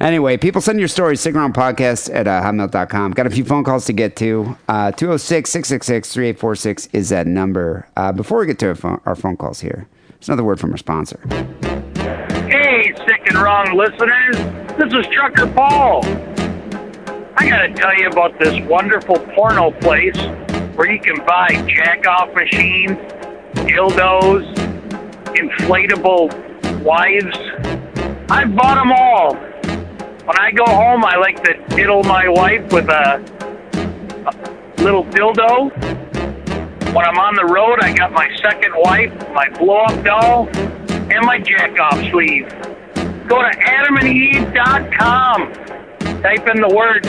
Anyway, 0.01 0.37
people 0.37 0.61
send 0.61 0.79
your 0.79 0.89
stories. 0.89 1.21
Stick 1.21 1.35
around 1.35 1.55
podcast 1.55 2.13
at 2.13 2.27
uh, 2.27 2.43
hotmail.com. 2.43 3.13
Got 3.13 3.27
a 3.27 3.31
few 3.31 3.45
phone 3.45 3.63
calls 3.63 3.85
to 3.87 3.93
get 3.93 4.17
to. 4.17 4.57
Uh, 4.69 4.91
206 4.93 5.51
666 5.51 6.13
3846 6.13 6.89
is 6.93 7.09
that 7.11 7.27
number. 7.27 7.89
Uh, 7.97 8.11
before 8.11 8.41
we 8.41 8.47
get 8.47 8.59
to 8.61 8.69
our 8.69 8.75
phone, 8.75 9.01
our 9.05 9.15
phone 9.15 9.37
calls 9.37 9.61
here, 9.61 9.87
it's 10.17 10.29
another 10.29 10.45
word 10.45 10.59
from 10.59 10.73
our 10.73 10.77
sponsor. 10.79 11.21
Hey, 12.03 12.93
sick 13.07 13.29
and 13.29 13.39
wrong 13.39 13.77
listeners. 13.77 14.37
This 14.77 14.93
is 14.93 15.07
Trucker 15.15 15.47
Paul. 15.47 16.05
I 17.37 17.49
gotta 17.49 17.73
tell 17.75 17.97
you 17.97 18.09
about 18.09 18.37
this 18.41 18.61
wonderful 18.67 19.21
porno 19.37 19.71
place 19.71 20.17
where 20.75 20.91
you 20.91 20.99
can 20.99 21.25
buy 21.25 21.49
jack 21.69 22.05
off 22.09 22.35
machines, 22.35 22.99
dildos, 23.55 24.53
inflatable 25.37 26.83
wives. 26.83 27.37
I 28.29 28.47
bought 28.47 28.75
them 28.75 28.91
all. 28.91 29.35
When 30.27 30.39
I 30.41 30.51
go 30.51 30.65
home, 30.65 31.05
I 31.05 31.17
like 31.17 31.41
to 31.45 31.55
diddle 31.77 32.03
my 32.03 32.29
wife 32.29 32.73
with 32.73 32.89
a, 32.89 33.23
a 34.27 34.83
little 34.83 35.05
dildo. 35.05 35.71
When 36.93 37.05
I'm 37.05 37.19
on 37.19 37.37
the 37.37 37.45
road, 37.45 37.79
I 37.81 37.93
got 37.93 38.11
my 38.11 38.29
second 38.43 38.73
wife, 38.77 39.13
my 39.33 39.49
blow 39.51 39.83
up 39.83 40.05
doll, 40.05 40.49
and 41.13 41.27
my 41.27 41.39
jack 41.39 41.79
off 41.79 42.01
sleeve. 42.11 42.49
Go 43.29 43.43
to 43.43 43.51
adamandeve.com. 43.67 45.53
Type 46.23 46.49
in 46.49 46.61
the 46.61 46.73
word 46.75 47.03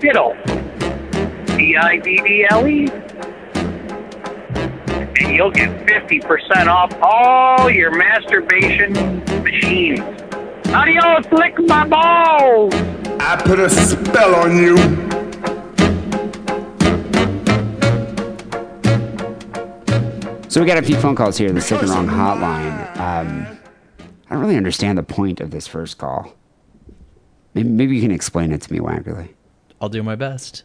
diddle. 0.00 0.36
D 1.56 1.76
I 1.76 1.98
D 1.98 2.20
D 2.24 2.46
L 2.50 2.66
E. 2.66 2.88
And 5.20 5.36
you'll 5.36 5.50
get 5.50 5.70
50% 5.86 6.66
off 6.66 6.92
all 7.02 7.70
your 7.70 7.90
masturbation 7.94 8.92
machines. 9.42 10.00
Adios, 10.72 11.30
lick 11.30 11.58
my 11.60 11.86
balls! 11.86 12.74
I 13.20 13.40
put 13.44 13.60
a 13.60 13.68
spell 13.68 14.34
on 14.34 14.56
you. 14.56 15.11
So 20.52 20.60
we 20.60 20.66
got 20.66 20.76
a 20.76 20.82
few 20.82 21.00
phone 21.00 21.14
calls 21.14 21.38
here. 21.38 21.50
The 21.50 21.62
second 21.62 21.88
and 21.88 22.12
Wrong 22.12 22.38
hotline. 22.38 22.96
Um, 22.98 23.58
I 24.28 24.34
don't 24.34 24.42
really 24.42 24.58
understand 24.58 24.98
the 24.98 25.02
point 25.02 25.40
of 25.40 25.50
this 25.50 25.66
first 25.66 25.96
call. 25.96 26.34
Maybe, 27.54 27.70
maybe 27.70 27.96
you 27.96 28.02
can 28.02 28.10
explain 28.10 28.52
it 28.52 28.60
to 28.60 28.70
me, 28.70 28.78
Wackerle. 28.78 29.30
I'll 29.80 29.88
do 29.88 30.02
my 30.02 30.14
best. 30.14 30.64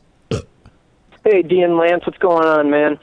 Hey, 1.24 1.42
Dee 1.42 1.62
and 1.62 1.78
Lance, 1.78 2.06
what's 2.06 2.18
going 2.18 2.46
on, 2.46 2.70
man? 2.70 3.00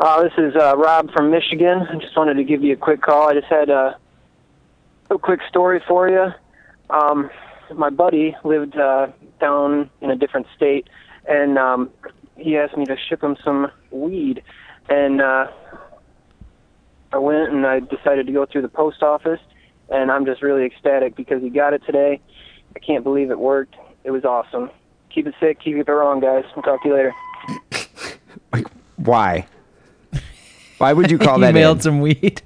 Uh, 0.00 0.22
this 0.22 0.32
is 0.38 0.56
uh, 0.56 0.78
Rob 0.78 1.12
from 1.12 1.30
Michigan. 1.30 1.86
I 1.90 1.96
just 1.96 2.16
wanted 2.16 2.38
to 2.38 2.44
give 2.44 2.64
you 2.64 2.72
a 2.72 2.76
quick 2.76 3.02
call. 3.02 3.28
I 3.28 3.34
just 3.34 3.48
had 3.48 3.68
uh, 3.68 3.92
a 5.10 5.18
quick 5.18 5.40
story 5.46 5.82
for 5.86 6.08
you. 6.08 6.32
Um, 6.88 7.28
my 7.74 7.90
buddy 7.90 8.34
lived 8.44 8.78
uh, 8.78 9.08
down 9.42 9.90
in 10.00 10.10
a 10.10 10.16
different 10.16 10.46
state, 10.56 10.88
and 11.28 11.58
um, 11.58 11.90
he 12.34 12.56
asked 12.56 12.78
me 12.78 12.86
to 12.86 12.96
ship 12.96 13.22
him 13.22 13.36
some 13.44 13.70
weed. 13.90 14.42
And 14.88 15.20
uh, 15.20 15.48
I 17.12 17.18
went 17.18 17.52
and 17.52 17.66
I 17.66 17.80
decided 17.80 18.26
to 18.26 18.32
go 18.32 18.46
through 18.46 18.62
the 18.62 18.68
post 18.68 19.02
office, 19.02 19.40
and 19.88 20.10
I'm 20.10 20.26
just 20.26 20.42
really 20.42 20.64
ecstatic 20.64 21.16
because 21.16 21.42
he 21.42 21.50
got 21.50 21.72
it 21.72 21.82
today. 21.86 22.20
I 22.76 22.78
can't 22.80 23.02
believe 23.04 23.30
it 23.30 23.38
worked. 23.38 23.76
It 24.04 24.10
was 24.10 24.24
awesome. 24.24 24.70
Keep 25.10 25.26
it 25.28 25.34
sick, 25.40 25.60
keep 25.60 25.76
it 25.76 25.90
wrong, 25.90 26.20
guys. 26.20 26.44
I'll 26.54 26.62
talk 26.62 26.82
to 26.82 26.88
you 26.88 26.94
later. 26.94 27.14
Why? 28.96 29.46
Why 30.78 30.92
would 30.92 31.10
you 31.10 31.18
call 31.18 31.38
that? 31.40 31.48
he 31.48 31.52
mailed 31.60 31.78
in? 31.78 31.82
some 31.82 32.00
weed. 32.00 32.42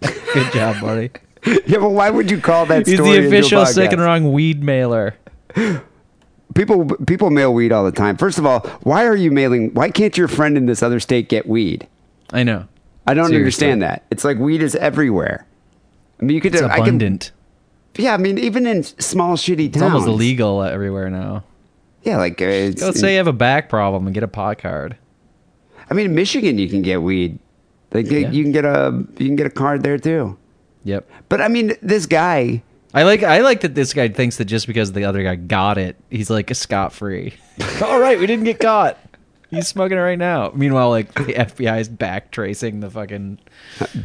Good 0.00 0.52
job, 0.52 0.80
buddy. 0.80 1.10
Yeah, 1.66 1.78
but 1.78 1.90
why 1.90 2.08
would 2.08 2.30
you 2.30 2.40
call 2.40 2.64
that 2.66 2.86
He's 2.86 2.96
story 2.96 3.10
the 3.10 3.16
into 3.16 3.26
a 3.26 3.28
official 3.28 3.66
sick 3.66 3.92
and 3.92 4.00
wrong 4.00 4.32
weed 4.32 4.62
mailer. 4.62 5.14
People 6.54 6.86
people 7.06 7.30
mail 7.30 7.52
weed 7.52 7.72
all 7.72 7.84
the 7.84 7.90
time. 7.90 8.16
First 8.16 8.38
of 8.38 8.46
all, 8.46 8.60
why 8.84 9.06
are 9.06 9.16
you 9.16 9.32
mailing? 9.32 9.74
Why 9.74 9.90
can't 9.90 10.16
your 10.16 10.28
friend 10.28 10.56
in 10.56 10.66
this 10.66 10.84
other 10.84 11.00
state 11.00 11.28
get 11.28 11.48
weed? 11.48 11.88
I 12.32 12.44
know. 12.44 12.68
I 13.06 13.14
don't 13.14 13.26
Seriously. 13.26 13.36
understand 13.68 13.82
that. 13.82 14.04
It's 14.10 14.24
like 14.24 14.38
weed 14.38 14.62
is 14.62 14.74
everywhere. 14.76 15.46
I 16.20 16.24
mean, 16.24 16.34
you 16.34 16.40
could. 16.40 16.54
It's 16.54 16.62
I 16.62 16.76
could- 16.76 16.82
abundant. 16.88 17.32
yeah, 17.96 18.14
I 18.14 18.16
mean, 18.16 18.38
even 18.38 18.66
in 18.66 18.82
small 18.82 19.36
shitty 19.36 19.72
towns, 19.72 19.76
It's 19.76 19.82
almost 19.82 20.06
illegal 20.08 20.62
everywhere 20.62 21.10
now. 21.10 21.44
Yeah, 22.02 22.18
like 22.18 22.40
uh, 22.40 22.70
Go 22.70 22.92
say 22.92 23.12
you 23.12 23.16
have 23.18 23.26
a 23.26 23.32
back 23.32 23.68
problem 23.68 24.06
and 24.06 24.14
get 24.14 24.22
a 24.22 24.28
pot 24.28 24.58
card. 24.58 24.96
I 25.90 25.94
mean, 25.94 26.06
in 26.06 26.14
Michigan, 26.14 26.58
you 26.58 26.68
can 26.68 26.82
get 26.82 27.02
weed. 27.02 27.38
Like 27.92 28.10
Yeah. 28.10 28.30
you 28.30 28.42
can 28.42 28.52
get 28.52 28.64
a 28.64 29.04
you 29.18 29.26
can 29.26 29.36
get 29.36 29.46
a 29.46 29.50
card 29.50 29.82
there 29.82 29.98
too. 29.98 30.36
Yep. 30.84 31.08
But 31.28 31.40
I 31.40 31.48
mean, 31.48 31.74
this 31.82 32.06
guy. 32.06 32.62
I 32.92 33.02
like 33.04 33.22
I 33.22 33.40
like 33.40 33.60
that 33.62 33.74
this 33.74 33.92
guy 33.92 34.08
thinks 34.08 34.36
that 34.36 34.44
just 34.46 34.66
because 34.66 34.92
the 34.92 35.04
other 35.04 35.22
guy 35.22 35.34
got 35.36 35.78
it, 35.78 35.96
he's 36.10 36.30
like 36.30 36.50
a 36.50 36.54
scot 36.54 36.92
free. 36.92 37.34
All 37.82 37.98
right, 38.00 38.18
we 38.18 38.26
didn't 38.26 38.44
get 38.44 38.60
caught. 38.60 38.98
He's 39.54 39.68
smoking 39.68 39.98
it 39.98 40.00
right 40.00 40.18
now. 40.18 40.52
Meanwhile, 40.54 40.90
like 40.90 41.14
the 41.14 41.34
FBI 41.34 41.80
is 41.80 41.88
back 41.88 42.30
tracing 42.30 42.80
the 42.80 42.90
fucking 42.90 43.38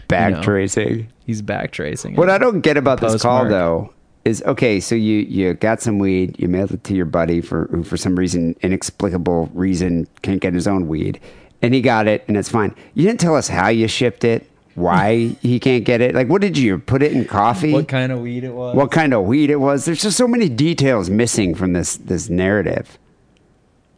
Back 0.08 0.30
you 0.32 0.36
know, 0.38 0.44
tracing. 0.44 1.08
He's 1.26 1.42
back 1.42 1.72
tracing. 1.72 2.16
What. 2.16 2.30
I 2.30 2.38
don't 2.38 2.62
get 2.62 2.78
about 2.78 3.02
this 3.02 3.22
call 3.22 3.48
though 3.48 3.94
is 4.26 4.42
okay. 4.44 4.80
So 4.80 4.96
you 4.96 5.20
you 5.20 5.54
got 5.54 5.82
some 5.82 6.00
weed. 6.00 6.40
You 6.40 6.48
mailed 6.48 6.72
it 6.72 6.84
to 6.86 6.94
your 6.96 7.06
buddy 7.06 7.42
for 7.42 7.68
who 7.68 7.84
for 7.84 7.98
some 7.98 8.16
reason 8.16 8.56
inexplicable 8.62 9.50
reason 9.54 10.08
can't 10.22 10.42
get 10.42 10.54
his 10.54 10.68
own 10.68 10.88
weed, 10.88 11.20
and 11.62 11.74
he 11.74 11.82
got 11.82 12.08
it, 12.08 12.24
and 12.28 12.38
it's 12.38 12.50
fine. 12.50 12.76
You 12.94 13.06
didn't 13.06 13.20
tell 13.20 13.36
us 13.36 13.48
how 13.48 13.70
you 13.70 13.88
shipped 13.88 14.24
it, 14.24 14.50
why 14.76 15.28
he 15.42 15.60
can't 15.60 15.86
get 15.86 16.02
it. 16.02 16.16
Like, 16.16 16.28
what 16.28 16.42
did 16.42 16.58
you 16.58 16.80
put 16.80 17.04
it 17.04 17.12
in 17.12 17.26
coffee? 17.26 17.74
What 17.74 17.88
kind 17.88 18.12
of 18.12 18.20
weed 18.20 18.44
it 18.44 18.54
was? 18.54 18.76
what 18.76 18.92
kind 18.92 19.14
of 19.14 19.26
weed 19.26 19.50
it 19.50 19.60
was. 19.60 19.86
There's 19.86 20.02
just 20.02 20.18
so 20.18 20.28
many 20.28 20.50
details 20.50 21.10
missing 21.10 21.56
from 21.56 21.74
this 21.74 21.98
this 21.98 22.30
narrative. 22.30 22.98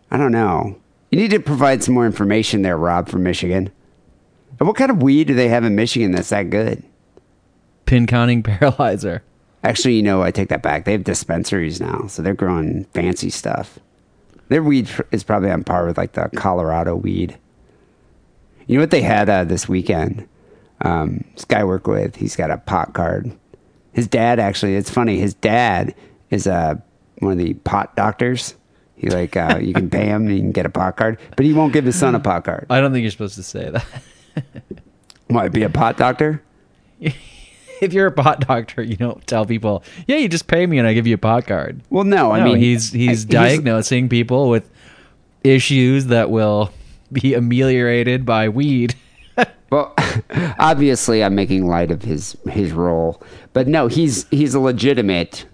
I 0.10 0.18
don't 0.18 0.32
know. 0.34 0.81
You 1.12 1.20
need 1.20 1.32
to 1.32 1.40
provide 1.40 1.84
some 1.84 1.94
more 1.94 2.06
information 2.06 2.62
there, 2.62 2.78
Rob 2.78 3.10
from 3.10 3.24
Michigan. 3.24 3.70
And 4.60 4.68
what 4.68 4.78
kind 4.78 4.90
of 4.90 5.04
weed 5.04 5.28
do 5.28 5.34
they 5.34 5.50
have 5.50 5.66
in 5.66 5.76
Michigan 5.76 6.12
that's 6.12 6.30
that 6.30 6.50
good? 6.50 6.84
Pin 7.86 8.08
counting 8.08 8.42
paralyzer. 8.44 9.22
Actually, 9.64 9.96
you 9.96 10.04
know, 10.04 10.24
I 10.24 10.32
take 10.32 10.50
that 10.50 10.64
back. 10.64 10.86
They 10.86 10.94
have 10.94 11.04
dispensaries 11.04 11.82
now, 11.82 12.08
so 12.08 12.22
they're 12.22 12.34
growing 12.34 12.86
fancy 12.94 13.30
stuff. 13.30 13.78
Their 14.48 14.64
weed 14.64 14.90
is 15.12 15.24
probably 15.24 15.52
on 15.52 15.64
par 15.64 15.86
with 15.86 15.98
like 15.98 16.14
the 16.14 16.30
Colorado 16.36 16.96
weed. 16.96 17.38
You 18.66 18.78
know 18.78 18.84
what 18.84 18.92
they 18.92 19.02
had 19.02 19.30
uh, 19.30 19.44
this 19.44 19.68
weekend? 19.68 20.28
Um, 20.82 21.26
this 21.36 21.46
guy 21.46 21.60
I 21.60 21.64
work 21.64 21.88
with, 21.88 22.16
he's 22.16 22.36
got 22.36 22.52
a 22.52 22.58
pot 22.58 22.94
card. 22.94 23.32
His 23.94 24.08
dad 24.08 24.40
actually, 24.40 24.76
it's 24.76 24.90
funny. 24.90 25.20
His 25.20 25.34
dad 25.34 25.94
is 26.30 26.48
uh, 26.48 26.76
one 27.20 27.34
of 27.34 27.38
the 27.38 27.54
pot 27.56 27.96
doctors. 27.96 28.56
He 29.02 29.10
like 29.10 29.36
uh, 29.36 29.58
you 29.60 29.74
can 29.74 29.90
pay 29.90 30.06
him 30.06 30.28
and 30.28 30.36
you 30.36 30.42
can 30.42 30.52
get 30.52 30.68
a 30.68 30.70
pot 30.70 30.96
card, 30.96 31.18
but 31.36 31.44
he 31.44 31.54
won't 31.54 31.74
give 31.74 31.86
his 31.86 31.98
son 31.98 32.14
a 32.14 32.20
pot 32.20 32.44
card. 32.44 32.68
I 32.70 32.80
don't 32.80 32.92
think 32.94 33.02
you're 33.02 33.10
supposed 33.10 33.34
to 33.34 33.42
say 33.42 33.72
that. 33.72 33.86
Might 35.30 35.52
be 35.52 35.64
a 35.64 35.70
pot 35.72 35.98
doctor. 35.98 36.44
if 37.00 37.94
you're 37.94 38.06
a 38.06 38.12
pot 38.12 38.42
doctor, 38.42 38.84
you 38.84 38.96
don't 38.96 39.26
tell 39.26 39.44
people, 39.44 39.84
"Yeah, 40.06 40.18
you 40.18 40.30
just 40.30 40.46
pay 40.46 40.68
me 40.68 40.78
and 40.78 40.88
I 40.88 40.94
give 40.94 41.08
you 41.08 41.16
a 41.16 41.18
pot 41.18 41.48
card." 41.48 41.82
Well, 41.90 42.04
no, 42.04 42.32
I 42.32 42.44
mean 42.44 42.58
he's 42.58 42.92
he's 42.92 43.26
I- 43.26 43.30
diagnosing 43.30 44.08
people 44.08 44.50
with 44.50 44.70
issues 45.44 46.06
that 46.06 46.30
will 46.30 46.72
be 47.12 47.34
ameliorated 47.34 48.24
by 48.24 48.50
weed. 48.50 48.94
Well, 49.72 49.96
obviously, 50.60 51.24
I'm 51.24 51.34
making 51.34 51.66
light 51.66 51.92
of 51.92 52.02
his 52.02 52.36
his 52.50 52.74
role, 52.74 53.24
but 53.54 53.70
no, 53.70 53.88
he's 53.88 54.28
he's 54.28 54.54
a 54.54 54.60
legitimate 54.60 55.46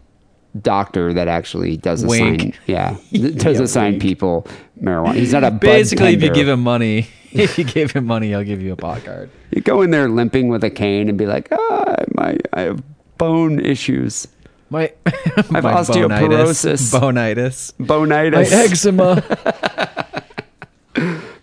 doctor 0.62 1.14
that 1.14 1.28
actually 1.28 1.78
does 1.78 2.06
Wink. 2.14 2.42
assign 2.42 2.54
yeah 2.66 2.96
does 3.12 3.58
Yeah, 3.58 3.64
assign 3.64 3.92
wink. 3.94 4.02
people 4.02 4.48
marijuana. 4.82 5.16
He's 5.16 5.34
not 5.34 5.44
a 5.44 5.52
Basically, 5.52 6.14
if 6.14 6.22
you 6.24 6.32
give 6.34 6.48
him 6.48 6.62
money, 6.62 7.08
if 7.32 7.58
you 7.58 7.64
give 7.64 7.92
him 7.92 8.06
money, 8.06 8.28
he'll 8.30 8.44
give 8.44 8.62
you 8.62 8.72
a 8.74 8.76
pot 8.76 9.04
card. 9.04 9.30
You 9.52 9.62
go 9.62 9.82
in 9.82 9.92
there 9.92 10.08
limping 10.10 10.48
with 10.50 10.64
a 10.64 10.70
cane 10.70 11.10
and 11.10 11.18
be 11.18 11.26
like, 11.26 11.50
ah, 11.52 11.96
my 12.16 12.38
I 12.54 12.62
have 12.62 12.84
bone 13.18 13.60
issues, 13.60 14.28
My, 14.70 14.92
I 15.06 15.12
have 15.36 15.52
my 15.52 15.62
osteoporosis, 15.62 16.92
bonitis, 16.92 17.74
my 17.80 17.86
bonitis, 17.88 18.52
eczema. 18.52 19.24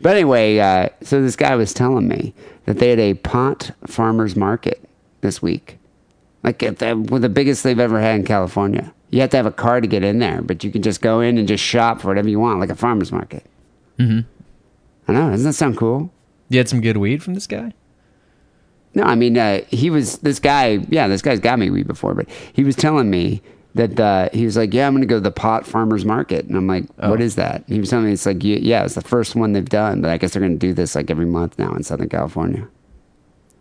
But 0.00 0.16
anyway, 0.16 0.58
uh, 0.58 0.88
so 1.02 1.22
this 1.22 1.36
guy 1.36 1.54
was 1.56 1.72
telling 1.72 2.08
me 2.08 2.34
that 2.66 2.78
they 2.78 2.90
had 2.90 2.98
a 2.98 3.14
pot 3.14 3.70
farmers 3.86 4.36
market 4.36 4.82
this 5.22 5.40
week, 5.40 5.78
like 6.44 6.58
the, 6.60 7.06
well, 7.10 7.20
the 7.20 7.28
biggest 7.28 7.64
they've 7.64 7.78
ever 7.80 8.00
had 8.00 8.16
in 8.20 8.24
California. 8.24 8.92
You 9.10 9.20
have 9.22 9.30
to 9.30 9.36
have 9.36 9.46
a 9.46 9.50
car 9.52 9.80
to 9.80 9.86
get 9.86 10.04
in 10.04 10.18
there, 10.18 10.42
but 10.42 10.62
you 10.64 10.70
can 10.70 10.82
just 10.82 11.00
go 11.00 11.20
in 11.20 11.38
and 11.38 11.48
just 11.48 11.62
shop 11.64 12.00
for 12.00 12.08
whatever 12.08 12.28
you 12.28 12.38
want, 12.38 12.60
like 12.60 12.70
a 12.70 12.74
farmers 12.74 13.10
market. 13.10 13.44
Mm-hmm. 13.98 14.20
I 15.08 15.12
know, 15.12 15.30
doesn't 15.30 15.46
that 15.46 15.52
sound 15.54 15.76
cool? 15.76 16.12
You 16.48 16.58
had 16.58 16.68
some 16.68 16.80
good 16.80 16.96
weed 16.96 17.22
from 17.22 17.34
this 17.34 17.46
guy. 17.46 17.72
No, 18.94 19.02
I 19.04 19.14
mean, 19.16 19.36
uh, 19.36 19.62
he 19.68 19.90
was 19.90 20.18
this 20.18 20.38
guy. 20.38 20.78
Yeah, 20.88 21.08
this 21.08 21.22
guy's 21.22 21.40
got 21.40 21.58
me 21.58 21.68
weed 21.70 21.86
before, 21.88 22.14
but 22.14 22.28
he 22.52 22.62
was 22.62 22.76
telling 22.76 23.10
me 23.10 23.42
that 23.74 23.98
uh, 23.98 24.28
he 24.32 24.44
was 24.44 24.56
like, 24.56 24.72
"Yeah, 24.72 24.86
I'm 24.86 24.92
going 24.94 25.00
to 25.02 25.06
go 25.08 25.16
to 25.16 25.20
the 25.20 25.32
pot 25.32 25.66
farmers 25.66 26.04
market," 26.04 26.44
and 26.44 26.56
I'm 26.56 26.68
like, 26.68 26.84
"What 26.96 27.20
Oh. 27.20 27.24
is 27.24 27.34
that?" 27.34 27.56
And 27.66 27.74
he 27.74 27.80
was 27.80 27.90
telling 27.90 28.06
me 28.06 28.12
it's 28.12 28.24
like, 28.24 28.44
"Yeah, 28.44 28.58
yeah, 28.58 28.84
it's 28.84 28.94
the 28.94 29.00
first 29.00 29.34
one 29.34 29.52
they've 29.52 29.68
done, 29.68 30.00
but 30.00 30.10
I 30.10 30.16
guess 30.16 30.32
they're 30.32 30.40
going 30.40 30.52
to 30.58 30.64
do 30.66 30.72
this 30.72 30.94
like 30.94 31.10
every 31.10 31.26
month 31.26 31.58
now 31.58 31.74
in 31.74 31.82
Southern 31.82 32.08
California." 32.08 32.68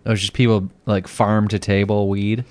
Oh, 0.06 0.12
it's 0.12 0.22
just 0.22 0.34
people 0.34 0.70
like 0.86 1.08
farm 1.08 1.48
to 1.48 1.58
table 1.58 2.10
weed. 2.10 2.46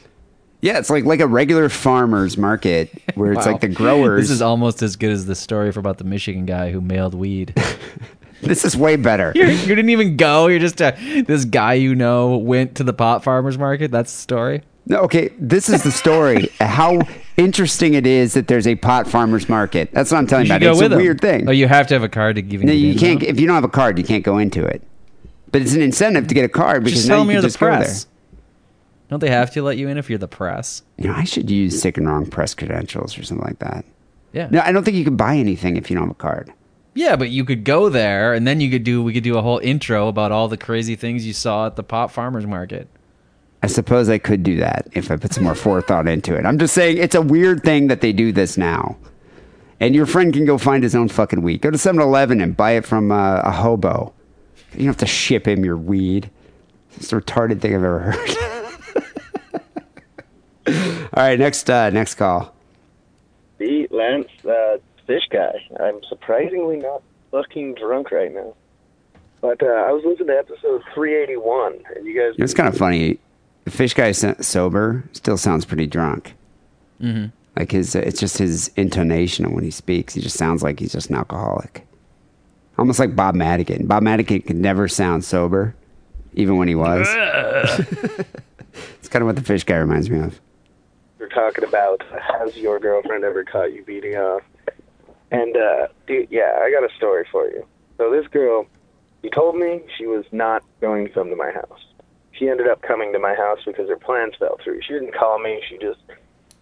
Yeah, 0.62 0.78
it's 0.78 0.88
like 0.90 1.04
like 1.04 1.20
a 1.20 1.26
regular 1.26 1.68
farmers 1.68 2.38
market 2.38 2.90
where 3.16 3.32
it's 3.32 3.44
Wow. 3.44 3.52
like 3.52 3.60
the 3.60 3.68
growers. 3.68 4.22
This 4.22 4.30
is 4.30 4.40
almost 4.42 4.80
as 4.82 4.96
good 4.96 5.10
as 5.10 5.26
the 5.26 5.34
story 5.34 5.72
for 5.72 5.80
about 5.80 5.98
the 5.98 6.04
Michigan 6.04 6.46
guy 6.46 6.70
who 6.70 6.80
mailed 6.80 7.14
weed. 7.14 7.52
this 8.42 8.64
is 8.64 8.76
way 8.76 8.94
better. 8.96 9.32
You're, 9.36 9.50
you 9.50 9.74
didn't 9.74 9.90
even 9.90 10.16
go. 10.16 10.46
You're 10.46 10.60
just 10.60 10.80
a, 10.80 10.96
this 11.26 11.44
guy 11.44 11.74
you 11.74 11.94
know 11.96 12.36
went 12.36 12.76
to 12.76 12.84
the 12.84 12.92
pot 12.92 13.24
farmers 13.24 13.58
market. 13.58 13.90
That's 13.90 14.12
the 14.12 14.18
story. 14.20 14.62
No, 14.86 14.98
okay, 15.02 15.30
this 15.38 15.68
is 15.68 15.82
the 15.82 15.92
story. 15.92 16.48
How 16.60 17.00
interesting 17.36 17.94
it 17.94 18.06
is 18.06 18.34
that 18.34 18.46
there's 18.48 18.66
a 18.66 18.74
pot 18.76 19.06
farmers 19.08 19.48
market. 19.48 19.90
That's 19.92 20.10
what 20.10 20.18
I'm 20.18 20.26
telling 20.26 20.46
You 20.46 20.54
about. 20.56 20.62
It's 20.70 20.80
a 20.80 20.84
him. 20.86 20.96
weird 20.96 21.20
thing. 21.20 21.48
Oh, 21.48 21.52
you 21.52 21.68
have 21.68 21.86
to 21.88 21.94
have 21.94 22.02
a 22.02 22.08
card 22.08 22.36
to 22.36 22.42
give 22.42 22.62
you. 22.62 22.66
No, 22.68 22.72
you 22.72 22.96
can't. 22.98 23.22
If 23.22 23.38
you 23.40 23.46
don't 23.46 23.54
have 23.56 23.64
a 23.64 23.68
card, 23.68 23.98
you 23.98 24.04
can't 24.04 24.24
go 24.24 24.38
into 24.38 24.64
it. 24.64 24.82
But 25.50 25.62
it's 25.62 25.74
an 25.74 25.82
incentive 25.82 26.28
to 26.28 26.34
get 26.34 26.44
a 26.44 26.48
card 26.48 26.82
because 26.84 27.00
Just 27.00 27.08
now 27.08 27.16
you 27.16 27.20
them 27.20 27.26
can 27.26 27.32
you're 27.34 27.42
the 27.42 27.48
just 27.48 27.58
go 27.60 27.66
there. 27.66 27.78
Don't 29.12 29.20
they 29.20 29.28
have 29.28 29.50
to 29.50 29.62
let 29.62 29.76
you 29.76 29.88
in 29.88 29.98
if 29.98 30.08
you're 30.08 30.18
the 30.18 30.26
press? 30.26 30.82
You 30.96 31.08
know, 31.08 31.14
I 31.14 31.24
should 31.24 31.50
use 31.50 31.82
sick 31.82 31.98
and 31.98 32.08
wrong 32.08 32.24
press 32.24 32.54
credentials 32.54 33.18
or 33.18 33.22
something 33.24 33.46
like 33.46 33.58
that. 33.58 33.84
Yeah. 34.32 34.48
No, 34.50 34.62
I 34.64 34.72
don't 34.72 34.84
think 34.84 34.96
you 34.96 35.04
can 35.04 35.16
buy 35.16 35.36
anything 35.36 35.76
if 35.76 35.90
you 35.90 35.96
don't 35.96 36.04
have 36.04 36.12
a 36.12 36.14
card. 36.14 36.50
Yeah, 36.94 37.16
but 37.16 37.28
you 37.28 37.44
could 37.44 37.62
go 37.62 37.90
there 37.90 38.32
and 38.32 38.46
then 38.46 38.62
you 38.62 38.70
could 38.70 38.84
do. 38.84 39.02
We 39.02 39.12
could 39.12 39.22
do 39.22 39.36
a 39.36 39.42
whole 39.42 39.58
intro 39.58 40.08
about 40.08 40.32
all 40.32 40.48
the 40.48 40.56
crazy 40.56 40.96
things 40.96 41.26
you 41.26 41.34
saw 41.34 41.66
at 41.66 41.76
the 41.76 41.82
pot 41.82 42.10
farmers 42.10 42.46
market. 42.46 42.88
I 43.62 43.66
suppose 43.66 44.08
I 44.08 44.16
could 44.16 44.42
do 44.42 44.56
that 44.60 44.88
if 44.92 45.10
I 45.10 45.16
put 45.16 45.34
some 45.34 45.44
more 45.44 45.54
forethought 45.54 46.08
into 46.08 46.34
it. 46.34 46.46
I'm 46.46 46.58
just 46.58 46.72
saying 46.72 46.96
it's 46.96 47.14
a 47.14 47.20
weird 47.20 47.62
thing 47.64 47.88
that 47.88 48.00
they 48.00 48.14
do 48.14 48.32
this 48.32 48.56
now. 48.56 48.96
And 49.78 49.94
your 49.94 50.06
friend 50.06 50.32
can 50.32 50.46
go 50.46 50.56
find 50.56 50.82
his 50.82 50.94
own 50.94 51.08
fucking 51.10 51.42
weed. 51.42 51.60
Go 51.60 51.70
to 51.70 51.76
7 51.76 52.00
Eleven 52.00 52.40
and 52.40 52.56
buy 52.56 52.70
it 52.70 52.86
from 52.86 53.12
uh, 53.12 53.42
a 53.42 53.50
hobo. 53.50 54.14
You 54.72 54.78
don't 54.78 54.86
have 54.86 54.96
to 54.96 55.06
ship 55.06 55.46
him 55.46 55.66
your 55.66 55.76
weed. 55.76 56.30
It's 56.96 57.10
the 57.10 57.16
retarded 57.16 57.60
thing 57.60 57.74
I've 57.74 57.84
ever 57.84 57.98
heard. 57.98 58.36
All 60.66 60.74
right, 61.16 61.38
next 61.38 61.68
uh, 61.68 61.90
next 61.90 62.14
call. 62.14 62.54
Pete, 63.58 63.92
Lance, 63.92 64.28
uh, 64.44 64.78
fish 65.06 65.24
guy. 65.30 65.52
I'm 65.80 66.02
surprisingly 66.08 66.76
not 66.76 67.02
fucking 67.30 67.74
drunk 67.74 68.10
right 68.10 68.32
now. 68.32 68.54
But 69.40 69.62
uh, 69.62 69.66
I 69.66 69.90
was 69.90 70.04
listening 70.04 70.28
to 70.28 70.38
episode 70.38 70.82
381, 70.94 71.80
and 71.96 72.06
you 72.06 72.18
guys. 72.18 72.34
It's 72.38 72.54
kind 72.54 72.68
of 72.68 72.76
funny. 72.76 73.18
The 73.64 73.70
fish 73.70 73.94
guy 73.94 74.12
so- 74.12 74.36
sober 74.40 75.04
still 75.12 75.36
sounds 75.36 75.64
pretty 75.64 75.86
drunk. 75.86 76.34
Mm-hmm. 77.00 77.26
Like 77.56 77.72
his, 77.72 77.94
it's 77.94 78.20
just 78.20 78.38
his 78.38 78.68
intonation 78.76 79.52
when 79.52 79.64
he 79.64 79.70
speaks. 79.70 80.14
He 80.14 80.20
just 80.20 80.38
sounds 80.38 80.62
like 80.62 80.78
he's 80.78 80.92
just 80.92 81.10
an 81.10 81.16
alcoholic. 81.16 81.86
Almost 82.78 82.98
like 82.98 83.14
Bob 83.14 83.34
Madigan. 83.34 83.86
Bob 83.86 84.02
Madigan 84.02 84.42
could 84.42 84.56
never 84.56 84.88
sound 84.88 85.24
sober, 85.24 85.74
even 86.34 86.56
when 86.56 86.68
he 86.68 86.74
was. 86.74 87.06
it's 88.98 89.08
kind 89.08 89.22
of 89.22 89.26
what 89.26 89.36
the 89.36 89.42
fish 89.42 89.64
guy 89.64 89.76
reminds 89.76 90.08
me 90.08 90.20
of. 90.20 90.40
We're 91.22 91.28
talking 91.28 91.62
about 91.62 92.02
has 92.40 92.56
your 92.56 92.80
girlfriend 92.80 93.22
ever 93.22 93.44
caught 93.44 93.72
you 93.72 93.84
beating 93.84 94.16
off? 94.16 94.42
And 95.30 95.56
uh, 95.56 95.86
dude, 96.08 96.26
yeah, 96.32 96.58
I 96.60 96.68
got 96.72 96.82
a 96.82 96.92
story 96.96 97.24
for 97.30 97.46
you. 97.46 97.64
So 97.96 98.10
this 98.10 98.26
girl, 98.26 98.66
she 99.22 99.30
told 99.30 99.54
me 99.54 99.82
she 99.96 100.06
was 100.06 100.24
not 100.32 100.64
going 100.80 101.06
to 101.06 101.12
come 101.12 101.30
to 101.30 101.36
my 101.36 101.52
house. 101.52 101.78
She 102.32 102.48
ended 102.48 102.66
up 102.66 102.82
coming 102.82 103.12
to 103.12 103.20
my 103.20 103.36
house 103.36 103.60
because 103.64 103.88
her 103.88 103.96
plans 103.96 104.34
fell 104.36 104.58
through. 104.64 104.80
She 104.82 104.94
didn't 104.94 105.14
call 105.14 105.38
me. 105.38 105.62
She 105.68 105.78
just 105.78 106.00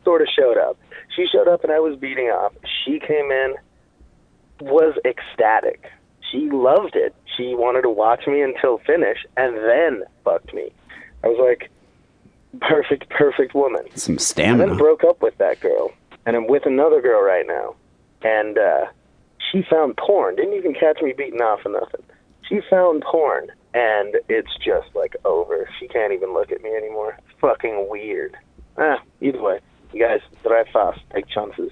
sort 0.04 0.20
of 0.20 0.28
showed 0.28 0.58
up. 0.58 0.76
She 1.16 1.24
showed 1.26 1.48
up 1.48 1.64
and 1.64 1.72
I 1.72 1.80
was 1.80 1.98
beating 1.98 2.26
off. 2.26 2.52
She 2.84 3.00
came 3.00 3.30
in, 3.30 3.54
was 4.60 4.94
ecstatic. 5.06 5.90
She 6.30 6.50
loved 6.50 6.96
it. 6.96 7.14
She 7.34 7.54
wanted 7.54 7.80
to 7.82 7.90
watch 7.90 8.26
me 8.26 8.42
until 8.42 8.76
finish 8.76 9.24
and 9.38 9.56
then 9.56 10.04
fucked 10.22 10.52
me. 10.52 10.70
I 11.24 11.28
was 11.28 11.38
like, 11.40 11.70
perfect, 12.60 13.08
perfect 13.10 13.54
woman. 13.54 13.84
Some 13.96 14.18
stamina 14.18 14.64
I 14.64 14.66
then 14.68 14.76
broke 14.76 15.04
up 15.04 15.22
with 15.22 15.36
that 15.38 15.60
girl, 15.60 15.92
and 16.26 16.36
I'm 16.36 16.46
with 16.46 16.66
another 16.66 17.00
girl 17.00 17.22
right 17.22 17.46
now. 17.46 17.74
And 18.22 18.58
uh, 18.58 18.86
she 19.50 19.62
found 19.70 19.96
porn. 19.96 20.36
Didn't 20.36 20.54
even 20.54 20.74
catch 20.74 21.00
me 21.02 21.12
beating 21.16 21.40
off 21.40 21.60
or 21.64 21.72
nothing. 21.72 22.02
She 22.48 22.60
found 22.68 23.02
porn, 23.02 23.48
and 23.74 24.16
it's 24.28 24.54
just 24.64 24.88
like 24.94 25.14
over. 25.24 25.68
She 25.78 25.88
can't 25.88 26.12
even 26.12 26.34
look 26.34 26.50
at 26.50 26.62
me 26.62 26.70
anymore. 26.74 27.16
It's 27.18 27.40
fucking 27.40 27.86
weird. 27.88 28.36
Ah, 28.76 29.00
either 29.20 29.40
way, 29.40 29.60
you 29.92 30.00
guys 30.00 30.20
drive 30.42 30.66
fast, 30.72 31.00
take 31.12 31.28
chances. 31.28 31.70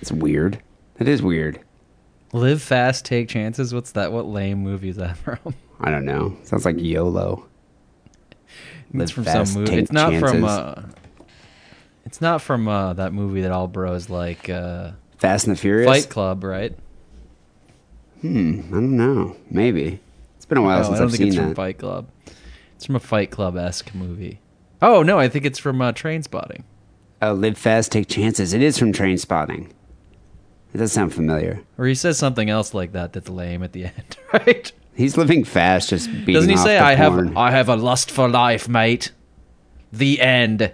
It's 0.00 0.12
weird. 0.12 0.60
It 0.98 1.08
is 1.08 1.22
weird. 1.22 1.60
Live 2.32 2.62
fast, 2.62 3.04
take 3.04 3.28
chances. 3.28 3.74
What's 3.74 3.92
that? 3.92 4.12
What 4.12 4.26
lame 4.26 4.58
movie 4.58 4.88
is 4.88 4.96
that 4.96 5.16
from? 5.18 5.38
I 5.80 5.90
don't 5.90 6.04
know. 6.04 6.36
Sounds 6.44 6.64
like 6.64 6.78
YOLO. 6.78 7.46
It's 8.94 9.10
from 9.12 9.24
fast, 9.24 9.52
some 9.52 9.62
movie. 9.62 9.76
It's 9.76 9.92
not 9.92 10.14
from. 10.14 10.44
Uh, 10.44 10.82
it's 12.04 12.20
not 12.20 12.42
from 12.42 12.66
uh, 12.68 12.94
that 12.94 13.12
movie 13.12 13.42
that 13.42 13.52
all 13.52 13.68
bros 13.68 14.10
like. 14.10 14.48
Uh, 14.48 14.92
Fast 15.18 15.46
and 15.46 15.54
the 15.56 15.60
Furious. 15.60 15.86
Fight 15.86 16.08
Club, 16.10 16.42
right? 16.44 16.74
Hmm. 18.20 18.60
I 18.68 18.70
don't 18.72 18.96
know. 18.96 19.36
Maybe. 19.50 20.00
It's 20.36 20.46
been 20.46 20.58
a 20.58 20.62
while 20.62 20.78
No, 20.78 20.84
since 20.84 20.96
I 20.96 20.98
don't 20.98 21.04
I've 21.04 21.10
think 21.12 21.18
seen 21.18 21.28
it's 21.28 21.36
that. 21.36 21.42
from 21.44 21.54
Fight 21.54 21.78
Club. 21.78 22.08
It's 22.76 22.86
from 22.86 22.96
a 22.96 23.00
Fight 23.00 23.30
Club 23.30 23.56
esque 23.56 23.94
movie. 23.94 24.40
Oh 24.82 25.02
no, 25.02 25.18
I 25.18 25.28
think 25.28 25.44
it's 25.44 25.58
from 25.58 25.80
uh, 25.82 25.92
Trainspotting. 25.92 26.64
Oh, 27.22 27.34
live 27.34 27.58
fast, 27.58 27.92
take 27.92 28.08
chances. 28.08 28.54
It 28.54 28.62
is 28.62 28.78
from 28.78 28.92
Trainspotting. 28.92 29.70
It 30.72 30.78
does 30.78 30.92
sound 30.92 31.12
familiar. 31.12 31.62
Or 31.76 31.86
he 31.86 31.94
says 31.94 32.16
something 32.16 32.48
else 32.48 32.72
like 32.72 32.92
that 32.92 33.12
that's 33.12 33.28
lame 33.28 33.62
at 33.62 33.72
the 33.72 33.84
end, 33.86 34.16
right? 34.32 34.72
He's 34.94 35.16
living 35.16 35.44
fast, 35.44 35.90
just 35.90 36.10
beating 36.10 36.34
Doesn't 36.34 36.50
he 36.50 36.56
say 36.56 36.78
I 36.78 36.94
porn. 36.96 37.28
have 37.28 37.36
I 37.36 37.50
have 37.52 37.68
a 37.68 37.76
lust 37.76 38.10
for 38.10 38.28
life, 38.28 38.68
mate? 38.68 39.12
The 39.92 40.20
end. 40.20 40.72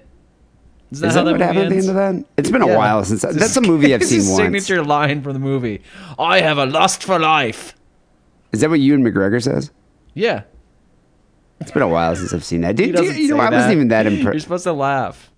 Is 0.90 1.00
that, 1.00 1.24
what 1.24 1.40
happened 1.40 1.58
at 1.58 1.68
the 1.70 1.76
end 1.76 1.88
of 1.88 1.94
that? 1.96 2.24
It's 2.36 2.50
been 2.50 2.62
a 2.62 2.76
while 2.76 3.04
since. 3.04 3.24
It's 3.24 3.36
That's 3.36 3.56
a 3.56 3.60
movie 3.60 3.92
I've 3.94 4.02
seen 4.04 4.18
his 4.18 4.28
once. 4.28 4.38
signature 4.38 4.84
line 4.84 5.22
from 5.22 5.32
the 5.32 5.38
movie. 5.38 5.82
I 6.18 6.40
have 6.40 6.58
a 6.58 6.66
lust 6.66 7.02
for 7.02 7.18
life. 7.18 7.74
Is 8.52 8.60
that 8.60 8.70
what 8.70 8.80
Ewan 8.80 9.02
McGregor 9.02 9.42
says? 9.42 9.70
Yeah. 10.14 10.44
It's 11.60 11.70
been 11.72 11.82
a 11.82 11.88
while 11.88 12.14
since 12.14 12.32
I've 12.32 12.44
seen 12.44 12.60
that. 12.62 12.76
Did, 12.76 12.96
you, 12.98 13.10
you 13.12 13.28
know, 13.34 13.40
I 13.40 13.50
wasn't 13.50 13.72
even 13.72 13.88
that 13.88 14.06
impressed. 14.06 14.34
You're 14.34 14.40
supposed 14.40 14.64
to 14.64 14.72
laugh. 14.72 15.30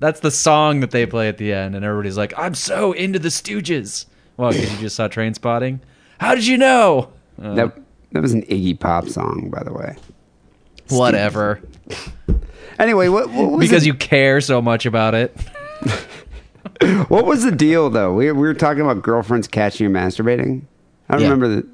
That's 0.00 0.20
the 0.20 0.30
song 0.30 0.80
that 0.80 0.90
they 0.90 1.06
play 1.06 1.28
at 1.28 1.38
the 1.38 1.52
end, 1.52 1.74
and 1.74 1.84
everybody's 1.84 2.16
like, 2.16 2.32
"I'm 2.38 2.54
so 2.54 2.92
into 2.92 3.18
the 3.18 3.28
Stooges." 3.28 4.06
Well, 4.36 4.52
because 4.52 4.72
you 4.72 4.78
just 4.78 4.96
saw 4.96 5.08
Trainspotting. 5.08 5.80
How 6.18 6.34
did 6.34 6.46
you 6.46 6.56
know? 6.56 7.12
Uh, 7.40 7.54
That 7.54 7.78
that 8.12 8.22
was 8.22 8.32
an 8.32 8.42
Iggy 8.42 8.78
Pop 8.78 9.08
song, 9.08 9.50
by 9.50 9.62
the 9.62 9.72
way. 9.72 9.96
whatever. 10.88 11.60
Anyway, 12.78 13.08
what, 13.08 13.28
what 13.30 13.50
was 13.52 13.60
Because 13.60 13.82
the, 13.82 13.88
you 13.88 13.94
care 13.94 14.40
so 14.40 14.62
much 14.62 14.86
about 14.86 15.14
it. 15.14 15.36
what 17.08 17.26
was 17.26 17.42
the 17.44 17.50
deal 17.52 17.90
though? 17.90 18.14
We, 18.14 18.30
we 18.32 18.40
were 18.46 18.54
talking 18.54 18.82
about 18.82 19.02
girlfriends 19.02 19.48
catching 19.48 19.84
you 19.88 19.92
masturbating. 19.92 20.62
I 21.08 21.16
Yeah. 21.18 21.24
remember 21.24 21.48
that. 21.56 21.66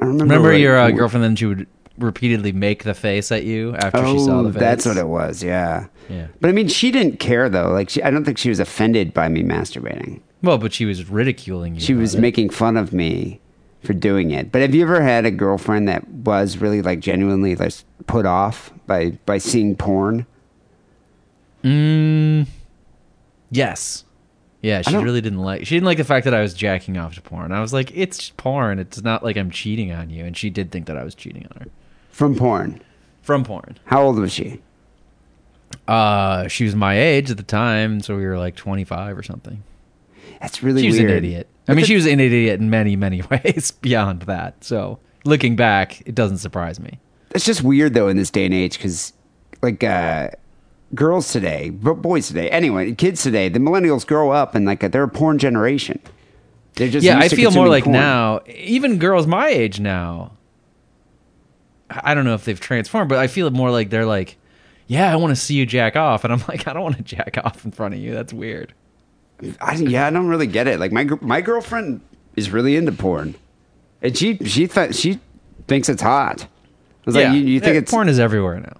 I 0.00 0.04
remember. 0.06 0.24
Remember 0.24 0.52
like, 0.52 0.60
your 0.60 0.78
uh, 0.78 0.90
girlfriend? 0.90 1.24
Then 1.24 1.36
she 1.36 1.46
would 1.46 1.66
repeatedly 1.98 2.52
make 2.52 2.84
the 2.84 2.94
face 2.94 3.30
at 3.30 3.44
you 3.44 3.74
after 3.76 4.00
Oh, 4.00 4.12
she 4.14 4.18
saw 4.24 4.42
the 4.42 4.52
face. 4.52 4.60
that's 4.60 4.86
what 4.86 4.96
it 4.96 5.06
was. 5.06 5.42
Yeah. 5.42 5.86
Yeah. 6.08 6.26
But 6.40 6.50
I 6.50 6.52
mean, 6.52 6.68
she 6.68 6.90
didn't 6.90 7.18
care 7.20 7.48
though. 7.48 7.70
Like, 7.70 7.90
she, 7.90 8.02
I 8.02 8.10
don't 8.10 8.24
think 8.24 8.38
she 8.38 8.48
was 8.48 8.58
offended 8.60 9.12
by 9.14 9.28
me 9.28 9.42
masturbating. 9.42 10.20
Well, 10.42 10.58
but 10.58 10.72
she 10.72 10.86
was 10.86 11.08
ridiculing 11.10 11.74
you. 11.74 11.80
She 11.80 11.94
was 11.94 12.14
it. 12.14 12.20
making 12.20 12.50
fun 12.50 12.76
of 12.78 12.92
me 12.92 13.40
for 13.82 13.92
doing 13.92 14.30
it. 14.30 14.52
But 14.52 14.62
have 14.62 14.74
you 14.74 14.82
ever 14.82 15.00
had 15.02 15.24
a 15.26 15.30
girlfriend 15.30 15.88
that 15.88 16.06
was 16.08 16.58
really 16.58 16.82
like 16.82 17.00
genuinely 17.00 17.56
like 17.56 17.72
put 18.06 18.26
off 18.26 18.72
by 18.86 19.10
by 19.26 19.38
seeing 19.38 19.76
porn? 19.76 20.26
Mm, 21.64 22.46
Yes. 23.50 24.04
Yeah, 24.62 24.82
she 24.82 24.94
really 24.94 25.22
didn't 25.22 25.38
like. 25.38 25.64
She 25.66 25.74
didn't 25.74 25.86
like 25.86 25.96
the 25.96 26.04
fact 26.04 26.24
that 26.24 26.34
I 26.34 26.42
was 26.42 26.52
jacking 26.52 26.98
off 26.98 27.14
to 27.14 27.22
porn. 27.22 27.50
I 27.50 27.60
was 27.60 27.72
like, 27.72 27.96
it's 27.96 28.18
just 28.18 28.36
porn. 28.36 28.78
It's 28.78 29.02
not 29.02 29.24
like 29.24 29.38
I'm 29.38 29.50
cheating 29.50 29.90
on 29.90 30.10
you. 30.10 30.22
And 30.26 30.36
she 30.36 30.50
did 30.50 30.70
think 30.70 30.84
that 30.86 30.98
I 30.98 31.02
was 31.04 31.14
cheating 31.14 31.46
on 31.50 31.62
her 31.62 31.66
From 32.10 32.34
porn. 32.36 32.82
from 33.22 33.42
porn. 33.42 33.78
How 33.86 34.02
old 34.02 34.18
was 34.18 34.30
she? 34.32 34.60
Uh, 35.88 36.46
she 36.48 36.64
was 36.64 36.74
my 36.76 36.98
age 36.98 37.30
at 37.30 37.38
the 37.38 37.42
time, 37.42 38.00
so 38.00 38.16
we 38.18 38.26
were 38.26 38.36
like 38.36 38.54
25 38.54 39.16
or 39.16 39.22
something. 39.22 39.62
That's 40.40 40.62
really 40.62 40.82
she 40.82 40.88
was 40.88 40.98
weird. 40.98 41.10
an 41.10 41.16
idiot. 41.18 41.48
I 41.68 41.74
mean, 41.74 41.84
she 41.84 41.94
was 41.94 42.06
an 42.06 42.20
idiot 42.20 42.60
in 42.60 42.70
many, 42.70 42.96
many 42.96 43.22
ways 43.30 43.70
beyond 43.70 44.22
that. 44.22 44.64
So 44.64 44.98
looking 45.24 45.56
back, 45.56 46.00
it 46.06 46.14
doesn't 46.14 46.38
surprise 46.38 46.80
me. 46.80 46.98
It's 47.32 47.44
just 47.44 47.62
weird 47.62 47.94
though 47.94 48.08
in 48.08 48.16
this 48.16 48.30
day 48.30 48.44
and 48.44 48.54
age 48.54 48.76
because, 48.76 49.12
like, 49.62 49.84
uh, 49.84 50.30
girls 50.94 51.32
today, 51.32 51.70
but 51.70 51.94
boys 51.94 52.28
today, 52.28 52.50
anyway, 52.50 52.92
kids 52.92 53.22
today, 53.22 53.48
the 53.48 53.60
millennials 53.60 54.06
grow 54.06 54.30
up 54.30 54.54
and 54.54 54.66
like 54.66 54.80
they're 54.90 55.04
a 55.04 55.08
porn 55.08 55.38
generation. 55.38 56.00
They're 56.74 56.88
just 56.88 57.04
yeah, 57.04 57.18
I 57.18 57.28
feel 57.28 57.50
more 57.50 57.68
like 57.68 57.84
porn. 57.84 57.92
now, 57.92 58.40
even 58.46 58.98
girls 58.98 59.26
my 59.26 59.48
age 59.48 59.80
now. 59.80 60.32
I 61.90 62.14
don't 62.14 62.24
know 62.24 62.34
if 62.34 62.44
they've 62.44 62.60
transformed, 62.60 63.08
but 63.08 63.18
I 63.18 63.26
feel 63.26 63.50
more 63.50 63.70
like 63.70 63.90
they're 63.90 64.06
like, 64.06 64.36
yeah, 64.86 65.12
I 65.12 65.16
want 65.16 65.32
to 65.32 65.36
see 65.36 65.54
you 65.54 65.66
jack 65.66 65.96
off, 65.96 66.24
and 66.24 66.32
I'm 66.32 66.42
like, 66.48 66.66
I 66.68 66.72
don't 66.72 66.82
want 66.82 66.96
to 66.96 67.02
jack 67.02 67.38
off 67.44 67.64
in 67.64 67.72
front 67.72 67.94
of 67.94 68.00
you. 68.00 68.14
That's 68.14 68.32
weird. 68.32 68.74
I, 69.60 69.76
yeah, 69.76 70.06
I 70.06 70.10
don't 70.10 70.28
really 70.28 70.46
get 70.46 70.66
it. 70.66 70.80
Like 70.80 70.92
my 70.92 71.04
gr- 71.04 71.22
my 71.24 71.40
girlfriend 71.40 72.00
is 72.36 72.50
really 72.50 72.76
into 72.76 72.92
porn, 72.92 73.34
and 74.02 74.16
she 74.16 74.36
she 74.38 74.66
th- 74.66 74.94
she 74.94 75.20
thinks 75.66 75.88
it's 75.88 76.02
hot. 76.02 76.42
I 76.42 76.46
was 77.06 77.16
yeah, 77.16 77.30
like, 77.30 77.34
you, 77.34 77.40
you 77.40 77.60
think 77.60 77.74
yeah, 77.74 77.80
it's 77.80 77.90
porn 77.90 78.08
is 78.08 78.18
everywhere 78.18 78.60
now. 78.60 78.76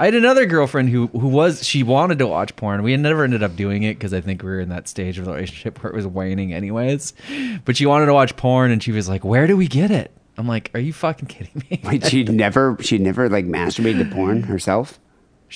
I 0.00 0.06
had 0.06 0.14
another 0.14 0.46
girlfriend 0.46 0.90
who 0.90 1.06
who 1.08 1.28
was 1.28 1.64
she 1.66 1.82
wanted 1.82 2.18
to 2.18 2.26
watch 2.26 2.54
porn. 2.56 2.82
We 2.82 2.96
never 2.96 3.24
ended 3.24 3.42
up 3.42 3.56
doing 3.56 3.82
it 3.82 3.94
because 3.94 4.12
I 4.12 4.20
think 4.20 4.42
we 4.42 4.48
were 4.48 4.60
in 4.60 4.68
that 4.70 4.88
stage 4.88 5.18
of 5.18 5.24
the 5.24 5.32
relationship 5.32 5.82
where 5.82 5.92
it 5.92 5.96
was 5.96 6.06
waning 6.06 6.52
anyways. 6.52 7.14
But 7.64 7.76
she 7.76 7.86
wanted 7.86 8.06
to 8.06 8.14
watch 8.14 8.36
porn, 8.36 8.70
and 8.70 8.82
she 8.82 8.92
was 8.92 9.08
like, 9.08 9.24
"Where 9.24 9.46
do 9.46 9.56
we 9.56 9.68
get 9.68 9.90
it?" 9.90 10.12
I'm 10.38 10.46
like, 10.46 10.70
"Are 10.74 10.80
you 10.80 10.92
fucking 10.92 11.28
kidding 11.28 11.62
me?" 11.70 11.80
Wait, 11.84 12.06
she 12.06 12.24
never 12.24 12.76
she 12.80 12.98
never 12.98 13.28
like 13.28 13.46
masturbated 13.46 14.08
to 14.08 14.14
porn 14.14 14.44
herself. 14.44 14.98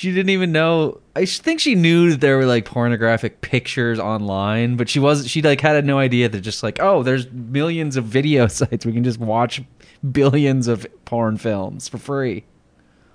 She 0.01 0.12
didn't 0.12 0.31
even 0.31 0.51
know. 0.51 0.98
I 1.14 1.27
think 1.27 1.60
she 1.60 1.74
knew 1.74 2.12
that 2.12 2.22
there 2.22 2.39
were 2.39 2.47
like 2.47 2.64
pornographic 2.64 3.43
pictures 3.43 3.98
online, 3.98 4.77
but 4.77 4.89
she 4.89 4.98
was 4.98 5.28
she 5.28 5.43
like 5.43 5.60
had 5.60 5.85
no 5.85 5.98
idea 5.98 6.27
that 6.27 6.40
just 6.40 6.62
like 6.62 6.81
oh, 6.81 7.02
there's 7.02 7.31
millions 7.31 7.98
of 7.98 8.06
video 8.06 8.47
sites 8.47 8.86
we 8.86 8.94
can 8.94 9.05
just 9.05 9.18
watch 9.18 9.62
billions 10.10 10.68
of 10.68 10.86
porn 11.05 11.36
films 11.36 11.86
for 11.86 11.98
free. 11.98 12.44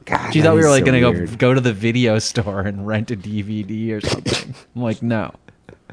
God, 0.05 0.31
She 0.31 0.43
thought 0.43 0.53
we 0.53 0.61
were 0.61 0.69
like 0.69 0.81
so 0.85 0.91
gonna 0.91 1.09
weird. 1.09 1.29
go 1.31 1.35
go 1.37 1.53
to 1.55 1.59
the 1.61 1.73
video 1.73 2.19
store 2.29 2.59
and 2.61 2.85
rent 2.85 3.09
a 3.09 3.15
DVD 3.15 3.91
or 3.93 4.01
something. 4.07 4.53
I'm 4.75 4.81
like, 4.83 5.01
no. 5.01 5.33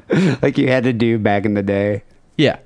like 0.43 0.59
you 0.59 0.67
had 0.67 0.83
to 0.83 0.93
do 0.93 1.17
back 1.17 1.45
in 1.45 1.55
the 1.55 1.63
day. 1.63 2.03
Yeah. 2.37 2.59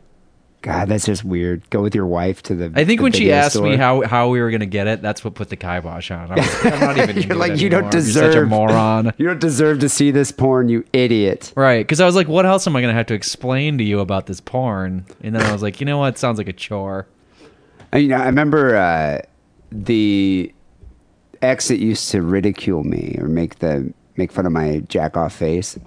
God, 0.67 0.89
that's 0.89 1.05
just 1.05 1.23
weird. 1.23 1.69
Go 1.69 1.81
with 1.81 1.95
your 1.95 2.05
wife 2.05 2.43
to 2.43 2.55
the. 2.55 2.65
I 2.75 2.83
think 2.83 2.99
the 2.99 3.03
when 3.03 3.13
she 3.13 3.31
asked 3.31 3.61
me 3.61 3.77
how 3.77 4.01
how 4.01 4.27
we 4.27 4.41
were 4.41 4.51
gonna 4.51 4.65
get 4.65 4.85
it, 4.85 5.01
that's 5.01 5.23
what 5.23 5.33
put 5.33 5.47
the 5.47 5.55
kibosh 5.55 6.11
on. 6.11 6.29
I 6.29 6.35
was 6.35 6.63
like, 6.63 6.73
I'm 6.73 6.79
not 6.81 6.97
even. 6.97 7.15
You're 7.23 7.31
it 7.31 7.37
like 7.37 7.57
you 7.61 7.69
don't 7.69 7.85
anymore. 7.85 7.91
Deserve 7.91 8.33
such 8.33 8.43
a 8.43 8.45
moron. 8.45 9.13
You 9.17 9.27
don't 9.27 9.39
deserve 9.39 9.79
to 9.79 9.87
see 9.87 10.11
this 10.11 10.33
porn, 10.33 10.67
you 10.67 10.83
idiot. 10.91 11.53
Right, 11.55 11.79
because 11.79 12.01
I 12.01 12.05
was 12.05 12.15
like, 12.15 12.27
what 12.27 12.45
else 12.45 12.67
am 12.67 12.75
I 12.75 12.81
going 12.81 12.91
to 12.91 12.97
have 12.97 13.05
to 13.07 13.13
explain 13.13 13.77
to 13.77 13.83
you 13.83 14.01
about 14.01 14.25
this 14.25 14.41
porn? 14.41 15.05
And 15.21 15.33
then 15.33 15.41
I 15.41 15.53
was 15.53 15.63
like, 15.63 15.79
you 15.79 15.85
know 15.85 15.97
what? 15.97 16.17
Sounds 16.17 16.37
like 16.37 16.49
a 16.49 16.53
chore. 16.53 17.07
I, 17.93 17.97
you 17.99 18.09
know, 18.09 18.17
I 18.17 18.25
remember 18.25 18.75
uh, 18.75 19.21
the 19.71 20.53
ex 21.41 21.69
that 21.69 21.79
used 21.79 22.11
to 22.11 22.21
ridicule 22.21 22.83
me 22.83 23.15
or 23.19 23.29
make 23.29 23.59
the 23.59 23.93
make 24.17 24.33
fun 24.33 24.45
of 24.45 24.51
my 24.51 24.79
jack 24.89 25.15
off 25.15 25.33
face. 25.33 25.79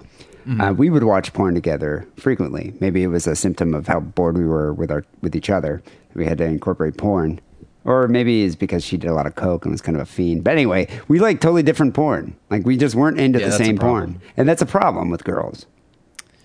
Mm-hmm. 0.51 0.61
Uh, 0.61 0.73
we 0.73 0.91
would 0.91 1.05
watch 1.05 1.33
porn 1.33 1.55
together 1.55 2.07
frequently. 2.17 2.75
Maybe 2.81 3.03
it 3.05 3.07
was 3.07 3.27
a 3.29 3.37
symptom 3.37 3.73
of 3.73 3.87
how 3.87 4.01
bored 4.01 4.37
we 4.37 4.45
were 4.45 4.73
with 4.73 4.91
our 4.91 5.05
with 5.23 5.37
each 5.37 5.49
other. 5.49 5.81
We 6.15 6.27
had 6.27 6.39
to 6.39 6.45
incorporate 6.45 6.97
porn, 6.97 7.41
or 7.85 8.09
maybe 8.09 8.43
it's 8.43 8.57
because 8.57 8.85
she 8.85 8.97
did 8.97 9.09
a 9.09 9.15
lot 9.15 9.27
of 9.27 9.37
coke 9.37 9.65
and 9.65 9.71
was 9.73 9.81
kind 9.81 9.97
of 9.97 10.03
a 10.03 10.07
fiend. 10.07 10.43
But 10.43 10.53
anyway, 10.55 10.89
we 11.07 11.21
like 11.21 11.41
totally 11.41 11.63
different 11.63 11.95
porn. 11.95 12.37
Like 12.51 12.67
we 12.67 12.77
just 12.77 12.97
weren't 12.97 13.21
into 13.21 13.39
Yeah, 13.39 13.47
the 13.47 13.53
same 13.53 13.79
porn, 13.79 14.21
and 14.37 14.49
that's 14.49 14.61
a 14.63 14.67
problem 14.67 15.09
with 15.11 15.23
girls. 15.23 15.67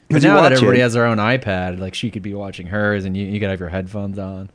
But 0.10 0.22
now 0.22 0.40
that 0.42 0.52
everybody 0.52 0.80
it- 0.80 0.84
has 0.84 0.94
their 0.94 1.06
own 1.08 1.18
iPad, 1.18 1.80
like 1.80 1.96
she 1.96 2.12
could 2.12 2.22
be 2.22 2.36
watching 2.36 2.68
hers, 2.68 3.06
and 3.06 3.18
you 3.18 3.26
you 3.26 3.40
to 3.40 3.50
have 3.50 3.60
your 3.60 3.70
headphones 3.70 4.20
on. 4.20 4.52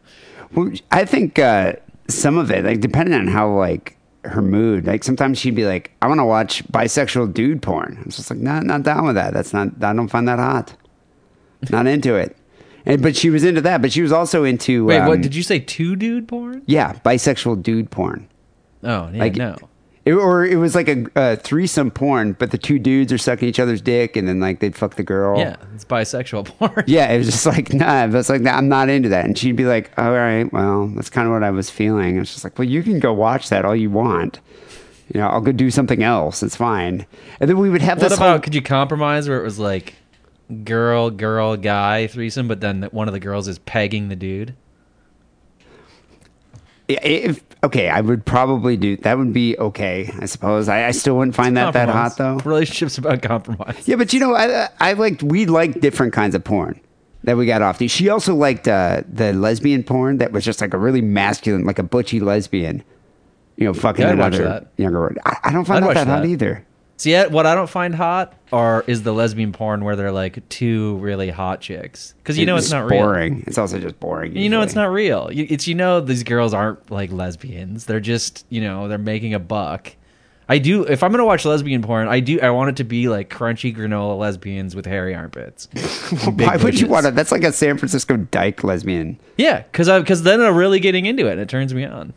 Well, 0.55 0.71
I 0.93 1.05
think 1.05 1.41
uh, 1.41 1.73
some 2.09 2.39
of 2.39 2.53
it, 2.53 2.65
like 2.65 2.81
depending 2.81 3.15
on 3.15 3.27
how 3.27 3.51
like 3.51 3.97
her 4.25 4.43
mood, 4.43 4.87
like 4.87 5.05
sometimes 5.05 5.39
she'd 5.39 5.55
be 5.55 5.65
like, 5.65 5.91
"I 6.03 6.07
want 6.07 6.21
to 6.21 6.25
watch 6.25 6.65
bisexual 6.69 7.33
dude 7.33 7.63
porn." 7.63 7.99
I'm 7.99 8.11
just 8.11 8.31
like, 8.31 8.39
"Not, 8.39 8.65
not 8.65 8.83
down 8.83 9.07
with 9.07 9.15
that. 9.15 9.33
That's 9.33 9.53
not. 9.53 9.83
I 9.83 9.93
don't 9.93 10.09
find 10.09 10.29
that 10.29 10.39
hot. 10.39 10.75
Not 11.71 11.87
into 11.87 12.15
it." 12.17 12.37
And 12.87 13.03
but 13.03 13.17
she 13.17 13.31
was 13.31 13.45
into 13.45 13.61
that. 13.63 13.83
But 13.83 13.93
she 13.93 14.03
was 14.03 14.13
also 14.13 14.45
into. 14.45 14.85
Wait, 14.85 15.01
what 15.01 15.17
um, 15.17 15.21
did 15.21 15.35
you 15.35 15.43
say? 15.43 15.59
Two 15.59 15.97
dude 15.97 16.29
porn? 16.29 16.63
Yeah, 16.67 16.95
bisexual 17.05 17.63
dude 17.63 17.91
porn. 17.91 18.29
Oh, 18.83 19.11
yeah, 19.13 19.19
Like- 19.19 19.37
no. 19.37 19.57
It, 20.11 20.15
or 20.15 20.45
it 20.45 20.57
was 20.57 20.75
like 20.75 20.89
a, 20.89 21.07
a 21.15 21.37
threesome 21.37 21.91
porn, 21.91 22.33
but 22.33 22.51
the 22.51 22.59
two 22.59 22.79
dudes 22.79 23.13
are 23.13 23.19
sucking 23.19 23.49
each 23.49 23.61
other's 23.61 23.81
dick, 23.81 24.17
and 24.17 24.27
then 24.27 24.41
like 24.41 24.61
they'd 24.61 24.75
fuck 24.75 24.97
the 24.97 25.03
girl. 25.03 25.39
Yeah, 25.39 25.57
it's 25.75 25.85
bisexual 25.85 26.47
porn. 26.47 26.85
Yeah, 26.87 27.11
it 27.13 27.19
was 27.19 27.27
just 27.29 27.47
like, 27.47 27.73
nah, 27.75 28.07
but 28.09 28.19
it's 28.19 28.29
like, 28.29 28.41
nah, 28.41 28.53
I'm 28.57 28.69
not 28.69 28.89
into 28.89 29.09
that. 29.11 29.25
And 29.25 29.39
she'd 29.39 29.57
be 29.57 29.65
like, 29.67 29.91
all 29.99 30.13
right, 30.13 30.53
well, 30.53 30.89
that's 30.89 31.11
kind 31.11 31.27
of 31.29 31.33
what 31.33 31.43
I 31.45 31.51
was 31.51 31.71
feeling. 31.71 32.19
It's 32.19 32.33
just 32.33 32.45
like, 32.45 32.59
well, 32.59 32.69
you 32.69 32.83
can 32.83 32.99
go 32.99 33.13
watch 33.13 33.49
that 33.51 33.65
all 33.65 33.77
you 33.77 33.91
want. 33.91 34.41
You 35.15 35.21
know, 35.21 35.29
I'll 35.29 35.41
go 35.41 35.53
do 35.53 35.71
something 35.71 36.03
else. 36.03 36.43
It's 36.43 36.57
fine. 36.57 37.07
And 37.41 37.51
then 37.51 37.59
we 37.59 37.69
would 37.71 37.83
have 37.83 37.99
What 37.99 38.09
this 38.09 38.17
about? 38.19 38.31
whole, 38.31 38.39
Could 38.41 38.55
you 38.55 38.63
compromise 38.63 39.29
where 39.29 39.41
it 39.41 39.45
was 39.45 39.59
like 39.59 39.95
girl, 40.65 41.11
girl, 41.11 41.57
guy 41.57 42.07
threesome, 42.07 42.49
but 42.49 42.61
then 42.61 42.89
one 42.93 43.09
of 43.09 43.15
the 43.15 43.21
girls 43.21 43.49
is 43.49 43.59
pegging 43.59 44.09
the 44.09 44.17
dude? 44.17 44.55
If, 46.93 47.45
okay, 47.63 47.89
I 47.89 48.01
would 48.01 48.25
probably 48.25 48.77
do, 48.77 48.97
that 48.99 49.19
would 49.19 49.33
be 49.33 49.57
okay, 49.59 50.11
I 50.19 50.27
suppose. 50.27 50.69
I, 50.69 50.87
I 50.87 50.91
still 50.93 51.17
wouldn't 51.17 51.35
find 51.35 51.57
that 51.57 51.73
that 51.73 51.89
hot 51.89 52.17
though. 52.17 52.37
Relationships 52.45 52.99
about 52.99 53.23
compromise. 53.23 53.87
Yeah, 53.87 53.97
but 53.97 54.13
you 54.13 54.21
know, 54.21 54.35
I, 54.35 54.69
I 54.79 54.93
like, 54.95 55.21
we 55.23 55.47
like 55.47 55.81
different 55.81 56.13
kinds 56.13 56.35
of 56.35 56.45
porn 56.45 56.81
that 57.25 57.37
we 57.37 57.47
got 57.47 57.63
off 57.63 57.79
to. 57.79 57.89
She 57.89 58.09
also 58.09 58.35
liked 58.35 58.67
uh, 58.67 59.03
the 59.07 59.33
lesbian 59.33 59.83
porn 59.83 60.19
that 60.19 60.33
was 60.33 60.45
just 60.45 60.61
like 60.61 60.73
a 60.75 60.79
really 60.79 61.03
masculine, 61.03 61.65
like 61.65 61.79
a 61.79 61.83
butchy 61.83 62.21
lesbian, 62.21 62.83
you 63.57 63.67
know, 63.67 63.75
fucking 63.75 64.05
Yeah, 64.05 64.13
another 64.13 64.67
younger. 64.77 65.15
I, 65.27 65.37
I 65.45 65.53
don't 65.53 65.67
find 65.67 65.85
I'd 65.85 65.97
that, 65.97 66.07
that 66.07 66.09
hot 66.09 66.27
either. 66.27 66.67
See, 67.01 67.19
what 67.19 67.47
I 67.47 67.55
don't 67.55 67.71
find 67.71 67.95
hot 67.95 68.35
are 68.53 68.85
is 68.87 69.05
the 69.05 69.15
lesbian 69.15 69.53
porn 69.53 69.85
where 69.85 69.97
they're 69.97 70.13
like 70.13 70.47
two 70.51 70.99
really 70.99 71.31
hot 71.31 71.63
chicks 71.63 72.13
because 72.19 72.37
you 72.37 72.45
know 72.45 72.57
it's, 72.57 72.71
not 72.71 72.91
real. 72.91 73.01
boring. 73.01 73.43
It's 73.47 73.57
also 73.57 73.79
just 73.79 73.99
boring. 73.99 74.37
You 74.37 74.51
know 74.51 74.61
it's 74.61 74.75
not 74.75 74.93
real. 74.93 75.31
It's 75.33 75.67
you 75.67 75.75
know 75.75 76.03
these 76.03 76.25
girls 76.25 76.53
aren't 76.53 76.91
like 76.91 77.11
lesbians. 77.11 77.87
They're 77.87 78.01
just 78.01 78.45
you 78.51 78.61
know 78.61 78.87
they're 78.87 78.99
making 78.99 79.33
a 79.33 79.39
buck. 79.39 79.97
I 80.47 80.59
do 80.59 80.85
if 80.85 81.03
I'm 81.03 81.11
gonna 81.11 81.25
watch 81.25 81.47
lesbian 81.47 81.81
porn, 81.81 82.07
I 82.07 82.21
do 82.21 82.39
I 82.39 82.51
want 82.51 82.69
it 82.69 82.77
to 82.77 82.85
be 82.85 83.09
like 83.09 83.31
crunchy 83.31 83.75
granola 83.75 84.19
lesbians 84.19 84.77
with 84.77 84.85
hairy 84.85 85.15
armpits. 85.15 85.69
Why 86.27 86.59
would 86.59 86.79
you 86.79 86.87
want 86.87 87.07
to? 87.07 87.13
That's 87.13 87.33
like 87.33 87.45
a 87.45 87.53
San 87.53 87.79
Francisco 87.79 88.19
dyke 88.19 88.63
lesbian. 88.63 89.19
Yeah, 89.39 89.63
because 89.63 89.89
because 90.03 90.23
then 90.23 90.43
I'm 90.43 90.55
really 90.55 90.81
getting 90.81 91.07
into 91.07 91.29
it 91.29 91.33
and 91.33 91.41
it 91.41 91.49
turns 91.49 91.73
me 91.73 91.87
on. 91.87 92.13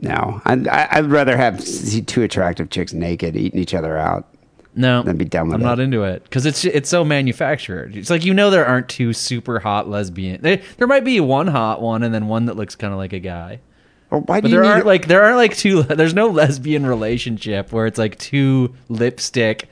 No, 0.00 0.40
I'd, 0.44 0.66
I'd 0.68 1.06
rather 1.06 1.36
have 1.36 1.60
see 1.62 2.02
two 2.02 2.22
attractive 2.22 2.70
chicks 2.70 2.92
naked 2.92 3.36
eating 3.36 3.60
each 3.60 3.74
other 3.74 3.96
out. 3.96 4.28
No, 4.76 5.02
than 5.04 5.16
be 5.16 5.24
done 5.24 5.46
with 5.46 5.54
I'm 5.54 5.60
it. 5.60 5.64
not 5.64 5.78
into 5.78 6.02
it 6.02 6.24
because 6.24 6.46
it's 6.46 6.64
it's 6.64 6.88
so 6.88 7.04
manufactured. 7.04 7.96
It's 7.96 8.10
like 8.10 8.24
you 8.24 8.34
know 8.34 8.50
there 8.50 8.66
aren't 8.66 8.88
two 8.88 9.12
super 9.12 9.60
hot 9.60 9.88
lesbian. 9.88 10.42
There, 10.42 10.60
there 10.78 10.88
might 10.88 11.04
be 11.04 11.20
one 11.20 11.46
hot 11.46 11.80
one 11.80 12.02
and 12.02 12.12
then 12.12 12.26
one 12.26 12.46
that 12.46 12.56
looks 12.56 12.74
kind 12.74 12.92
of 12.92 12.98
like 12.98 13.12
a 13.12 13.20
guy. 13.20 13.60
Well, 14.10 14.22
why 14.22 14.40
But 14.40 14.48
do 14.48 14.48
you 14.48 14.54
there 14.56 14.62
need? 14.64 14.70
aren't 14.70 14.86
like 14.86 15.06
there 15.06 15.22
aren't 15.22 15.36
like 15.36 15.56
two. 15.56 15.82
There's 15.84 16.14
no 16.14 16.26
lesbian 16.28 16.84
relationship 16.86 17.70
where 17.72 17.86
it's 17.86 17.98
like 17.98 18.18
two 18.18 18.74
lipstick, 18.88 19.68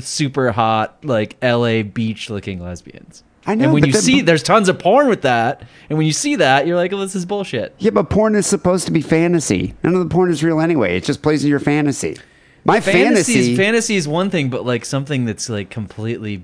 super 0.00 0.50
hot 0.52 1.04
like 1.04 1.36
L.A. 1.42 1.82
beach 1.82 2.30
looking 2.30 2.58
lesbians. 2.62 3.22
I 3.48 3.54
know, 3.56 3.64
And 3.64 3.72
when 3.72 3.86
you 3.86 3.92
then- 3.92 4.02
see, 4.02 4.20
there's 4.20 4.42
tons 4.44 4.68
of 4.68 4.78
porn 4.78 5.08
with 5.08 5.22
that, 5.22 5.62
and 5.88 5.96
when 5.98 6.06
you 6.06 6.12
see 6.12 6.36
that, 6.36 6.66
you're 6.66 6.76
like, 6.76 6.92
"Oh, 6.92 6.98
this 6.98 7.16
is 7.16 7.24
bullshit." 7.24 7.74
yeah, 7.78 7.90
but 7.90 8.10
porn 8.10 8.34
is 8.36 8.46
supposed 8.46 8.84
to 8.86 8.92
be 8.92 9.00
fantasy. 9.00 9.74
None 9.82 9.94
of 9.94 10.00
the 10.00 10.14
porn 10.14 10.30
is 10.30 10.44
real 10.44 10.60
anyway. 10.60 10.96
It 10.98 11.04
just 11.04 11.22
plays 11.22 11.42
in 11.42 11.50
your 11.50 11.58
fantasy. 11.58 12.16
My 12.64 12.80
Fantasy 12.80 13.32
fantasy. 13.32 13.52
is, 13.52 13.56
fantasy 13.58 13.96
is 13.96 14.06
one 14.06 14.28
thing, 14.30 14.50
but 14.50 14.66
like 14.66 14.84
something 14.84 15.24
that's 15.24 15.48
like 15.48 15.70
completely 15.70 16.42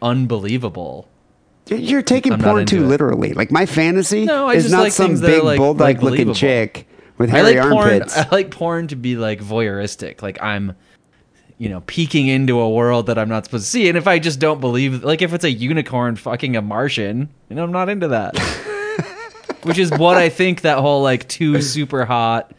unbelievable. 0.00 1.08
you're 1.68 2.00
taking 2.02 2.32
I'm 2.32 2.40
porn 2.40 2.64
too 2.64 2.84
it. 2.84 2.86
literally. 2.88 3.34
Like 3.34 3.50
my 3.50 3.66
fantasy 3.66 4.24
No, 4.24 4.46
I 4.48 4.54
is 4.54 4.70
not 4.72 4.80
like 4.84 4.92
some 4.92 5.08
things 5.08 5.20
that 5.20 5.28
are, 5.30 5.34
big 5.36 5.44
like- 5.44 5.58
bulldog 5.58 5.80
like 5.80 6.02
looking 6.02 6.32
chick 6.32 6.88
with 7.18 7.28
I 7.28 7.38
hairy 7.42 7.54
like 7.56 7.70
porn. 7.70 7.88
armpits. 7.90 8.16
I 8.16 8.26
like 8.30 8.50
porn 8.50 8.86
to 8.88 8.96
be 8.96 9.16
like 9.16 9.40
voyeuristic. 9.42 10.22
Like 10.22 10.42
I'm, 10.42 10.72
you 11.58 11.68
know, 11.68 11.82
peeking 11.86 12.28
into 12.28 12.60
a 12.60 12.70
world 12.70 13.06
that 13.06 13.18
I'm 13.18 13.28
not 13.28 13.44
supposed 13.44 13.64
to 13.64 13.70
see. 13.70 13.88
And 13.88 13.98
if 13.98 14.06
I 14.06 14.18
just 14.18 14.38
don't 14.38 14.60
believe, 14.60 15.02
like 15.02 15.22
if 15.22 15.32
it's 15.32 15.44
a 15.44 15.50
unicorn 15.50 16.16
fucking 16.16 16.56
a 16.56 16.62
Martian, 16.62 17.28
you 17.48 17.56
know, 17.56 17.64
I'm 17.64 17.72
not 17.72 17.88
into 17.88 18.08
that. 18.08 18.38
Which 19.64 19.78
is 19.78 19.90
what 19.90 20.16
I 20.16 20.28
think 20.28 20.60
that 20.60 20.78
whole 20.78 21.02
like 21.02 21.28
two 21.28 21.60
super 21.60 22.04
hot 22.04 22.52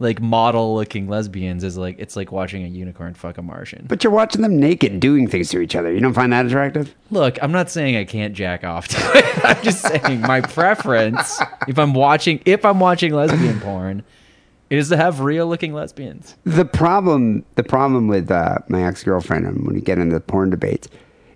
like 0.00 0.20
model 0.20 0.74
looking 0.74 1.08
lesbians 1.08 1.64
is 1.64 1.76
like 1.76 1.96
it's 1.98 2.16
like 2.16 2.32
watching 2.32 2.64
a 2.64 2.68
unicorn 2.68 3.14
fuck 3.14 3.38
a 3.38 3.42
Martian. 3.42 3.86
But 3.88 4.04
you're 4.04 4.12
watching 4.12 4.42
them 4.42 4.58
naked 4.58 5.00
doing 5.00 5.28
things 5.28 5.48
to 5.50 5.60
each 5.60 5.74
other. 5.74 5.92
You 5.92 6.00
don't 6.00 6.14
find 6.14 6.32
that 6.32 6.46
attractive? 6.46 6.94
Look, 7.10 7.42
I'm 7.42 7.52
not 7.52 7.70
saying 7.70 7.96
I 7.96 8.04
can't 8.04 8.34
jack 8.34 8.64
off 8.64 8.88
to 8.88 8.96
it. 9.14 9.44
I'm 9.44 9.62
just 9.64 9.82
saying 9.82 10.20
my 10.20 10.40
preference 10.40 11.40
if 11.66 11.78
I'm 11.78 11.94
watching 11.94 12.40
if 12.44 12.64
I'm 12.64 12.80
watching 12.80 13.12
lesbian 13.12 13.60
porn 13.60 14.04
is 14.78 14.88
to 14.88 14.96
have 14.96 15.20
real 15.20 15.46
looking 15.46 15.72
lesbians. 15.72 16.36
The 16.44 16.64
problem, 16.64 17.44
the 17.56 17.64
problem 17.64 18.08
with 18.08 18.30
uh, 18.30 18.58
my 18.68 18.84
ex 18.84 19.02
girlfriend, 19.02 19.46
and 19.46 19.64
when 19.64 19.74
we 19.74 19.80
get 19.80 19.98
into 19.98 20.18
porn 20.20 20.50
debates, 20.50 20.88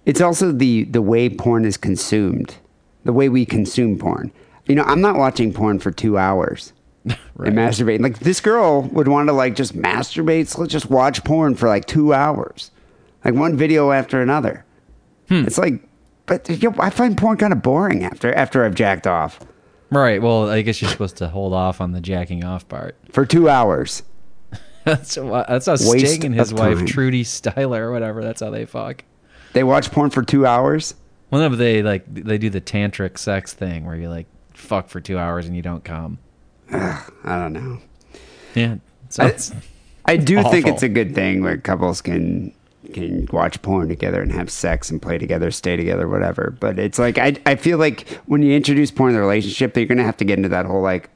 it's 0.07 0.21
also 0.21 0.53
the 0.53 0.85
the 0.85 1.03
way 1.03 1.29
porn 1.29 1.65
is 1.65 1.77
consumed, 1.77 2.57
the 3.05 3.13
way 3.13 3.29
we 3.29 3.45
consume 3.45 3.99
porn. 3.99 4.33
You 4.67 4.75
know, 4.75 4.85
I'm 4.85 5.01
not 5.01 5.17
watching 5.17 5.53
porn 5.53 5.79
for 5.79 5.91
two 5.91 6.19
hours 6.19 6.73
and 7.05 7.19
masturbating. 7.39 8.01
Like 8.01 8.19
this 8.21 8.41
girl 8.41 8.83
would 8.83 9.09
want 9.09 9.29
to 9.29 9.33
like 9.33 9.55
just 9.55 9.77
masturbate. 9.77 10.49
So 10.49 10.61
let's 10.61 10.73
just 10.73 10.91
watch 10.91 11.25
porn 11.25 11.55
for 11.55 11.69
like 11.69 11.87
two 11.87 12.15
hours, 12.15 12.71
like 13.25 13.35
one 13.35 13.57
video 13.57 13.93
after 13.93 14.21
another. 14.23 14.65
It's 15.31 15.59
like, 15.59 15.83
but 16.27 16.49
you 16.49 16.71
know, 16.71 16.77
I 16.79 16.89
find 16.91 17.17
porn 17.17 17.37
kind 17.37 17.53
of 17.53 17.63
boring 17.63 18.05
after 18.05 18.33
after 18.33 18.65
I've 18.65 18.75
jacked 18.75 19.07
off 19.07 19.41
Right. 19.91 20.21
Well, 20.21 20.49
I 20.51 20.63
guess 20.63 20.81
you're 20.83 20.91
supposed 20.91 21.17
to 21.19 21.29
hold 21.29 21.53
off 21.55 21.81
on 21.81 21.93
the 21.93 22.01
jacking 22.01 22.45
off 22.45 22.69
part. 22.69 22.97
for 23.11 23.25
two 23.25 23.49
hours. 23.49 24.03
That's 24.85 25.17
that's 25.17 25.67
how 25.67 25.73
Waste 25.73 26.07
Sting 26.15 26.25
and 26.27 26.35
his 26.35 26.53
wife 26.55 26.79
time. 26.79 26.87
Trudy 26.87 27.23
Styler 27.25 27.79
or 27.81 27.93
whatever. 27.93 28.23
That's 28.23 28.41
how 28.41 28.49
they 28.51 28.65
fuck. 28.65 29.05
They 29.53 29.63
watch 29.63 29.91
porn 29.91 30.09
for 30.11 30.23
two 30.23 30.47
hours. 30.47 30.95
Well, 31.31 31.43
no, 31.43 31.51
but 31.51 31.57
they 31.59 31.83
like 31.83 32.05
they 32.13 32.39
do 32.39 32.49
the 32.49 32.61
tantric 32.63 33.19
sex 33.19 33.53
thing 33.53 33.85
where 33.85 33.97
you 33.97 34.09
like 34.09 34.27
fuck 34.55 34.89
for 34.89 35.01
two 35.01 35.19
hours 35.19 35.47
and 35.47 35.55
you 35.55 35.61
don't 35.61 35.85
come. 35.85 36.19
I 36.73 37.03
don't 37.25 37.53
know. 37.53 37.81
Yeah. 38.55 38.77
So 39.11 39.25
I- 39.25 39.37
I 40.07 40.17
do 40.17 40.43
think 40.45 40.67
it's 40.67 40.83
a 40.83 40.89
good 40.89 41.15
thing 41.15 41.43
where 41.43 41.59
couples 41.59 42.01
can 42.01 42.55
can 42.93 43.29
watch 43.33 43.61
porn 43.63 43.89
together 43.89 44.21
and 44.23 44.33
have 44.33 44.51
sex 44.51 44.91
and 44.91 45.01
play 45.01 45.19
together, 45.19 45.51
stay 45.51 45.77
together, 45.77 46.09
whatever. 46.09 46.57
But 46.59 46.79
it's 46.79 46.99
like 46.99 47.19
I 47.19 47.37
I 47.47 47.57
feel 47.57 47.79
like 47.79 48.09
when 48.27 48.43
you 48.43 48.53
introduce 48.55 48.91
porn 48.91 49.11
in 49.11 49.15
the 49.17 49.21
relationship, 49.21 49.75
that 49.75 49.81
you're 49.81 49.87
gonna 49.89 50.05
have 50.05 50.17
to 50.19 50.25
get 50.25 50.39
into 50.39 50.49
that 50.51 50.67
whole 50.67 50.83
like 50.83 51.11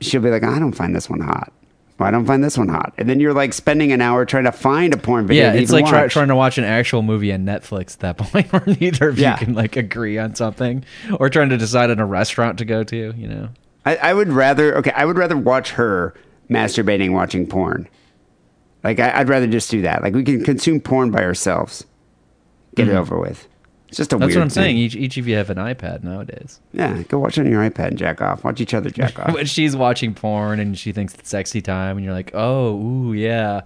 she'll 0.00 0.20
be 0.22 0.30
like, 0.30 0.44
I 0.44 0.58
don't 0.58 0.72
find 0.72 0.94
this 0.94 1.08
one 1.08 1.20
hot. 1.20 1.52
Well, 1.98 2.06
I 2.06 2.10
don't 2.10 2.26
find 2.26 2.44
this 2.44 2.58
one 2.58 2.68
hot. 2.68 2.92
And 2.98 3.08
then 3.08 3.20
you're 3.20 3.32
like 3.32 3.54
spending 3.54 3.90
an 3.92 4.02
hour 4.02 4.26
trying 4.26 4.44
to 4.44 4.52
find 4.52 4.92
a 4.92 4.98
porn 4.98 5.26
video. 5.26 5.44
yeah, 5.44 5.58
it's 5.58 5.72
like 5.72 5.86
try, 5.86 6.06
trying 6.08 6.28
to 6.28 6.36
watch 6.36 6.58
an 6.58 6.64
actual 6.64 7.00
movie 7.00 7.32
on 7.32 7.46
Netflix 7.46 7.94
at 7.94 8.00
that 8.00 8.18
point 8.18 8.52
where 8.52 8.62
neither 8.66 9.08
of 9.08 9.18
Yeah. 9.18 9.40
you 9.40 9.46
can 9.46 9.54
like 9.54 9.76
agree 9.76 10.18
on 10.18 10.34
something 10.34 10.84
or 11.18 11.30
trying 11.30 11.48
to 11.48 11.56
decide 11.56 11.90
on 11.90 11.98
a 11.98 12.04
restaurant 12.04 12.58
to 12.58 12.66
go 12.66 12.84
to, 12.84 13.14
you 13.16 13.26
know. 13.26 13.48
I, 13.86 13.96
I 13.96 14.12
would 14.12 14.28
rather 14.28 14.76
okay, 14.76 14.90
I 14.94 15.06
would 15.06 15.16
rather 15.16 15.38
watch 15.38 15.70
her 15.70 16.12
masturbating 16.50 17.12
watching 17.12 17.46
porn. 17.46 17.88
Like 18.86 19.00
I, 19.00 19.18
I'd 19.18 19.28
rather 19.28 19.46
just 19.48 19.70
do 19.70 19.82
that. 19.82 20.02
Like 20.02 20.14
we 20.14 20.22
can 20.22 20.44
consume 20.44 20.80
porn 20.80 21.10
by 21.10 21.22
ourselves. 21.24 21.84
Get 22.76 22.86
it 22.88 22.92
Mhm. 22.92 22.98
over 23.00 23.18
with. 23.18 23.48
It's 23.88 23.96
just 23.98 24.12
a 24.12 24.16
weird. 24.18 24.28
That's 24.30 24.36
what 24.36 24.42
I'm 24.42 24.48
thing. 24.50 24.62
saying. 24.62 24.76
Each 24.78 24.94
each 24.96 25.16
of 25.16 25.26
you 25.26 25.34
have 25.36 25.50
an 25.50 25.56
iPad 25.58 26.02
nowadays. 26.04 26.60
Yeah, 26.72 27.02
go 27.08 27.18
watch 27.18 27.36
on 27.38 27.50
your 27.50 27.68
iPad 27.68 27.88
and 27.88 27.98
jack 27.98 28.20
off. 28.22 28.44
Watch 28.44 28.60
each 28.60 28.74
other 28.74 28.90
jack 28.90 29.18
off. 29.20 29.34
When 29.34 29.46
she's 29.46 29.76
watching 29.76 30.14
porn 30.14 30.60
and 30.60 30.78
she 30.78 30.92
thinks 30.92 31.14
it's 31.14 31.28
sexy 31.28 31.60
time, 31.62 31.96
and 31.96 32.04
you're 32.04 32.14
like, 32.14 32.30
oh, 32.34 32.74
ooh, 32.80 33.12
yeah. 33.12 33.62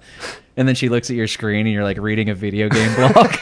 And 0.56 0.66
then 0.68 0.74
she 0.74 0.88
looks 0.88 1.10
at 1.10 1.16
your 1.16 1.26
screen 1.26 1.66
and 1.66 1.72
you're 1.74 1.84
like 1.84 1.98
reading 1.98 2.28
a 2.30 2.34
video 2.34 2.68
game 2.70 2.94
blog. 2.96 3.14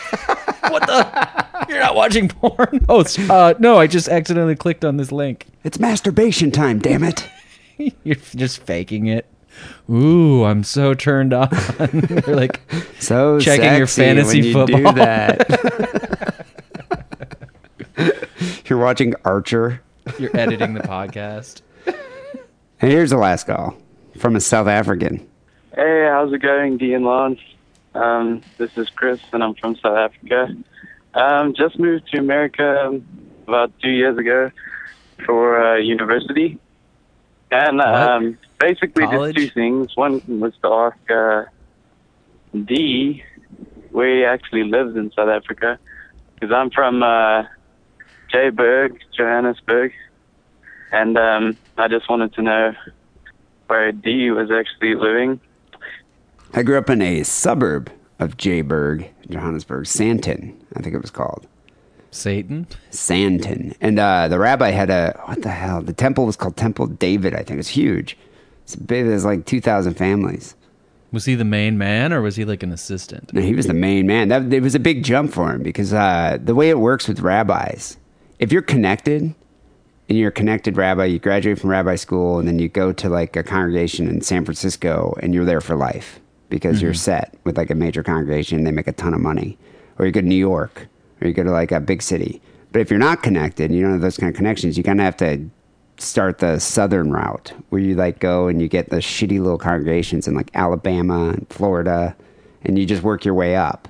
what 0.71 0.87
the? 0.87 1.47
You're 1.69 1.81
not 1.81 1.95
watching 1.97 2.29
porn? 2.29 2.85
Oh, 2.89 3.05
uh, 3.29 3.55
no, 3.59 3.77
I 3.79 3.87
just 3.87 4.09
accidentally 4.09 4.57
clicked 4.57 4.85
on 4.85 4.97
this 4.97 5.13
link. 5.13 5.47
It's 5.65 5.79
masturbation 5.79 6.51
time, 6.51 6.79
damn 6.79 7.05
it. 7.05 7.29
You're 8.05 8.17
just 8.35 8.63
faking 8.65 9.07
it. 9.07 9.27
Ooh, 9.91 10.45
I'm 10.45 10.63
so 10.65 10.95
turned 10.95 11.33
on. 11.33 11.49
you're 12.27 12.37
like 12.37 12.61
So 12.99 13.41
checking 13.41 13.77
your 13.77 13.87
fantasy 13.87 14.39
when 14.39 14.45
you 14.47 14.53
football. 14.53 14.93
Do 14.93 14.99
that. 14.99 16.45
You're 18.69 18.79
watching 18.79 19.15
Archer. 19.25 19.83
You're 20.19 20.37
editing 20.37 20.75
the 20.75 20.81
podcast. 20.81 21.63
And 21.87 22.93
here's 22.93 23.11
the 23.11 23.17
last 23.17 23.47
call 23.47 23.77
from 24.19 24.37
a 24.37 24.41
South 24.41 24.69
African. 24.69 25.27
Hey, 25.75 26.07
how's 26.11 26.33
it 26.33 26.43
going, 26.43 26.77
Dee 26.77 26.95
and 26.95 27.07
Um, 27.95 28.43
this 28.59 28.77
is 28.77 28.89
Chris, 28.91 29.21
and 29.33 29.43
I'm 29.43 29.55
from 29.55 29.75
South 29.77 29.97
Africa. 29.97 30.55
Um, 31.15 31.55
just 31.55 31.79
moved 31.79 32.09
to 32.13 32.19
America 32.19 32.87
um, 32.87 33.07
about 33.47 33.73
two 33.81 33.91
years 33.91 34.19
ago 34.19 34.51
for 35.25 35.61
uh, 35.61 35.77
university, 35.77 36.59
and 37.51 37.81
um, 37.81 38.39
basically 38.59 39.05
College? 39.05 39.37
did 39.37 39.49
two 39.49 39.55
things. 39.55 39.97
One 39.97 40.23
was 40.41 40.53
to 40.63 40.69
ask 40.69 41.11
uh, 41.11 41.45
Dee 42.65 43.23
where 43.91 44.17
he 44.17 44.25
actually 44.25 44.65
lives 44.65 44.97
in 44.97 45.11
South 45.13 45.29
Africa, 45.29 45.79
because 46.35 46.53
I'm 46.55 46.71
from 46.71 47.03
uh, 47.03 47.45
Joburg, 48.33 48.99
Johannesburg, 49.17 49.93
and 50.93 51.17
um, 51.17 51.57
I 51.77 51.89
just 51.89 52.09
wanted 52.09 52.35
to 52.35 52.43
know 52.43 52.73
where 53.67 53.93
Dee 53.93 54.31
was 54.31 54.51
actually 54.51 54.95
living. 54.95 55.41
I 56.55 56.63
grew 56.63 56.79
up 56.79 56.91
in 56.91 57.03
a 57.03 57.23
suburb 57.23 57.91
of 58.19 58.37
Joburg, 58.37 59.09
Johannesburg, 59.29 59.85
Sandton, 59.85 60.55
I 60.75 60.81
think 60.81 60.95
it 60.95 61.01
was 61.01 61.11
called. 61.11 61.47
Satan? 62.11 62.67
Sandton. 62.91 63.75
And 63.81 63.99
uh, 63.99 64.29
the 64.29 64.39
rabbi 64.39 64.71
had 64.71 64.91
a, 64.91 65.19
what 65.27 65.43
the 65.43 65.51
hell? 65.51 65.83
The 65.83 65.93
temple 65.93 66.27
was 66.27 66.37
called 66.37 66.57
Temple 66.57 66.87
David, 66.87 67.35
I 67.35 67.43
think. 67.43 67.59
It's 67.61 67.69
huge. 67.69 68.17
It's 68.65 68.77
big, 68.77 69.07
there's 69.07 69.25
like 69.25 69.47
2,000 69.47 69.95
families. 69.95 70.55
Was 71.11 71.25
he 71.25 71.35
the 71.35 71.45
main 71.45 71.79
man 71.79 72.13
or 72.13 72.21
was 72.21 72.37
he 72.37 72.45
like 72.45 72.63
an 72.63 72.71
assistant? 72.73 73.33
No, 73.33 73.41
he 73.41 73.55
was 73.55 73.67
the 73.67 73.73
main 73.75 74.07
man. 74.07 74.29
That 74.29 74.53
it 74.53 74.61
was 74.63 74.75
a 74.75 74.79
big 74.81 75.03
jump 75.05 75.33
for 75.33 75.51
him 75.51 75.63
because 75.63 75.93
uh, 75.95 76.37
the 76.43 76.55
way 76.55 76.69
it 76.69 76.79
works 76.79 77.09
with 77.09 77.21
rabbis, 77.21 77.97
if 78.39 78.53
you're 78.53 78.61
connected 78.63 79.23
and 80.09 80.19
you're 80.19 80.29
a 80.29 80.33
connected 80.33 80.77
rabbi, 80.77 81.07
you 81.07 81.19
graduate 81.19 81.59
from 81.59 81.71
rabbi 81.71 81.97
school 81.97 82.39
and 82.39 82.47
then 82.47 82.59
you 82.59 82.69
go 82.69 82.93
to 82.93 83.09
like 83.09 83.37
a 83.37 83.43
congregation 83.43 84.07
in 84.07 84.21
San 84.21 84.45
Francisco 84.45 85.15
and 85.23 85.33
you're 85.35 85.47
there 85.47 85.63
for 85.63 85.77
life 85.77 86.21
because 86.51 86.83
you're 86.83 86.93
Mhm. 86.93 86.97
set 86.99 87.35
with 87.45 87.57
like 87.57 87.71
a 87.71 87.75
major 87.75 88.03
congregation. 88.03 88.65
They 88.65 88.73
make 88.73 88.87
a 88.87 88.93
ton 88.93 89.15
of 89.15 89.21
money, 89.21 89.57
or 89.99 90.05
you 90.05 90.13
go 90.13 90.21
to 90.21 90.27
New 90.27 90.35
York, 90.35 90.89
or 91.21 91.29
you 91.29 91.35
go 91.35 91.43
to 91.45 91.51
like 91.51 91.73
a 91.73 91.81
big 91.81 92.03
city. 92.03 92.41
But 92.73 92.81
if 92.81 92.91
you're 92.91 92.99
not 92.99 93.23
connected, 93.23 93.73
you 93.73 93.83
don't 93.83 93.93
have 93.93 94.01
those 94.01 94.17
kind 94.19 94.31
of 94.31 94.37
connections. 94.37 94.77
You 94.77 94.85
kind 94.85 95.01
of 95.01 95.05
have 95.05 95.17
to 95.19 95.49
start 95.99 96.39
the 96.39 96.59
southern 96.59 97.11
route 97.11 97.53
where 97.71 97.81
you 97.81 97.95
like 97.97 98.21
go 98.21 98.47
and 98.47 98.61
you 98.63 98.69
get 98.69 98.91
the 98.91 98.97
shitty 98.99 99.41
little 99.41 99.59
congregations 99.59 100.29
in 100.29 100.35
like 100.35 100.51
Alabama 100.55 101.31
and 101.31 101.47
Florida, 101.51 102.15
and 102.65 102.79
you 102.79 102.87
just 102.87 103.03
work 103.03 103.25
your 103.25 103.35
way 103.35 103.57
up. 103.57 103.89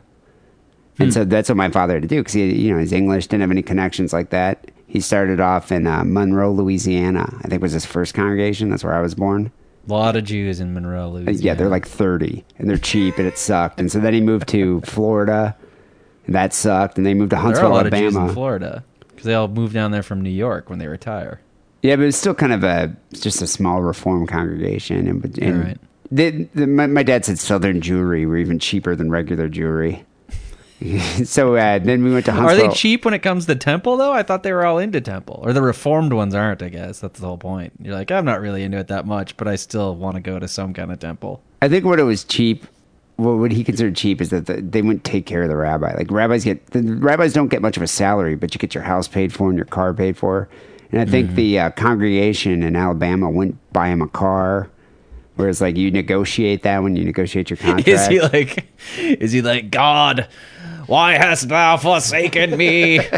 And 1.01 1.13
so 1.15 1.25
that's 1.25 1.49
what 1.49 1.55
my 1.57 1.71
father 1.71 1.95
had 1.95 2.03
to 2.03 2.09
do 2.09 2.21
because 2.21 2.33
he, 2.33 2.53
you 2.57 2.73
know, 2.73 2.81
he's 2.81 2.93
English, 2.93 3.29
didn't 3.29 3.43
have 3.43 3.53
any 3.53 3.63
connections 3.63 4.13
like 4.13 4.31
that. 4.31 4.71
He 4.89 5.01
started 5.01 5.39
off 5.39 5.71
in 5.71 5.87
uh, 5.87 6.03
Monroe, 6.05 6.51
Louisiana. 6.53 7.39
I 7.45 7.47
think 7.49 7.63
was 7.63 7.71
his 7.73 7.87
first 7.87 8.15
congregation. 8.15 8.69
That's 8.71 8.83
where 8.83 8.95
I 8.95 9.01
was 9.01 9.15
born. 9.15 9.53
A 9.89 9.93
lot 9.93 10.17
of 10.17 10.25
Jews 10.25 10.59
in 10.59 10.75
Monroe, 10.75 11.05
Uh, 11.05 11.11
Louisiana. 11.11 11.39
Yeah, 11.41 11.55
they're 11.55 11.69
like 11.69 11.87
30 11.87 12.45
and 12.59 12.69
they're 12.69 12.77
cheap 12.79 13.17
and 13.19 13.29
it 13.29 13.39
sucked. 13.39 13.79
And 13.79 13.93
so 13.93 14.01
then 14.01 14.13
he 14.13 14.21
moved 14.21 14.49
to 14.49 14.81
Florida 14.81 15.55
that 16.29 16.53
sucked. 16.55 16.97
And 16.99 17.07
they 17.07 17.15
moved 17.15 17.31
to 17.31 17.37
there 17.37 17.41
are 17.41 17.43
a 17.43 17.47
Huntsville, 17.47 17.71
lot 17.71 17.87
of 17.87 17.93
Jews 17.93 18.15
Alabama. 18.15 18.29
in 18.29 18.35
Florida 18.35 18.85
because 19.09 19.25
they 19.25 19.35
all 19.35 19.49
moved 19.49 19.75
down 19.75 19.91
there 19.91 20.03
from 20.03 20.21
New 20.21 20.31
York 20.31 20.71
when 20.71 20.79
they 20.79 20.87
retire. 20.87 21.41
Yeah, 21.83 21.97
but 21.97 22.07
it's 22.07 22.17
still 22.17 22.35
kind 22.35 22.53
of 22.53 22.65
a 22.65 22.95
just 23.13 23.41
a 23.43 23.47
small 23.47 23.81
reform 23.83 24.27
congregation. 24.27 25.07
And, 25.09 25.39
and 25.39 25.65
Right. 25.65 25.79
the, 26.11 26.49
the, 26.55 26.67
my, 26.67 26.87
my 26.87 27.03
dad 27.03 27.25
said 27.25 27.39
Southern 27.39 27.81
jewelry 27.81 28.27
were 28.27 28.37
even 28.37 28.59
cheaper 28.59 28.95
than 28.97 29.11
regular 29.11 29.49
jewelry. 29.49 30.05
so 31.25 31.57
uh, 31.57 31.79
then 31.81 32.05
we 32.05 32.13
went 32.13 32.25
to 32.27 32.33
Huntsville. 32.33 32.67
Are 32.67 32.69
they 32.69 32.73
cheap 32.75 33.05
when 33.05 33.13
it 33.15 33.19
comes 33.21 33.47
to 33.47 33.57
temple 33.57 33.97
though? 33.97 34.13
I 34.13 34.23
thought 34.23 34.45
they 34.45 34.53
were 34.53 34.65
all 34.65 34.79
into 34.79 35.01
temple, 35.01 35.41
or 35.43 35.53
the 35.53 35.63
reformed 35.63 36.13
ones 36.13 36.35
aren't. 36.37 36.63
I 36.63 36.69
guess 36.69 37.01
that's 37.01 37.19
the 37.19 37.27
whole 37.27 37.37
point. 37.39 37.73
You're 37.83 37.95
like, 37.95 38.13
I'm 38.13 38.25
not 38.25 38.41
really 38.41 38.63
into 38.63 38.79
it 38.79 38.87
that 38.89 39.05
much, 39.05 39.37
but 39.37 39.49
I 39.49 39.57
still 39.57 39.97
want 39.97 40.15
to 40.15 40.21
go 40.21 40.39
to 40.39 40.47
some 40.47 40.73
kind 40.75 40.93
of 40.93 41.01
temple. 41.01 41.43
I 41.61 41.69
think 41.69 41.85
what 41.85 41.99
it 41.99 42.05
was 42.05 42.23
cheap, 42.23 42.65
what 43.19 43.37
what 43.39 43.53
he 43.53 43.63
considered 43.63 43.95
cheap 43.97 44.21
is 44.21 44.31
that 44.31 44.47
the, 44.47 44.55
they 44.63 44.81
wouldn't 44.81 45.05
take 45.05 45.27
care 45.27 45.43
of 45.43 45.49
the 45.51 45.57
rabbi. 45.57 45.93
Like 45.95 46.11
rabbis 46.11 46.45
get, 46.45 46.65
the 46.69 46.83
rabbis 46.83 47.33
don't 47.35 47.49
get 47.49 47.61
much 47.63 47.77
of 47.77 47.83
a 47.83 47.87
salary, 47.87 48.35
but 48.37 48.55
you 48.55 48.59
get 48.59 48.75
your 48.75 48.85
house 48.85 49.07
paid 49.09 49.33
for 49.33 49.49
and 49.49 49.57
your 49.59 49.67
car 49.67 49.93
paid 49.93 50.17
for. 50.17 50.49
And 50.91 51.01
I 51.01 51.05
think 51.05 51.31
Mhm. 51.31 51.35
the 51.35 51.59
uh, 51.59 51.71
congregation 51.73 52.63
in 52.63 52.75
Alabama 52.75 53.29
wouldn't 53.31 53.59
buy 53.73 53.89
him 53.89 54.01
a 54.01 54.09
car. 54.09 54.71
Whereas 55.37 55.61
like 55.61 55.77
you 55.77 55.91
negotiate 55.91 56.63
that 56.63 56.83
when 56.83 56.97
you 56.97 57.05
negotiate 57.05 57.51
your 57.51 57.59
contract. 57.59 57.87
Is 57.89 58.07
he 58.09 58.21
like? 58.21 58.67
Is 58.99 59.33
he 59.33 59.43
like 59.43 59.71
God? 59.71 60.27
Why 60.87 61.13
hast 61.19 61.49
thou 61.49 61.77
forsaken 61.77 62.57
me? 62.57 63.01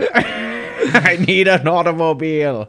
I 0.00 1.18
need 1.26 1.48
an 1.48 1.68
automobile. 1.68 2.68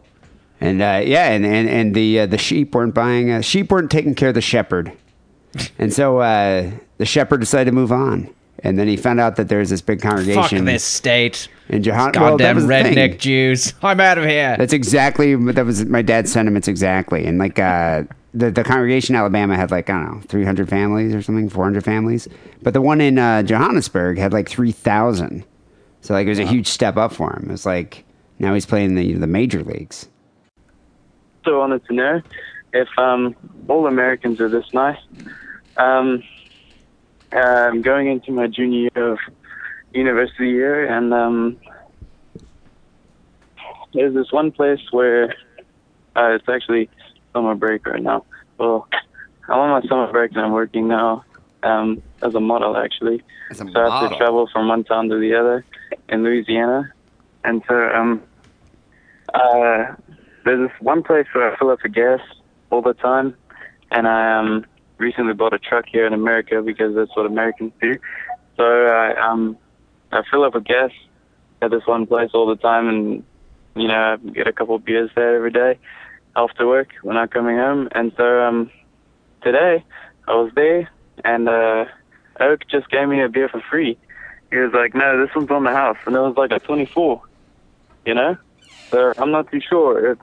And 0.61 0.81
uh, 0.81 1.01
yeah, 1.05 1.29
and 1.31 1.45
and, 1.45 1.69
and 1.69 1.95
the 1.95 2.21
uh, 2.21 2.25
the 2.25 2.37
sheep 2.37 2.75
weren't 2.75 2.93
buying. 2.93 3.31
Uh, 3.31 3.41
sheep 3.41 3.71
weren't 3.71 3.89
taking 3.89 4.13
care 4.13 4.29
of 4.29 4.35
the 4.35 4.41
shepherd, 4.41 4.91
and 5.77 5.93
so 5.93 6.19
uh, 6.19 6.69
the 6.97 7.05
shepherd 7.05 7.39
decided 7.39 7.65
to 7.71 7.75
move 7.75 7.91
on. 7.91 8.33
And 8.61 8.77
then 8.77 8.89
he 8.89 8.97
found 8.97 9.21
out 9.21 9.37
that 9.37 9.47
there 9.47 9.59
was 9.59 9.69
this 9.69 9.81
big 9.81 10.01
congregation. 10.01 10.57
Fuck 10.59 10.65
this 10.65 10.83
state. 10.83 11.47
in 11.69 11.81
Johann- 11.81 12.11
well, 12.15 12.35
that 12.37 12.53
Goddamn 12.53 12.55
was 12.57 12.67
the 12.67 12.83
thing. 12.83 12.93
redneck 12.95 13.17
Jews. 13.19 13.73
I'm 13.81 14.01
out 14.01 14.17
of 14.17 14.25
here. 14.25 14.55
That's 14.57 14.73
exactly 14.73 15.33
that 15.53 15.65
was 15.65 15.85
my 15.85 16.01
dad's 16.01 16.29
sentiments 16.29 16.67
exactly. 16.67 17.25
And 17.25 17.37
like 17.39 17.57
uh, 17.57 18.03
the 18.33 18.51
the 18.51 18.65
congregation 18.65 19.15
in 19.15 19.19
Alabama 19.19 19.55
had 19.55 19.71
like 19.71 19.89
I 19.89 19.93
don't 19.93 20.15
know 20.15 20.21
300 20.27 20.67
families 20.67 21.15
or 21.15 21.21
something, 21.21 21.47
400 21.47 21.85
families, 21.85 22.27
but 22.61 22.73
the 22.73 22.81
one 22.81 22.99
in 22.99 23.17
uh, 23.17 23.43
Johannesburg 23.43 24.17
had 24.17 24.33
like 24.33 24.49
3,000. 24.49 25.45
So 26.01 26.13
like 26.13 26.25
it 26.27 26.29
was 26.29 26.39
a 26.39 26.45
huge 26.45 26.67
step 26.67 26.97
up 26.97 27.13
for 27.13 27.31
him. 27.33 27.45
It 27.47 27.51
was 27.51 27.65
like 27.65 28.03
now 28.39 28.53
he's 28.53 28.65
playing 28.65 28.95
the 28.95 29.13
the 29.13 29.27
major 29.27 29.63
leagues. 29.63 30.09
also 31.45 31.59
wanted 31.59 31.85
to 31.85 31.93
know 31.93 32.21
if 32.73 32.87
um, 32.97 33.35
all 33.67 33.87
Americans 33.87 34.39
are 34.39 34.49
this 34.49 34.73
nice. 34.73 34.99
Um, 35.77 36.23
I'm 37.31 37.81
going 37.81 38.07
into 38.07 38.31
my 38.31 38.47
junior 38.47 38.89
year 38.93 39.11
of 39.11 39.19
university 39.93 40.49
year, 40.49 40.85
and 40.85 41.13
um, 41.13 41.57
there's 43.93 44.13
this 44.13 44.31
one 44.31 44.51
place 44.51 44.81
where 44.91 45.35
uh, 46.15 46.31
it's 46.31 46.49
actually 46.49 46.89
summer 47.33 47.55
break 47.55 47.85
right 47.85 48.01
now. 48.01 48.25
Well, 48.57 48.87
I'm 49.47 49.59
on 49.59 49.81
my 49.81 49.87
summer 49.87 50.11
break 50.11 50.31
and 50.31 50.41
I'm 50.41 50.51
working 50.51 50.87
now 50.87 51.23
um, 51.63 52.01
as 52.21 52.35
a 52.35 52.39
model, 52.39 52.77
actually. 52.77 53.23
As 53.51 53.61
a 53.61 53.71
so 53.71 53.81
I 53.81 54.01
have 54.01 54.11
to 54.11 54.17
travel 54.17 54.49
from 54.51 54.67
one 54.67 54.83
town 54.83 55.09
to 55.09 55.19
the 55.19 55.35
other 55.35 55.65
in 56.09 56.23
Louisiana, 56.23 56.91
and 57.43 57.63
so 57.67 57.75
um, 57.75 58.21
uh, 59.33 59.95
there's 60.45 60.69
this 60.69 60.81
one 60.81 61.03
place 61.03 61.27
where 61.33 61.53
I 61.53 61.57
fill 61.57 61.69
up 61.69 61.79
for 61.79 61.87
gas 61.87 62.21
all 62.69 62.81
the 62.81 62.93
time, 62.93 63.35
and 63.91 64.07
I 64.07 64.39
um 64.39 64.65
recently 64.97 65.33
bought 65.33 65.53
a 65.53 65.59
truck 65.59 65.85
here 65.91 66.05
in 66.05 66.13
America 66.13 66.61
because 66.61 66.95
that's 66.95 67.15
what 67.15 67.25
Americans 67.25 67.73
do. 67.81 67.95
So 68.57 68.63
I 68.63 69.13
um 69.19 69.57
I 70.11 70.21
fill 70.29 70.43
up 70.43 70.53
with 70.53 70.65
gas 70.65 70.91
at 71.61 71.71
this 71.71 71.85
one 71.85 72.05
place 72.05 72.31
all 72.33 72.47
the 72.47 72.55
time, 72.55 72.87
and 72.87 73.23
you 73.75 73.87
know 73.87 74.17
I 74.17 74.29
get 74.31 74.47
a 74.47 74.53
couple 74.53 74.75
of 74.75 74.85
beers 74.85 75.09
there 75.15 75.35
every 75.35 75.51
day 75.51 75.79
after 76.35 76.67
work 76.67 76.89
when 77.03 77.17
I'm 77.17 77.27
coming 77.27 77.57
home. 77.57 77.89
And 77.93 78.11
so 78.17 78.41
um 78.41 78.71
today 79.43 79.83
I 80.27 80.31
was 80.33 80.51
there, 80.55 80.89
and 81.23 81.49
uh 81.49 81.85
oke 82.39 82.61
just 82.69 82.89
gave 82.89 83.07
me 83.07 83.21
a 83.23 83.29
beer 83.29 83.49
for 83.49 83.61
free. 83.69 83.97
He 84.51 84.57
was 84.57 84.71
like, 84.73 84.95
"No, 84.95 85.19
this 85.19 85.35
one's 85.35 85.51
on 85.51 85.63
the 85.63 85.71
house," 85.71 85.97
and 86.05 86.15
it 86.15 86.19
was 86.19 86.35
like 86.37 86.51
a 86.51 86.59
24. 86.59 87.21
You 88.05 88.15
know, 88.15 88.37
so 88.91 89.13
I'm 89.17 89.31
not 89.31 89.51
too 89.51 89.59
sure 89.67 90.11
if 90.11 90.17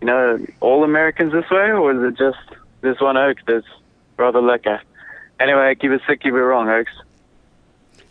you 0.00 0.06
know 0.06 0.44
all 0.60 0.84
Americans 0.84 1.32
this 1.32 1.48
way, 1.50 1.70
or 1.72 1.92
is 1.92 2.12
it 2.12 2.18
just 2.18 2.38
this 2.80 3.00
one 3.00 3.16
oke 3.16 3.38
that's 3.46 3.66
rather 4.16 4.40
lekker? 4.40 4.80
Anyway, 5.38 5.74
keep 5.74 5.90
it 5.90 6.02
sick, 6.06 6.20
keep 6.22 6.34
it 6.34 6.42
wrong, 6.42 6.66
okes. 6.68 6.86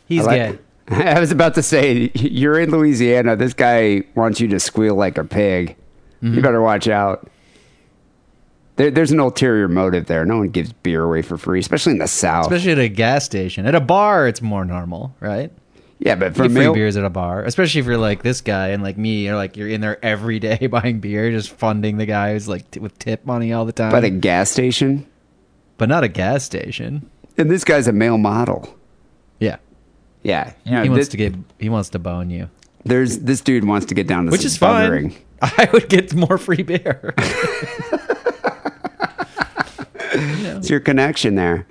He's 0.07 0.25
I 0.25 0.25
like- 0.25 0.51
gay. 0.51 0.59
I 1.15 1.19
was 1.19 1.31
about 1.31 1.53
to 1.53 1.61
say 1.61 2.09
you're 2.15 2.59
in 2.59 2.71
Louisiana. 2.71 3.35
This 3.35 3.53
guy 3.53 4.03
wants 4.15 4.39
you 4.39 4.47
to 4.47 4.59
squeal 4.59 4.95
like 4.95 5.19
a 5.19 5.23
pig. 5.23 5.75
Mm-hmm. 6.23 6.33
You 6.33 6.41
better 6.41 6.61
watch 6.63 6.87
out. 6.87 7.29
There, 8.77 8.89
there's 8.89 9.11
an 9.11 9.19
ulterior 9.19 9.67
motive 9.67 10.07
there. 10.07 10.25
No 10.25 10.37
one 10.39 10.49
gives 10.49 10.73
beer 10.73 11.03
away 11.03 11.21
for 11.21 11.37
free, 11.37 11.59
especially 11.59 11.91
in 11.91 11.99
the 11.99 12.07
South. 12.07 12.45
Especially 12.45 12.71
at 12.71 12.79
a 12.79 12.89
gas 12.89 13.23
station. 13.23 13.67
At 13.67 13.75
a 13.75 13.79
bar, 13.81 14.27
it's 14.27 14.41
more 14.41 14.65
normal, 14.65 15.13
right? 15.19 15.51
Yeah, 15.99 16.15
but 16.15 16.27
You 16.29 16.33
for 16.33 16.43
get 16.43 16.51
free 16.51 16.61
male, 16.61 16.73
beers 16.73 16.95
at 16.97 17.03
a 17.03 17.09
bar, 17.09 17.43
especially 17.43 17.81
if 17.81 17.85
you're 17.87 17.97
like 17.97 18.23
this 18.23 18.41
guy 18.41 18.69
and 18.69 18.81
like 18.81 18.97
me, 18.97 19.25
you're 19.25 19.35
like 19.35 19.57
you're 19.57 19.67
in 19.69 19.81
there 19.81 20.03
every 20.03 20.39
day 20.39 20.67
buying 20.71 20.99
beer, 20.99 21.29
just 21.31 21.49
funding 21.51 21.97
the 21.97 22.05
guy 22.05 22.33
who's 22.33 22.47
like 22.47 22.69
t- 22.71 22.79
with 22.79 22.97
tip 22.99 23.25
money 23.25 23.51
all 23.53 23.65
the 23.65 23.71
time. 23.73 23.91
but 23.91 24.03
a 24.03 24.09
gas 24.09 24.49
station, 24.49 25.05
but 25.77 25.89
not 25.89 26.03
a 26.03 26.07
gas 26.07 26.43
station. 26.43 27.09
and 27.37 27.49
this 27.51 27.63
guy's 27.63 27.87
a 27.87 27.93
male 27.93 28.17
model. 28.17 28.75
Yeah, 29.39 29.57
Yeah, 30.23 30.53
you 30.65 30.71
know, 30.71 30.83
he 30.83 30.89
wants 30.89 31.01
this- 31.07 31.09
to 31.09 31.17
get 31.17 31.35
he 31.59 31.69
wants 31.69 31.89
to 31.89 31.99
bone 31.99 32.29
you, 32.29 32.49
There's 32.85 33.19
this 33.19 33.41
dude 33.41 33.65
wants 33.65 33.85
to 33.87 33.93
get 33.95 34.07
down 34.07 34.25
to 34.25 34.31
which 34.31 34.43
is 34.45 34.57
fine. 34.57 35.13
I 35.41 35.69
would 35.73 35.87
get 35.89 36.13
more 36.15 36.37
free 36.37 36.63
beer. 36.63 37.13
It's 40.11 40.69
your 40.69 40.79
connection 40.79 41.35
there. 41.35 41.65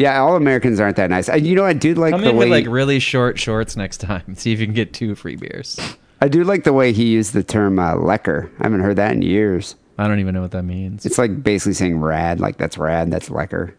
Yeah, 0.00 0.18
all 0.22 0.34
Americans 0.34 0.80
aren't 0.80 0.96
that 0.96 1.10
nice. 1.10 1.28
I, 1.28 1.34
you 1.34 1.54
know, 1.54 1.66
I 1.66 1.74
do 1.74 1.92
like 1.92 2.12
the 2.12 2.16
way 2.16 2.22
Come 2.22 2.24
the 2.24 2.30
in 2.30 2.36
way 2.36 2.48
with 2.48 2.64
like 2.64 2.72
really 2.72 2.98
short 3.00 3.38
shorts 3.38 3.76
next 3.76 3.98
time. 3.98 4.34
See 4.34 4.50
if 4.50 4.58
you 4.58 4.66
can 4.66 4.74
get 4.74 4.94
two 4.94 5.14
free 5.14 5.36
beers. 5.36 5.78
I 6.22 6.28
do 6.28 6.42
like 6.42 6.64
the 6.64 6.72
way 6.72 6.94
he 6.94 7.08
used 7.08 7.34
the 7.34 7.42
term 7.42 7.78
uh, 7.78 7.94
lekker. 7.96 8.50
I 8.60 8.62
haven't 8.62 8.80
heard 8.80 8.96
that 8.96 9.12
in 9.12 9.20
years. 9.20 9.76
I 9.98 10.08
don't 10.08 10.18
even 10.18 10.34
know 10.34 10.40
what 10.40 10.52
that 10.52 10.62
means. 10.62 11.04
It's 11.04 11.18
like 11.18 11.42
basically 11.42 11.74
saying 11.74 12.00
rad, 12.00 12.40
like 12.40 12.56
that's 12.56 12.78
rad, 12.78 13.10
that's 13.10 13.28
lekker. 13.28 13.74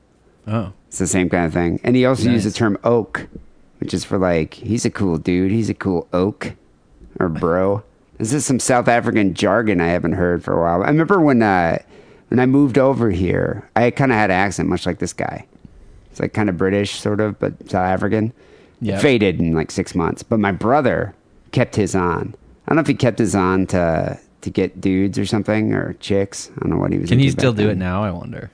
Oh, 0.46 0.74
It's 0.88 1.00
the 1.00 1.08
same 1.08 1.28
kind 1.28 1.48
of 1.48 1.54
thing. 1.54 1.80
And 1.84 1.96
he 1.96 2.06
also 2.06 2.30
used 2.30 2.46
the 2.46 2.52
term 2.52 2.78
oke, 2.84 3.28
which 3.80 3.92
is 3.92 4.04
for 4.04 4.20
like 4.20 4.54
he's 4.54 4.86
a 4.86 4.92
cool 4.92 5.18
dude. 5.18 5.52
He's 5.52 5.70
a 5.72 5.74
cool 5.74 6.08
oke 6.14 6.54
or 7.20 7.30
bro. 7.30 7.82
this 8.20 8.32
is 8.32 8.46
some 8.46 8.60
South 8.60 8.88
African 8.88 9.34
jargon 9.34 9.82
I 9.82 9.88
haven't 9.88 10.14
heard 10.14 10.44
for 10.44 10.54
a 10.54 10.62
while. 10.62 10.84
I 10.84 10.88
remember 10.88 11.20
when 11.20 11.42
uh, 11.42 11.80
when 12.28 12.40
I 12.40 12.46
moved 12.46 12.78
over 12.78 13.10
here, 13.10 13.68
I 13.76 13.90
kind 13.90 14.12
of 14.12 14.18
had 14.20 14.30
an 14.30 14.38
accent 14.38 14.70
much 14.70 14.86
like 14.86 15.00
this 15.00 15.14
guy. 15.14 15.48
Like 16.22 16.34
kind 16.34 16.48
of 16.50 16.58
British, 16.58 17.00
sort 17.00 17.20
of, 17.20 17.38
but 17.40 17.54
South 17.70 17.86
African. 17.88 18.32
Yeah. 18.80 19.00
Faded 19.00 19.40
in 19.40 19.54
like 19.54 19.72
six 19.72 19.94
months. 19.94 20.24
But 20.24 20.40
my 20.40 20.52
brother 20.52 21.14
kept 21.52 21.76
his 21.76 21.96
on. 21.96 22.36
I 22.66 22.70
don't 22.70 22.78
know 22.78 22.82
if 22.82 22.88
he 22.88 22.94
kept 22.94 23.20
his 23.20 23.36
on 23.36 23.68
to 23.68 24.20
to 24.42 24.50
get 24.50 24.82
dudes 24.82 25.20
or 25.20 25.26
something 25.26 25.74
or 25.74 25.94
chicks. 26.00 26.50
I 26.56 26.62
don't 26.62 26.72
know 26.72 26.78
what 26.78 26.92
he 26.92 26.98
was. 26.98 27.10
Doing. 27.10 27.20
Can 27.20 27.26
you 27.26 27.32
still 27.32 27.54
do 27.54 27.64
then. 27.64 27.72
it 27.72 27.78
now? 27.78 28.04
I 28.04 28.12
wonder. 28.12 28.50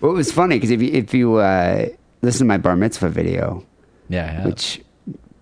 Well, 0.00 0.12
it 0.12 0.14
was 0.14 0.32
funny 0.32 0.56
because 0.56 0.70
if 0.70 0.80
you 0.80 0.92
if 0.92 1.12
you 1.12 1.36
uh, 1.36 1.88
listen 2.22 2.40
to 2.40 2.44
my 2.48 2.56
bar 2.56 2.76
mitzvah 2.76 3.08
video, 3.08 3.64
Yeah, 4.08 4.44
which 4.46 4.80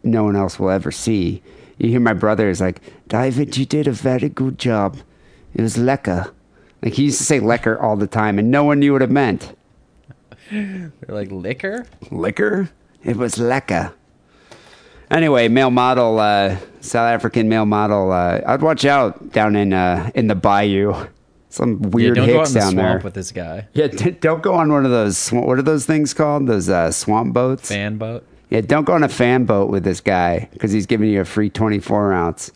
no 0.02 0.24
one 0.24 0.36
else 0.36 0.58
will 0.58 0.70
ever 0.70 0.90
see, 0.90 1.42
you 1.78 1.90
hear 1.90 2.00
my 2.00 2.14
brother 2.14 2.48
is 2.48 2.60
like, 2.60 2.80
"David, 3.08 3.56
you 3.56 3.66
did 3.66 3.86
a 3.86 3.92
very 3.92 4.28
good 4.28 4.58
job. 4.58 4.96
It 5.54 5.62
was 5.62 5.76
lekker." 5.76 6.30
Like 6.82 6.94
he 6.94 7.04
used 7.04 7.18
to 7.18 7.24
say 7.24 7.40
"lekker" 7.40 7.82
all 7.82 7.96
the 7.96 8.06
time, 8.06 8.38
and 8.38 8.50
no 8.50 8.64
one 8.64 8.80
knew 8.80 8.92
what 8.92 9.02
it 9.02 9.10
meant. 9.10 9.54
They're 10.50 10.92
like 11.08 11.30
liquor. 11.30 11.86
Liquor? 12.10 12.70
It 13.04 13.16
was 13.16 13.34
lekker. 13.36 13.92
Anyway, 15.10 15.46
male 15.48 15.70
model, 15.70 16.18
uh, 16.18 16.56
South 16.80 17.08
African 17.08 17.48
male 17.48 17.66
model. 17.66 18.10
Uh, 18.10 18.40
I'd 18.46 18.62
watch 18.62 18.84
out 18.84 19.32
down 19.32 19.54
in 19.54 19.72
uh, 19.72 20.10
in 20.14 20.26
the 20.26 20.34
bayou. 20.34 20.94
Some 21.48 21.80
weird 21.92 22.16
yeah, 22.16 22.26
don't 22.26 22.32
go 22.34 22.40
out 22.40 22.48
in 22.48 22.54
the 22.54 22.60
down 22.60 22.72
swamp 22.72 22.88
there. 22.88 22.98
with 23.04 23.14
this 23.14 23.32
guy. 23.32 23.68
Yeah, 23.72 23.86
d- 23.86 24.10
don't 24.10 24.42
go 24.42 24.54
on 24.54 24.70
one 24.70 24.84
of 24.84 24.90
those. 24.90 25.16
sw- 25.16 25.32
What 25.34 25.58
are 25.58 25.62
those 25.62 25.86
things 25.86 26.12
called? 26.12 26.46
Those 26.48 26.68
uh, 26.68 26.90
swamp 26.90 27.32
boats. 27.34 27.68
Fan 27.68 27.96
boat. 27.98 28.26
Yeah, 28.50 28.60
don't 28.62 28.84
go 28.84 28.92
on 28.94 29.02
a 29.04 29.08
fan 29.08 29.44
boat 29.44 29.70
with 29.70 29.84
this 29.84 30.00
guy 30.00 30.48
because 30.52 30.72
he's 30.72 30.86
giving 30.86 31.08
you 31.08 31.20
a 31.20 31.24
free 31.24 31.50
twenty 31.50 31.78
four 31.78 32.12
ounce. 32.12 32.50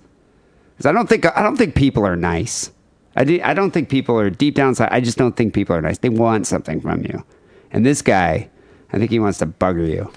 Because 0.77 0.87
I 0.87 0.93
don't 0.93 1.09
think 1.09 1.25
I 1.37 1.43
don't 1.43 1.57
think 1.57 1.75
people 1.77 2.05
are 2.05 2.17
nice. 2.17 2.73
I 3.17 3.25
do, 3.25 3.41
I 3.45 3.55
don't 3.55 3.71
think 3.71 3.89
people 3.89 4.19
are 4.19 4.31
deep 4.31 4.55
down 4.55 4.71
inside. 4.71 4.89
I 4.93 5.01
just 5.01 5.19
don't 5.19 5.37
think 5.37 5.55
people 5.55 5.75
are 5.77 5.81
nice. 5.83 5.99
They 5.99 6.09
want 6.09 6.47
something 6.47 6.81
from 6.81 7.03
you, 7.05 7.25
and 7.73 7.85
this 7.85 8.03
guy, 8.03 8.49
I 8.93 8.99
think 8.99 9.11
he 9.11 9.19
wants 9.19 9.39
to 9.39 9.47
bugger 9.47 9.89
you. 9.89 10.13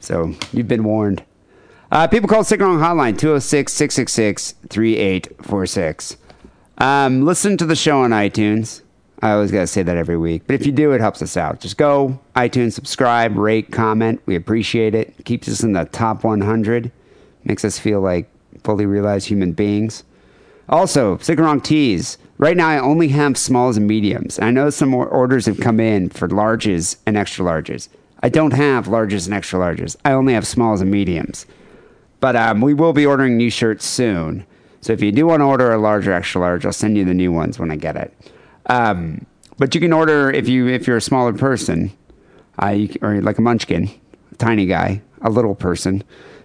So 0.00 0.34
you've 0.52 0.68
been 0.68 0.84
warned. 0.84 1.24
Uh, 1.90 2.08
people 2.08 2.28
call 2.28 2.42
Sick 2.42 2.60
Wrong 2.60 2.78
Hotline 2.78 3.18
206 3.18 3.72
666 3.72 4.54
3846. 4.68 6.16
Um, 6.78 7.24
listen 7.24 7.56
to 7.58 7.66
the 7.66 7.76
show 7.76 8.00
on 8.00 8.10
iTunes. 8.10 8.82
I 9.20 9.32
always 9.32 9.52
got 9.52 9.60
to 9.60 9.66
say 9.68 9.84
that 9.84 9.96
every 9.96 10.16
week. 10.16 10.42
But 10.46 10.54
if 10.54 10.66
you 10.66 10.72
do, 10.72 10.92
it 10.92 11.00
helps 11.00 11.22
us 11.22 11.36
out. 11.36 11.60
Just 11.60 11.76
go, 11.76 12.18
iTunes, 12.34 12.72
subscribe, 12.72 13.36
rate, 13.36 13.70
comment. 13.70 14.20
We 14.26 14.34
appreciate 14.34 14.94
it. 14.94 15.24
Keeps 15.24 15.48
us 15.48 15.62
in 15.62 15.74
the 15.74 15.84
top 15.84 16.24
100. 16.24 16.90
Makes 17.44 17.64
us 17.64 17.78
feel 17.78 18.00
like 18.00 18.28
fully 18.64 18.86
realized 18.86 19.28
human 19.28 19.52
beings. 19.52 20.02
Also, 20.72 21.18
Wrong 21.36 21.60
Teas. 21.60 22.16
Right 22.38 22.56
now, 22.56 22.66
I 22.66 22.78
only 22.78 23.08
have 23.08 23.36
smalls 23.36 23.76
and 23.76 23.86
mediums. 23.86 24.38
I 24.38 24.50
know 24.50 24.70
some 24.70 24.88
more 24.88 25.06
orders 25.06 25.44
have 25.44 25.60
come 25.60 25.78
in 25.78 26.08
for 26.08 26.28
larges 26.28 26.96
and 27.04 27.14
extra 27.14 27.44
larges. 27.44 27.88
I 28.22 28.30
don't 28.30 28.54
have 28.54 28.86
larges 28.86 29.26
and 29.26 29.34
extra 29.34 29.60
larges. 29.60 29.96
I 30.06 30.12
only 30.12 30.32
have 30.32 30.46
smalls 30.46 30.80
and 30.80 30.90
mediums. 30.90 31.44
But 32.20 32.36
um, 32.36 32.62
we 32.62 32.72
will 32.72 32.94
be 32.94 33.04
ordering 33.04 33.36
new 33.36 33.50
shirts 33.50 33.84
soon. 33.84 34.46
So 34.80 34.94
if 34.94 35.02
you 35.02 35.12
do 35.12 35.26
want 35.26 35.40
to 35.40 35.44
order 35.44 35.72
a 35.72 35.78
large 35.78 36.08
or 36.08 36.14
extra 36.14 36.40
large, 36.40 36.64
I'll 36.64 36.72
send 36.72 36.96
you 36.96 37.04
the 37.04 37.12
new 37.12 37.30
ones 37.32 37.58
when 37.58 37.70
I 37.70 37.76
get 37.76 37.96
it. 37.96 38.32
Um, 38.66 39.26
but 39.58 39.74
you 39.74 39.80
can 39.80 39.92
order 39.92 40.30
if 40.30 40.48
you 40.48 40.68
if 40.68 40.86
you're 40.86 40.96
a 40.96 41.02
smaller 41.02 41.34
person, 41.34 41.92
uh, 42.62 42.68
you, 42.68 42.88
or 43.02 43.20
like 43.20 43.36
a 43.36 43.42
munchkin, 43.42 43.90
a 44.32 44.36
tiny 44.36 44.64
guy, 44.64 45.02
a 45.20 45.28
little 45.28 45.54
person, 45.54 46.02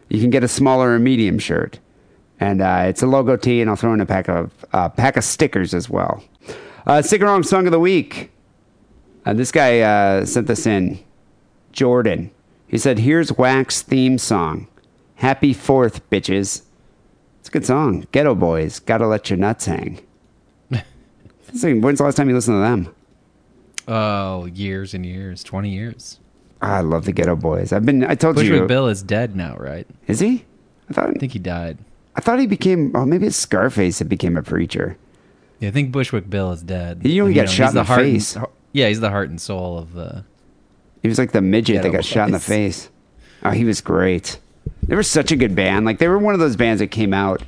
you 0.09 0.19
can 0.19 0.31
get 0.31 0.43
a 0.43 0.47
smaller 0.49 0.95
or 0.95 0.99
medium 0.99 1.39
shirt, 1.39 1.79
and 2.39 2.61
uh, 2.61 2.84
it's 2.88 3.01
a 3.01 3.07
logo 3.07 3.35
tee, 3.35 3.61
and 3.61 3.69
I'll 3.69 3.76
throw 3.76 3.93
in 3.93 4.01
a 4.01 4.05
pack 4.05 4.27
of 4.30 4.51
uh, 4.73 4.89
pack 4.89 5.18
of 5.18 5.23
stickers 5.23 5.73
as 5.73 5.89
well. 5.89 6.23
Uh, 6.85 7.01
Wrong 7.19 7.43
song 7.43 7.65
of 7.65 7.72
the 7.72 7.80
week. 7.80 8.31
Uh, 9.26 9.34
this 9.34 9.51
guy 9.51 9.81
uh, 9.81 10.26
sent 10.26 10.47
this 10.47 10.65
in. 10.65 10.99
Jordan. 11.72 12.31
He 12.68 12.77
said, 12.77 12.99
"Here's 12.99 13.38
Wax 13.38 13.81
theme 13.81 14.18
song. 14.18 14.68
Happy 15.15 15.53
Fourth, 15.53 16.07
bitches." 16.09 16.64
It's 17.39 17.49
a 17.49 17.51
good 17.51 17.65
song. 17.65 18.07
Geto 18.11 18.38
Boys, 18.38 18.80
gotta 18.80 19.07
let 19.07 19.30
your 19.30 19.38
nuts 19.38 19.65
hang. 19.65 19.99
When's 20.69 21.61
the 21.61 22.03
last 22.03 22.15
time 22.15 22.30
you 22.30 22.35
listened 22.35 22.55
to 22.55 22.59
them? 22.61 22.95
Oh, 23.88 24.45
years 24.47 24.93
and 24.93 25.05
years, 25.05 25.43
twenty 25.43 25.69
years. 25.69 26.19
Ah, 26.61 26.77
I 26.77 26.81
love 26.81 27.05
the 27.05 27.14
Geto 27.14 27.39
Boys. 27.39 27.72
I've 27.72 27.85
been. 27.85 28.03
I 28.03 28.15
told 28.15 28.35
Bushwick 28.35 28.61
you. 28.61 28.68
Bill 28.68 28.88
is 28.88 29.03
dead 29.03 29.35
now, 29.35 29.55
right? 29.57 29.88
Is 30.07 30.19
he? 30.19 30.45
I 30.89 30.93
thought. 30.93 31.09
I 31.09 31.14
think 31.14 31.34
he 31.34 31.39
died. 31.39 31.77
I 32.18 32.22
thought 32.22 32.39
he 32.39 32.48
became. 32.48 32.91
Oh, 32.95 33.06
maybe 33.06 33.27
it's 33.27 33.35
Scarface 33.38 33.99
that 33.99 34.06
became 34.10 34.35
a 34.35 34.44
preacher. 34.44 34.98
Yeah, 35.60 35.69
I 35.69 35.72
think 35.72 35.91
Bushwick 35.91 36.30
Bill 36.30 36.52
is 36.52 36.61
dead. 36.64 37.02
You 37.06 37.23
know 37.23 37.27
he 37.30 37.39
And, 37.39 37.48
got 37.48 37.53
shot 37.53 37.69
in 37.69 37.76
the 37.76 37.80
and- 37.81 37.88
face. 37.88 38.38
yeah, 38.73 38.88
he's 38.88 38.99
the 38.99 39.10
heart 39.10 39.30
and 39.30 39.39
soul 39.39 39.77
of 39.77 39.94
the. 39.94 40.26
He 41.02 41.07
was 41.07 41.18
like 41.19 41.31
the 41.31 41.41
midget 41.41 41.84
that 41.84 41.91
got 41.91 42.03
shot 42.03 42.27
in 42.27 42.34
the 42.34 42.39
face. 42.39 42.89
Oh, 43.44 43.52
he 43.52 43.64
was 43.65 43.80
great. 43.81 44.39
They 44.84 44.95
were 44.95 45.03
such 45.03 45.31
a 45.31 45.35
good 45.35 45.56
band. 45.56 45.85
Like 45.85 45.99
they 45.99 46.07
were 46.07 46.18
one 46.18 46.34
of 46.34 46.39
those 46.39 46.56
bands 46.56 46.80
that 46.80 46.88
came 46.88 47.14
out 47.14 47.44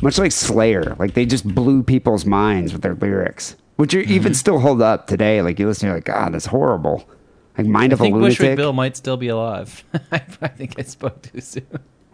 much 0.00 0.18
like 0.18 0.32
Slayer. 0.32 0.96
Like 0.98 1.14
they 1.14 1.24
just 1.26 1.46
blew 1.46 1.82
people's 1.82 2.24
minds 2.26 2.72
with 2.72 2.82
their 2.82 2.94
lyrics, 2.94 3.54
which 3.76 3.94
are, 3.94 4.02
Mm-hmm. 4.02 4.12
even 4.12 4.34
still 4.34 4.58
hold 4.60 4.80
up 4.82 5.06
today. 5.06 5.42
Like 5.42 5.58
you 5.58 5.66
listen, 5.66 5.86
you're 5.86 5.96
like, 5.96 6.04
God, 6.04 6.32
that's 6.34 6.46
horrible. 6.46 7.08
Like 7.56 7.66
Mind 7.66 7.92
I 7.92 7.94
of 7.94 8.00
a 8.00 8.04
think 8.04 8.16
Bushwick 8.16 8.56
Bill 8.56 8.72
might 8.72 8.96
still 8.96 9.16
be 9.16 9.28
alive. 9.28 9.84
I 10.12 10.18
think 10.18 10.78
I 10.78 10.82
spoke 10.82 11.22
too 11.22 11.40
soon. 11.40 11.66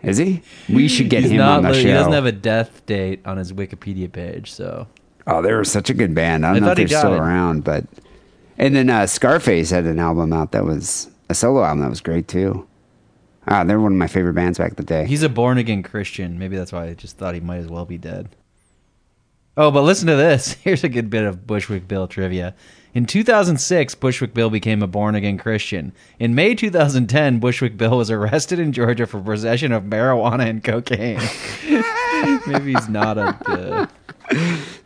Is 0.03 0.17
he? 0.19 0.43
We 0.69 0.89
should 0.89 1.09
get 1.11 1.23
He's 1.23 1.31
him 1.33 1.39
not 1.39 1.59
on 1.59 1.63
the 1.65 1.71
li- 1.71 1.83
show. 1.83 1.89
He 1.89 1.93
doesn't 1.95 2.13
have 2.13 2.27
a 2.27 2.33
death 2.33 2.85
date 2.87 3.21
on 3.25 3.37
his 3.37 3.53
Wikipedia 3.53 4.11
page, 4.11 4.51
so 4.53 4.87
Oh, 5.27 5.41
they 5.43 5.53
were 5.53 5.65
such 5.65 5.89
a 5.91 5.95
good 5.95 6.15
band. 6.15 6.45
I 6.45 6.51
I 6.51 6.53
don't 6.55 6.63
know 6.65 6.71
if 6.73 6.77
they're 6.77 6.89
still 6.89 7.11
died. 7.13 7.21
around, 7.21 7.63
but 7.65 7.85
and 8.59 8.75
then 8.75 8.91
uh, 8.91 9.07
Scarface 9.07 9.71
had 9.71 9.85
an 9.85 9.99
album 10.01 10.33
out 10.33 10.51
that 10.53 10.65
was 10.65 11.09
a 11.29 11.35
solo 11.35 11.63
album 11.63 11.81
that 11.81 11.91
was 11.91 12.01
great 12.01 12.27
too. 12.29 12.67
Ah, 13.47 13.63
they're 13.65 13.81
one 13.81 13.93
of 13.93 13.99
my 13.99 14.07
favorite 14.09 14.35
bands 14.35 14.59
back 14.59 14.71
in 14.71 14.77
the 14.77 14.83
day. 14.85 15.05
he's 15.07 15.23
a 15.23 15.29
born 15.29 15.59
again 15.59 15.83
Christian. 15.83 16.39
Maybe 16.39 16.57
that's 16.57 16.73
why 16.73 16.87
I 16.87 16.95
just 16.95 17.17
thought 17.19 17.35
he 17.35 17.41
might 17.41 17.57
as 17.59 17.69
well 17.69 17.85
be 17.85 17.99
dead. 17.99 18.29
Oh, 19.57 19.71
but 19.71 19.83
listen 19.83 20.07
to 20.09 20.17
this. 20.17 20.53
Here's 20.65 20.85
a 20.85 20.89
good 20.89 21.11
bit 21.11 21.25
of 21.25 21.47
Bushwick 21.47 21.87
Bill 21.87 22.07
trivia. 22.09 22.55
In 22.95 23.07
2006, 23.07 23.95
Bushwick 23.95 24.35
Bill 24.35 24.51
became 24.51 24.83
a 24.83 24.87
born 24.87 25.15
again 25.15 25.39
Christian. 25.39 25.93
In 26.19 26.35
May 26.35 26.55
2010, 26.55 27.39
Bushwick 27.39 27.79
Bill 27.79 27.97
was 27.97 28.11
arrested 28.11 28.59
in 28.59 28.73
Georgia 28.73 29.07
for 29.07 29.19
possession 29.21 29.73
of 29.73 29.85
marijuana 29.85 30.49
and 30.49 30.63
cocaine. 30.63 31.19
Maybe 32.47 32.75
he's 32.75 32.89
not 32.89 33.17
a. 33.17 33.37
Uh, 33.47 33.87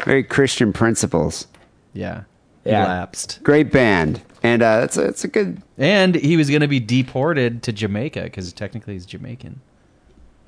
Very 0.04 0.22
Christian 0.22 0.72
principles. 0.72 1.46
yeah. 1.92 2.22
Yeah. 2.64 3.06
Great 3.44 3.70
band, 3.70 4.20
and 4.42 4.60
uh, 4.60 4.80
it's 4.82 4.96
a, 4.96 5.06
it's 5.06 5.22
a 5.22 5.28
good. 5.28 5.62
And 5.78 6.16
he 6.16 6.36
was 6.36 6.48
going 6.50 6.62
to 6.62 6.66
be 6.68 6.80
deported 6.80 7.62
to 7.62 7.72
Jamaica 7.72 8.22
because 8.24 8.52
technically 8.52 8.94
he's 8.94 9.06
Jamaican. 9.06 9.60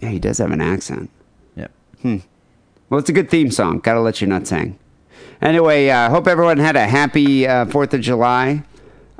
Yeah, 0.00 0.08
he 0.08 0.18
does 0.18 0.38
have 0.38 0.50
an 0.50 0.60
accent. 0.60 1.10
Yep. 1.54 1.70
Hmm. 2.02 2.16
Well, 2.90 2.98
it's 2.98 3.08
a 3.08 3.12
good 3.12 3.30
theme 3.30 3.52
song. 3.52 3.78
Gotta 3.78 4.00
let 4.00 4.20
you 4.20 4.26
not 4.26 4.48
sing. 4.48 4.76
Anyway, 5.40 5.88
I 5.88 6.06
uh, 6.06 6.10
hope 6.10 6.26
everyone 6.26 6.58
had 6.58 6.74
a 6.74 6.86
happy 6.86 7.46
uh, 7.46 7.64
Fourth 7.66 7.94
of 7.94 8.00
July. 8.00 8.64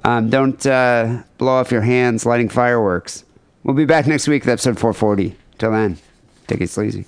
Um, 0.05 0.31
don't 0.31 0.65
uh, 0.67 1.23
blow 1.39 1.53
off 1.53 1.71
your 1.71 1.83
hands 1.83 2.27
lighting 2.27 2.49
fireworks. 2.49 3.25
We'll 3.63 3.77
be 3.77 3.85
back 3.85 4.07
next 4.07 4.27
week 4.27 4.43
with 4.43 4.51
episode 4.51 4.79
440. 4.81 5.37
Till 5.59 5.73
then, 5.73 5.99
take 6.47 6.61
it 6.61 6.71
sleazy. 6.71 7.05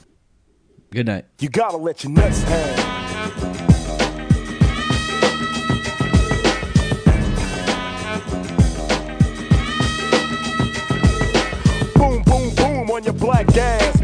Good 0.91 1.07
night. 1.07 1.24
You 1.41 1.49
gotta 1.49 1.77
let 1.77 2.05
your 2.05 2.12
nuts 2.12 2.43
hang. 2.43 2.77
Boom, 11.95 12.23
boom, 12.23 12.55
boom 12.55 12.91
on 12.91 13.05
your 13.05 13.12
black 13.12 13.57
ass, 13.57 13.97
bitch. 13.97 13.99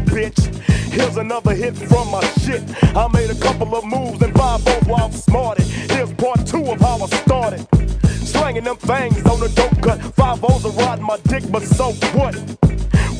Here's 0.97 1.17
another 1.17 1.53
hit 1.53 1.75
from 1.75 2.09
my 2.09 2.25
shit. 2.41 2.63
I 2.95 3.07
made 3.13 3.29
a 3.29 3.35
couple 3.35 3.75
of 3.75 3.85
moves 3.85 4.19
and 4.23 4.33
five 4.33 4.65
off 4.65 4.87
while 4.87 5.05
I'm 5.05 5.11
smarted. 5.11 5.63
Here's 5.67 6.11
part 6.13 6.43
two 6.47 6.71
of 6.71 6.81
how 6.81 7.03
I 7.03 7.05
started. 7.21 7.67
Slanging 8.25 8.63
them 8.63 8.77
fangs 8.77 9.23
on 9.27 9.39
the 9.39 9.49
dope 9.49 9.79
cut. 9.79 10.01
Five 10.15 10.43
O's 10.43 10.65
are 10.65 10.71
riding 10.71 11.05
my 11.05 11.17
dick, 11.27 11.43
but 11.51 11.61
so 11.61 11.91
what? 12.17 12.33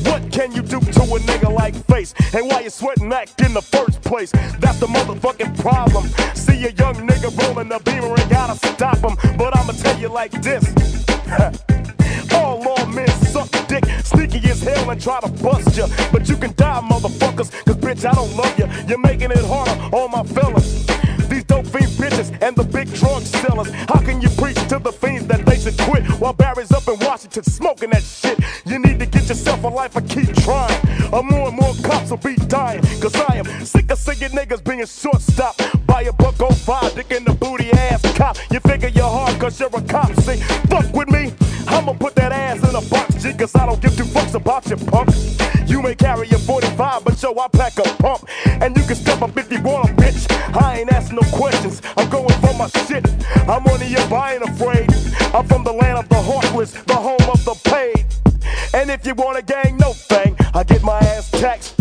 What 0.08 0.28
can 0.32 0.50
you 0.50 0.62
do 0.62 0.80
to 0.80 1.02
a 1.02 1.18
nigga 1.20 1.54
like 1.56 1.76
face? 1.86 2.14
And 2.34 2.48
why 2.48 2.62
you 2.62 2.70
sweating 2.70 3.12
act 3.12 3.40
in 3.42 3.54
the 3.54 3.62
first 3.62 4.02
place? 4.02 4.32
That's 4.58 4.80
the 4.80 4.88
motherfucking 4.88 5.60
problem. 5.60 6.08
See 6.34 6.64
a 6.66 6.72
young 6.72 6.96
nigga 7.06 7.30
rolling 7.46 7.70
a 7.70 7.78
beamer 7.78 8.12
and 8.12 8.28
gotta 8.28 8.56
stop 8.74 8.98
him. 8.98 9.16
But 9.38 9.56
I'ma 9.56 9.74
tell 9.74 9.96
you 10.00 10.08
like 10.08 10.32
this. 10.42 10.64
All 12.38 12.62
lawmen 12.62 13.08
suck 13.26 13.50
dick, 13.68 13.84
sneaky 14.04 14.38
as 14.48 14.62
hell 14.62 14.90
and 14.90 15.00
try 15.00 15.20
to 15.20 15.28
bust 15.42 15.76
ya. 15.76 15.86
But 16.12 16.28
you 16.28 16.36
can 16.36 16.54
die, 16.54 16.80
motherfuckers, 16.82 17.50
cause 17.64 17.76
bitch, 17.76 18.04
I 18.08 18.12
don't 18.14 18.34
love 18.36 18.58
ya. 18.58 18.66
You're 18.86 18.98
making 18.98 19.30
it 19.30 19.44
harder 19.44 19.76
on 19.96 20.10
my 20.10 20.22
fellas. 20.22 20.86
These 21.28 21.44
dope 21.44 21.66
fiend 21.66 21.92
bitches 22.00 22.30
and 22.42 22.56
the 22.56 22.64
big 22.64 22.92
drug 22.94 23.22
sellers. 23.22 23.70
How 23.88 24.00
can 24.00 24.20
you 24.22 24.30
preach 24.30 24.56
to 24.68 24.78
the 24.78 24.92
fiends 24.92 25.26
that 25.26 25.44
they 25.44 25.58
should 25.58 25.76
quit 25.78 26.04
while 26.20 26.32
Barry's 26.32 26.72
up 26.72 26.88
in 26.88 26.98
Washington 27.00 27.44
smoking 27.44 27.90
that 27.90 28.02
shit? 28.02 28.38
You 28.64 28.78
need 28.78 28.98
to 28.98 29.06
get 29.06 29.28
yourself 29.28 29.62
a 29.64 29.68
life 29.68 29.94
or 29.94 30.00
keep 30.02 30.32
trying. 30.36 30.80
Or 31.12 31.22
more 31.22 31.48
and 31.48 31.56
more 31.56 31.74
cops 31.82 32.10
will 32.10 32.16
be 32.18 32.36
dying. 32.46 32.82
Cause 33.00 33.14
I 33.14 33.36
am 33.36 33.46
sick 33.64 33.90
of 33.90 33.98
seeing 33.98 34.32
niggas 34.32 34.64
being 34.64 34.86
shortstop 34.86 35.56
by 35.86 36.02
a 36.02 36.12
buck 36.12 36.40
on 36.40 36.54
five, 36.54 36.94
dick 36.94 37.10
in 37.10 37.24
the 37.24 37.34
booty 37.34 37.70
ass 37.72 38.00
cop. 38.16 38.38
You 38.50 38.60
figure 38.60 38.88
you're 38.88 39.04
hard 39.04 39.38
cause 39.38 39.60
you're 39.60 39.68
a 39.68 39.82
cop. 39.82 40.14
See, 40.20 40.36
fuck 40.70 40.92
with 40.94 41.10
me. 41.10 41.32
I'ma 41.66 41.92
put 41.92 42.17
Cause 43.18 43.54
I 43.56 43.66
don't 43.66 43.80
give 43.80 43.96
two 43.96 44.04
fucks 44.04 44.34
about 44.34 44.66
your 44.68 44.78
punk. 44.78 45.10
You 45.68 45.82
may 45.82 45.94
carry 45.94 46.28
a 46.30 46.38
45, 46.38 47.04
but 47.04 47.20
yo, 47.20 47.36
I 47.38 47.48
pack 47.48 47.76
a 47.78 47.82
pump. 48.02 48.28
And 48.46 48.76
you 48.76 48.82
can 48.84 48.94
step 48.94 49.22
up 49.22 49.36
if 49.36 49.50
you 49.50 49.60
want 49.60 49.96
bitch. 49.96 50.30
I 50.54 50.78
ain't 50.78 50.92
asking 50.92 51.16
no 51.16 51.22
questions. 51.32 51.82
I'm 51.96 52.08
going 52.10 52.28
for 52.40 52.54
my 52.54 52.68
shit. 52.86 53.06
I'm 53.48 53.66
on 53.66 53.80
the 53.80 53.96
up, 53.98 54.12
I 54.12 54.34
ain't 54.34 54.42
afraid. 54.42 54.88
I'm 55.34 55.46
from 55.46 55.64
the 55.64 55.72
land 55.72 55.98
of 55.98 56.08
the 56.08 56.20
heartless, 56.20 56.72
the 56.72 56.94
home 56.94 57.20
of 57.30 57.44
the 57.44 57.54
paid. 57.64 58.06
And 58.72 58.90
if 58.90 59.04
you 59.04 59.14
want 59.14 59.38
a 59.38 59.42
gang, 59.42 59.76
no 59.78 59.92
thing. 59.92 60.36
I 60.54 60.62
get 60.62 60.82
my 60.82 60.98
ass 60.98 61.30
taxed, 61.30 61.77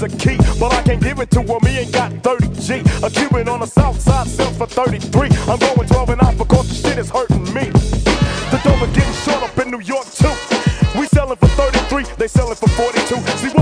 needs 0.00 0.14
a 0.14 0.18
key, 0.18 0.36
but 0.58 0.72
I 0.72 0.82
can't 0.82 1.02
give 1.02 1.18
it 1.20 1.30
to 1.32 1.42
him, 1.42 1.60
he 1.66 1.78
ain't 1.78 1.92
got 1.92 2.12
30 2.22 2.48
G. 2.60 2.82
A 3.02 3.10
Cuban 3.10 3.48
on 3.48 3.60
the 3.60 3.66
south 3.66 4.00
side 4.00 4.26
sells 4.26 4.56
for 4.56 4.66
33. 4.66 5.28
I'm 5.48 5.58
going 5.58 5.88
12 5.88 6.08
and 6.10 6.20
off 6.20 6.38
because 6.38 6.68
the 6.68 6.88
shit 6.88 6.98
is 6.98 7.10
hurting 7.10 7.44
me. 7.54 7.70
The 8.50 8.60
dope 8.64 8.82
is 8.82 8.96
getting 8.96 9.14
short 9.24 9.42
up 9.42 9.58
in 9.58 9.70
New 9.70 9.80
York 9.80 10.06
too. 10.06 10.34
We 10.98 11.06
selling 11.06 11.36
for 11.36 11.48
33, 11.48 12.04
they 12.16 12.28
selling 12.28 12.56
for 12.56 12.68
42. 12.68 13.16
See 13.38 13.57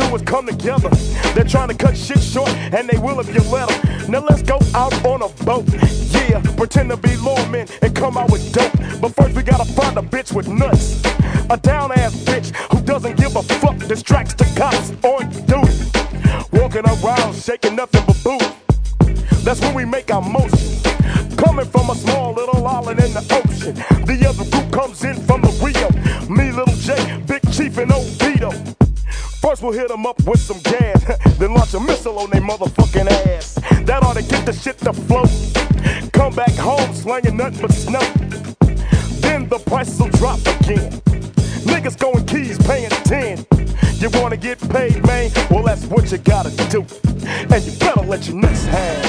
do 0.00 0.14
is 0.14 0.22
come 0.22 0.46
together. 0.46 0.88
They're 1.34 1.44
trying 1.44 1.68
to 1.68 1.74
cut 1.74 1.96
shit 1.96 2.20
short, 2.20 2.50
and 2.72 2.88
they 2.88 2.98
will 2.98 3.20
if 3.20 3.28
you 3.34 3.42
let 3.50 3.68
them. 3.68 4.10
Now 4.10 4.20
let's 4.20 4.42
go 4.42 4.58
out 4.74 4.92
on 5.04 5.22
a 5.22 5.28
boat. 5.44 5.66
Yeah, 6.12 6.40
pretend 6.56 6.90
to 6.90 6.96
be 6.96 7.10
lawmen 7.10 7.70
and 7.82 7.94
come 7.94 8.16
out 8.16 8.30
with 8.30 8.52
dope. 8.52 8.72
But 9.00 9.14
first 9.14 9.36
we 9.36 9.42
gotta 9.42 9.64
find 9.72 9.96
a 9.98 10.02
bitch 10.02 10.34
with 10.34 10.48
nuts. 10.48 11.02
A 11.50 11.56
down 11.56 11.92
ass 11.92 12.14
bitch 12.24 12.54
who 12.72 12.80
doesn't 12.82 13.16
give 13.16 13.36
a 13.36 13.42
fuck, 13.42 13.78
distracts 13.78 14.34
the 14.34 14.44
cops 14.56 14.90
on 15.04 15.28
duty. 15.46 15.90
Walking 16.52 16.86
around 16.86 17.34
shaking 17.34 17.76
nothing 17.76 18.04
but 18.06 18.18
booty. 18.24 18.46
That's 19.44 19.60
when 19.60 19.74
we 19.74 19.84
make 19.84 20.10
our 20.12 20.22
motion. 20.22 20.58
Coming 21.36 21.66
from 21.66 21.90
a 21.90 21.94
small 21.94 22.34
little 22.34 22.66
island 22.66 23.00
in 23.00 23.12
the 23.14 23.24
ocean. 23.38 23.74
The 24.04 24.26
other 24.28 24.44
group 24.50 24.72
comes 24.72 25.02
in 25.04 25.16
from 25.26 25.40
the 25.40 25.50
Rio. 25.62 25.88
Me, 26.28 26.52
Little 26.52 26.74
J, 26.74 27.22
Big 27.26 27.42
Chief, 27.50 27.76
and 27.78 27.90
Oviedo. 27.90 28.19
First 29.40 29.62
we'll 29.62 29.72
hit 29.72 29.88
them 29.88 30.04
up 30.04 30.22
with 30.24 30.38
some 30.38 30.60
gas, 30.60 31.02
then 31.38 31.54
launch 31.54 31.72
a 31.72 31.80
missile 31.80 32.18
on 32.18 32.28
their 32.28 32.42
motherfucking 32.42 33.10
ass. 33.26 33.54
That 33.86 34.02
ought 34.02 34.16
to 34.16 34.22
get 34.22 34.44
the 34.44 34.52
shit 34.52 34.76
to 34.78 34.92
float. 34.92 35.30
Come 36.12 36.34
back 36.34 36.52
home 36.52 36.92
slanging 36.92 37.38
nothing 37.38 37.62
but 37.62 37.72
snow. 37.72 38.00
Then 39.20 39.48
the 39.48 39.58
prices 39.66 39.98
will 39.98 40.10
drop 40.10 40.40
again. 40.40 40.92
Niggas 41.64 41.98
going 41.98 42.26
keys 42.26 42.58
paying 42.58 42.90
10. 42.90 43.46
You 43.96 44.10
wanna 44.20 44.36
get 44.36 44.60
paid, 44.68 45.02
man? 45.06 45.30
Well, 45.50 45.62
that's 45.62 45.86
what 45.86 46.12
you 46.12 46.18
gotta 46.18 46.50
do. 46.68 46.84
And 47.26 47.64
you 47.64 47.72
better 47.78 48.02
let 48.02 48.26
your 48.26 48.36
nuts 48.36 48.66
hang. 48.66 49.04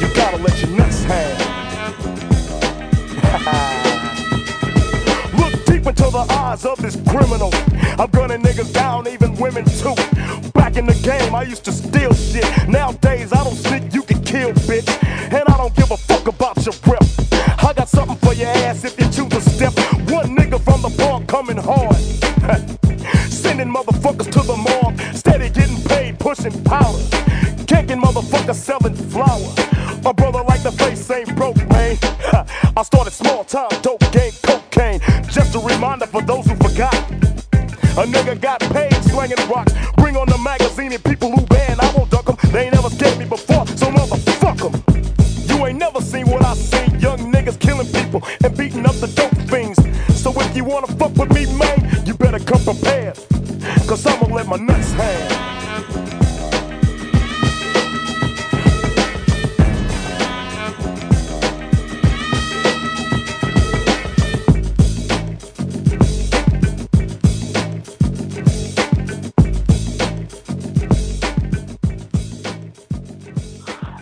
You 0.00 0.14
gotta 0.14 0.36
let 0.36 0.62
your 0.62 0.70
nuts 0.70 1.02
hang. 1.02 1.36
Deep 5.86 5.96
into 5.96 6.10
the 6.10 6.26
eyes 6.32 6.64
of 6.66 6.78
this 6.78 6.96
criminal. 7.08 7.50
I'm 7.96 8.10
gunning 8.10 8.42
niggas 8.42 8.72
down, 8.72 9.06
even 9.06 9.36
women 9.36 9.64
too. 9.64 9.94
Back 10.50 10.76
in 10.76 10.84
the 10.86 10.98
game, 11.04 11.32
I 11.32 11.44
used 11.44 11.64
to 11.66 11.72
steal 11.72 12.12
shit. 12.12 12.44
Nowadays, 12.68 13.32
I 13.32 13.44
don't 13.44 13.54
sneak, 13.54 13.94
you 13.94 14.02
can 14.02 14.20
kill, 14.24 14.50
bitch. 14.66 14.88
And 15.32 15.44
I 15.46 15.56
don't 15.56 15.74
give 15.76 15.92
a 15.92 15.96
fuck 15.96 16.26
about 16.26 16.56
your 16.66 16.74
rep. 16.88 17.04
I 17.62 17.72
got 17.72 17.88
something 17.88 18.16
for 18.16 18.34
your 18.34 18.48
ass 18.48 18.84
if 18.84 18.98
you 18.98 19.06
choose 19.12 19.28
to 19.28 19.40
step. 19.40 19.74
One 20.10 20.36
nigga 20.36 20.60
from 20.60 20.82
the 20.82 20.90
park 20.98 21.28
coming 21.28 21.56
hard. 21.56 21.94
Sending 23.30 23.72
motherfuckers 23.72 24.30
to 24.32 24.40
the 24.40 24.56
morgue. 24.56 24.98
Steady 25.14 25.50
getting 25.50 25.80
paid, 25.84 26.18
pushing 26.18 26.64
powder. 26.64 26.98
Kicking 27.68 28.00
motherfuckers 28.00 28.56
selling 28.56 28.94
flour. 28.94 29.54
My 30.02 30.12
brother 30.12 30.42
like 30.48 30.64
the 30.64 30.72
face 30.72 31.08
ain't 31.12 31.34
broke, 31.36 31.58
man. 31.68 31.96
I 32.76 32.82
started 32.82 33.12
small 33.12 33.44
time, 33.44 33.68
dope 33.82 34.00
game, 34.10 34.32
cocaine. 34.42 34.65
Just 35.36 35.54
a 35.54 35.58
reminder 35.58 36.06
for 36.06 36.22
those 36.22 36.46
who 36.46 36.56
forgot. 36.56 36.94
A 38.00 38.06
nigga 38.08 38.40
got 38.40 38.58
paid 38.72 38.94
slanging 39.04 39.36
rocks. 39.50 39.74
Bring 39.98 40.16
on 40.16 40.26
the 40.26 40.38
magazine 40.38 40.92
and 40.92 41.04
people 41.04 41.30
who 41.30 41.44
ban. 41.44 41.76
I 41.78 41.92
won't 41.94 42.10
duck 42.10 42.26
'em. 42.30 42.36
They 42.52 42.64
ain't 42.64 42.74
never 42.74 42.88
scared 42.88 43.18
me 43.18 43.26
before, 43.26 43.66
so 43.76 43.90
motherfuck 43.90 44.64
'em. 44.64 44.72
You 45.46 45.66
ain't 45.66 45.78
never 45.78 46.00
seen 46.00 46.26
what 46.30 46.42
I 46.42 46.54
seen. 46.54 46.98
Young 47.00 47.18
niggas 47.30 47.60
killing 47.60 47.86
people 47.88 48.22
and 48.42 48.56
beating 48.56 48.86
up 48.86 48.94
the 48.94 49.08
dope 49.08 49.36
fiends. 49.50 49.78
So 50.18 50.32
if 50.40 50.56
you 50.56 50.64
wanna 50.64 50.86
fuck 50.86 51.14
with 51.18 51.30
me, 51.34 51.44
man, 51.52 52.02
you 52.06 52.14
better 52.14 52.38
come 52.38 52.64
prepared. 52.64 53.18
Cause 53.86 54.06
I'ma 54.06 54.34
let 54.34 54.46
my 54.46 54.56
nuts 54.56 54.92
hang. 54.92 55.45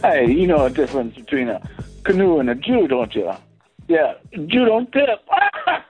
Hey, 0.04 0.30
you 0.30 0.46
know 0.46 0.68
the 0.68 0.74
difference 0.74 1.16
between 1.16 1.48
a 1.48 1.66
canoe 2.02 2.38
and 2.38 2.50
a 2.50 2.54
Jew, 2.54 2.86
don't 2.86 3.14
you? 3.14 3.32
Yeah, 3.88 4.12
Jew 4.34 4.66
don't 4.66 4.92
tip. 4.92 5.26